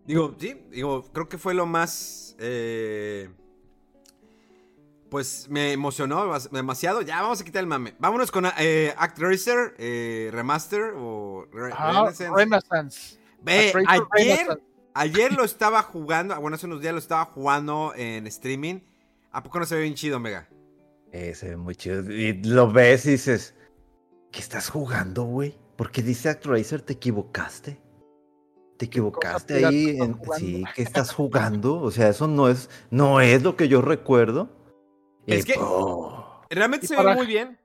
Digo, 0.07 0.35
sí, 0.39 0.59
digo, 0.71 1.03
creo 1.13 1.29
que 1.29 1.37
fue 1.37 1.53
lo 1.53 1.67
más... 1.67 2.35
eh, 2.39 3.29
pues 5.09 5.47
me 5.49 5.73
emocionó 5.73 6.37
demasiado. 6.51 7.01
Ya, 7.01 7.21
vamos 7.21 7.41
a 7.41 7.43
quitar 7.45 7.61
el 7.61 7.67
mame. 7.67 7.95
Vámonos 7.99 8.31
con 8.31 8.45
eh, 8.59 8.93
ActRaiser 8.97 9.75
eh, 9.77 10.29
Remaster 10.31 10.93
o 10.95 11.45
Re- 11.51 11.71
Ah, 11.75 11.91
Renaissance. 12.11 12.29
Renaissance. 12.35 13.19
Ve, 13.41 13.73
ayer, 13.87 14.03
Renaissance. 14.11 14.63
ayer 14.93 15.33
lo 15.33 15.43
estaba 15.45 15.81
jugando, 15.81 16.39
bueno, 16.39 16.55
hace 16.55 16.65
unos 16.67 16.81
días 16.81 16.93
lo 16.93 16.99
estaba 16.99 17.25
jugando 17.25 17.93
en 17.95 18.27
streaming. 18.27 18.79
¿A 19.31 19.43
poco 19.43 19.59
no 19.59 19.65
se 19.65 19.75
ve 19.75 19.81
bien 19.81 19.93
chido, 19.95 20.19
Mega? 20.19 20.47
Eh, 21.11 21.33
se 21.35 21.49
ve 21.49 21.57
muy 21.57 21.75
chido. 21.75 22.01
Y 22.11 22.33
lo 22.43 22.71
ves 22.71 23.05
y 23.05 23.11
dices, 23.11 23.55
¿qué 24.31 24.39
estás 24.39 24.69
jugando, 24.69 25.23
güey? 25.23 25.57
Porque 25.75 26.01
dice 26.03 26.29
ActRaiser, 26.29 26.81
te 26.81 26.93
equivocaste. 26.93 27.81
Te 28.77 28.85
equivocaste 28.85 29.65
ahí. 29.65 29.97
en-. 29.99 30.19
Sí, 30.37 30.63
¿qué 30.75 30.81
estás 30.83 31.13
jugando? 31.13 31.81
O 31.81 31.91
sea, 31.91 32.09
eso 32.09 32.27
no 32.27 32.47
es, 32.49 32.69
no 32.91 33.21
es 33.21 33.43
lo 33.43 33.55
que 33.55 33.67
yo 33.67 33.81
recuerdo. 33.81 34.49
Es 35.25 35.45
que- 35.45 35.55
Realmente 36.49 36.85
Y 36.85 36.89
se 36.89 36.95
para- 36.95 37.11
ve 37.11 37.15
muy 37.15 37.27
bien. 37.27 37.57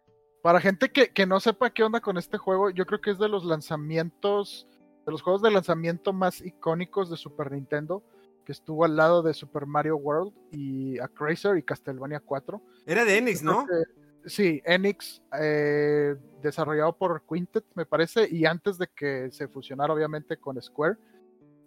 Para 0.43 0.61
gente 0.61 0.91
que, 0.91 1.09
que 1.09 1.25
no 1.27 1.41
sepa 1.41 1.71
qué 1.71 1.83
onda 1.83 2.01
con 2.01 2.19
este 2.19 2.37
juego, 2.37 2.69
yo 2.71 2.85
creo 2.85 3.01
que 3.01 3.11
es 3.11 3.19
de 3.19 3.29
los 3.31 3.45
lanzamientos, 3.45 4.67
de 5.07 5.13
los 5.13 5.23
juegos 5.23 5.41
de 5.41 5.51
lanzamiento 5.51 6.13
más 6.13 6.41
icónicos 6.43 7.09
de 7.11 7.17
Super 7.17 7.51
Nintendo, 7.53 8.03
que 8.45 8.53
estuvo 8.53 8.85
al 8.85 8.95
lado 8.95 9.23
de 9.23 9.33
Super 9.33 9.65
Mario 9.65 9.97
World 9.97 10.35
y 10.51 10.99
Actraiser 10.99 11.57
y 11.57 11.63
Castlevania 11.63 12.21
4. 12.21 12.61
Era 12.85 13.05
de 13.07 13.17
Enix, 13.17 13.43
¿no? 13.43 13.65
que- 13.67 14.29
sí, 14.29 14.61
Enix, 14.67 15.23
eh, 15.41 16.15
desarrollado 16.43 16.95
por 16.95 17.23
Quintet, 17.27 17.65
me 17.75 17.87
parece, 17.87 18.29
y 18.31 18.45
antes 18.45 18.77
de 18.77 18.87
que 18.95 19.31
se 19.31 19.49
fusionara 19.49 19.95
obviamente 19.95 20.37
con 20.37 20.61
Square. 20.61 20.97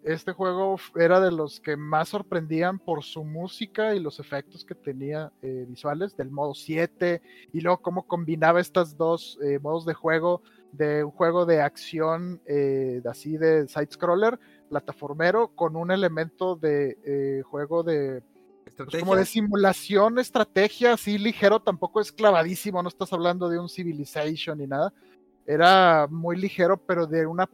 Este 0.04 0.32
juego 0.32 0.78
era 0.96 1.20
de 1.20 1.32
los 1.32 1.60
que 1.60 1.76
más 1.76 2.10
sorprendían 2.10 2.80
por 2.80 3.04
su 3.04 3.24
música 3.24 3.94
y 3.94 4.00
los 4.00 4.20
efectos 4.20 4.64
que 4.64 4.76
tenía 4.76 5.34
eh, 5.42 5.66
visuales 5.68 6.16
del 6.16 6.32
modo 6.32 6.54
7 6.54 7.22
y 7.52 7.62
luego 7.62 7.82
cómo 7.82 8.08
combinaba 8.08 8.62
estas 8.62 8.96
dos 8.96 9.38
eh, 9.44 9.60
modos 9.60 9.86
de 9.86 9.94
juego 9.94 10.42
de 10.72 11.04
un 11.04 11.12
juego 11.12 11.46
de 11.46 11.62
acción 11.62 12.42
eh, 12.46 13.02
así 13.06 13.38
de 13.38 13.68
side 13.68 13.90
scroller 13.92 14.40
plataformero 14.68 15.50
con 15.50 15.76
un 15.76 15.92
elemento 15.92 16.56
de 16.56 16.98
eh, 17.06 17.42
juego 17.44 17.84
de 17.84 18.22
pues, 18.76 19.00
como 19.00 19.16
de 19.16 19.26
simulación, 19.26 20.20
estrategia, 20.20 20.94
así 20.94 21.18
ligero, 21.18 21.62
tampoco 21.62 22.00
es 22.00 22.12
clavadísimo, 22.12 22.84
no 22.84 22.90
estás 22.90 23.12
hablando 23.12 23.50
de 23.50 23.58
un 23.58 23.70
Civilization 23.70 24.60
ni 24.60 24.68
nada. 24.68 24.94
Era 25.48 26.08
muy 26.12 26.38
ligero, 26.38 26.78
pero 26.78 27.08
de 27.08 27.26
una 27.26 27.50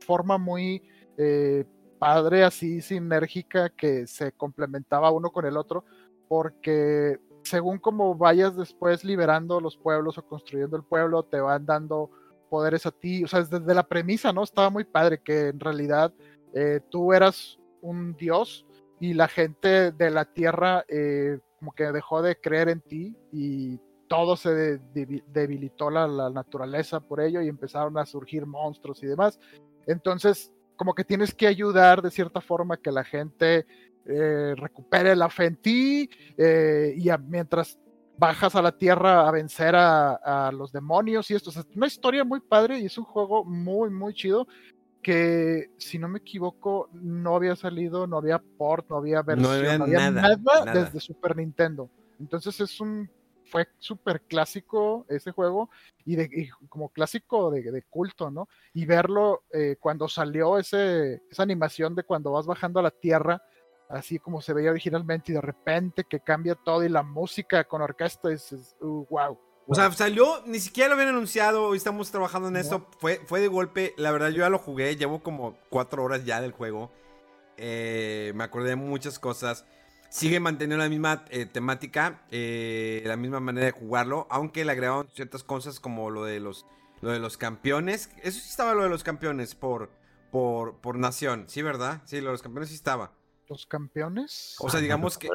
forma 0.00 0.36
muy 0.36 0.82
eh, 1.22 1.64
padre, 1.98 2.44
así 2.44 2.80
sinérgica, 2.80 3.68
que 3.68 4.06
se 4.06 4.32
complementaba 4.32 5.10
uno 5.10 5.30
con 5.30 5.44
el 5.44 5.56
otro, 5.58 5.84
porque 6.28 7.18
según 7.42 7.78
como 7.78 8.14
vayas 8.14 8.56
después 8.56 9.04
liberando 9.04 9.60
los 9.60 9.76
pueblos 9.76 10.16
o 10.16 10.22
construyendo 10.26 10.76
el 10.76 10.82
pueblo, 10.82 11.22
te 11.22 11.40
van 11.40 11.66
dando 11.66 12.10
poderes 12.48 12.86
a 12.86 12.90
ti, 12.90 13.22
o 13.24 13.28
sea, 13.28 13.42
desde 13.42 13.74
la 13.74 13.86
premisa, 13.86 14.32
¿no? 14.32 14.42
Estaba 14.42 14.70
muy 14.70 14.84
padre 14.84 15.20
que 15.22 15.48
en 15.48 15.60
realidad 15.60 16.12
eh, 16.54 16.80
tú 16.90 17.12
eras 17.12 17.58
un 17.82 18.14
dios 18.16 18.66
y 18.98 19.14
la 19.14 19.28
gente 19.28 19.92
de 19.92 20.10
la 20.10 20.24
tierra 20.24 20.84
eh, 20.88 21.38
como 21.58 21.72
que 21.72 21.92
dejó 21.92 22.22
de 22.22 22.36
creer 22.36 22.68
en 22.70 22.80
ti 22.80 23.14
y 23.32 23.78
todo 24.08 24.36
se 24.36 24.50
de- 24.54 24.80
debi- 24.94 25.24
debilitó 25.26 25.90
la 25.90 26.30
naturaleza 26.30 27.00
por 27.00 27.20
ello 27.20 27.40
y 27.42 27.48
empezaron 27.48 27.96
a 27.98 28.06
surgir 28.06 28.46
monstruos 28.46 29.02
y 29.02 29.06
demás. 29.06 29.38
Entonces, 29.86 30.52
como 30.80 30.94
que 30.94 31.04
tienes 31.04 31.34
que 31.34 31.46
ayudar 31.46 32.00
de 32.00 32.10
cierta 32.10 32.40
forma 32.40 32.78
que 32.78 32.90
la 32.90 33.04
gente 33.04 33.66
eh, 34.06 34.54
recupere 34.56 35.14
la 35.14 35.28
fe 35.28 35.44
en 35.44 35.56
ti 35.56 36.08
eh, 36.38 36.94
y 36.96 37.10
a- 37.10 37.18
mientras 37.18 37.78
bajas 38.16 38.54
a 38.54 38.62
la 38.62 38.72
tierra 38.72 39.28
a 39.28 39.30
vencer 39.30 39.76
a, 39.76 40.14
a 40.46 40.50
los 40.50 40.72
demonios 40.72 41.30
y 41.30 41.34
esto. 41.34 41.50
O 41.50 41.52
sea, 41.52 41.60
es 41.68 41.76
una 41.76 41.86
historia 41.86 42.24
muy 42.24 42.40
padre 42.40 42.78
y 42.78 42.86
es 42.86 42.96
un 42.96 43.04
juego 43.04 43.44
muy, 43.44 43.90
muy 43.90 44.14
chido 44.14 44.48
que, 45.02 45.66
si 45.76 45.98
no 45.98 46.08
me 46.08 46.20
equivoco, 46.20 46.88
no 46.94 47.36
había 47.36 47.56
salido, 47.56 48.06
no 48.06 48.16
había 48.16 48.38
port, 48.56 48.88
no 48.88 48.96
había 48.96 49.20
versión, 49.20 49.50
había 49.52 49.76
no 49.76 49.84
había 49.84 49.98
nada, 49.98 50.20
nada, 50.22 50.64
nada. 50.64 50.84
desde 50.84 50.98
Super 51.00 51.36
Nintendo. 51.36 51.90
Entonces 52.18 52.58
es 52.58 52.80
un 52.80 53.06
fue 53.50 53.68
súper 53.78 54.22
clásico 54.22 55.04
ese 55.08 55.32
juego 55.32 55.68
y, 56.04 56.16
de, 56.16 56.30
y 56.32 56.48
como 56.68 56.88
clásico 56.88 57.50
de, 57.50 57.70
de 57.70 57.82
culto, 57.82 58.30
¿no? 58.30 58.48
Y 58.72 58.86
verlo 58.86 59.42
eh, 59.52 59.76
cuando 59.80 60.08
salió 60.08 60.58
ese, 60.58 61.22
esa 61.30 61.42
animación 61.42 61.94
de 61.94 62.04
cuando 62.04 62.32
vas 62.32 62.46
bajando 62.46 62.80
a 62.80 62.84
la 62.84 62.90
tierra, 62.90 63.42
así 63.88 64.18
como 64.18 64.40
se 64.40 64.54
veía 64.54 64.70
originalmente 64.70 65.32
y 65.32 65.34
de 65.34 65.40
repente 65.40 66.04
que 66.08 66.20
cambia 66.20 66.54
todo 66.54 66.84
y 66.84 66.88
la 66.88 67.02
música 67.02 67.64
con 67.64 67.82
orquesta 67.82 68.32
es, 68.32 68.52
es, 68.52 68.76
uh, 68.80 69.04
wow. 69.10 69.38
O 69.66 69.74
sea, 69.74 69.90
salió, 69.92 70.42
ni 70.46 70.58
siquiera 70.58 70.88
lo 70.88 70.94
habían 70.94 71.10
anunciado, 71.10 71.64
hoy 71.66 71.76
estamos 71.76 72.10
trabajando 72.10 72.48
en 72.48 72.56
esto, 72.56 72.86
fue, 72.98 73.20
fue 73.26 73.40
de 73.40 73.48
golpe, 73.48 73.94
la 73.96 74.10
verdad 74.10 74.30
yo 74.30 74.38
ya 74.38 74.48
lo 74.48 74.58
jugué, 74.58 74.96
llevo 74.96 75.22
como 75.22 75.58
cuatro 75.68 76.02
horas 76.02 76.24
ya 76.24 76.40
del 76.40 76.52
juego, 76.52 76.90
Eh, 77.62 78.32
me 78.34 78.44
acordé 78.44 78.70
de 78.70 78.76
muchas 78.76 79.18
cosas, 79.18 79.66
sigue 80.10 80.40
manteniendo 80.40 80.76
la 80.82 80.88
misma 80.90 81.24
eh, 81.30 81.46
temática, 81.46 82.22
eh, 82.30 83.02
la 83.06 83.16
misma 83.16 83.40
manera 83.40 83.66
de 83.66 83.72
jugarlo, 83.72 84.26
aunque 84.30 84.64
le 84.64 84.72
agregaron 84.72 85.08
ciertas 85.14 85.42
cosas 85.44 85.80
como 85.80 86.10
lo 86.10 86.24
de 86.24 86.40
los, 86.40 86.66
lo 87.00 87.10
de 87.10 87.18
los 87.18 87.36
campeones. 87.38 88.10
Eso 88.22 88.40
sí 88.40 88.50
estaba 88.50 88.74
lo 88.74 88.82
de 88.82 88.88
los 88.90 89.02
campeones 89.04 89.54
por, 89.54 89.90
por, 90.30 90.76
por 90.80 90.98
nación, 90.98 91.44
¿sí, 91.48 91.62
verdad? 91.62 92.02
Sí, 92.04 92.20
lo 92.20 92.26
de 92.26 92.32
los 92.32 92.42
campeones 92.42 92.68
sí 92.68 92.74
estaba. 92.74 93.12
¿Los 93.48 93.66
campeones? 93.66 94.56
O 94.60 94.68
sea, 94.68 94.80
digamos 94.80 95.16
que 95.16 95.28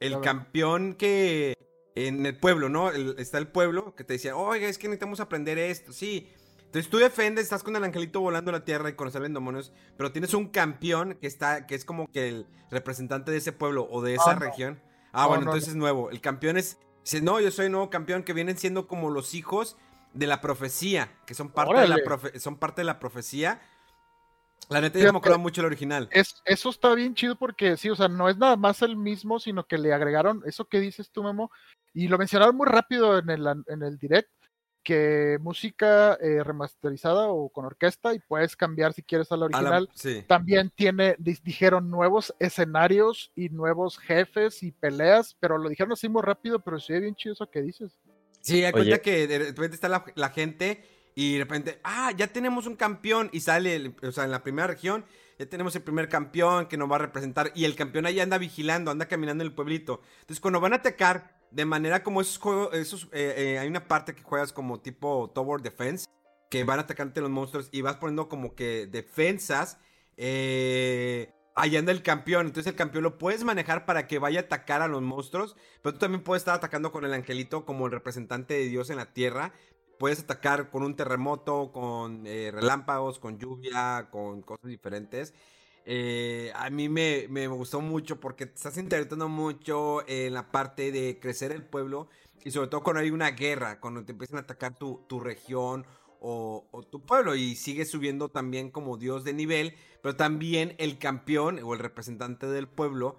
el 0.00 0.20
campeón 0.20 0.94
que 0.94 1.54
en 1.94 2.24
el 2.24 2.36
pueblo, 2.36 2.68
¿no? 2.68 2.90
El- 2.90 3.16
está 3.18 3.38
el 3.38 3.48
pueblo 3.48 3.94
que 3.94 4.04
te 4.04 4.14
decía, 4.14 4.36
oiga, 4.36 4.68
es 4.68 4.78
que 4.78 4.88
necesitamos 4.88 5.20
aprender 5.20 5.58
esto, 5.58 5.92
sí. 5.92 6.32
Entonces 6.70 6.88
tú 6.88 6.98
defendes, 6.98 7.42
estás 7.42 7.64
con 7.64 7.74
el 7.74 7.82
angelito 7.82 8.20
volando 8.20 8.52
la 8.52 8.64
tierra 8.64 8.88
y 8.90 8.92
con 8.92 9.10
salen 9.10 9.34
demonios, 9.34 9.72
pero 9.96 10.12
tienes 10.12 10.34
un 10.34 10.46
campeón 10.50 11.18
que 11.20 11.26
está, 11.26 11.66
que 11.66 11.74
es 11.74 11.84
como 11.84 12.06
que 12.06 12.28
el 12.28 12.46
representante 12.70 13.32
de 13.32 13.38
ese 13.38 13.50
pueblo 13.50 13.88
o 13.90 14.02
de 14.02 14.14
esa 14.14 14.34
no. 14.34 14.38
región. 14.38 14.80
Ah, 15.12 15.22
No, 15.22 15.28
bueno, 15.30 15.44
no, 15.46 15.50
entonces 15.50 15.70
es 15.70 15.74
nuevo. 15.74 16.10
El 16.10 16.20
campeón 16.20 16.56
es, 16.56 16.78
dice, 17.02 17.22
no, 17.22 17.40
yo 17.40 17.50
soy 17.50 17.70
nuevo 17.70 17.90
campeón, 17.90 18.22
que 18.22 18.32
vienen 18.32 18.56
siendo 18.56 18.86
como 18.86 19.10
los 19.10 19.34
hijos 19.34 19.76
de 20.14 20.28
la 20.28 20.40
profecía, 20.40 21.10
que 21.26 21.34
son 21.34 21.50
parte, 21.50 21.80
de 21.80 21.88
la, 21.88 21.96
profe- 21.96 22.38
son 22.38 22.56
parte 22.56 22.82
de 22.82 22.84
la 22.84 23.00
profecía. 23.00 23.60
La 24.68 24.80
neta, 24.80 25.00
yo 25.00 25.06
no 25.06 25.14
me 25.14 25.18
acuerdo 25.18 25.40
mucho 25.40 25.62
el 25.62 25.66
original. 25.66 26.08
Es, 26.12 26.40
eso 26.44 26.70
está 26.70 26.94
bien 26.94 27.16
chido 27.16 27.34
porque 27.34 27.76
sí, 27.76 27.90
o 27.90 27.96
sea, 27.96 28.06
no 28.06 28.28
es 28.28 28.36
nada 28.38 28.54
más 28.54 28.82
el 28.82 28.94
mismo, 28.94 29.40
sino 29.40 29.66
que 29.66 29.76
le 29.76 29.92
agregaron 29.92 30.42
eso 30.46 30.66
que 30.66 30.78
dices 30.78 31.10
tú, 31.10 31.24
Memo, 31.24 31.50
y 31.92 32.06
lo 32.06 32.16
mencionaron 32.16 32.56
muy 32.56 32.68
rápido 32.68 33.18
en 33.18 33.28
el, 33.30 33.44
en 33.66 33.82
el 33.82 33.98
direct, 33.98 34.30
que 34.82 35.38
música 35.40 36.14
eh, 36.20 36.42
remasterizada 36.42 37.28
o 37.28 37.48
con 37.50 37.64
orquesta, 37.64 38.14
y 38.14 38.18
puedes 38.18 38.56
cambiar 38.56 38.92
si 38.92 39.02
quieres 39.02 39.30
a 39.32 39.36
la 39.36 39.46
A 39.46 39.48
la- 39.50 39.58
original. 39.58 39.88
sí. 39.94 40.24
También 40.26 40.70
tiene, 40.74 41.16
di- 41.18 41.38
dijeron 41.44 41.90
nuevos 41.90 42.34
escenarios 42.38 43.30
y 43.36 43.48
nuevos 43.50 43.98
jefes 43.98 44.62
y 44.62 44.72
peleas, 44.72 45.36
pero 45.40 45.58
lo 45.58 45.68
dijeron 45.68 45.92
así 45.92 46.08
muy 46.08 46.22
rápido, 46.22 46.60
pero 46.60 46.80
sí, 46.80 46.92
bien 46.98 47.14
chido 47.14 47.34
eso 47.34 47.50
que 47.50 47.62
dices. 47.62 47.98
Sí, 48.40 48.64
hay 48.64 48.72
cuenta 48.72 48.98
que 49.02 49.26
de 49.26 49.38
repente 49.38 49.74
está 49.74 49.88
la, 49.88 50.04
la 50.14 50.30
gente 50.30 50.82
y 51.14 51.34
de 51.34 51.38
repente, 51.40 51.80
ah, 51.84 52.10
ya 52.16 52.28
tenemos 52.28 52.66
un 52.66 52.76
campeón 52.76 53.28
y 53.32 53.40
sale, 53.40 53.76
el- 53.76 53.94
o 54.02 54.12
sea, 54.12 54.24
en 54.24 54.30
la 54.30 54.42
primera 54.42 54.66
región 54.68 55.04
ya 55.38 55.46
tenemos 55.46 55.74
el 55.76 55.82
primer 55.82 56.08
campeón 56.08 56.66
que 56.66 56.76
nos 56.76 56.90
va 56.90 56.96
a 56.96 57.00
representar 57.00 57.50
y 57.54 57.64
el 57.64 57.74
campeón 57.74 58.06
ahí 58.06 58.20
anda 58.20 58.38
vigilando, 58.38 58.90
anda 58.90 59.08
caminando 59.08 59.42
en 59.42 59.48
el 59.50 59.54
pueblito. 59.54 60.00
Entonces, 60.20 60.40
cuando 60.40 60.60
van 60.60 60.72
a 60.72 60.76
atacar, 60.76 61.39
de 61.50 61.64
manera 61.64 62.02
como 62.02 62.20
esos 62.20 62.38
juegos, 62.38 62.74
esos, 62.74 63.04
eh, 63.12 63.34
eh, 63.36 63.58
hay 63.58 63.68
una 63.68 63.86
parte 63.86 64.14
que 64.14 64.22
juegas 64.22 64.52
como 64.52 64.80
tipo 64.80 65.30
Tower 65.34 65.60
Defense, 65.60 66.06
que 66.50 66.64
van 66.64 66.78
a 66.78 66.82
atacarte 66.82 67.20
los 67.20 67.30
monstruos 67.30 67.68
y 67.72 67.82
vas 67.82 67.96
poniendo 67.96 68.28
como 68.28 68.54
que 68.54 68.86
defensas. 68.86 69.78
Eh, 70.16 71.32
ahí 71.54 71.76
anda 71.76 71.92
el 71.92 72.02
campeón, 72.02 72.46
entonces 72.46 72.72
el 72.72 72.76
campeón 72.76 73.04
lo 73.04 73.18
puedes 73.18 73.44
manejar 73.44 73.86
para 73.86 74.06
que 74.06 74.18
vaya 74.18 74.40
a 74.40 74.42
atacar 74.44 74.82
a 74.82 74.88
los 74.88 75.02
monstruos, 75.02 75.56
pero 75.82 75.94
tú 75.94 76.00
también 76.00 76.22
puedes 76.22 76.42
estar 76.42 76.54
atacando 76.54 76.92
con 76.92 77.04
el 77.04 77.12
angelito 77.12 77.64
como 77.64 77.86
el 77.86 77.92
representante 77.92 78.54
de 78.54 78.64
Dios 78.66 78.90
en 78.90 78.96
la 78.96 79.12
tierra. 79.12 79.52
Puedes 79.98 80.20
atacar 80.20 80.70
con 80.70 80.82
un 80.82 80.96
terremoto, 80.96 81.72
con 81.72 82.24
relámpagos, 82.24 83.18
con 83.18 83.38
lluvia, 83.38 84.08
con 84.10 84.40
cosas 84.40 84.70
diferentes. 84.70 85.34
Eh, 85.92 86.52
a 86.54 86.70
mí 86.70 86.88
me, 86.88 87.26
me 87.28 87.48
gustó 87.48 87.80
mucho 87.80 88.20
porque 88.20 88.46
te 88.46 88.54
estás 88.54 88.78
interactuando 88.78 89.28
mucho 89.28 90.08
en 90.08 90.32
la 90.34 90.52
parte 90.52 90.92
de 90.92 91.18
crecer 91.18 91.50
el 91.50 91.64
pueblo 91.64 92.08
y 92.44 92.52
sobre 92.52 92.68
todo 92.68 92.84
cuando 92.84 93.00
hay 93.00 93.10
una 93.10 93.32
guerra, 93.32 93.80
cuando 93.80 94.04
te 94.04 94.12
empiezan 94.12 94.36
a 94.36 94.42
atacar 94.42 94.78
tu, 94.78 95.04
tu 95.08 95.18
región 95.18 95.84
o, 96.20 96.68
o 96.70 96.82
tu 96.84 97.04
pueblo 97.04 97.34
y 97.34 97.56
sigues 97.56 97.90
subiendo 97.90 98.28
también 98.28 98.70
como 98.70 98.98
dios 98.98 99.24
de 99.24 99.32
nivel, 99.32 99.74
pero 100.00 100.14
también 100.14 100.76
el 100.78 100.96
campeón 100.96 101.58
o 101.64 101.74
el 101.74 101.80
representante 101.80 102.46
del 102.46 102.68
pueblo 102.68 103.16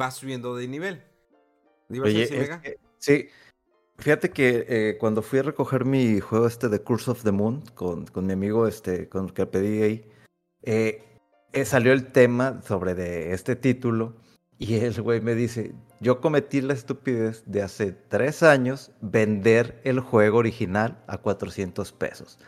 va 0.00 0.10
subiendo 0.10 0.56
de 0.56 0.66
nivel. 0.66 1.04
¿Ibas 1.90 2.06
a 2.06 2.08
Oye, 2.08 2.22
es 2.22 2.50
que- 2.62 2.78
sí. 2.96 3.28
Fíjate 3.98 4.30
que 4.30 4.64
eh, 4.66 4.96
cuando 4.98 5.20
fui 5.20 5.40
a 5.40 5.42
recoger 5.42 5.84
mi 5.84 6.20
juego 6.20 6.46
este 6.46 6.70
de 6.70 6.80
Curse 6.80 7.10
of 7.10 7.22
the 7.22 7.32
Moon 7.32 7.60
con, 7.74 8.06
con 8.06 8.24
mi 8.24 8.32
amigo 8.32 8.66
este, 8.66 9.10
con 9.10 9.26
el 9.26 9.34
que 9.34 9.44
pedí 9.44 9.82
ahí, 9.82 10.10
eh, 10.62 11.13
eh, 11.54 11.64
salió 11.64 11.92
el 11.92 12.06
tema 12.06 12.60
sobre 12.66 12.94
de 12.94 13.32
este 13.32 13.56
título 13.56 14.14
y 14.58 14.74
el 14.74 15.00
güey 15.00 15.20
me 15.20 15.34
dice, 15.34 15.74
yo 16.00 16.20
cometí 16.20 16.60
la 16.60 16.74
estupidez 16.74 17.44
de 17.46 17.62
hace 17.62 17.92
tres 17.92 18.42
años 18.42 18.92
vender 19.00 19.80
el 19.84 20.00
juego 20.00 20.38
original 20.38 21.02
a 21.06 21.18
400 21.18 21.92
pesos. 21.92 22.38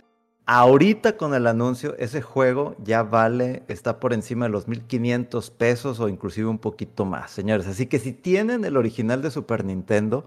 Ahorita 0.48 1.16
con 1.16 1.34
el 1.34 1.46
anuncio, 1.46 1.96
ese 1.98 2.22
juego 2.22 2.76
ya 2.84 3.02
vale, 3.02 3.64
está 3.66 3.98
por 3.98 4.12
encima 4.12 4.46
de 4.46 4.52
los 4.52 4.68
1500 4.68 5.50
pesos 5.50 5.98
o 5.98 6.08
inclusive 6.08 6.48
un 6.48 6.58
poquito 6.58 7.04
más, 7.04 7.32
señores. 7.32 7.66
Así 7.66 7.86
que 7.86 7.98
si 7.98 8.12
tienen 8.12 8.64
el 8.64 8.76
original 8.76 9.22
de 9.22 9.30
Super 9.30 9.64
Nintendo, 9.64 10.26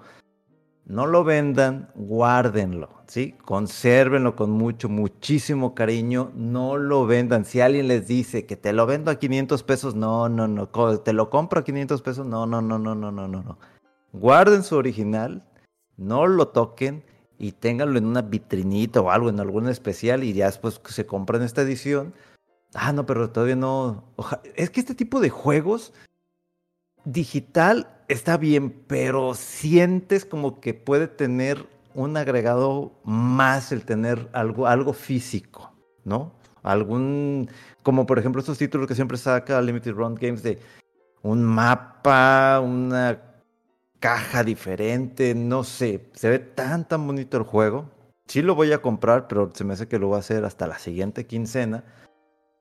no 0.90 1.06
lo 1.06 1.24
vendan, 1.24 1.92
guárdenlo, 1.94 2.90
¿sí? 3.06 3.36
Consérvenlo 3.46 4.36
con 4.36 4.50
mucho, 4.50 4.90
muchísimo 4.90 5.76
cariño, 5.76 6.32
no 6.34 6.78
lo 6.78 7.06
vendan. 7.06 7.46
Si 7.46 7.62
alguien 7.62 7.88
les 7.88 8.08
dice 8.08 8.48
que 8.48 8.58
te 8.58 8.74
lo 8.74 8.88
vendo 8.88 9.12
a 9.12 9.20
500 9.20 9.62
pesos, 9.62 9.94
no, 9.94 10.30
no, 10.30 10.48
no, 10.48 10.68
te 10.68 11.14
lo 11.14 11.30
compro 11.30 11.60
a 11.60 11.64
500 11.64 12.02
pesos, 12.02 12.26
no, 12.26 12.48
no, 12.48 12.64
no, 12.64 12.80
no, 12.80 12.96
no, 12.96 13.12
no, 13.12 13.28
no, 13.28 13.44
no. 13.44 13.60
Guarden 14.14 14.64
su 14.64 14.78
original, 14.78 15.46
no 15.96 16.26
lo 16.26 16.48
toquen 16.48 17.04
y 17.38 17.52
ténganlo 17.52 18.00
en 18.00 18.08
una 18.08 18.24
vitrinita 18.24 19.00
o 19.00 19.12
algo, 19.12 19.30
en 19.30 19.40
algún 19.40 19.70
especial 19.70 20.24
y 20.24 20.34
ya 20.34 20.48
después 20.48 20.82
se 20.86 21.06
compran 21.06 21.44
esta 21.44 21.62
edición. 21.62 22.16
Ah, 22.74 22.94
no, 22.94 23.06
pero 23.06 23.30
todavía 23.30 23.56
no. 23.56 24.06
Es 24.56 24.72
que 24.72 24.80
este 24.80 24.96
tipo 24.96 25.20
de 25.20 25.30
juegos 25.30 25.94
digital 27.06 27.99
está 28.10 28.38
bien, 28.38 28.72
pero 28.88 29.34
sientes 29.36 30.26
como 30.26 30.60
que 30.60 30.74
puede 30.74 31.08
tener 31.08 31.66
un 31.94 32.18
agregado 32.18 32.92
más 33.04 33.72
el 33.72 33.86
tener 33.86 34.28
algo, 34.34 34.68
algo 34.68 34.94
físico, 34.94 35.72
¿no? 36.04 36.34
Algún, 36.64 37.50
como 37.84 38.06
por 38.06 38.20
ejemplo 38.20 38.42
estos 38.42 38.58
títulos 38.58 38.88
que 38.88 38.96
siempre 38.96 39.18
saca 39.18 39.62
Limited 39.62 39.94
Run 39.94 40.16
Games 40.16 40.44
de 40.44 40.60
un 41.22 41.44
mapa, 41.44 42.60
una 42.60 43.22
caja 44.00 44.44
diferente, 44.44 45.36
no 45.36 45.64
sé, 45.64 46.10
se 46.14 46.30
ve 46.30 46.40
tan 46.40 46.88
tan 46.88 47.06
bonito 47.06 47.38
el 47.38 47.44
juego. 47.44 47.90
Sí 48.28 48.42
lo 48.42 48.56
voy 48.56 48.72
a 48.74 48.82
comprar, 48.82 49.28
pero 49.28 49.52
se 49.54 49.64
me 49.64 49.74
hace 49.74 49.88
que 49.88 50.00
lo 50.00 50.08
voy 50.08 50.18
a 50.18 50.20
hacer 50.20 50.46
hasta 50.46 50.68
la 50.68 50.78
siguiente 50.78 51.26
quincena. 51.26 51.84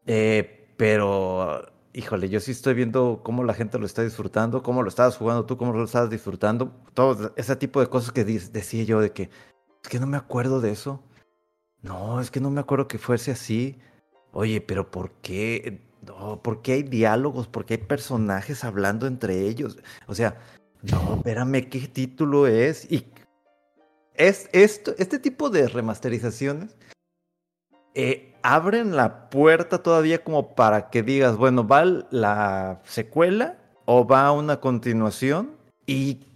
Eh, 0.06 0.72
pero, 0.76 1.62
híjole, 1.98 2.28
yo 2.28 2.38
sí 2.38 2.52
estoy 2.52 2.74
viendo 2.74 3.22
cómo 3.24 3.42
la 3.42 3.54
gente 3.54 3.76
lo 3.76 3.84
está 3.84 4.02
disfrutando, 4.04 4.62
cómo 4.62 4.84
lo 4.84 4.88
estabas 4.88 5.16
jugando 5.16 5.46
tú, 5.46 5.56
cómo 5.56 5.72
lo 5.72 5.82
estabas 5.82 6.08
disfrutando. 6.08 6.72
Todo 6.94 7.32
ese 7.36 7.56
tipo 7.56 7.80
de 7.80 7.88
cosas 7.88 8.12
que 8.12 8.24
decía 8.24 8.84
yo 8.84 9.00
de 9.00 9.10
que, 9.10 9.24
es 9.82 9.88
que 9.88 9.98
no 9.98 10.06
me 10.06 10.16
acuerdo 10.16 10.60
de 10.60 10.70
eso. 10.70 11.02
No, 11.82 12.20
es 12.20 12.30
que 12.30 12.40
no 12.40 12.50
me 12.50 12.60
acuerdo 12.60 12.86
que 12.86 12.98
fuese 12.98 13.32
así. 13.32 13.80
Oye, 14.30 14.60
pero 14.60 14.92
¿por 14.92 15.10
qué? 15.22 15.82
No, 16.06 16.40
¿por 16.40 16.62
qué 16.62 16.74
hay 16.74 16.82
diálogos? 16.84 17.48
¿Por 17.48 17.66
qué 17.66 17.74
hay 17.74 17.80
personajes 17.80 18.62
hablando 18.62 19.08
entre 19.08 19.48
ellos? 19.48 19.76
O 20.06 20.14
sea, 20.14 20.38
no, 20.82 21.16
espérame, 21.16 21.68
¿qué 21.68 21.80
título 21.88 22.46
es? 22.46 22.90
Y 22.92 23.06
es 24.14 24.48
esto, 24.52 24.94
este 24.98 25.18
tipo 25.18 25.50
de 25.50 25.66
remasterizaciones 25.66 26.76
eh, 27.94 28.27
abren 28.42 28.96
la 28.96 29.30
puerta 29.30 29.82
todavía 29.82 30.22
como 30.22 30.54
para 30.54 30.90
que 30.90 31.02
digas, 31.02 31.36
bueno, 31.36 31.66
va 31.66 31.84
la 31.84 32.80
secuela 32.84 33.58
o 33.84 34.06
va 34.06 34.32
una 34.32 34.60
continuación 34.60 35.56
y 35.86 36.26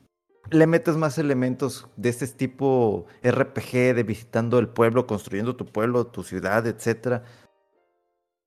le 0.51 0.67
metes 0.67 0.97
más 0.97 1.19
elementos 1.19 1.87
de 1.97 2.09
este 2.09 2.27
tipo 2.27 3.07
RPG, 3.23 3.95
de 3.95 4.03
visitando 4.03 4.59
el 4.59 4.69
pueblo, 4.69 5.07
construyendo 5.07 5.57
tu 5.57 5.67
pueblo, 5.67 6.07
tu 6.07 6.23
ciudad, 6.23 6.67
etcétera. 6.67 7.25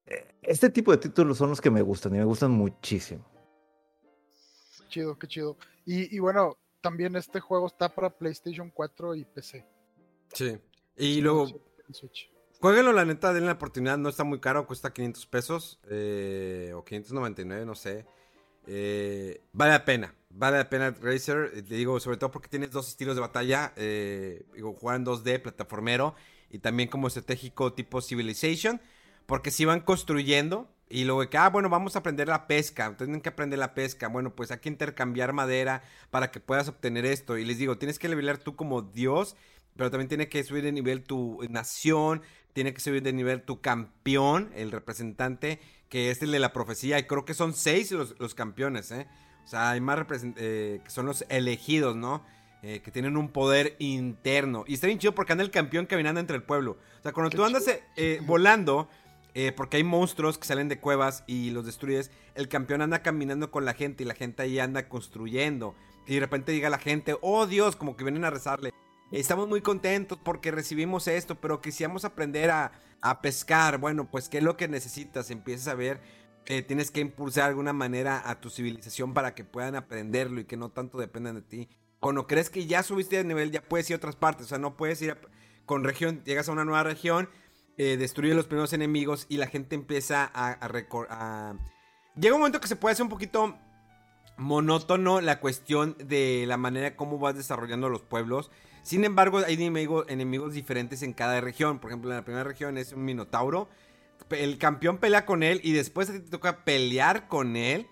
Eh, 0.06 0.28
Este 0.42 0.70
tipo 0.70 0.92
de 0.92 0.98
títulos 0.98 1.38
son 1.38 1.50
los 1.50 1.62
que 1.62 1.72
me 1.72 1.82
gustan 1.82 2.14
y 2.16 2.20
me 2.20 2.26
gustan 2.26 2.52
muchísimo. 2.52 3.24
Chido, 4.90 5.18
qué 5.18 5.28
chido. 5.28 5.58
Y, 5.86 6.16
y 6.16 6.20
bueno, 6.20 6.58
también 6.82 7.16
este 7.16 7.40
juego 7.40 7.68
está 7.68 7.90
para 7.90 8.10
PlayStation 8.10 8.70
4 8.70 9.16
y 9.16 9.26
PC. 9.26 9.66
Sí. 10.34 10.58
Y 10.98 11.22
luego, 11.22 11.48
Switch. 11.92 12.32
Jueguenlo, 12.60 12.94
la 12.94 13.06
neta, 13.06 13.34
denle 13.34 13.48
la 13.48 13.54
oportunidad. 13.54 13.98
No 13.98 14.10
está 14.10 14.24
muy 14.24 14.40
caro, 14.40 14.66
cuesta 14.66 14.92
500 14.94 15.26
pesos. 15.28 15.80
eh, 15.90 16.72
o 16.76 16.84
599, 16.84 17.66
no 17.66 17.76
sé. 17.76 18.08
Eh, 18.66 19.44
vale 19.54 19.72
la 19.74 19.86
pena. 19.86 20.16
Vale 20.30 20.58
la 20.58 20.70
pena 20.70 20.92
Racer. 20.92 21.52
eh, 21.56 21.62
Te 21.64 21.76
digo, 21.76 22.00
sobre 22.00 22.18
todo 22.18 22.32
porque 22.32 22.50
tienes 22.50 22.72
dos 22.72 22.88
estilos 22.90 23.16
de 23.16 23.22
batalla. 23.22 23.74
digo, 24.56 24.74
jugar 24.74 24.98
en 24.98 25.06
2D, 25.06 25.40
plataformero. 25.40 26.16
Y 26.50 26.60
también 26.60 26.90
como 26.90 27.08
estratégico 27.08 27.74
tipo 27.74 28.02
Civilization. 28.02 28.82
Porque 29.26 29.52
si 29.52 29.66
van 29.66 29.82
construyendo. 29.82 30.70
Y 30.90 31.06
luego 31.06 31.22
de 31.22 31.30
que, 31.30 31.38
ah, 31.38 31.50
bueno, 31.50 31.70
vamos 31.70 31.96
a 31.96 32.00
aprender 32.00 32.28
la 32.28 32.48
pesca. 32.48 32.96
Tienen 32.98 33.22
que 33.22 33.30
aprender 33.30 33.60
la 33.60 33.74
pesca. 33.76 34.08
Bueno, 34.08 34.36
pues 34.36 34.52
hay 34.52 34.60
que 34.60 34.70
intercambiar 34.70 35.34
madera 35.34 35.84
para 36.12 36.32
que 36.32 36.40
puedas 36.40 36.68
obtener 36.70 37.06
esto. 37.06 37.38
Y 37.38 37.46
les 37.46 37.58
digo, 37.58 37.78
tienes 37.78 38.00
que 38.00 38.10
levelear 38.10 38.38
tú 38.40 38.56
como 38.56 38.82
Dios. 38.84 39.36
Pero 39.76 39.92
también 39.92 40.08
tiene 40.10 40.30
que 40.30 40.44
subir 40.44 40.64
de 40.64 40.72
nivel 40.72 41.04
tu 41.04 41.40
nación. 41.50 42.22
Tiene 42.56 42.74
que 42.74 42.82
subir 42.82 43.04
de 43.04 43.14
nivel 43.14 43.44
tu 43.44 43.62
campeón, 43.62 44.50
el 44.56 44.72
representante, 44.72 45.60
que 45.90 46.10
es 46.10 46.24
el 46.24 46.32
de 46.32 46.40
la 46.40 46.54
profecía. 46.54 46.98
Y 46.98 47.04
creo 47.04 47.24
que 47.24 47.36
son 47.36 47.54
seis 47.54 47.92
los, 47.92 48.16
los 48.18 48.34
campeones, 48.34 48.90
¿eh? 48.90 49.06
O 49.44 49.48
sea, 49.48 49.70
hay 49.70 49.82
más 49.82 50.00
eh, 50.38 50.82
que 50.84 50.90
son 50.90 51.06
los 51.06 51.24
elegidos, 51.30 51.96
¿no? 51.96 52.24
eh, 52.68 52.82
que 52.82 52.90
tienen 52.90 53.16
un 53.16 53.30
poder 53.30 53.76
interno. 53.78 54.64
Y 54.68 54.74
está 54.74 54.88
bien 54.88 54.98
chido 54.98 55.14
porque 55.14 55.34
anda 55.34 55.44
el 55.44 55.52
campeón 55.52 55.86
caminando 55.86 56.20
entre 56.20 56.36
el 56.36 56.42
pueblo. 56.42 56.80
O 57.00 57.04
sea, 57.04 57.14
cuando 57.14 57.30
Qué 57.30 57.38
tú 57.38 57.46
andas 57.46 57.64
eh, 57.96 58.22
volando, 58.26 58.90
eh, 59.36 59.52
porque 59.56 59.78
hay 59.78 59.84
monstruos 59.84 60.40
que 60.40 60.48
salen 60.48 60.68
de 60.68 60.80
cuevas 60.80 61.24
y 61.28 61.52
los 61.52 61.68
destruyes, 61.68 62.10
el 62.34 62.48
campeón 62.48 62.82
anda 62.82 63.04
caminando 63.04 63.52
con 63.52 63.66
la 63.66 63.76
gente 63.76 64.02
y 64.02 64.08
la 64.08 64.16
gente 64.16 64.42
ahí 64.42 64.58
anda 64.58 64.90
construyendo. 64.90 65.76
Y 66.08 66.16
de 66.16 66.22
repente 66.22 66.56
llega 66.56 66.72
la 66.72 66.80
gente, 66.80 67.16
oh 67.22 67.46
Dios, 67.46 67.76
como 67.76 67.96
que 67.96 68.04
vienen 68.04 68.26
a 68.26 68.32
rezarle. 68.32 68.74
Estamos 69.20 69.48
muy 69.48 69.62
contentos 69.62 70.18
porque 70.22 70.52
recibimos 70.52 71.08
esto, 71.08 71.36
pero 71.36 71.62
quisiéramos 71.62 72.04
aprender 72.04 72.52
a, 72.52 72.74
a 73.02 73.22
pescar. 73.22 73.78
Bueno, 73.78 74.10
pues, 74.12 74.28
¿qué 74.28 74.40
es 74.40 74.44
lo 74.44 74.58
que 74.58 74.68
necesitas? 74.68 75.32
Empiezas 75.32 75.68
a 75.70 75.76
ver 75.76 76.02
eh, 76.48 76.62
tienes 76.62 76.92
que 76.92 77.00
impulsar 77.00 77.46
de 77.46 77.50
alguna 77.50 77.74
manera 77.74 78.22
a 78.30 78.40
tu 78.40 78.50
civilización 78.50 79.14
para 79.14 79.34
que 79.34 79.44
puedan 79.44 79.76
aprenderlo 79.76 80.42
y 80.42 80.46
que 80.46 80.58
no 80.58 80.70
tanto 80.70 80.98
dependan 80.98 81.36
de 81.36 81.42
ti. 81.42 81.70
Cuando 82.00 82.28
crees 82.28 82.50
que 82.50 82.68
ya 82.68 82.84
subiste 82.84 83.18
de 83.18 83.24
nivel, 83.24 83.52
ya 83.52 83.62
puedes 83.62 83.90
ir 83.90 83.96
a 83.96 83.98
otras 83.98 84.16
partes. 84.16 84.46
O 84.46 84.50
sea, 84.50 84.58
no 84.60 84.78
puedes 84.78 85.02
ir 85.02 85.18
con 85.66 85.84
región, 85.84 86.22
llegas 86.24 86.48
a 86.48 86.52
una 86.52 86.66
nueva 86.66 86.84
región, 86.84 87.30
eh, 87.78 87.98
destruyes 87.98 88.36
los 88.36 88.46
primeros 88.48 88.74
enemigos 88.74 89.26
y 89.30 89.38
la 89.38 89.48
gente 89.48 89.76
empieza 89.76 90.30
a, 90.34 90.52
a- 90.52 91.56
Llega 92.16 92.36
un 92.36 92.42
momento 92.42 92.62
que 92.62 92.68
se 92.68 92.76
puede 92.76 92.94
hacer 92.94 93.04
un 93.04 93.10
poquito 93.10 93.58
monótono 94.38 95.22
la 95.22 95.40
cuestión 95.40 95.96
de 95.98 96.46
la 96.48 96.58
manera 96.58 96.96
como 96.96 97.18
vas 97.18 97.36
desarrollando 97.36 97.90
los 97.90 98.04
pueblos. 98.04 98.52
Sin 98.86 99.04
embargo, 99.04 99.40
hay 99.40 99.56
enemigo- 99.56 100.06
enemigos 100.08 100.54
diferentes 100.54 101.02
en 101.02 101.14
cada 101.14 101.42
región. 101.42 101.80
Por 101.80 101.90
ejemplo, 101.90 102.12
en 102.12 102.18
la 102.18 102.24
primera 102.24 102.44
región 102.44 102.78
es 102.78 102.94
un 102.94 103.04
minotauro. 103.04 103.68
El 104.30 104.60
campeón 104.60 105.00
pelea 105.00 105.26
con 105.26 105.42
él 105.42 105.60
y 105.64 105.72
después 105.74 106.08
a 106.10 106.14
ti 106.14 106.20
te 106.20 106.30
toca 106.30 106.64
pelear 106.64 107.28
con 107.28 107.56
él. 107.56 107.88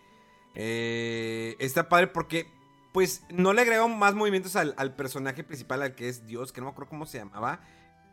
Eh, 0.53 1.55
está 1.57 1.89
padre 1.89 2.05
porque, 2.07 2.45
pues, 2.93 3.23
no 3.31 3.53
le 3.53 3.61
agregaron 3.61 3.97
más 3.97 4.13
movimientos 4.13 4.55
al, 4.55 4.75
al 4.77 4.95
personaje 4.95 5.43
principal, 5.43 5.81
al 5.81 5.95
que 5.95 6.09
es 6.09 6.27
Dios, 6.27 6.53
que 6.53 6.61
no 6.61 6.65
me 6.65 6.71
acuerdo 6.73 6.89
cómo 6.91 7.07
se 7.07 7.17
llamaba. 7.17 7.61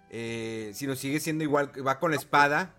Eh, 0.09 0.71
sino 0.75 0.97
sigue 0.97 1.21
siendo 1.21 1.45
igual, 1.45 1.71
va 1.87 1.99
con 2.01 2.11
la 2.13 2.17
espada. 2.17 2.75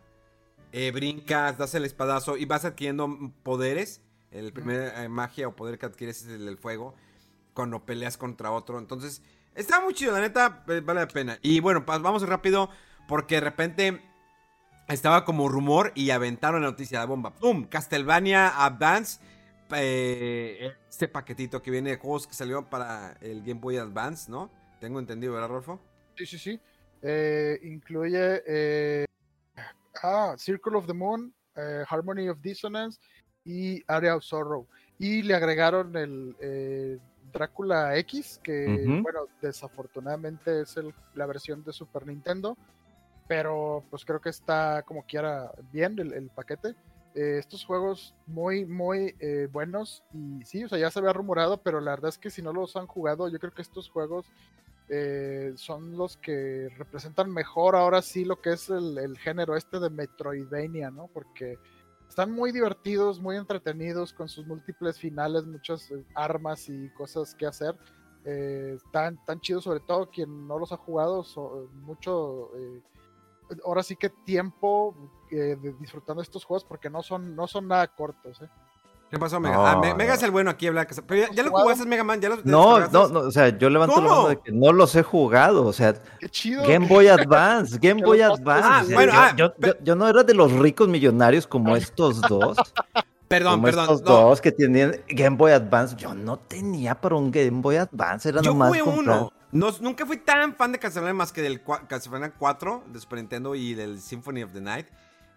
eh, 0.74 0.90
brincas, 0.92 1.58
das 1.60 1.76
el 1.76 1.86
espadazo 1.86 2.38
y 2.38 2.46
vas 2.46 2.66
adquiriendo 2.66 3.08
poderes. 3.44 4.02
El 4.32 4.52
primer 4.54 4.94
eh, 4.96 5.10
magia 5.10 5.48
o 5.50 5.56
poder 5.56 5.78
que 5.78 5.86
adquieres 5.86 6.22
es 6.24 6.30
el 6.30 6.46
del 6.46 6.58
fuego. 6.58 6.96
Cuando 7.54 7.86
peleas 7.86 8.18
contra 8.18 8.52
otro. 8.52 8.80
Entonces, 8.80 9.22
está 9.56 9.82
muy 9.82 9.94
chido, 9.94 10.14
la 10.14 10.22
neta, 10.22 10.64
eh, 10.68 10.82
vale 10.84 11.02
la 11.02 11.08
pena. 11.08 11.38
Y 11.42 11.60
bueno, 11.60 11.86
pues 11.86 12.02
vamos 12.02 12.28
rápido. 12.28 12.70
Porque 13.08 13.36
de 13.36 13.42
repente 13.42 14.02
estaba 14.88 15.26
como 15.26 15.50
rumor 15.50 15.92
y 15.96 16.12
aventaron 16.12 16.62
la 16.62 16.70
noticia 16.70 17.02
de 17.02 17.08
bomba. 17.08 17.34
¡Pum! 17.34 17.66
Castlevania 17.66 18.64
Advance. 18.66 19.20
eh, 19.74 20.72
este 20.90 21.08
paquetito 21.08 21.62
que 21.62 21.72
viene 21.72 21.90
de 21.92 21.98
juegos 21.98 22.28
que 22.28 22.34
salió 22.34 22.70
para 22.70 23.18
el 23.22 23.42
Game 23.42 23.60
Boy 23.60 23.78
Advance, 23.78 24.30
¿no? 24.32 24.50
Tengo 24.80 25.00
entendido, 25.00 25.34
¿verdad, 25.34 25.50
Rolfo? 25.50 25.82
Sí, 26.16 26.26
sí, 26.26 26.38
sí. 26.38 26.60
Eh, 27.02 27.60
incluye 27.64 28.44
eh, 28.48 29.06
ah, 30.04 30.36
Circle 30.38 30.78
of 30.78 30.88
the 30.88 30.94
Moon, 30.94 31.34
Harmony 31.90 32.30
of 32.30 32.40
Dissonance 32.42 33.00
y 33.44 33.84
Area 33.88 34.16
of 34.16 34.24
Sorrow. 34.24 34.68
Y 35.00 35.22
le 35.24 35.36
agregaron 35.36 35.96
el 35.98 37.02
Drácula 37.32 37.98
X, 37.98 38.40
que 38.44 38.66
bueno, 39.02 39.22
desafortunadamente 39.42 40.62
es 40.62 40.78
el- 40.78 40.94
la 41.16 41.26
versión 41.26 41.64
de 41.64 41.74
Super 41.74 42.06
Nintendo, 42.06 42.58
pero 43.28 43.84
pues 43.90 44.04
creo 44.06 44.20
que 44.20 44.30
está 44.30 44.84
como 44.86 45.04
quiera 45.04 45.52
bien 45.72 45.98
el, 46.00 46.14
el 46.14 46.30
paquete. 46.30 46.76
Eh, 47.14 47.38
estos 47.40 47.66
juegos 47.66 48.16
muy, 48.26 48.66
muy 48.66 49.16
eh, 49.20 49.48
buenos 49.52 50.02
y 50.14 50.44
sí, 50.46 50.64
o 50.64 50.70
sea, 50.70 50.78
ya 50.78 50.90
se 50.90 51.00
había 51.00 51.12
rumorado, 51.12 51.58
pero 51.62 51.82
la 51.82 51.92
verdad 51.92 52.10
es 52.10 52.18
que 52.18 52.30
si 52.30 52.42
no 52.42 52.54
los 52.54 52.76
han 52.78 52.88
jugado, 52.88 53.28
yo 53.28 53.38
creo 53.38 53.52
que 53.54 53.62
estos 53.62 53.90
juegos 53.90 54.26
eh, 54.88 55.54
son 55.56 55.98
los 55.98 56.18
que 56.18 56.70
representan 56.78 57.32
mejor 57.32 57.76
ahora 57.76 58.02
sí 58.02 58.26
lo 58.26 58.42
que 58.42 58.54
es 58.54 58.70
el, 58.70 58.98
el 58.98 59.18
género 59.18 59.56
este 59.56 59.80
de 59.80 59.90
Metroidvania, 59.90 60.90
¿no? 60.90 61.10
Porque 61.14 61.58
están 62.12 62.30
muy 62.30 62.52
divertidos, 62.52 63.22
muy 63.22 63.38
entretenidos 63.38 64.12
con 64.12 64.28
sus 64.28 64.46
múltiples 64.46 65.00
finales, 65.00 65.46
muchas 65.46 65.90
eh, 65.92 66.04
armas 66.14 66.68
y 66.68 66.90
cosas 66.90 67.34
que 67.34 67.46
hacer. 67.48 67.74
Eh, 68.26 68.78
tan, 68.92 69.16
tan 69.24 69.40
chidos, 69.40 69.64
sobre 69.64 69.80
todo 69.80 70.10
quien 70.10 70.46
no 70.46 70.60
los 70.60 70.74
ha 70.74 70.78
jugado, 70.78 71.24
so- 71.24 71.70
mucho, 71.74 72.52
eh, 72.58 72.82
ahora 73.64 73.82
sí 73.82 73.96
que 73.96 74.10
tiempo 74.10 74.94
eh, 75.32 75.56
de- 75.56 75.72
disfrutando 75.80 76.22
estos 76.22 76.44
juegos 76.44 76.66
porque 76.66 76.90
no 76.90 77.02
son, 77.02 77.34
no 77.34 77.48
son 77.48 77.70
nada 77.70 77.88
cortos, 77.88 78.42
¿eh? 78.42 78.50
¿Qué 79.12 79.20
pasó, 79.20 79.40
Mega? 79.42 79.56
No, 79.56 79.68
ah, 79.68 79.76
Me- 79.80 79.94
Mega 79.94 80.14
es 80.14 80.24
el 80.24 80.32
bueno 80.32 80.50
aquí, 80.50 80.68
habla. 80.68 80.88
Pero 81.06 81.28
ya, 81.28 81.34
ya 81.34 81.44
lo 81.44 81.52
jugaste, 81.52 81.86
Mega 81.86 82.04
Man. 82.04 82.22
¿Ya 82.22 82.30
lo 82.30 82.38
No, 82.46 82.80
no, 82.88 83.08
no, 83.10 83.20
o 83.20 83.32
sea, 83.32 83.50
yo 83.58 83.70
levanto 83.70 84.00
la 84.02 84.08
¿Cómo? 84.08 84.16
mano 84.24 84.30
de 84.30 84.40
que 84.40 84.52
no 84.54 84.72
los 84.72 84.96
he 84.96 85.04
jugado, 85.04 85.66
o 85.66 85.74
sea, 85.74 85.94
¡Qué 86.20 86.30
chido! 86.30 86.64
Game 86.66 86.88
Boy 86.88 87.10
Advance, 87.10 87.78
Game 87.80 88.02
Boy 88.02 88.22
Advance. 88.22 88.68
Ah, 88.72 88.80
o 88.84 88.86
sea, 88.88 88.96
bueno, 88.96 89.12
yo, 89.14 89.20
ah, 89.20 89.34
yo- 89.36 89.54
pe- 89.56 89.68
yo- 89.68 89.84
yo 89.84 89.96
no 89.96 90.08
era 90.08 90.24
de 90.24 90.34
los 90.34 90.52
ricos 90.54 90.88
millonarios 90.88 91.46
como 91.46 91.76
estos 91.76 92.22
dos, 92.22 92.58
Perdón, 93.28 93.54
como 93.56 93.64
perdón. 93.66 93.84
estos 93.84 94.02
no. 94.04 94.12
dos 94.30 94.40
que 94.42 94.52
tenían 94.54 94.96
Game 95.10 95.36
Boy 95.38 95.52
Advance. 95.52 95.96
Yo 95.98 96.14
no 96.14 96.38
tenía 96.38 96.96
para 97.00 97.16
un 97.16 97.32
Game 97.32 97.62
Boy 97.62 97.76
Advance, 97.78 98.30
era 98.30 98.42
Yo 98.42 98.52
nomás 98.52 98.70
jugué 98.70 98.82
comprar. 98.82 99.18
uno. 99.20 99.34
No, 99.54 99.68
nunca 99.82 100.06
fui 100.06 100.18
tan 100.18 100.56
fan 100.56 100.72
de 100.72 100.80
Castlevania 100.80 101.14
más 101.14 101.34
que 101.34 101.42
del 101.42 101.62
Castlevania 101.88 102.34
4 102.38 102.84
de 102.88 103.00
Super 103.02 103.20
Nintendo 103.20 103.56
y 103.56 103.74
del 103.74 104.00
Symphony 104.00 104.44
of 104.44 104.54
the 104.54 104.62
Night. 104.62 104.88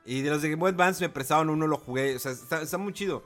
Y 0.06 0.22
de 0.22 0.30
los 0.30 0.42
de 0.42 0.50
Game 0.50 0.60
Boy 0.60 0.70
Advance 0.70 1.02
me 1.04 1.08
prestaron 1.08 1.50
uno, 1.50 1.66
lo 1.66 1.76
jugué. 1.78 2.14
O 2.14 2.18
sea, 2.20 2.30
está, 2.30 2.62
está 2.62 2.78
muy 2.78 2.92
chido. 2.92 3.24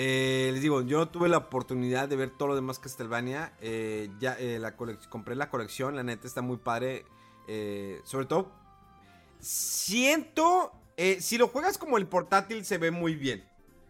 Eh, 0.00 0.50
les 0.52 0.62
digo, 0.62 0.82
yo 0.82 1.08
tuve 1.08 1.28
la 1.28 1.38
oportunidad 1.38 2.08
de 2.08 2.14
ver 2.14 2.30
todo 2.30 2.46
lo 2.46 2.54
demás 2.54 2.78
Castlevania. 2.78 3.52
Eh, 3.60 4.08
ya 4.20 4.36
eh, 4.38 4.62
compré 5.08 5.34
la 5.34 5.50
colección, 5.50 5.96
la 5.96 6.04
neta 6.04 6.28
está 6.28 6.40
muy 6.40 6.58
padre. 6.58 7.04
Eh, 7.48 8.00
sobre 8.04 8.26
todo, 8.26 8.52
siento, 9.40 10.70
eh, 10.96 11.20
si 11.20 11.36
lo 11.36 11.48
juegas 11.48 11.78
como 11.78 11.98
el 11.98 12.06
portátil 12.06 12.64
se 12.64 12.78
ve 12.78 12.92
muy 12.92 13.16
bien. 13.16 13.44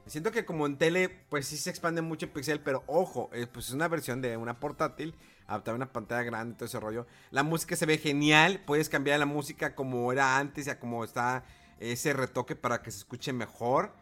Siento 0.06 0.32
que 0.32 0.46
como 0.46 0.64
en 0.64 0.78
tele, 0.78 1.10
pues 1.28 1.46
sí 1.46 1.58
se 1.58 1.68
expande 1.68 2.00
mucho 2.00 2.24
el 2.24 2.32
pixel, 2.32 2.60
pero 2.60 2.84
ojo, 2.86 3.28
pues 3.52 3.66
es 3.66 3.72
una 3.74 3.88
versión 3.88 4.22
de 4.22 4.38
una 4.38 4.58
portátil, 4.58 5.14
adaptada 5.46 5.74
a 5.74 5.76
una 5.76 5.92
pantalla 5.92 6.22
grande, 6.22 6.54
todo 6.54 6.64
ese 6.64 6.80
rollo. 6.80 7.06
La 7.30 7.42
música 7.42 7.76
se 7.76 7.84
ve 7.84 7.98
genial, 7.98 8.62
puedes 8.66 8.88
cambiar 8.88 9.18
la 9.18 9.26
música 9.26 9.74
como 9.74 10.10
era 10.10 10.38
antes 10.38 10.68
y 10.68 10.70
a 10.70 10.80
como 10.80 11.04
está 11.04 11.44
ese 11.80 12.14
retoque 12.14 12.56
para 12.56 12.80
que 12.80 12.90
se 12.90 12.96
escuche 12.96 13.34
mejor. 13.34 13.92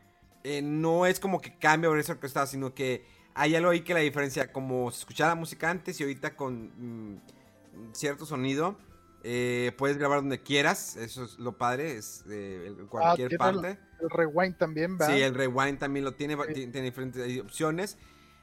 Eh, 0.48 0.62
no 0.62 1.06
es 1.06 1.18
como 1.18 1.40
que 1.40 1.58
cambia 1.58 1.90
por 1.90 1.98
eso 1.98 2.20
que 2.20 2.26
está, 2.28 2.46
sino 2.46 2.72
que 2.72 3.04
hay 3.34 3.56
algo 3.56 3.70
ahí 3.70 3.80
que 3.80 3.94
la 3.94 4.00
diferencia, 4.00 4.52
como 4.52 4.90
se 4.92 5.00
escuchaba 5.00 5.30
la 5.30 5.34
música 5.34 5.68
antes 5.68 5.98
y 6.00 6.04
ahorita 6.04 6.36
con 6.36 7.14
mm, 7.14 7.20
cierto 7.92 8.24
sonido. 8.26 8.78
eh, 9.24 9.72
puedes 9.76 9.98
grabar 9.98 10.18
donde 10.20 10.40
quieras, 10.42 10.94
eso 10.96 11.24
es 11.24 11.36
lo 11.40 11.58
padre, 11.58 11.96
es 11.96 12.24
eh, 12.30 12.66
en 12.78 12.86
cualquier 12.86 13.36
parte. 13.36 13.76
El 14.00 14.08
rewind 14.10 14.56
también, 14.56 14.96
¿verdad? 14.96 15.14
Sí, 15.16 15.20
el 15.20 15.34
rewind 15.34 15.78
también 15.80 16.04
lo 16.04 16.14
tiene, 16.14 16.36
tiene, 16.36 16.70
tiene 16.70 16.82
diferentes 16.90 17.40
opciones. 17.40 17.98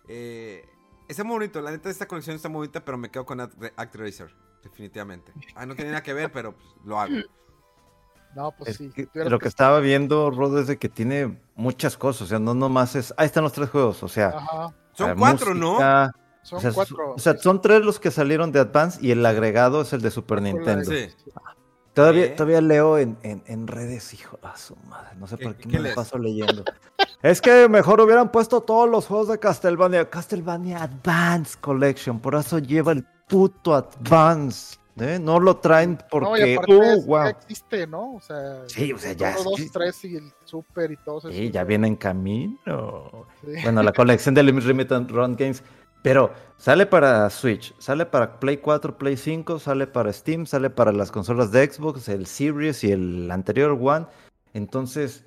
Eh, 0.10 0.66
está 1.08 1.24
muy 1.24 1.36
bonito, 1.36 1.62
la 1.62 1.72
neta 1.72 1.90
esta 1.90 2.06
colección 2.06 2.36
está 2.36 2.50
muy 2.50 2.58
bonita, 2.68 2.84
pero 2.84 2.98
me 2.98 3.10
quedo 3.10 3.26
con 3.26 3.40
Act- 3.40 3.72
Actraiser, 3.78 4.36
definitivamente. 4.62 5.32
Ah, 5.56 5.66
no 5.66 5.74
tiene 5.74 5.92
nada 5.92 6.04
que 6.04 6.12
ver, 6.14 6.32
pero 6.34 6.54
pues, 6.58 6.68
lo 6.84 7.00
hago. 7.00 7.14
No, 8.36 8.52
pues 8.52 8.72
Es 8.72 8.78
sí. 8.78 8.90
que 8.92 9.08
lo 9.14 9.38
que 9.40 9.48
estaba 9.48 9.80
viendo, 9.80 10.32
Rod, 10.32 10.60
es 10.60 10.68
de 10.68 10.78
que 10.78 10.90
tiene 10.90 11.40
muchas 11.56 11.98
cosas, 11.98 12.24
o 12.24 12.26
sea, 12.28 12.40
no 12.40 12.54
nomás 12.54 12.96
es, 12.96 13.14
ahí 13.18 13.26
están 13.28 13.44
los 13.44 13.54
tres 13.54 13.70
juegos, 13.70 14.02
o 14.04 14.08
sea, 14.08 14.30
Ajá, 14.30 14.74
Son 14.94 15.16
cuatro, 15.18 15.54
¿no? 15.54 15.78
son 16.42 16.58
o 16.58 16.60
sea, 16.62 16.72
cuatro. 16.74 17.14
O 17.16 17.20
sea, 17.20 17.38
son 17.38 17.62
tres 17.62 17.84
los 17.86 18.00
que 18.00 18.12
salieron 18.12 18.52
de 18.52 18.60
Advance 18.60 19.00
y 19.02 19.12
el 19.12 19.26
agregado 19.26 19.82
es 19.82 19.94
el 19.94 20.02
de 20.02 20.12
Super 20.12 20.42
Nintendo. 20.42 20.90
Sí. 20.92 21.08
Todavía, 21.94 22.26
¿Eh? 22.26 22.30
todavía 22.30 22.60
leo 22.60 22.98
en, 22.98 23.18
en, 23.22 23.44
en 23.46 23.68
redes, 23.68 24.16
hijo 24.16 24.40
a 24.42 24.58
su 24.58 24.76
madre, 24.90 25.10
no 25.18 25.28
sé 25.28 25.38
¿Qué- 25.38 25.44
por 25.46 25.56
qué, 25.56 25.62
qué 25.64 25.68
me 25.70 25.78
lo 25.78 25.84
lees? 25.84 25.96
paso 25.96 26.18
leyendo. 26.18 26.64
es 27.22 27.40
que 27.40 27.70
mejor 27.70 28.02
hubieran 28.02 28.32
puesto 28.32 28.62
todos 28.62 28.90
los 28.90 29.06
juegos 29.06 29.28
de 29.28 29.38
Castlevania, 29.38 30.10
Castlevania 30.10 30.82
Advance 30.82 31.56
Collection, 31.62 32.20
por 32.20 32.34
eso 32.34 32.58
lleva 32.58 32.94
el 32.94 33.06
puto 33.30 33.76
Advance, 33.76 34.78
¿eh? 35.00 35.20
No 35.20 35.40
lo 35.40 35.58
traen 35.58 35.94
No, 35.94 36.08
porque, 36.10 36.58
uh, 36.68 36.82
es- 36.84 37.06
wow. 37.06 37.24
ya 37.24 37.30
existe, 37.30 37.88
¿no? 37.88 38.16
O 38.16 38.22
sea, 38.22 38.64
Sí, 38.68 38.92
o 38.94 38.98
sea, 38.98 39.14
ya 39.14 39.36
uno, 39.40 39.52
dos, 39.52 39.72
tres 39.72 40.04
y 40.06 40.16
el 40.18 40.32
super 40.46 40.92
y 40.92 40.98
todo 40.98 41.20
eso. 41.20 41.32
Sí, 41.32 41.50
ya 41.52 41.64
viene 41.64 41.88
en 41.88 41.96
camino. 41.96 43.26
Sí. 43.42 43.52
Bueno, 43.64 43.82
la 43.84 43.92
colección 43.94 44.36
de 44.36 44.44
Limited 44.44 45.10
Run 45.10 45.36
Games. 45.36 45.64
Pero 46.02 46.34
sale 46.58 46.86
para 46.86 47.30
Switch, 47.30 47.74
sale 47.80 48.06
para 48.06 48.38
Play 48.40 48.58
4, 48.58 48.98
Play 48.98 49.16
5, 49.16 49.58
sale 49.58 49.88
para 49.88 50.12
Steam, 50.12 50.46
sale 50.46 50.70
para 50.70 50.92
las 50.92 51.12
consolas 51.12 51.50
de 51.54 51.66
Xbox, 51.72 52.10
el 52.10 52.26
Series 52.28 52.84
y 52.84 52.92
el 52.92 53.32
anterior 53.32 53.72
One. 53.82 54.06
Entonces, 54.54 55.24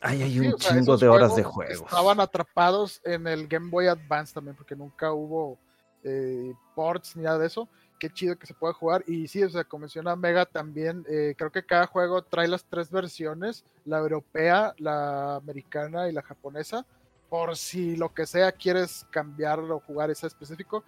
ahí 0.00 0.22
hay 0.22 0.32
Sí, 0.32 0.40
un 0.40 0.54
o 0.54 0.58
sea, 0.58 0.72
chingo 0.78 0.96
de 0.96 1.06
horas 1.06 1.36
de 1.36 1.42
juegos 1.42 1.66
juegos. 1.78 1.90
Estaban 1.92 2.20
atrapados 2.20 3.00
en 3.04 3.26
el 3.26 3.46
Game 3.46 3.68
Boy 3.70 3.88
Advance 3.88 4.32
también, 4.32 4.56
porque 4.56 4.74
nunca 4.74 5.12
hubo 5.12 5.58
eh, 6.02 6.52
ports 6.74 7.14
ni 7.16 7.24
nada 7.24 7.38
de 7.38 7.46
eso. 7.46 7.68
Qué 8.02 8.10
chido 8.10 8.36
que 8.36 8.48
se 8.48 8.54
pueda 8.54 8.72
jugar. 8.72 9.04
Y 9.06 9.28
sí, 9.28 9.44
o 9.44 9.48
sea, 9.48 9.62
como 9.62 9.82
menciona 9.82 10.16
Mega 10.16 10.44
también, 10.44 11.06
eh, 11.08 11.36
creo 11.38 11.52
que 11.52 11.64
cada 11.64 11.86
juego 11.86 12.20
trae 12.20 12.48
las 12.48 12.64
tres 12.64 12.90
versiones, 12.90 13.64
la 13.84 13.98
europea, 13.98 14.74
la 14.78 15.36
americana 15.36 16.08
y 16.08 16.12
la 16.12 16.20
japonesa. 16.20 16.84
Por 17.30 17.56
si 17.56 17.94
lo 17.94 18.12
que 18.12 18.26
sea 18.26 18.50
quieres 18.50 19.06
cambiar 19.10 19.60
o 19.60 19.78
jugar 19.78 20.10
ese 20.10 20.26
específico. 20.26 20.82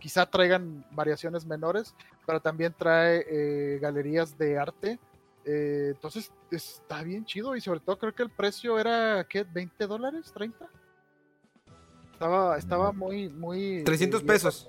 quizá 0.00 0.26
traigan 0.26 0.84
variaciones 0.90 1.46
menores, 1.46 1.94
pero 2.26 2.40
también 2.40 2.74
trae 2.76 3.24
eh, 3.30 3.78
galerías 3.80 4.36
de 4.36 4.58
arte. 4.58 4.98
Eh, 5.44 5.92
entonces 5.94 6.32
está 6.50 7.04
bien 7.04 7.24
chido 7.24 7.54
y 7.54 7.60
sobre 7.60 7.78
todo 7.78 7.96
creo 7.96 8.12
que 8.12 8.24
el 8.24 8.30
precio 8.30 8.76
era, 8.80 9.24
¿qué? 9.30 9.46
¿20 9.46 9.86
dólares? 9.86 10.34
¿30? 10.34 10.52
Estaba, 12.12 12.58
estaba 12.58 12.90
muy, 12.90 13.28
muy... 13.28 13.84
300 13.84 14.20
eh, 14.20 14.24
bien 14.24 14.34
pesos. 14.34 14.68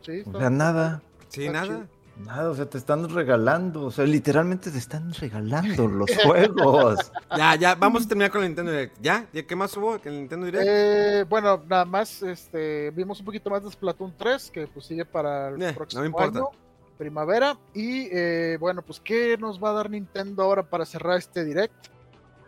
Sí, 0.00 0.12
O 0.12 0.14
estaba- 0.14 0.38
sea, 0.40 0.50
nada. 0.50 1.02
Sí, 1.34 1.46
Está 1.46 1.52
nada. 1.52 1.66
chido. 1.66 1.88
Nada, 2.16 2.50
o 2.50 2.54
sea, 2.54 2.66
te 2.66 2.78
están 2.78 3.08
regalando. 3.08 3.86
O 3.86 3.90
sea, 3.90 4.04
literalmente 4.04 4.70
te 4.70 4.78
están 4.78 5.12
regalando 5.14 5.88
los 5.88 6.08
juegos. 6.22 7.10
Ya, 7.36 7.56
ya, 7.56 7.74
vamos 7.74 8.04
a 8.04 8.08
terminar 8.08 8.30
con 8.30 8.42
el 8.42 8.48
Nintendo 8.50 8.70
Direct. 8.70 8.96
¿Ya? 9.00 9.26
¿Ya 9.32 9.42
qué 9.44 9.56
más 9.56 9.76
hubo? 9.76 10.00
¿Que 10.00 10.10
el 10.10 10.14
Nintendo 10.20 10.46
Direct? 10.46 10.64
Eh, 10.68 11.24
bueno, 11.28 11.60
nada 11.68 11.84
más 11.84 12.22
este, 12.22 12.90
vimos 12.92 13.18
un 13.18 13.26
poquito 13.26 13.50
más 13.50 13.64
de 13.64 13.70
Splatoon 13.72 14.14
3, 14.16 14.50
que 14.52 14.66
pues 14.68 14.86
sigue 14.86 15.04
para 15.04 15.48
el 15.48 15.60
Eh, 15.60 15.66
no 15.70 15.74
próximo 15.74 16.02
me 16.02 16.06
importa. 16.06 16.38
año, 16.38 16.48
primavera. 16.96 17.58
Y 17.74 18.06
eh, 18.12 18.58
bueno, 18.60 18.82
pues 18.82 19.00
¿qué 19.00 19.36
nos 19.36 19.62
va 19.62 19.70
a 19.70 19.72
dar 19.72 19.90
Nintendo 19.90 20.44
ahora 20.44 20.62
para 20.62 20.84
cerrar 20.86 21.18
este 21.18 21.44
direct? 21.44 21.74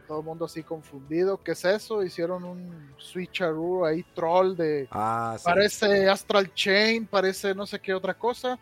Todo 0.06 0.20
el 0.20 0.24
mundo 0.26 0.44
así 0.44 0.62
confundido, 0.62 1.42
¿qué 1.42 1.50
es 1.50 1.64
eso? 1.64 2.04
Hicieron 2.04 2.44
un 2.44 2.92
switcheroo 2.96 3.84
ahí 3.84 4.04
troll 4.14 4.54
de 4.54 4.86
ah, 4.92 5.34
sí. 5.36 5.42
parece 5.44 6.08
Astral 6.08 6.54
Chain, 6.54 7.06
parece 7.08 7.52
no 7.56 7.66
sé 7.66 7.80
qué 7.80 7.92
otra 7.92 8.14
cosa. 8.14 8.56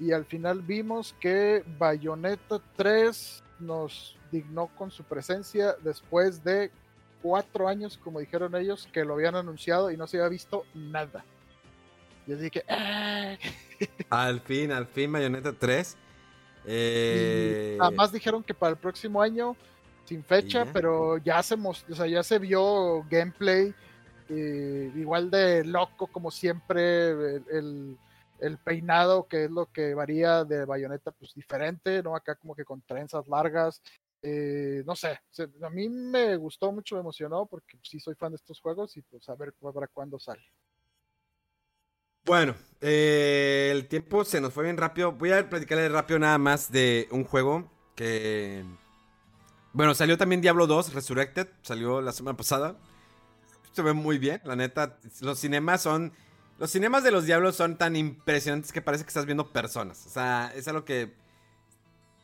Y 0.00 0.12
al 0.12 0.24
final 0.24 0.62
vimos 0.62 1.14
que 1.20 1.62
Bayonetta 1.78 2.60
3 2.76 3.44
nos 3.58 4.16
dignó 4.32 4.68
con 4.68 4.90
su 4.90 5.04
presencia 5.04 5.76
después 5.84 6.42
de 6.42 6.70
cuatro 7.22 7.68
años, 7.68 7.98
como 8.02 8.18
dijeron 8.20 8.56
ellos, 8.56 8.88
que 8.92 9.04
lo 9.04 9.12
habían 9.14 9.34
anunciado 9.36 9.90
y 9.90 9.96
no 9.98 10.06
se 10.06 10.16
había 10.16 10.30
visto 10.30 10.64
nada. 10.74 11.22
Yo 12.26 12.36
dije, 12.36 12.64
"Ah". 12.68 13.36
Al 14.08 14.40
fin, 14.40 14.72
al 14.72 14.86
fin, 14.86 15.12
Bayonetta 15.12 15.52
3. 15.52 15.96
Y 16.64 16.66
Eh... 16.66 17.76
nada 17.78 17.90
más 17.90 18.10
dijeron 18.12 18.42
que 18.42 18.54
para 18.54 18.70
el 18.72 18.78
próximo 18.78 19.20
año, 19.20 19.54
sin 20.06 20.24
fecha, 20.24 20.62
¿Y 20.62 20.66
ya? 20.66 20.72
pero 20.72 21.18
ya 21.18 21.42
se, 21.42 21.54
o 21.56 21.74
sea, 21.74 22.06
ya 22.06 22.22
se 22.22 22.38
vio 22.38 23.04
gameplay 23.10 23.74
eh, 24.30 24.92
igual 24.96 25.30
de 25.30 25.64
loco 25.64 26.06
como 26.06 26.30
siempre, 26.30 27.10
el, 27.10 27.44
el- 27.50 27.98
el 28.40 28.58
peinado 28.58 29.28
que 29.28 29.44
es 29.44 29.50
lo 29.50 29.66
que 29.66 29.94
varía 29.94 30.44
de 30.44 30.64
bayoneta, 30.64 31.12
pues 31.12 31.34
diferente, 31.34 32.02
¿no? 32.02 32.16
Acá 32.16 32.34
como 32.36 32.54
que 32.54 32.64
con 32.64 32.82
trenzas 32.82 33.26
largas, 33.28 33.82
eh, 34.22 34.82
no 34.84 34.94
sé, 34.94 35.18
a 35.62 35.70
mí 35.70 35.88
me 35.88 36.36
gustó 36.36 36.72
mucho, 36.72 36.94
me 36.94 37.00
emocionó 37.00 37.46
porque 37.46 37.78
sí 37.82 37.98
soy 38.00 38.14
fan 38.14 38.32
de 38.32 38.36
estos 38.36 38.60
juegos 38.60 38.96
y 38.96 39.02
pues 39.02 39.28
a 39.28 39.34
ver 39.34 39.54
para 39.54 39.88
cuándo 39.88 40.18
sale. 40.18 40.42
Bueno, 42.24 42.54
eh, 42.82 43.70
el 43.72 43.88
tiempo 43.88 44.24
se 44.24 44.40
nos 44.40 44.52
fue 44.52 44.64
bien 44.64 44.76
rápido. 44.76 45.12
Voy 45.12 45.32
a 45.32 45.48
platicarles 45.48 45.90
rápido 45.90 46.18
nada 46.18 46.38
más 46.38 46.70
de 46.70 47.08
un 47.10 47.24
juego 47.24 47.70
que... 47.96 48.64
Bueno, 49.72 49.94
salió 49.94 50.18
también 50.18 50.40
Diablo 50.40 50.66
2 50.66 50.92
Resurrected, 50.92 51.48
salió 51.62 52.00
la 52.02 52.12
semana 52.12 52.36
pasada. 52.36 52.76
Se 53.72 53.82
ve 53.82 53.94
muy 53.94 54.18
bien, 54.18 54.40
la 54.44 54.54
neta. 54.54 54.98
Los 55.22 55.38
cinemas 55.38 55.82
son... 55.82 56.12
Los 56.60 56.70
cinemas 56.72 57.02
de 57.02 57.10
los 57.10 57.24
Diablos 57.24 57.56
son 57.56 57.78
tan 57.78 57.96
impresionantes 57.96 58.70
que 58.70 58.82
parece 58.82 59.02
que 59.04 59.08
estás 59.08 59.24
viendo 59.24 59.50
personas. 59.50 60.04
O 60.06 60.10
sea, 60.10 60.52
es 60.54 60.68
algo 60.68 60.84
que... 60.84 61.16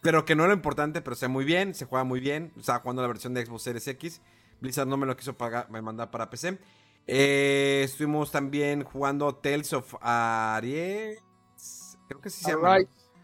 Pero 0.03 0.27
que 0.27 0.37
no 0.37 0.43
es 0.43 0.49
lo 0.49 0.55
importante, 0.55 1.01
pero 1.01 1.17
se 1.17 1.25
ve 1.25 1.33
muy 1.33 1.47
bien, 1.47 1.75
se 1.75 1.87
juega 1.87 2.05
muy 2.05 2.21
bien. 2.21 2.53
O 2.61 2.63
sea, 2.63 2.81
jugando 2.81 3.01
la 3.01 3.09
versión 3.09 3.33
de 3.33 3.47
Xbox 3.47 3.63
Series 3.63 3.89
X. 3.89 4.21
Blizzard 4.61 4.87
no 4.87 4.99
me 4.99 5.07
lo 5.07 5.17
quiso 5.17 5.39
pagar, 5.39 5.71
me 5.71 5.81
mandar 5.81 6.11
para 6.11 6.29
PC. 6.29 6.59
Eh, 7.07 7.81
estuvimos 7.83 8.31
también 8.31 8.85
jugando 8.85 9.35
Tales 9.37 9.73
of 9.73 9.95
Aries. 10.03 11.19
Creo 12.07 12.21
que 12.21 12.29
sí 12.29 12.45
se 12.45 12.51
llama. 12.51 12.77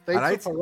Tales 0.06 0.46
of. 0.46 0.54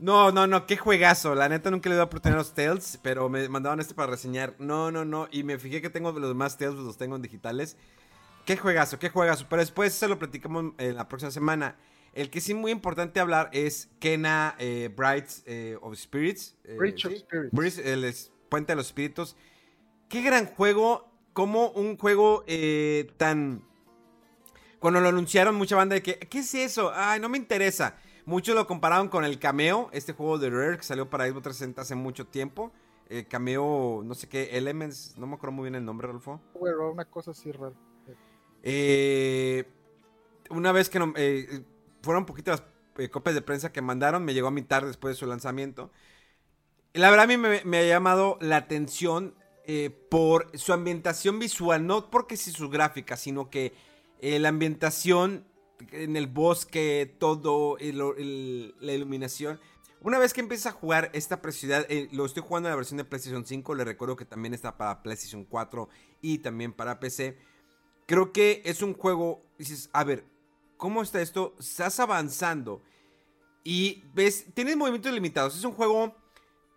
No, 0.00 0.32
no, 0.32 0.48
no, 0.48 0.66
qué 0.66 0.76
juegazo. 0.76 1.36
La 1.36 1.48
neta 1.48 1.70
nunca 1.70 1.88
le 1.88 1.94
doy 1.94 2.04
oportunidad 2.04 2.40
a 2.40 2.42
los 2.42 2.54
Tales, 2.54 2.98
pero 3.04 3.28
me 3.28 3.48
mandaban 3.48 3.78
este 3.78 3.94
para 3.94 4.10
reseñar. 4.10 4.56
No, 4.58 4.90
no, 4.90 5.04
no. 5.04 5.28
Y 5.30 5.44
me 5.44 5.60
fijé 5.60 5.80
que 5.80 5.90
tengo 5.90 6.10
los 6.10 6.28
demás 6.28 6.58
Tales, 6.58 6.74
pues 6.74 6.86
los 6.86 6.96
tengo 6.98 7.14
en 7.14 7.22
digitales. 7.22 7.76
Qué 8.44 8.56
juegazo, 8.56 8.98
qué 8.98 9.08
juegazo. 9.08 9.46
Pero 9.48 9.60
después 9.60 9.92
se 9.94 10.08
lo 10.08 10.18
platicamos 10.18 10.72
en 10.78 10.96
la 10.96 11.08
próxima 11.08 11.30
semana. 11.30 11.76
El 12.12 12.28
que 12.28 12.40
sí 12.40 12.52
muy 12.54 12.72
importante 12.72 13.20
hablar 13.20 13.48
es 13.52 13.88
Kena 13.98 14.54
eh, 14.58 14.90
Bright 14.94 15.26
eh, 15.46 15.78
of 15.80 15.96
Spirits. 15.96 16.56
eh, 16.64 16.76
Bridge 16.78 17.06
of 17.06 17.12
¿sí? 17.12 17.18
Spirits. 17.20 17.52
Bridge, 17.52 17.78
el 17.78 18.04
es- 18.04 18.32
Puente 18.48 18.72
de 18.72 18.76
los 18.76 18.86
Espíritus. 18.86 19.36
Qué 20.08 20.22
gran 20.22 20.46
juego. 20.46 21.08
Como 21.32 21.68
un 21.70 21.96
juego 21.96 22.44
eh, 22.46 23.10
tan... 23.16 23.64
Cuando 24.80 25.00
lo 25.00 25.08
anunciaron, 25.08 25.54
mucha 25.54 25.76
banda 25.76 25.94
de 25.94 26.02
que, 26.02 26.18
¿qué 26.18 26.40
es 26.40 26.54
eso? 26.54 26.92
Ay, 26.94 27.20
no 27.20 27.30
me 27.30 27.38
interesa. 27.38 27.96
Muchos 28.26 28.54
lo 28.54 28.66
compararon 28.66 29.08
con 29.08 29.24
el 29.24 29.38
Cameo, 29.38 29.88
este 29.92 30.12
juego 30.12 30.38
de 30.38 30.50
Rare 30.50 30.76
que 30.76 30.82
salió 30.82 31.08
para 31.08 31.24
Xbox 31.26 31.44
360 31.44 31.80
hace 31.82 31.94
mucho 31.94 32.26
tiempo. 32.26 32.70
Eh, 33.08 33.24
cameo, 33.28 34.02
no 34.04 34.14
sé 34.14 34.28
qué, 34.28 34.50
Elements, 34.56 35.16
no 35.16 35.26
me 35.26 35.34
acuerdo 35.36 35.52
muy 35.56 35.64
bien 35.64 35.74
el 35.76 35.84
nombre, 35.84 36.06
Rolfo. 36.08 36.40
Bueno, 36.58 36.90
una 36.90 37.04
cosa 37.06 37.30
así 37.30 37.50
rara. 37.52 37.74
Eh, 38.62 39.64
una 40.50 40.72
vez 40.72 40.88
que 40.88 40.98
no- 40.98 41.12
eh, 41.16 41.62
fueron 42.02 42.26
poquitas 42.26 42.62
eh, 42.98 43.08
copias 43.08 43.34
de 43.34 43.42
prensa 43.42 43.72
que 43.72 43.80
mandaron, 43.82 44.24
me 44.24 44.34
llegó 44.34 44.48
a 44.48 44.52
mitad 44.52 44.82
después 44.82 45.14
de 45.14 45.18
su 45.20 45.26
lanzamiento. 45.26 45.90
La 46.94 47.08
verdad 47.10 47.24
a 47.24 47.26
mí 47.26 47.36
me, 47.38 47.78
ha 47.78 47.86
llamado 47.86 48.36
la 48.40 48.56
atención 48.56 49.34
eh, 49.64 49.90
por 50.10 50.50
su 50.58 50.72
ambientación 50.72 51.38
visual, 51.38 51.86
no 51.86 52.10
porque 52.10 52.36
sí 52.36 52.50
sus 52.50 52.70
gráficas, 52.70 53.20
sino 53.20 53.48
que 53.48 53.72
eh, 54.20 54.38
la 54.38 54.50
ambientación 54.50 55.46
en 55.90 56.16
el 56.16 56.26
bosque, 56.26 57.16
todo, 57.18 57.76
la 57.80 58.92
iluminación. 58.92 59.58
Una 60.02 60.18
vez 60.18 60.34
que 60.34 60.40
empieza 60.40 60.70
a 60.70 60.72
jugar 60.72 61.10
esta 61.14 61.40
preciosidad, 61.40 61.86
eh, 61.88 62.08
lo 62.12 62.26
estoy 62.26 62.42
jugando 62.46 62.68
en 62.68 62.72
la 62.72 62.76
versión 62.76 62.98
de 62.98 63.04
PlayStation 63.04 63.46
5, 63.46 63.74
le 63.74 63.84
recuerdo 63.84 64.16
que 64.16 64.24
también 64.24 64.52
está 64.52 64.76
para 64.76 65.02
PlayStation 65.02 65.44
4 65.44 65.88
y 66.20 66.38
también 66.38 66.72
para 66.72 67.00
PC. 67.00 67.38
Creo 68.06 68.32
que 68.32 68.62
es 68.64 68.82
un 68.82 68.94
juego, 68.94 69.42
dices, 69.58 69.90
a 69.92 70.04
ver, 70.04 70.24
¿cómo 70.76 71.02
está 71.02 71.20
esto? 71.22 71.54
Estás 71.58 72.00
avanzando 72.00 72.82
y 73.64 74.02
ves, 74.14 74.46
tienes 74.54 74.76
movimientos 74.76 75.12
limitados. 75.12 75.56
Es 75.56 75.64
un 75.64 75.72
juego 75.72 76.14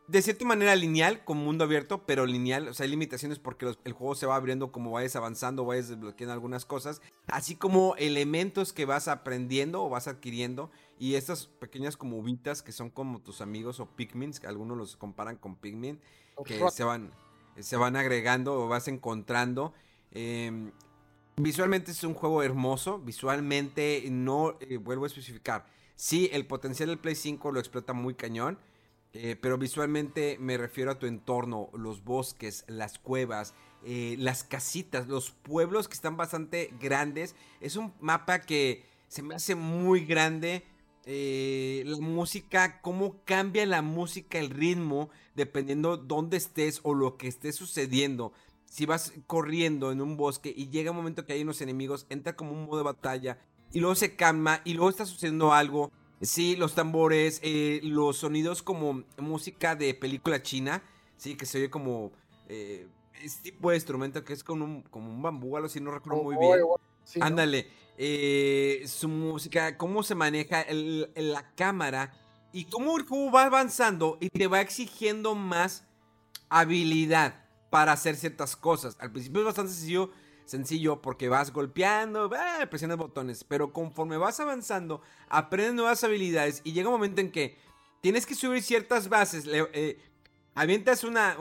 de 0.07 0.21
cierta 0.21 0.45
manera 0.45 0.75
lineal, 0.75 1.25
con 1.25 1.37
mundo 1.37 1.63
abierto, 1.63 2.05
pero 2.05 2.27
lineal. 2.27 2.67
O 2.67 2.73
sea, 2.75 2.83
hay 2.83 2.91
limitaciones 2.91 3.39
porque 3.39 3.65
los- 3.65 3.79
el 3.85 3.93
juego 3.93 4.13
se 4.13 4.27
va 4.27 4.35
abriendo 4.35 4.71
como 4.71 4.91
vayas 4.91 5.15
avanzando, 5.15 5.65
vayas 5.65 5.89
desbloqueando 5.89 6.31
algunas 6.33 6.63
cosas. 6.65 7.01
Así 7.25 7.55
como 7.55 7.95
elementos 7.97 8.71
que 8.71 8.85
vas 8.85 9.07
aprendiendo 9.07 9.83
o 9.83 9.89
vas 9.89 10.07
adquiriendo. 10.07 10.69
Y 10.99 11.15
estas 11.15 11.47
pequeñas 11.47 11.97
como 11.97 12.19
uvitas 12.19 12.61
que 12.61 12.71
son 12.71 12.91
como 12.91 13.19
tus 13.19 13.41
amigos 13.41 13.79
o 13.79 13.87
Pikmins, 13.87 14.39
que 14.39 14.45
algunos 14.47 14.77
los 14.77 14.95
comparan 14.95 15.37
con 15.37 15.55
Pikmin, 15.55 15.99
que 16.43 16.59
se 16.75 16.83
van, 16.83 17.11
se 17.59 17.75
van 17.75 17.95
agregando 17.95 18.53
o 18.53 18.67
vas 18.67 18.87
encontrando. 18.87 19.73
Eh, 20.11 20.71
visualmente 21.37 21.91
es 21.91 22.03
un 22.03 22.13
juego 22.13 22.43
hermoso. 22.43 22.99
Visualmente 22.99 24.03
no, 24.09 24.57
eh, 24.61 24.77
vuelvo 24.77 25.05
a 25.05 25.07
especificar. 25.07 25.65
Sí, 25.95 26.29
el 26.33 26.45
potencial 26.45 26.89
del 26.89 26.99
Play 26.99 27.15
5 27.15 27.51
lo 27.51 27.59
explota 27.59 27.93
muy 27.93 28.15
cañón. 28.15 28.59
eh, 29.17 29.37
pero 29.41 29.57
visualmente 29.57 30.37
me 30.41 30.57
refiero 30.57 30.91
a 30.91 30.99
tu 30.99 31.05
entorno, 31.05 31.69
los 31.73 32.03
bosques, 32.03 32.65
las 32.67 32.99
cuevas, 32.99 33.53
eh, 33.85 34.17
las 34.19 34.43
casitas, 34.43 35.07
los 35.07 35.31
pueblos 35.31 35.87
que 35.87 35.93
están 35.93 36.17
bastante 36.17 36.73
grandes. 36.81 37.33
Es 37.61 37.77
un 37.77 37.93
mapa 38.01 38.39
que 38.41 38.83
se 39.07 39.23
me 39.23 39.35
hace 39.35 39.55
muy 39.55 40.05
grande. 40.05 40.65
la 41.05 41.97
música, 41.97 42.81
cómo 42.81 43.21
cambia 43.25 43.65
la 43.65 43.81
música, 43.81 44.39
el 44.39 44.49
ritmo, 44.49 45.09
dependiendo 45.35 45.97
dónde 45.97 46.37
estés 46.37 46.79
o 46.83 46.93
lo 46.93 47.15
que 47.17 47.27
esté 47.27 47.51
sucediendo. 47.53 48.33
Si 48.75 48.85
vas 48.85 49.13
corriendo 49.25 49.93
en 49.93 50.01
un 50.01 50.17
bosque 50.17 50.53
y 50.53 50.67
llega 50.67 50.91
un 50.91 50.97
momento 50.97 51.25
que 51.25 51.31
hay 51.31 51.43
unos 51.43 51.61
enemigos, 51.61 52.05
entra 52.09 52.35
como 52.35 52.51
un 52.51 52.65
modo 52.65 52.75
de 52.79 52.83
batalla 52.83 53.37
y 53.71 53.79
luego 53.79 53.95
se 53.95 54.17
calma 54.17 54.59
y 54.65 54.73
luego 54.73 54.89
está 54.89 55.05
sucediendo 55.05 55.53
algo. 55.53 55.93
Sí, 56.19 56.57
los 56.57 56.75
tambores, 56.75 57.39
eh, 57.41 57.79
los 57.83 58.17
sonidos 58.17 58.61
como 58.61 59.05
música 59.17 59.77
de 59.77 59.93
película 59.93 60.43
china, 60.43 60.83
sí, 61.15 61.35
que 61.37 61.45
se 61.45 61.59
oye 61.59 61.69
como 61.69 62.11
eh, 62.49 62.89
este 63.23 63.49
tipo 63.51 63.69
de 63.69 63.77
instrumento 63.77 64.25
que 64.25 64.33
es 64.33 64.43
como 64.43 64.65
un, 64.65 64.81
como 64.81 65.09
un 65.09 65.21
bambú, 65.21 65.55
algo 65.55 65.67
así, 65.67 65.79
no 65.79 65.91
recuerdo 65.91 66.23
muy 66.23 66.35
bien. 66.35 66.51
Ándale, 67.21 67.67
eh, 67.97 68.83
su 68.87 69.07
música, 69.07 69.77
cómo 69.77 70.03
se 70.03 70.15
maneja 70.15 70.61
el- 70.63 71.09
la 71.15 71.49
cámara 71.55 72.11
y 72.51 72.65
cómo 72.65 72.97
el 72.97 73.05
juego 73.05 73.31
va 73.31 73.45
avanzando 73.45 74.17
y 74.19 74.27
te 74.27 74.47
va 74.47 74.59
exigiendo 74.59 75.33
más 75.33 75.85
habilidad 76.49 77.44
para 77.75 77.91
hacer 77.91 78.15
ciertas 78.15 78.55
cosas. 78.55 78.95
Al 79.01 79.11
principio 79.11 79.41
es 79.41 79.47
bastante 79.47 79.73
sencillo, 79.73 80.09
sencillo 80.45 81.01
porque 81.01 81.27
vas 81.27 81.51
golpeando, 81.51 82.31
eh, 82.33 82.65
presionas 82.67 82.95
botones, 82.95 83.43
pero 83.43 83.73
conforme 83.73 84.15
vas 84.15 84.39
avanzando, 84.39 85.01
aprendes 85.27 85.73
nuevas 85.73 86.01
habilidades 86.05 86.61
y 86.63 86.71
llega 86.71 86.87
un 86.87 86.93
momento 86.95 87.19
en 87.19 87.33
que 87.33 87.57
tienes 87.99 88.25
que 88.25 88.33
subir 88.33 88.63
ciertas 88.63 89.09
bases. 89.09 89.45
le- 89.45 89.67
eh, 89.73 89.99
avientas 90.53 91.03
una, 91.03 91.35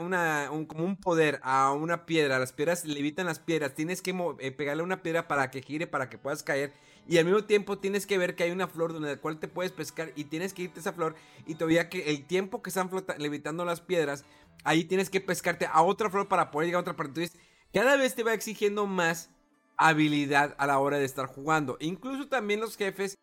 un, 0.51 0.65
como 0.65 0.83
un 0.83 0.97
poder 0.97 1.39
a 1.41 1.71
una 1.71 2.05
piedra, 2.05 2.37
las 2.37 2.51
piedras 2.51 2.83
levitan 2.83 3.25
las 3.27 3.39
piedras, 3.39 3.73
tienes 3.73 4.01
que 4.01 4.13
eh, 4.39 4.51
pegarle 4.51 4.83
una 4.83 5.01
piedra 5.01 5.29
para 5.29 5.49
que 5.51 5.61
gire, 5.61 5.87
para 5.87 6.09
que 6.09 6.17
puedas 6.17 6.43
caer, 6.43 6.73
y 7.07 7.17
al 7.17 7.25
mismo 7.25 7.43
tiempo 7.43 7.77
tienes 7.77 8.05
que 8.05 8.17
ver 8.17 8.35
que 8.35 8.43
hay 8.43 8.51
una 8.51 8.67
flor 8.67 8.93
donde 8.93 9.09
la 9.09 9.17
cual 9.17 9.39
te 9.39 9.47
puedes 9.47 9.71
pescar 9.71 10.11
y 10.15 10.25
tienes 10.25 10.53
que 10.53 10.63
irte 10.63 10.79
a 10.79 10.81
esa 10.81 10.93
flor 10.93 11.15
y 11.45 11.55
todavía 11.55 11.89
que 11.89 12.09
el 12.09 12.25
tiempo 12.25 12.61
que 12.61 12.69
están 12.69 12.89
flota- 12.89 13.17
levitando 13.17 13.63
las 13.65 13.81
piedras, 13.81 14.25
ahí 14.63 14.85
tienes 14.85 15.09
que 15.09 15.21
pescarte 15.21 15.67
a 15.71 15.81
otra 15.81 16.09
flor 16.09 16.27
para 16.27 16.51
poder 16.51 16.67
llegar 16.67 16.79
a 16.79 16.81
otra 16.81 16.95
parte. 16.95 17.21
Entonces, 17.21 17.39
cada 17.73 17.97
vez 17.97 18.15
te 18.15 18.23
va 18.23 18.33
exigiendo 18.33 18.87
más 18.87 19.29
habilidad 19.77 20.55
a 20.57 20.67
la 20.67 20.79
hora 20.79 20.97
de 20.97 21.05
estar 21.05 21.27
jugando. 21.27 21.77
Incluso 21.79 22.27
también 22.27 22.59
los 22.59 22.77
jefes 22.77 23.17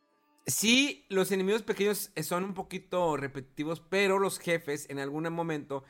Sí, 0.45 1.07
los 1.09 1.31
enemigos 1.31 1.63
pequeños 1.63 2.11
son 2.23 2.43
un 2.43 2.55
poquito 2.55 3.17
repetitivos, 3.17 3.81
pero 3.81 4.19
los 4.19 4.41
jefes 4.41 4.91
en 4.91 4.99
algún 4.99 5.33
momento, 5.33 5.85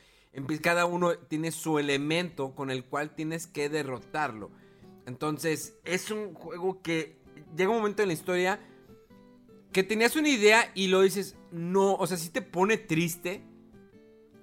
cada 0.60 0.84
uno 0.84 1.16
tiene 1.16 1.52
su 1.52 1.78
elemento 1.78 2.54
con 2.54 2.70
el 2.70 2.84
cual 2.84 3.14
tienes 3.14 3.46
que 3.46 3.70
derrotarlo. 3.70 4.50
Entonces, 5.06 5.78
es 5.84 6.10
un 6.10 6.34
juego 6.34 6.82
que 6.82 7.21
llega 7.56 7.70
un 7.70 7.78
momento 7.78 8.02
en 8.02 8.08
la 8.08 8.14
historia 8.14 8.60
que 9.72 9.82
tenías 9.82 10.16
una 10.16 10.28
idea 10.28 10.70
y 10.74 10.88
lo 10.88 11.00
dices, 11.00 11.36
no, 11.50 11.94
o 11.94 12.06
sea, 12.06 12.16
si 12.16 12.28
te 12.28 12.42
pone 12.42 12.76
triste, 12.76 13.42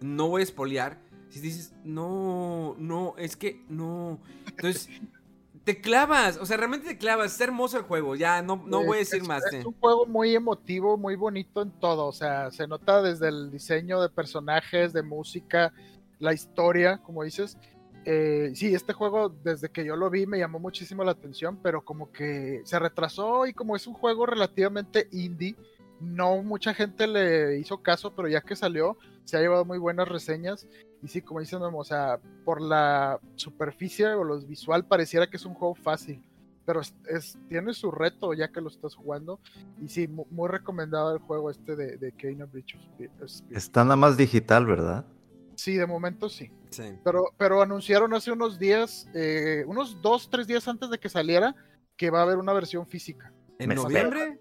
no 0.02 0.28
voy 0.30 0.42
a 0.42 0.44
espolear. 0.44 1.00
Si 1.30 1.40
dices, 1.40 1.74
no, 1.84 2.76
no, 2.80 3.14
es 3.18 3.36
que 3.36 3.64
no. 3.70 4.20
Entonces, 4.48 4.90
te 5.64 5.82
clavas, 5.82 6.38
o 6.38 6.46
sea, 6.48 6.58
realmente 6.58 6.88
te 6.88 6.98
clavas. 6.98 7.36
Es 7.36 7.42
hermoso 7.42 7.78
el 7.78 7.84
juego, 7.84 8.16
ya, 8.16 8.42
no, 8.42 8.64
no 8.66 8.84
voy 8.84 8.98
a 8.98 9.00
decir 9.00 9.22
es- 9.22 9.28
más. 9.28 9.46
Es 9.46 9.64
eh. 9.64 9.68
un 9.68 9.74
juego 9.74 10.08
muy 10.08 10.34
emotivo, 10.34 10.98
muy 10.98 11.16
bonito 11.16 11.62
en 11.62 11.72
todo. 11.72 12.08
O 12.08 12.12
sea, 12.12 12.50
se 12.50 12.68
nota 12.68 13.04
desde 13.04 13.28
el 13.30 13.52
diseño 13.52 14.02
de 14.02 14.10
personajes, 14.10 14.94
de 14.94 15.04
música, 15.04 15.72
la 16.18 16.34
historia, 16.34 16.98
como 17.04 17.24
dices. 17.24 17.58
Eh, 18.06 18.52
sí, 18.56 18.74
este 18.74 18.94
juego, 18.94 19.30
desde 19.44 19.70
que 19.70 19.86
yo 19.86 19.96
lo 19.96 20.10
vi, 20.10 20.26
me 20.26 20.40
llamó 20.40 20.60
muchísimo 20.60 21.04
la 21.04 21.12
atención, 21.12 21.60
pero 21.62 21.84
como 21.84 22.12
que 22.12 22.62
se 22.64 22.80
retrasó 22.80 23.46
y 23.46 23.54
como 23.54 23.76
es 23.76 23.88
un 23.88 23.94
juego 23.94 24.26
relativamente 24.26 25.08
indie, 25.12 25.56
no 26.00 26.42
mucha 26.44 26.74
gente 26.74 27.08
le 27.08 27.60
hizo 27.60 27.82
caso, 27.82 28.16
pero 28.16 28.28
ya 28.28 28.42
que 28.42 28.56
salió, 28.56 28.98
se 29.26 29.38
ha 29.38 29.42
llevado 29.42 29.66
muy 29.66 29.78
buenas 29.78 30.08
reseñas. 30.08 30.68
Y 31.02 31.08
sí, 31.08 31.22
como 31.22 31.40
dicen, 31.40 31.60
o 31.62 31.84
sea, 31.84 32.20
por 32.46 32.62
la 32.62 33.20
superficie 33.36 34.08
o 34.08 34.24
lo 34.24 34.40
visual 34.42 34.86
pareciera 34.86 35.28
que 35.28 35.38
es 35.38 35.46
un 35.46 35.54
juego 35.54 35.76
fácil 35.76 36.24
pero 36.70 36.82
tiene 37.48 37.74
su 37.74 37.90
reto 37.90 38.32
ya 38.36 38.50
que 38.50 38.62
lo 38.62 38.68
estás 38.68 38.94
jugando. 38.94 39.40
Y 39.82 39.90
sí, 39.90 40.08
mu- 40.08 40.28
muy, 40.30 40.48
recomendado 40.48 41.12
el 41.16 41.18
juego 41.20 41.50
este 41.50 41.76
de, 41.76 41.98
de 41.98 42.12
Kane 42.12 42.44
of 42.44 42.54
Spirit. 42.54 43.12
Está 43.50 43.84
nada 43.84 43.96
más 43.96 44.18
digital, 44.18 44.68
¿verdad? 44.68 45.04
Sí, 45.60 45.76
de 45.76 45.86
momento 45.86 46.30
sí. 46.30 46.50
Sí. 46.70 46.84
Pero, 47.04 47.26
pero 47.38 47.62
anunciaron 47.62 48.14
hace 48.14 48.32
unos 48.32 48.58
días, 48.60 49.08
eh, 49.14 49.64
unos 49.68 50.02
dos, 50.02 50.30
tres 50.30 50.48
días 50.48 50.66
antes 50.70 50.90
de 50.90 50.98
que 51.00 51.10
saliera, 51.10 51.54
que 51.98 52.10
va 52.10 52.20
a 52.20 52.24
haber 52.24 52.38
una 52.38 52.54
versión 52.54 52.88
física. 52.88 53.34
¿En 53.58 53.76
noviembre? 53.76 54.40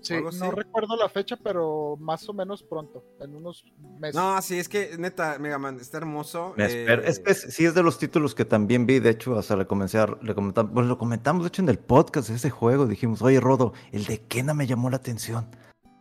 Sí, 0.00 0.14
no 0.40 0.50
recuerdo 0.50 0.96
la 0.96 1.08
fecha, 1.08 1.36
pero 1.36 1.96
más 2.00 2.28
o 2.28 2.32
menos 2.32 2.62
pronto, 2.64 3.04
en 3.20 3.34
unos 3.36 3.64
meses. 4.00 4.14
No, 4.16 4.40
sí, 4.42 4.58
es 4.58 4.68
que 4.68 4.96
neta, 4.98 5.38
Mega 5.38 5.58
Man, 5.58 5.78
está 5.80 5.98
hermoso. 5.98 6.52
Me 6.56 6.66
espero. 6.66 7.02
eh, 7.02 7.08
Es 7.08 7.20
que 7.20 7.30
es- 7.32 7.46
sí 7.54 7.64
es 7.64 7.74
de 7.74 7.82
los 7.84 7.98
títulos 7.98 8.34
que 8.34 8.44
también 8.44 8.86
vi, 8.86 8.98
de 8.98 9.10
hecho, 9.10 9.38
hasta 9.38 9.54
le 9.56 9.66
comencé 9.66 9.98
a, 9.98 10.06
le 10.20 10.34
comentamos, 10.34 10.72
pues 10.74 10.86
lo 10.86 10.98
comentamos 10.98 11.42
de 11.44 11.48
hecho 11.48 11.62
en 11.62 11.68
el 11.68 11.78
podcast 11.78 12.28
de 12.28 12.36
ese 12.36 12.50
juego, 12.50 12.86
dijimos, 12.86 13.22
oye 13.22 13.38
Rodo, 13.40 13.72
el 13.92 14.04
de 14.04 14.18
Kena 14.22 14.52
me 14.54 14.66
llamó 14.66 14.90
la 14.90 14.96
atención. 14.96 15.46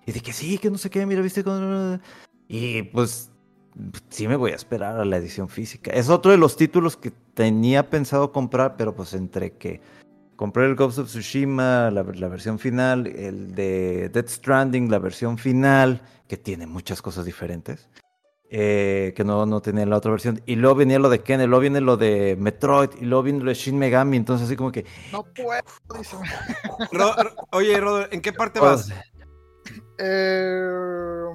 Y 0.08 0.12
de 0.12 0.22
que 0.22 0.34
sí, 0.34 0.58
que 0.58 0.70
no 0.72 0.78
sé 0.80 0.90
qué, 0.90 1.06
mira, 1.06 1.22
viste 1.22 1.44
con... 1.44 2.02
Y 2.48 2.84
pues 2.84 3.32
sí 4.10 4.28
me 4.28 4.36
voy 4.36 4.52
a 4.52 4.56
esperar 4.56 5.00
a 5.00 5.06
la 5.06 5.18
edición 5.18 5.50
física. 5.50 5.92
Es 5.92 6.10
otro 6.10 6.32
de 6.32 6.38
los 6.38 6.56
títulos 6.58 6.96
que 6.98 7.12
tenía 7.34 7.90
pensado 7.90 8.32
comprar, 8.32 8.78
pero 8.78 8.96
pues 8.96 9.14
entre 9.14 9.52
que 9.58 9.82
compré 10.36 10.66
el 10.66 10.76
Ghost 10.76 11.00
of 11.00 11.08
Tsushima, 11.08 11.92
la, 11.92 12.04
la 12.04 12.28
versión 12.28 12.60
final, 12.60 13.08
el 13.08 13.54
de 13.56 14.10
Death 14.10 14.30
Stranding, 14.30 14.90
la 14.90 15.00
versión 15.00 15.38
final, 15.38 16.02
que 16.28 16.38
tiene 16.38 16.68
muchas 16.68 17.02
cosas 17.02 17.26
diferentes 17.26 17.90
eh, 18.50 19.14
que 19.16 19.24
no, 19.24 19.46
no 19.46 19.60
tenía 19.62 19.86
la 19.86 19.98
otra 19.98 20.12
versión. 20.12 20.42
Y 20.46 20.56
luego 20.56 20.76
venía 20.76 21.00
lo 21.00 21.10
de 21.10 21.20
Ken, 21.20 21.42
y 21.42 21.46
luego 21.48 21.62
viene 21.62 21.82
lo 21.82 21.98
de 21.98 22.38
Metroid, 22.40 22.90
y 23.02 23.06
luego 23.06 23.24
viene 23.24 23.40
lo 23.40 23.46
de 23.50 23.56
Shin 23.56 23.78
Megami. 23.78 24.18
Entonces, 24.18 24.48
así 24.48 24.56
como 24.56 24.72
que. 24.72 24.86
No 25.12 25.24
puedo, 25.24 25.62
dice. 25.98 26.16
Ro- 26.92 27.16
Ro- 27.16 27.36
oye, 27.52 27.80
Rodo, 27.80 28.06
¿en 28.12 28.22
qué 28.22 28.32
parte 28.32 28.60
pues, 28.60 28.90
vas? 28.90 28.92
Eh, 29.98 31.30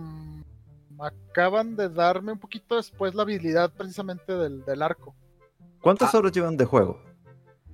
acaban 1.05 1.77
de 1.77 1.89
darme 1.89 2.33
un 2.33 2.39
poquito 2.39 2.77
después 2.77 3.15
la 3.15 3.23
habilidad 3.23 3.73
precisamente 3.73 4.33
del, 4.35 4.65
del 4.65 4.83
arco. 4.83 5.15
¿Cuántas 5.81 6.15
Ah. 6.15 6.19
horas 6.19 6.33
llevan 6.33 6.57
de 6.57 6.65
juego? 6.65 7.01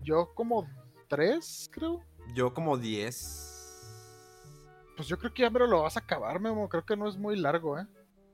Yo 0.03 0.33
como 0.35 0.69
tres, 1.09 1.69
creo. 1.73 2.03
Yo 2.35 2.53
como 2.55 2.77
10. 2.77 3.53
Pues 4.97 5.09
yo 5.09 5.19
creo 5.19 5.33
que 5.35 5.43
ya 5.43 5.51
me 5.51 5.59
lo 5.61 5.83
vas 5.83 5.97
a 5.97 6.01
acabar, 6.01 6.41
Memo. 6.41 6.69
Creo 6.69 6.85
que 6.85 6.97
no 6.97 7.09
es 7.09 7.17
muy 7.17 7.37
largo, 7.37 7.79
¿eh? 7.79 7.87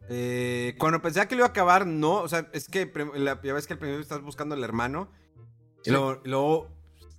Eh, 0.09 0.74
cuando 0.78 1.01
pensaba 1.01 1.27
que 1.27 1.35
lo 1.35 1.40
iba 1.40 1.47
a 1.47 1.51
acabar, 1.51 1.86
no. 1.86 2.16
O 2.23 2.28
sea, 2.28 2.48
es 2.52 2.69
que 2.69 2.90
la- 3.14 3.40
ya 3.43 3.52
ves 3.55 3.66
que 3.66 3.73
al 3.74 3.78
principio 3.78 4.01
estás 4.02 4.23
buscando 4.23 4.55
al 4.55 4.62
hermano. 4.64 5.09
Y 5.85 5.90
luego, 5.90 6.20
luego 6.24 6.69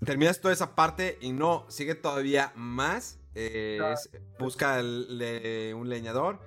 terminas 0.05 0.39
toda 0.39 0.53
esa 0.53 0.75
parte 0.75 1.17
y 1.21 1.31
no, 1.33 1.65
sigue 1.69 1.95
todavía 1.95 2.51
más. 2.55 3.19
eh, 3.35 3.79
es- 3.91 4.11
busca 4.37 4.79
el- 4.79 5.17
le- 5.17 5.73
un 5.73 5.89
leñador. 5.89 6.39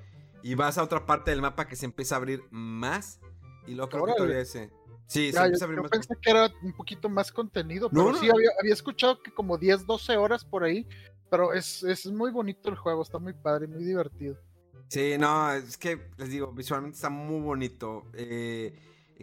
Y 0.47 0.55
vas 0.55 0.79
a 0.79 0.85
otra 0.85 1.05
parte 1.07 1.33
del 1.33 1.43
mapa 1.43 1.67
que 1.67 1.75
se 1.75 1.87
empieza 1.87 2.15
a 2.15 2.19
abrir 2.19 2.45
más. 2.53 3.19
Y 3.67 3.75
luego 3.75 3.91
creo 3.91 4.07
que 4.07 4.13
todavía 4.13 4.39
ese. 4.39 4.71
Sí, 5.09 5.33
se 5.33 5.39
yo, 5.39 5.43
empieza 5.43 5.65
a 5.65 5.67
abrir 5.67 5.79
yo 5.79 5.83
más. 5.83 5.91
pensé 5.91 6.15
que 6.23 6.31
era 6.31 6.53
un 6.63 6.73
poquito 6.73 7.09
más 7.09 7.33
contenido, 7.33 7.89
No, 7.91 8.05
pero 8.05 8.13
no. 8.13 8.19
sí 8.21 8.31
había, 8.33 8.51
había 8.61 8.73
escuchado 8.73 9.21
que 9.21 9.33
como 9.33 9.59
10, 9.59 9.87
12 9.87 10.17
horas 10.17 10.45
por 10.45 10.63
ahí. 10.63 10.87
Pero 11.29 11.53
es, 11.53 11.83
es 11.83 12.07
muy 12.07 12.31
bonito 12.31 12.69
el 12.69 12.77
juego, 12.77 13.03
está 13.03 13.19
muy 13.19 13.33
padre, 13.33 13.67
muy 13.67 13.83
divertido. 13.83 14.39
Sí, 14.87 15.17
no, 15.19 15.53
es 15.53 15.77
que 15.77 16.11
les 16.17 16.29
digo, 16.31 16.53
visualmente 16.53 16.95
está 16.95 17.11
muy 17.11 17.41
bonito. 17.41 18.05
Eh, 18.15 18.79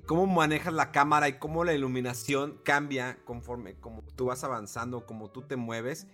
cómo 0.06 0.28
manejas 0.28 0.74
la 0.74 0.92
cámara 0.92 1.30
y 1.30 1.40
cómo 1.40 1.64
la 1.64 1.74
iluminación 1.74 2.60
cambia 2.66 3.18
conforme 3.24 3.76
como 3.80 4.02
tú 4.02 4.26
vas 4.26 4.44
avanzando, 4.44 5.06
como 5.06 5.32
tú 5.32 5.44
te 5.44 5.56
mueves. 5.56 6.06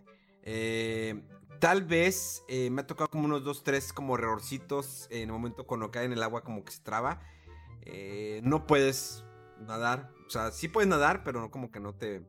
Eh, 0.44 1.20
tal 1.60 1.84
vez 1.84 2.44
eh, 2.48 2.70
me 2.70 2.82
ha 2.82 2.88
tocado 2.88 3.10
como 3.10 3.26
unos 3.26 3.44
dos, 3.44 3.64
tres 3.64 3.94
como 3.94 4.16
errorcitos 4.16 5.08
en 5.12 5.24
el 5.24 5.32
momento 5.32 5.66
cuando 5.68 5.92
cae 5.92 6.06
en 6.06 6.14
el 6.14 6.24
agua 6.24 6.44
como 6.44 6.64
que 6.64 6.72
se 6.72 6.82
traba. 6.82 7.22
Eh, 7.82 8.42
no 8.44 8.68
puedes 8.68 9.24
nadar, 9.60 10.12
o 10.28 10.30
sea, 10.30 10.52
sí 10.52 10.68
puedes 10.68 10.88
nadar, 10.88 11.24
pero 11.24 11.40
no 11.42 11.52
como 11.52 11.72
que 11.72 11.80
no 11.80 11.94
te... 11.96 12.22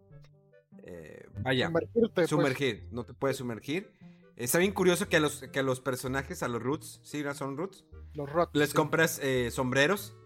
eh, 0.84 1.26
vaya. 1.42 1.66
Sumergirte, 1.66 2.08
pues. 2.14 2.30
Sumergir, 2.30 2.88
no 2.92 3.04
te 3.04 3.14
puedes 3.14 3.36
sumergir. 3.36 3.92
Está 4.36 4.58
bien 4.58 4.72
curioso 4.72 5.08
que 5.08 5.16
a 5.18 5.20
los, 5.20 5.42
que 5.52 5.58
a 5.58 5.62
los 5.62 5.80
personajes, 5.80 6.42
a 6.42 6.48
los 6.48 6.62
roots, 6.62 7.00
¿sí? 7.02 7.22
¿no 7.22 7.34
son 7.34 7.56
roots? 7.58 7.84
Los 8.14 8.30
rots. 8.32 8.50
Les 8.54 8.70
sí. 8.70 8.76
compras 8.76 9.20
eh, 9.22 9.50
sombreros. 9.50 10.16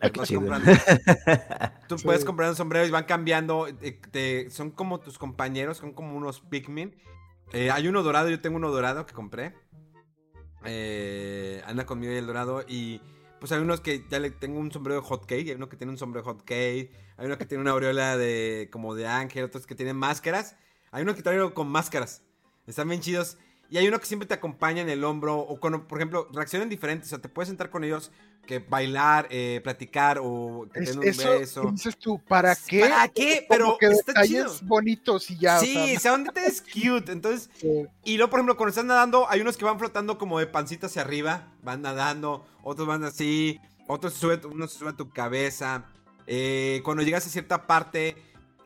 Ah, 0.00 0.10
Vas 0.14 0.30
comprando. 0.30 0.70
Tú 1.88 1.98
Sí. 1.98 2.04
puedes 2.04 2.24
comprar 2.24 2.50
un 2.50 2.56
sombrero 2.56 2.86
y 2.86 2.90
van 2.90 3.04
cambiando. 3.04 3.66
te- 4.12 4.50
son 4.50 4.70
como 4.70 5.00
tus 5.00 5.18
compañeros, 5.18 5.78
son 5.78 5.92
como 5.94 6.14
unos 6.16 6.40
Pikmin. 6.42 6.94
Eh, 7.52 7.70
hay 7.70 7.88
uno 7.88 8.02
dorado, 8.02 8.28
yo 8.28 8.40
tengo 8.40 8.56
uno 8.56 8.70
dorado 8.70 9.06
que 9.06 9.14
compré. 9.14 9.54
Eh, 10.64 11.62
anda 11.66 11.86
conmigo 11.86 12.12
y 12.12 12.16
el 12.16 12.26
dorado. 12.26 12.64
Y 12.66 13.00
pues 13.38 13.52
hay 13.52 13.60
unos 13.60 13.80
que 13.80 14.04
ya 14.08 14.18
le 14.18 14.30
tengo 14.30 14.58
un 14.58 14.72
sombrero 14.72 15.00
de 15.00 15.06
hot 15.06 15.26
cake. 15.26 15.48
Hay 15.48 15.54
uno 15.54 15.68
que 15.68 15.76
tiene 15.76 15.92
un 15.92 15.98
sombrero 15.98 16.24
de 16.26 16.32
hot 16.32 16.44
cake. 16.44 16.90
Hay 17.16 17.26
uno 17.26 17.38
que 17.38 17.46
tiene 17.46 17.62
una 17.62 17.70
aureola 17.72 18.16
de 18.16 18.68
como 18.72 18.94
de 18.94 19.06
ángel. 19.06 19.44
Otros 19.44 19.66
que 19.66 19.74
tienen 19.74 19.96
máscaras. 19.96 20.56
Hay 20.90 21.02
uno 21.02 21.14
que 21.14 21.22
trae 21.22 21.52
con 21.54 21.68
máscaras. 21.68 22.22
Están 22.66 22.88
bien 22.88 23.00
chidos. 23.00 23.38
Y 23.68 23.78
hay 23.78 23.88
uno 23.88 23.98
que 23.98 24.06
siempre 24.06 24.26
te 24.26 24.34
acompaña 24.34 24.82
en 24.82 24.88
el 24.88 25.04
hombro. 25.04 25.38
O 25.38 25.60
cuando, 25.60 25.86
por 25.86 25.98
ejemplo, 25.98 26.28
reaccionan 26.32 26.68
diferentes. 26.68 27.08
O 27.08 27.10
sea, 27.10 27.18
te 27.20 27.28
puedes 27.28 27.48
sentar 27.48 27.70
con 27.70 27.84
ellos. 27.84 28.10
Que 28.46 28.60
bailar, 28.60 29.26
eh, 29.30 29.60
platicar 29.64 30.18
o 30.22 30.66
que 30.72 30.80
Es- 30.80 30.96
un 30.96 31.02
eso 31.04 31.30
beso. 31.30 31.70
dices 31.72 31.96
tú, 31.98 32.18
¿para 32.20 32.54
qué? 32.54 32.80
¿Para 32.80 33.08
qué? 33.08 33.44
Pero 33.48 33.76
que 33.78 33.86
está 33.86 34.22
chido. 34.24 34.52
bonitos 34.62 35.30
y 35.30 35.36
ya. 35.38 35.58
o 35.58 35.60
sí, 35.60 35.74
sea, 35.98 36.12
son 36.12 36.24
detalles 36.24 36.62
cute. 36.62 37.10
Entonces, 37.10 37.50
y 38.04 38.16
luego, 38.16 38.30
por 38.30 38.38
ejemplo, 38.38 38.56
cuando 38.56 38.70
estás 38.70 38.84
nadando, 38.84 39.28
hay 39.28 39.40
unos 39.40 39.56
que 39.56 39.64
van 39.64 39.78
flotando 39.78 40.16
como 40.16 40.38
de 40.38 40.46
pancita 40.46 40.86
hacia 40.86 41.02
arriba, 41.02 41.48
van 41.62 41.82
nadando, 41.82 42.46
otros 42.62 42.86
van 42.86 43.02
así, 43.04 43.58
otros 43.88 44.14
se 44.14 44.20
suben, 44.20 44.40
uno 44.50 44.68
se 44.68 44.78
sube 44.78 44.90
a 44.90 44.96
tu 44.96 45.10
cabeza. 45.10 45.84
Eh, 46.28 46.80
cuando 46.84 47.02
llegas 47.02 47.26
a 47.26 47.30
cierta 47.30 47.66
parte, 47.66 48.16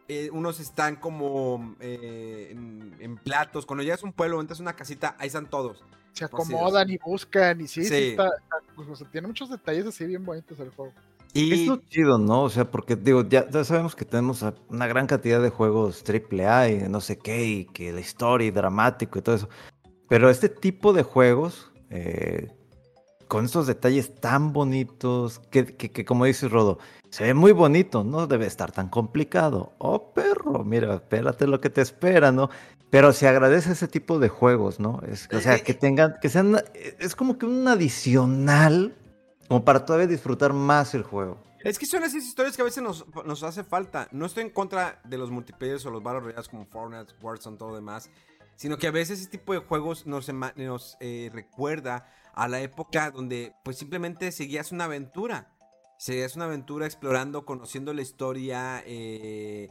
eh, 0.09 0.29
unos 0.33 0.61
están 0.61 0.97
como 0.97 1.75
eh, 1.81 2.49
en, 2.51 2.97
en 3.01 3.17
platos. 3.17 3.65
Cuando 3.65 3.83
llegas 3.83 4.03
a 4.03 4.07
un 4.07 4.13
pueblo, 4.13 4.41
entras 4.41 4.59
a 4.61 4.63
una 4.63 4.75
casita, 4.77 5.17
ahí 5.19 5.29
están 5.29 5.49
todos. 5.49 5.85
Se 6.13 6.19
sí, 6.19 6.25
acomodan 6.25 6.91
y 6.91 6.99
buscan 6.99 7.61
y 7.61 7.67
sí, 7.69 7.83
sí, 7.85 7.89
Sí. 7.89 7.95
está, 8.11 8.31
pues, 8.77 8.89
o 8.89 8.97
sea, 8.97 9.07
tiene 9.11 9.27
muchos 9.29 9.51
detalles 9.51 9.87
así 9.87 10.05
bien 10.07 10.25
bonitos 10.25 10.59
el 10.61 10.71
juego. 10.71 10.93
Y 11.33 11.53
Es 11.53 11.67
lo 11.69 11.77
chido, 11.89 12.19
¿no? 12.19 12.43
O 12.43 12.51
sea, 12.51 12.69
porque 12.71 12.97
digo, 12.97 13.23
ya, 13.29 13.49
ya 13.49 13.63
sabemos 13.65 13.95
que 13.95 14.05
tenemos 14.05 14.43
a- 14.43 14.55
una 14.69 14.89
gran 14.89 15.07
cantidad 15.07 15.41
de 15.41 15.51
juegos 15.51 16.03
AAA 16.03 16.71
y 16.71 16.89
no 16.89 17.01
sé 17.01 17.19
qué, 17.19 17.45
y 17.45 17.65
que 17.67 17.93
la 17.93 18.01
historia 18.01 18.49
y 18.49 18.51
dramático 18.51 19.19
y 19.19 19.23
todo 19.23 19.37
eso. 19.37 19.49
Pero 20.09 20.29
este 20.29 20.49
tipo 20.49 20.93
de 20.93 21.05
juegos, 21.05 21.71
eh, 21.91 22.51
con 23.29 23.45
estos 23.45 23.69
detalles 23.69 24.13
tan 24.17 24.53
bonitos, 24.53 25.39
que, 25.51 25.65
que, 25.67 25.93
que, 25.93 26.05
como 26.05 26.25
dice 26.25 26.49
Rodo, 26.49 26.79
se 27.11 27.25
ve 27.25 27.35
muy 27.35 27.53
bonito, 27.53 28.05
no 28.05 28.27
debe 28.27 28.47
estar 28.47 28.71
tan 28.73 28.89
complicado. 28.89 29.75
Oh, 29.79 30.13
perro, 30.13 30.65
mira, 30.65 30.95
espérate 30.95 31.47
lo 31.47 31.61
que 31.61 31.69
te 31.69 31.81
espera, 31.81 32.31
¿no? 32.31 32.51
Pero 32.89 33.13
se 33.13 33.29
agradece 33.29 33.73
ese 33.73 33.89
tipo 33.89 34.19
de 34.19 34.29
juegos, 34.29 34.81
¿no? 34.81 35.01
Es, 35.07 35.29
o 35.33 35.41
sea, 35.41 35.59
que 35.63 35.75
tengan, 35.75 36.17
que 36.21 36.29
sean, 36.29 36.57
es 36.99 37.15
como 37.15 37.37
que 37.39 37.47
un 37.47 37.67
adicional, 37.69 38.97
como 39.49 39.65
para 39.65 39.85
todavía 39.85 40.07
disfrutar 40.07 40.53
más 40.53 40.95
el 40.95 41.03
juego. 41.03 41.39
Es 41.63 41.79
que 41.79 41.87
son 41.87 42.03
esas 42.05 42.25
historias 42.25 42.57
que 42.57 42.63
a 42.63 42.65
veces 42.65 42.83
nos, 42.83 43.05
nos 43.25 43.43
hace 43.43 43.65
falta. 43.65 44.09
No 44.13 44.27
estoy 44.27 44.45
en 44.45 44.51
contra 44.51 45.01
de 45.05 45.19
los 45.19 45.31
multiplayer 45.31 45.79
o 45.87 45.91
los 45.91 46.03
Battle 46.03 46.21
Royales 46.21 46.49
como 46.49 46.65
Fortnite, 46.65 47.13
Warzone, 47.21 47.59
todo 47.59 47.71
lo 47.71 47.75
demás. 47.75 48.09
Sino 48.57 48.79
que 48.79 48.87
a 48.87 48.91
veces 48.91 49.21
ese 49.21 49.31
tipo 49.31 49.53
de 49.53 49.59
juegos 49.59 50.07
nos, 50.07 50.33
nos 50.33 50.97
eh, 51.01 51.31
recuerda 51.33 52.07
a 52.35 52.49
la 52.49 52.61
época 52.61 53.11
donde 53.11 53.55
pues 53.63 53.77
simplemente 53.79 54.33
seguías 54.33 54.73
una 54.73 54.85
aventura. 54.85 55.49
Seguías 56.01 56.35
una 56.35 56.47
aventura 56.47 56.87
explorando, 56.87 57.45
conociendo 57.45 57.93
la 57.93 58.01
historia, 58.01 58.83
eh, 58.87 59.69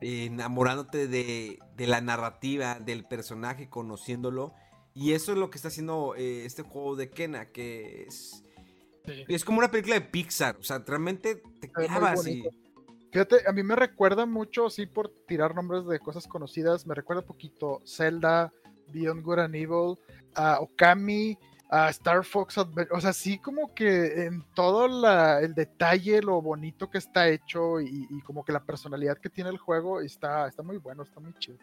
enamorándote 0.00 1.06
de, 1.06 1.58
de, 1.76 1.86
la 1.86 2.00
narrativa, 2.00 2.80
del 2.80 3.04
personaje, 3.04 3.68
conociéndolo. 3.68 4.54
Y 4.94 5.12
eso 5.12 5.32
es 5.32 5.38
lo 5.38 5.50
que 5.50 5.56
está 5.56 5.68
haciendo 5.68 6.14
eh, 6.16 6.46
este 6.46 6.62
juego 6.62 6.96
de 6.96 7.10
Kena, 7.10 7.52
que 7.52 8.04
es... 8.08 8.42
Sí. 9.04 9.24
Es 9.28 9.44
como 9.44 9.58
una 9.58 9.70
película 9.70 9.96
de 9.96 10.00
Pixar, 10.00 10.56
o 10.56 10.62
sea, 10.62 10.78
realmente 10.78 11.42
te 11.60 11.70
clavas 11.70 12.26
y... 12.26 12.42
Fíjate, 13.12 13.46
a 13.46 13.52
mí 13.52 13.62
me 13.62 13.76
recuerda 13.76 14.24
mucho, 14.24 14.70
sí, 14.70 14.86
por 14.86 15.12
tirar 15.28 15.54
nombres 15.54 15.84
de 15.84 16.00
cosas 16.00 16.26
conocidas, 16.26 16.86
me 16.86 16.94
recuerda 16.94 17.20
un 17.20 17.28
poquito 17.28 17.82
Zelda, 17.84 18.50
Beyond 18.94 19.22
Good 19.22 19.38
and 19.40 19.54
Evil, 19.54 19.98
uh, 20.38 20.62
Okami, 20.62 21.36
uh, 21.70 21.88
Star 21.90 22.24
Fox 22.24 22.58
Adventure, 22.58 22.96
o 22.96 23.00
sea, 23.00 23.12
sí 23.12 23.38
como 23.38 23.74
que 23.74 24.24
en 24.24 24.44
todo 24.54 24.86
el 25.38 25.54
detalle, 25.54 26.22
lo 26.22 26.40
bonito 26.42 26.90
que 26.90 26.98
está 26.98 27.28
hecho 27.28 27.80
y, 27.80 28.06
y, 28.10 28.20
como 28.22 28.44
que 28.44 28.52
la 28.52 28.64
personalidad 28.64 29.18
que 29.18 29.30
tiene 29.30 29.50
el 29.50 29.58
juego 29.58 30.00
está, 30.00 30.48
está 30.48 30.62
muy 30.62 30.78
bueno, 30.78 31.02
está 31.02 31.20
muy 31.20 31.32
chido. 31.34 31.58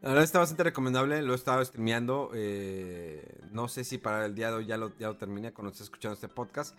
La 0.00 0.08
verdad 0.08 0.24
está 0.24 0.38
bastante 0.38 0.64
recomendable, 0.64 1.20
lo 1.20 1.34
he 1.34 1.36
estado 1.36 1.62
streameando, 1.62 2.30
eh, 2.34 3.38
no 3.52 3.68
sé 3.68 3.84
si 3.84 3.98
para 3.98 4.24
el 4.24 4.34
día 4.34 4.48
de 4.48 4.54
hoy 4.54 4.66
ya 4.66 4.78
lo, 4.78 4.96
ya 4.96 5.08
lo 5.08 5.16
terminé 5.18 5.52
cuando 5.52 5.72
esté 5.72 5.84
escuchando 5.84 6.14
este 6.14 6.28
podcast, 6.28 6.74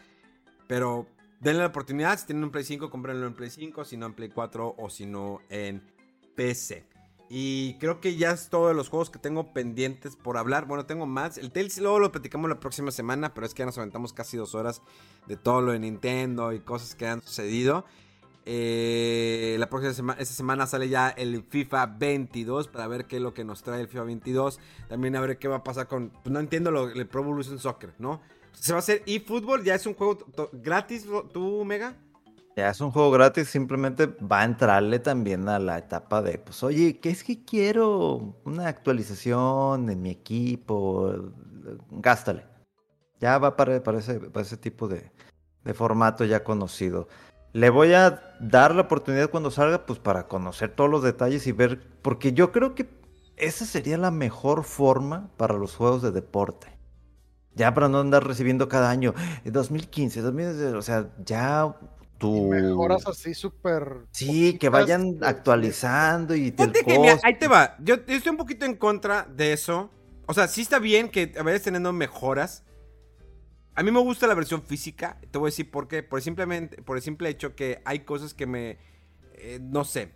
pero 0.68 1.06
denle 1.40 1.62
la 1.62 1.68
oportunidad, 1.68 2.18
si 2.18 2.26
tienen 2.26 2.44
un 2.44 2.50
Play 2.50 2.64
5, 2.64 2.90
cómprenlo 2.90 3.28
en 3.28 3.36
Play 3.36 3.52
5, 3.52 3.86
si 3.86 3.96
no 3.96 4.08
en 4.08 4.14
Play 4.14 4.30
4 4.30 4.76
o 4.76 4.90
si 4.90 5.06
no 5.06 5.40
en 5.50 5.84
PC. 6.36 6.91
Y 7.34 7.76
creo 7.76 8.02
que 8.02 8.18
ya 8.18 8.32
es 8.32 8.49
todo 8.49 8.68
de 8.68 8.74
los 8.74 8.90
juegos 8.90 9.10
que 9.10 9.18
tengo 9.18 9.53
pendientes 9.53 10.18
por 10.18 10.36
hablar. 10.36 10.66
Bueno, 10.66 10.86
tengo 10.86 11.06
más. 11.06 11.38
El 11.38 11.49
Tales 11.49 11.78
luego 11.78 11.98
lo 11.98 12.12
platicamos 12.12 12.49
la 12.49 12.60
próxima 12.60 12.91
semana, 12.91 13.34
pero 13.34 13.48
es 13.48 13.53
que 13.53 13.60
ya 13.60 13.68
nos 13.68 13.78
aventamos 13.78 14.12
casi 14.12 14.36
dos 14.36 14.53
horas 14.53 14.82
de 15.28 15.38
todo 15.38 15.62
lo 15.62 15.72
de 15.72 15.80
Nintendo 15.80 16.52
y 16.52 16.60
cosas 16.60 16.94
que 16.94 17.08
han 17.08 17.22
sucedido. 17.22 17.86
Eh, 18.45 19.56
la 19.60 19.70
próxima 19.70 19.94
semana, 19.94 20.22
esta 20.22 20.36
semana 20.36 20.68
sale 20.68 20.90
ya 20.90 21.08
el 21.08 21.41
FIFA 21.44 21.86
22 21.86 22.68
para 22.68 22.86
ver 22.88 23.06
qué 23.06 23.16
es 23.16 23.22
lo 23.22 23.34
que 23.34 23.45
nos 23.45 23.64
trae 23.64 23.80
el 23.80 23.88
FIFA 23.88 24.03
22. 24.03 24.60
También 24.90 25.16
a 25.16 25.22
ver 25.22 25.40
qué 25.40 25.48
va 25.48 25.56
a 25.56 25.64
pasar 25.64 25.88
con, 25.88 26.10
pues 26.10 26.34
no 26.34 26.41
entiendo 26.41 26.70
lo, 26.70 26.90
el 26.90 27.08
Pro 27.08 27.22
Evolution 27.22 27.60
Soccer, 27.60 27.94
¿no? 27.98 28.20
Se 28.52 28.74
va 28.74 28.80
a 28.80 28.82
hacer 28.82 29.03
eFootball, 29.06 29.64
ya 29.64 29.76
es 29.76 29.86
un 29.86 29.94
juego 29.94 30.18
gratis, 30.52 31.08
¿tú, 31.32 31.64
Mega? 31.64 31.95
Ya 32.56 32.69
es 32.69 32.82
un 32.82 32.91
juego 32.91 33.11
gratis, 33.11 33.48
simplemente 33.48 34.07
va 34.07 34.41
a 34.41 34.45
entrarle 34.45 34.99
también 34.99 35.48
a 35.48 35.57
la 35.57 35.78
etapa 35.78 36.22
de, 36.22 36.38
pues, 36.38 36.61
oye, 36.64 36.99
¿qué 36.99 37.10
es 37.10 37.23
que 37.23 37.45
quiero? 37.45 38.36
Una 38.44 38.68
actualización 38.68 39.90
en 39.90 40.02
mi 40.02 40.10
equipo, 40.10 41.14
gástale. 41.91 42.44
Ya 43.22 43.38
va 43.38 43.56
para, 43.56 43.82
para, 43.84 43.99
ese, 43.99 44.19
para 44.19 44.45
ese 44.45 44.57
tipo 44.57 44.88
de, 44.88 45.11
de 45.64 45.73
formato 45.73 46.26
ya 46.26 46.44
conocido. 46.44 47.07
Le 47.53 47.69
voy 47.69 47.94
a 47.94 48.36
dar 48.40 48.76
la 48.76 48.84
oportunidad 48.84 49.30
cuando 49.30 49.52
salga, 49.52 49.86
pues 49.86 49.99
para 49.99 50.28
conocer 50.28 50.73
todos 50.76 50.90
los 50.90 51.03
detalles 51.03 51.48
y 51.48 51.52
ver, 51.52 51.82
porque 52.02 52.34
yo 52.34 52.52
creo 52.52 52.76
que 52.76 52.90
esa 53.38 53.65
sería 53.65 53.98
la 53.98 54.11
mejor 54.11 54.64
forma 54.64 55.30
para 55.38 55.56
los 55.56 55.76
juegos 55.76 56.02
de 56.02 56.11
deporte. 56.11 56.68
Ya 57.53 57.73
para 57.73 57.90
no 57.90 57.99
andar 57.99 58.26
recibiendo 58.26 58.69
cada 58.69 58.90
año, 58.90 59.14
2015, 59.44 60.22
2015, 60.22 60.76
o 60.76 60.82
sea, 60.82 61.10
ya 61.26 61.76
tu... 62.22 62.48
Mejoras 62.49 63.07
así 63.07 63.34
súper... 63.34 64.06
Sí, 64.11 64.57
que 64.60 64.69
vayan 64.69 65.18
actualizando 65.22 66.35
y... 66.35 66.52
Ponte 66.52 66.84
que, 66.85 66.99
mira, 66.99 67.19
ahí 67.23 67.38
te 67.39 67.48
va, 67.48 67.76
yo 67.80 67.95
estoy 68.07 68.30
un 68.30 68.38
poquito 68.38 68.65
en 68.65 68.76
contra 68.76 69.23
de 69.23 69.53
eso. 69.53 69.89
O 70.27 70.34
sea, 70.34 70.48
sí 70.48 70.61
está 70.61 70.80
bien 70.80 71.10
que 71.10 71.34
vayas 71.43 71.64
teniendo 71.64 71.91
mejoras, 71.91 72.64
a 73.73 73.84
mí 73.84 73.91
me 73.91 73.99
gusta 73.99 74.27
la 74.27 74.34
versión 74.34 74.61
física. 74.61 75.18
Te 75.31 75.38
voy 75.38 75.48
a 75.48 75.52
decir 75.52 75.72
por 75.72 75.88
qué. 75.88 76.03
Por, 76.03 76.22
simplemente, 76.22 76.81
por 76.81 76.98
el 76.98 77.03
simple 77.03 77.30
hecho 77.30 77.56
que 77.56 77.81
hay 77.85 77.99
cosas 77.99 78.34
que 78.34 78.45
me. 78.45 78.77
Eh, 79.34 79.60
no 79.61 79.85
sé. 79.85 80.11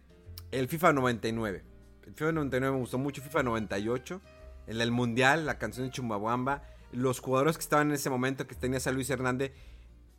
El 0.52 0.68
FIFA 0.68 0.94
99. 0.94 1.64
El 2.06 2.14
FIFA 2.14 2.32
99 2.34 2.74
me 2.74 2.80
gustó 2.80 2.98
mucho. 2.98 3.22
FIFA 3.22 3.44
98. 3.44 4.22
El 4.68 4.80
del 4.80 4.92
Mundial, 4.92 5.46
la 5.46 5.58
canción 5.58 5.88
de 5.88 5.92
Chumbawamba. 5.92 6.64
Los 6.92 7.20
jugadores 7.20 7.58
que 7.58 7.64
estaban 7.64 7.90
en 7.90 7.96
ese 7.96 8.10
momento, 8.10 8.46
que 8.46 8.56
tenías 8.56 8.88
a 8.88 8.92
Luis 8.92 9.10
Hernández. 9.10 9.54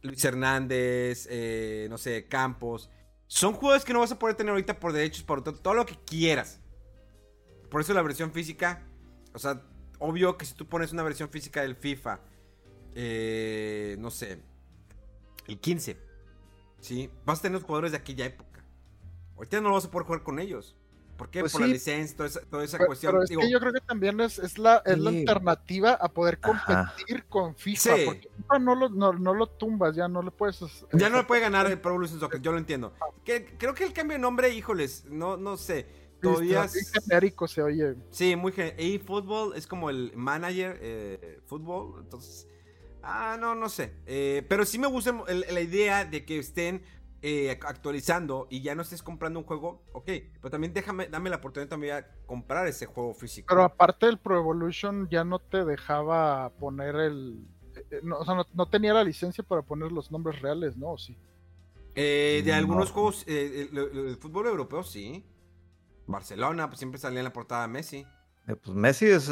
Luis 0.03 0.25
Hernández, 0.25 1.27
eh, 1.31 1.87
no 1.91 1.99
sé, 1.99 2.27
Campos. 2.27 2.91
Son 3.27 3.55
jugadores 3.55 3.85
que 3.85 3.93
no 3.93 4.01
vas 4.01 4.13
a 4.13 4.19
poder 4.19 4.37
tener 4.37 4.51
ahorita 4.51 4.79
por 4.79 4.93
derechos, 4.93 5.23
por 5.23 5.43
todo, 5.43 5.75
lo 5.75 5.87
que 5.87 5.99
quieras. 6.07 6.61
Por 7.71 7.81
eso 7.81 7.93
la 7.93 8.03
versión 8.03 8.33
física. 8.33 8.87
O 9.35 9.39
sea, 9.39 9.63
obvio 9.99 10.39
que 10.39 10.47
si 10.47 10.55
tú 10.55 10.67
pones 10.67 10.93
una 10.93 11.03
versión 11.03 11.29
física 11.29 11.63
del 11.63 11.75
FIFA 11.77 12.21
eh, 12.99 13.95
no 13.99 14.11
sé, 14.11 14.41
el 15.47 15.61
15, 15.61 15.99
¿sí? 16.81 17.11
Vas 17.27 17.41
a 17.41 17.43
tener 17.43 17.57
los 17.57 17.65
jugadores 17.65 17.93
de 17.93 17.99
aquella 17.99 18.25
época. 18.25 18.65
Ahorita 19.37 19.61
no 19.61 19.73
vas 19.73 19.85
a 19.85 19.91
poder 19.91 20.07
jugar 20.07 20.23
con 20.23 20.39
ellos. 20.39 20.75
¿Por 21.17 21.31
qué? 21.31 21.41
Pues 21.41 21.53
Por 21.53 21.63
sí. 21.63 21.67
la 21.69 21.73
licencia, 21.73 22.17
toda 22.17 22.29
esa, 22.29 22.41
toda 22.43 22.65
esa 22.65 22.77
Pero, 22.79 22.87
cuestión. 22.89 23.13
pero 23.13 23.23
es 23.25 23.29
Digo, 23.31 23.41
que 23.43 23.51
yo 23.51 23.59
creo 23.61 23.73
que 23.73 23.81
también 23.81 24.21
es, 24.21 24.39
es 24.39 24.59
la, 24.59 24.83
es 24.85 24.99
la 24.99 25.11
alternativa 25.11 25.93
a 25.95 26.09
poder 26.09 26.39
Ajá. 26.43 26.93
competir 26.95 27.25
con 27.25 27.55
FIFA. 27.57 27.97
Sí. 27.97 28.03
Porque 28.05 28.29
FIFA 28.37 28.59
no 28.59 28.75
lo, 28.75 28.89
no, 28.91 29.13
no 29.13 29.35
lo 29.35 29.47
tumbas, 29.47 29.97
ya 29.97 30.09
no 30.09 30.23
le 30.23 30.31
puedes. 30.31 30.61
Ya 30.93 31.09
no 31.09 31.17
le 31.19 31.25
puede 31.25 31.41
ganar 31.41 31.67
el 31.71 31.79
Pro 31.81 31.93
Evolution 31.93 32.21
Soccer, 32.21 32.41
yo 32.41 32.53
lo 32.53 32.59
entiendo. 32.59 32.93
Que, 33.25 33.45
creo 33.59 33.75
que 33.75 33.85
el 33.85 33.93
cambio 33.93 34.17
de 34.17 34.21
nombre, 34.21 34.51
híjoles, 34.55 35.05
no, 35.07 35.37
no 35.37 35.57
sé. 35.57 35.87
Todavía 36.21 36.65
es- 36.65 36.93
genérico 36.93 37.47
se 37.47 37.63
oye. 37.63 37.95
Sí, 38.11 38.37
muy 38.37 38.51
gen- 38.53 38.75
Y 38.79 38.99
fútbol 38.99 39.53
es 39.55 39.67
como 39.67 39.91
el 39.91 40.13
manager 40.17 40.79
eh, 40.81 41.41
fútbol. 41.47 42.01
Entonces. 42.03 42.49
Ah, 43.03 43.37
no, 43.39 43.55
no 43.55 43.69
sé. 43.69 43.93
Eh, 44.07 44.45
pero 44.49 44.65
sí 44.65 44.79
me 44.79 44.89
gusta 44.89 45.15
el- 45.29 45.45
la 45.49 45.61
idea 45.61 46.05
de 46.05 46.25
que 46.25 46.39
estén 46.39 46.83
eh, 47.23 47.51
actualizando 47.63 48.47
y 48.51 48.61
ya 48.63 48.75
no 48.75 48.83
estés 48.83 49.03
comprando 49.03 49.39
un 49.41 49.47
juego. 49.47 49.83
Ok, 49.93 50.07
pero 50.41 50.51
también 50.51 50.73
déjame, 50.73 51.09
dame 51.09 51.31
la 51.31 51.37
oportunidad 51.37 51.69
también 51.69 51.97
a 51.97 52.07
comprar 52.27 52.67
ese 52.67 52.87
juego 52.87 53.15
físico. 53.15 53.47
Pero 53.49 53.63
aparte 53.65 54.07
el 54.07 54.19
Pro 54.19 54.37
Evolution 54.39 55.09
ya 55.09 55.25
no 55.25 55.39
te 55.39 55.65
dejaba 55.65 56.51
poner 56.59 56.95
el. 56.97 57.47
eh, 57.91 58.01
no, 58.03 58.19
o 58.19 58.25
sea, 58.25 58.35
no, 58.35 58.47
no 58.55 58.67
tenía 58.69 58.93
la 58.95 59.05
licencia 59.05 59.43
para 59.45 59.63
poner 59.63 59.93
los 59.93 60.11
nombres 60.11 60.41
reales, 60.43 60.77
¿no? 60.77 60.93
¿O 60.93 60.99
Sí. 60.99 61.17
Eh, 61.95 62.43
de 62.45 62.51
No. 62.53 62.59
algunos 62.59 62.91
juegos, 62.91 63.25
eh, 63.27 63.69
el, 63.73 63.79
el- 63.79 64.07
el 64.09 64.17
fútbol 64.17 64.47
europeo, 64.47 64.83
sí. 64.83 65.25
Barcelona, 66.07 66.69
pues 66.69 66.79
siempre 66.79 67.01
salía 67.01 67.21
en 67.21 67.25
la 67.25 67.33
portada 67.33 67.67
Messi. 67.67 68.07
Eh, 68.47 68.55
Pues 68.57 68.77
Messi 68.77 69.07
es 69.07 69.31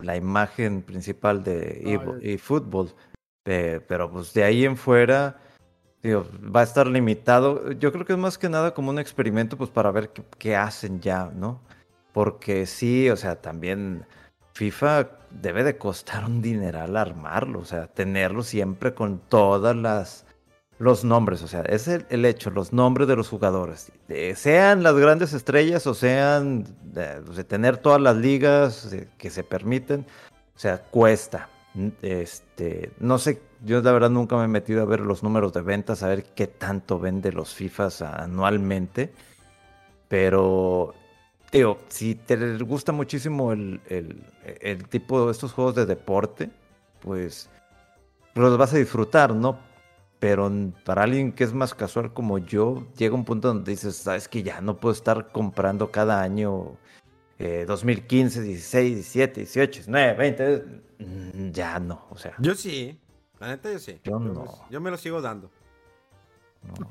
la 0.00 0.16
imagen 0.16 0.82
principal 0.82 1.42
de 1.44 1.98
Ah, 2.00 2.18
eFootball, 2.22 2.92
Pe- 3.42 3.80
pero 3.82 4.10
pues 4.10 4.32
de 4.34 4.44
ahí 4.44 4.64
en 4.64 4.76
fuera 4.76 5.38
digo, 6.02 6.26
va 6.54 6.60
a 6.60 6.64
estar 6.64 6.86
limitado. 6.86 7.72
Yo 7.72 7.92
creo 7.92 8.04
que 8.04 8.14
es 8.14 8.18
más 8.18 8.38
que 8.38 8.48
nada 8.48 8.74
como 8.74 8.90
un 8.90 8.98
experimento 8.98 9.56
pues 9.56 9.70
para 9.70 9.90
ver 9.90 10.10
qué, 10.38 10.56
hacen 10.56 11.00
ya, 11.00 11.30
¿no? 11.34 11.60
Porque 12.12 12.66
sí, 12.66 13.08
o 13.10 13.16
sea, 13.16 13.40
también 13.40 14.06
FIFA 14.54 15.10
debe 15.30 15.64
de 15.64 15.78
costar 15.78 16.24
un 16.24 16.42
dineral 16.42 16.96
armarlo, 16.96 17.60
o 17.60 17.64
sea, 17.64 17.86
tenerlo 17.86 18.42
siempre 18.42 18.94
con 18.94 19.20
todas 19.28 19.76
las 19.76 20.26
los 20.78 21.04
nombres, 21.04 21.42
o 21.42 21.48
sea, 21.48 21.60
es 21.60 21.88
el, 21.88 22.06
el 22.08 22.24
hecho, 22.24 22.48
los 22.48 22.72
nombres 22.72 23.06
de 23.06 23.14
los 23.14 23.28
jugadores, 23.28 23.92
eh, 24.08 24.34
sean 24.34 24.82
las 24.82 24.94
grandes 24.94 25.34
estrellas 25.34 25.86
o 25.86 25.92
sean 25.92 26.64
de, 26.82 27.20
de 27.20 27.44
tener 27.44 27.76
todas 27.76 28.00
las 28.00 28.16
ligas 28.16 28.90
eh, 28.90 29.06
que 29.18 29.28
se 29.28 29.44
permiten, 29.44 30.06
o 30.56 30.58
sea, 30.58 30.78
cuesta. 30.78 31.50
Este, 32.02 32.90
no 32.98 33.18
sé, 33.18 33.40
yo 33.64 33.80
la 33.82 33.92
verdad 33.92 34.10
nunca 34.10 34.36
me 34.36 34.44
he 34.44 34.48
metido 34.48 34.82
a 34.82 34.86
ver 34.86 35.00
los 35.00 35.22
números 35.22 35.52
de 35.52 35.62
ventas, 35.62 36.02
a 36.02 36.08
ver 36.08 36.24
qué 36.34 36.46
tanto 36.46 36.98
vende 36.98 37.32
los 37.32 37.54
FIFAs 37.54 38.02
anualmente, 38.02 39.12
pero 40.08 40.94
digo, 41.52 41.78
si 41.88 42.14
te 42.14 42.58
gusta 42.58 42.92
muchísimo 42.92 43.52
el, 43.52 43.80
el- 43.88 44.88
tipo 44.88 45.26
de 45.26 45.32
estos 45.32 45.52
juegos 45.52 45.74
de 45.74 45.86
deporte, 45.86 46.50
pues 47.00 47.48
los 48.34 48.56
vas 48.58 48.72
a 48.74 48.78
disfrutar, 48.78 49.34
¿no? 49.34 49.58
Pero 50.18 50.50
para 50.84 51.04
alguien 51.04 51.32
que 51.32 51.44
es 51.44 51.54
más 51.54 51.74
casual 51.74 52.12
como 52.12 52.38
yo, 52.38 52.86
llega 52.96 53.14
un 53.14 53.24
punto 53.24 53.48
donde 53.48 53.70
dices, 53.70 53.96
sabes 53.96 54.28
que 54.28 54.42
ya 54.42 54.60
no 54.60 54.76
puedo 54.76 54.92
estar 54.92 55.32
comprando 55.32 55.90
cada 55.90 56.20
año 56.20 56.76
eh, 57.38 57.64
2015, 57.66 58.42
16, 58.42 58.94
17, 58.96 59.40
18, 59.40 59.72
19, 59.72 60.14
20. 60.14 60.64
mm, 60.98 61.50
Ya 61.52 61.78
no, 61.78 62.04
o 62.10 62.18
sea. 62.18 62.34
Yo 62.38 62.54
sí. 62.54 62.98
La 63.40 63.48
neta 63.48 63.72
yo 63.72 63.78
sí. 63.78 64.00
Yo 64.04 64.20
me- 64.20 64.32
no. 64.32 64.44
yo 64.70 64.80
me 64.80 64.90
lo 64.90 64.96
sigo 64.96 65.20
dando. 65.20 65.50
No. 66.62 66.86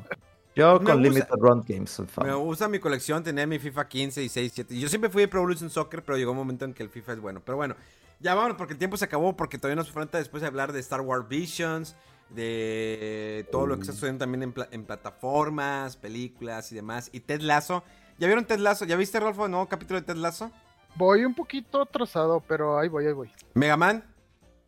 Yo 0.55 0.79
Me 0.79 0.85
con 0.91 1.01
Limited 1.01 1.29
Run 1.37 1.63
Games. 1.65 2.01
Me 2.23 2.33
gusta 2.33 2.67
mi 2.67 2.79
colección, 2.79 3.23
tenía 3.23 3.45
mi 3.47 3.59
FIFA 3.59 3.87
15 3.87 4.23
y 4.23 4.29
6, 4.29 4.51
7. 4.55 4.77
Yo 4.79 4.89
siempre 4.89 5.09
fui 5.09 5.21
de 5.21 5.27
Pro 5.27 5.39
Evolution 5.39 5.69
Soccer, 5.69 6.03
pero 6.03 6.17
llegó 6.17 6.31
un 6.31 6.37
momento 6.37 6.65
en 6.65 6.73
que 6.73 6.83
el 6.83 6.89
FIFA 6.89 7.13
es 7.13 7.19
bueno. 7.21 7.41
Pero 7.45 7.55
bueno, 7.55 7.75
ya 8.19 8.33
vámonos 8.35 8.57
porque 8.57 8.73
el 8.73 8.79
tiempo 8.79 8.97
se 8.97 9.05
acabó, 9.05 9.37
porque 9.37 9.57
todavía 9.57 9.75
nos 9.77 9.91
falta 9.91 10.17
después 10.17 10.41
de 10.41 10.47
hablar 10.47 10.73
de 10.73 10.79
Star 10.79 11.01
Wars 11.01 11.27
Visions, 11.29 11.95
de 12.29 13.47
todo 13.51 13.67
lo 13.67 13.75
que 13.75 13.81
está 13.81 13.93
sucediendo 13.93 14.23
también 14.23 14.43
en, 14.43 14.51
pla- 14.53 14.67
en 14.71 14.83
plataformas, 14.85 15.95
películas 15.95 16.71
y 16.71 16.75
demás. 16.75 17.09
Y 17.13 17.21
Ted 17.21 17.41
Lasso. 17.41 17.83
¿Ya 18.17 18.27
vieron 18.27 18.43
Ted 18.43 18.59
Lasso? 18.59 18.85
¿Ya 18.85 18.97
viste, 18.97 19.19
Rolfo, 19.19 19.45
el 19.45 19.51
nuevo 19.51 19.67
capítulo 19.69 19.99
de 20.01 20.05
Ted 20.05 20.17
Lasso? 20.17 20.51
Voy 20.95 21.23
un 21.23 21.35
poquito 21.35 21.81
atrasado, 21.83 22.43
pero 22.45 22.77
ahí 22.77 22.89
voy, 22.89 23.05
ahí 23.05 23.13
voy. 23.13 23.31
Mega 23.53 23.77
Man. 23.77 24.03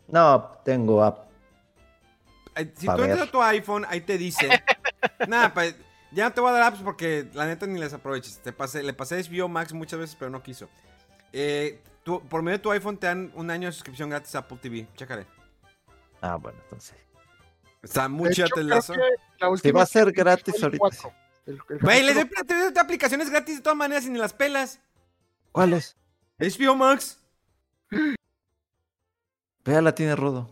No, 0.08 0.52
tengo 0.64 1.04
app. 1.04 1.31
Si 2.76 2.86
Pa' 2.86 2.96
tú 2.96 3.04
entras 3.04 3.28
a 3.28 3.32
tu 3.32 3.42
iPhone, 3.42 3.86
ahí 3.90 4.02
te 4.02 4.18
dice. 4.18 4.48
Nada, 5.28 5.54
pa- 5.54 5.66
ya 6.12 6.26
no 6.26 6.34
te 6.34 6.42
voy 6.42 6.50
a 6.50 6.54
dar 6.54 6.64
apps 6.64 6.82
porque 6.84 7.28
la 7.34 7.46
neta 7.46 7.66
ni 7.68 7.80
les 7.80 7.94
aproveches. 7.94 8.40
Te 8.40 8.52
pasé, 8.52 8.84
le 8.84 8.94
pasé 8.94 9.22
HBO 9.24 9.48
Max 9.48 9.72
muchas 9.74 10.00
veces, 10.00 10.16
pero 10.20 10.30
no 10.30 10.44
quiso. 10.44 10.68
Eh, 11.34 11.80
tú- 12.04 12.22
por 12.28 12.42
medio 12.42 12.58
de 12.58 12.62
tu 12.64 12.72
iPhone 12.72 12.98
te 12.98 13.08
dan 13.08 13.32
un 13.36 13.50
año 13.50 13.68
de 13.68 13.72
suscripción 13.72 14.10
gratis 14.10 14.36
a 14.36 14.40
Apple 14.40 14.58
TV. 14.62 14.88
Chécale. 14.96 15.26
Ah, 16.22 16.36
bueno, 16.36 16.60
entonces. 16.64 16.96
Está 17.82 18.08
muy 18.10 18.30
chido 18.32 18.46
hecho, 18.48 18.56
Ted 18.56 18.64
creo 18.66 18.76
Lasso. 18.76 18.94
que 18.94 19.00
la 19.00 19.48
Si 19.48 19.52
última 19.52 19.78
va 19.78 19.84
a 19.84 19.88
ser 19.88 20.12
gratis 20.12 20.54
el 20.56 20.64
ahorita. 20.66 20.86
El- 21.48 21.60
el 21.70 21.80
Güey, 21.80 22.04
les 22.04 22.16
doy, 22.16 22.30
te 22.74 22.80
aplicaciones 22.80 23.30
gratis 23.30 23.56
de 23.56 23.62
todas 23.64 23.78
maneras 23.78 24.06
y 24.06 24.10
ni 24.12 24.20
las 24.20 24.34
pelas. 24.34 24.80
¿Cuál 25.52 25.74
es? 25.74 25.96
HBO 26.38 26.76
Max. 26.76 27.18
Véala, 29.66 29.94
tiene 29.96 30.16
rudo. 30.16 30.50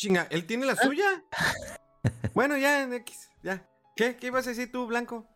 Chinga, 0.00 0.26
¿él 0.30 0.46
tiene 0.46 0.64
la 0.64 0.76
suya? 0.76 1.22
bueno, 2.34 2.56
ya, 2.56 2.84
en 2.84 2.94
X, 2.94 3.28
ya. 3.42 3.68
¿Qué? 3.94 4.16
¿Qué 4.16 4.28
ibas 4.28 4.46
a 4.46 4.48
decir 4.48 4.72
tú, 4.72 4.86
Blanco? 4.86 5.28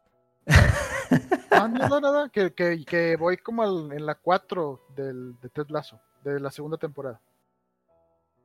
Ah, 1.51 1.69
no, 1.69 1.87
no, 1.87 2.01
nada, 2.01 2.31
que, 2.31 2.55
que, 2.55 2.83
que 2.87 3.17
voy 3.17 3.37
como 3.37 3.63
al- 3.63 3.93
en 3.93 4.07
la 4.07 4.15
4 4.15 4.87
del, 4.97 5.39
de 5.43 5.51
Ted 5.51 5.67
Lasso, 5.69 6.01
de 6.23 6.41
la 6.41 6.51
segunda 6.51 6.79
temporada. 6.79 7.21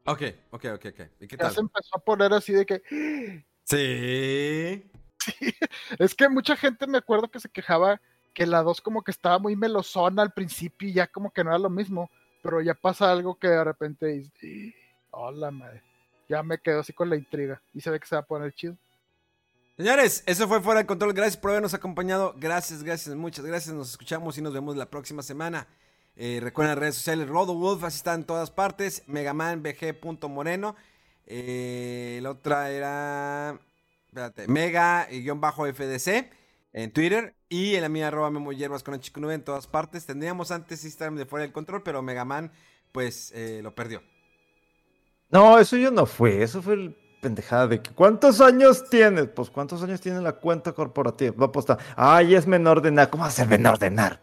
Ok, 0.08 0.24
ok, 0.52 0.66
ok, 0.76 0.86
ok. 0.88 1.02
¿Y 1.22 1.28
qué 1.30 1.38
Ya 1.38 1.52
se 1.52 1.62
empezó 1.62 1.96
a 1.96 2.00
poner 2.04 2.34
así 2.34 2.52
de 2.52 2.66
que... 2.66 2.84
Sí. 3.64 4.92
Es 6.00 6.16
que 6.16 6.28
mucha 6.28 6.58
gente 6.58 6.86
me 6.86 6.98
acuerdo 6.98 7.32
que 7.32 7.40
se 7.40 7.48
quejaba 7.48 8.02
que 8.34 8.46
la 8.46 8.62
2 8.62 8.82
como 8.82 9.04
que 9.04 9.12
estaba 9.12 9.40
muy 9.40 9.56
melosona 9.56 10.22
al 10.22 10.34
principio 10.34 10.90
y 10.90 10.94
ya 10.94 11.08
como 11.08 11.32
que 11.32 11.46
no 11.46 11.52
era 11.52 11.60
lo 11.60 11.70
mismo, 11.70 12.12
pero 12.44 12.60
ya 12.62 12.74
pasa 12.74 13.10
algo 13.10 13.40
que 13.40 13.48
de 13.48 13.64
repente 13.64 14.08
dices, 14.08 14.74
hola 15.12 15.50
madre, 15.52 15.82
ya 16.30 16.44
me 16.44 16.60
quedo 16.60 16.80
así 16.82 16.94
con 16.94 17.10
la 17.10 17.18
intriga 17.18 17.62
y 17.74 17.82
se 17.82 17.90
ve 17.90 18.00
que 18.00 18.08
se 18.08 18.16
va 18.16 18.22
a 18.22 18.26
poner 18.26 18.54
chido. 18.54 18.78
Señores, 19.76 20.24
eso 20.26 20.48
fue 20.48 20.62
Fuera 20.62 20.82
de 20.82 20.86
Control. 20.86 21.14
Gracias 21.14 21.38
por 21.38 21.52
habernos 21.52 21.74
acompañado. 21.74 22.36
Gracias, 22.38 22.84
gracias, 22.84 23.16
muchas 23.16 23.46
gracias. 23.46 23.74
Nos 23.74 23.92
escuchamos 23.92 24.38
y 24.38 24.42
nos 24.42 24.54
vemos 24.54 24.76
la 24.76 24.90
próxima 24.90 25.24
semana. 25.24 25.68
Eh, 26.16 26.40
recuerden 26.42 26.76
las 26.76 26.80
redes 26.80 26.96
sociales, 26.96 27.30
Rodo 27.30 27.56
Wolf, 27.56 27.84
así 27.86 27.96
está 27.98 28.14
en 28.14 28.26
todas 28.26 28.52
partes. 28.52 29.04
MegamanBG.moreno. 29.08 30.76
Eh, 31.26 32.20
la 32.22 32.32
otra 32.32 32.72
era. 32.72 33.58
Espérate, 34.08 34.48
Mega-FDC 34.48 36.30
en 36.74 36.92
Twitter. 36.92 37.36
Y 37.48 37.76
en 37.76 37.82
la 37.82 37.90
mía, 37.90 38.10
arroba 38.10 38.30
Memo 38.30 38.52
Hierbas 38.52 38.84
con 38.84 38.94
el 38.96 39.00
chico 39.00 39.22
nube 39.22 39.34
en 39.34 39.44
todas 39.44 39.66
partes. 39.68 40.06
Tendríamos 40.06 40.52
antes 40.52 40.84
Instagram 40.84 41.16
de 41.16 41.26
Fuera 41.26 41.44
del 41.44 41.54
Control, 41.54 41.84
pero 41.84 42.02
Megaman, 42.02 42.52
pues, 42.92 43.32
eh, 43.34 43.62
lo 43.64 43.74
perdió. 43.74 44.04
No, 45.30 45.60
eso 45.60 45.78
yo 45.78 45.92
no 45.92 46.06
fue. 46.06 46.42
Eso 46.44 46.62
fue 46.62 46.74
el 46.74 46.96
pendejada 47.22 47.68
de 47.68 47.82
que 47.82 47.92
¿cuántos 47.92 48.42
años 48.42 48.90
tienes? 48.90 49.28
Pues 49.28 49.50
¿cuántos 49.50 49.84
años 49.84 50.02
tiene 50.02 50.22
la 50.22 50.34
cuenta 50.34 50.74
corporativa? 50.74 51.36
Va 51.38 51.46
a 51.46 51.50
apostar. 51.50 51.78
Ay, 51.96 52.36
es 52.36 52.48
menor 52.48 52.82
de 52.82 52.92
nada. 52.92 53.10
¿Cómo 53.10 53.24
va 53.24 53.30
a 53.30 53.32
ser 53.32 53.48
menor 53.48 53.78
de 53.78 53.92
nada? 53.92 54.22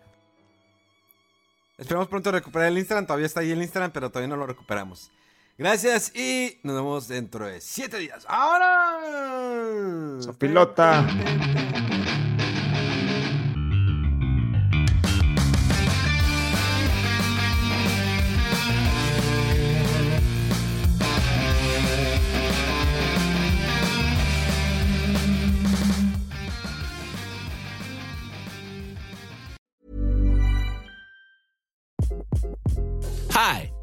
Esperamos 1.78 2.08
pronto 2.08 2.32
recuperar 2.32 2.68
el 2.68 2.78
Instagram. 2.78 3.06
Todavía 3.06 3.26
está 3.26 3.40
ahí 3.40 3.50
el 3.50 3.62
Instagram, 3.62 3.92
pero 3.92 4.10
todavía 4.10 4.28
no 4.28 4.36
lo 4.36 4.46
recuperamos. 4.46 5.10
Gracias 5.58 6.14
y 6.14 6.60
nos 6.62 6.76
vemos 6.76 7.08
dentro 7.08 7.46
de 7.46 7.60
siete 7.60 7.98
días. 7.98 8.26
¡Ahora! 8.28 8.98
Sopilota. 10.20 11.06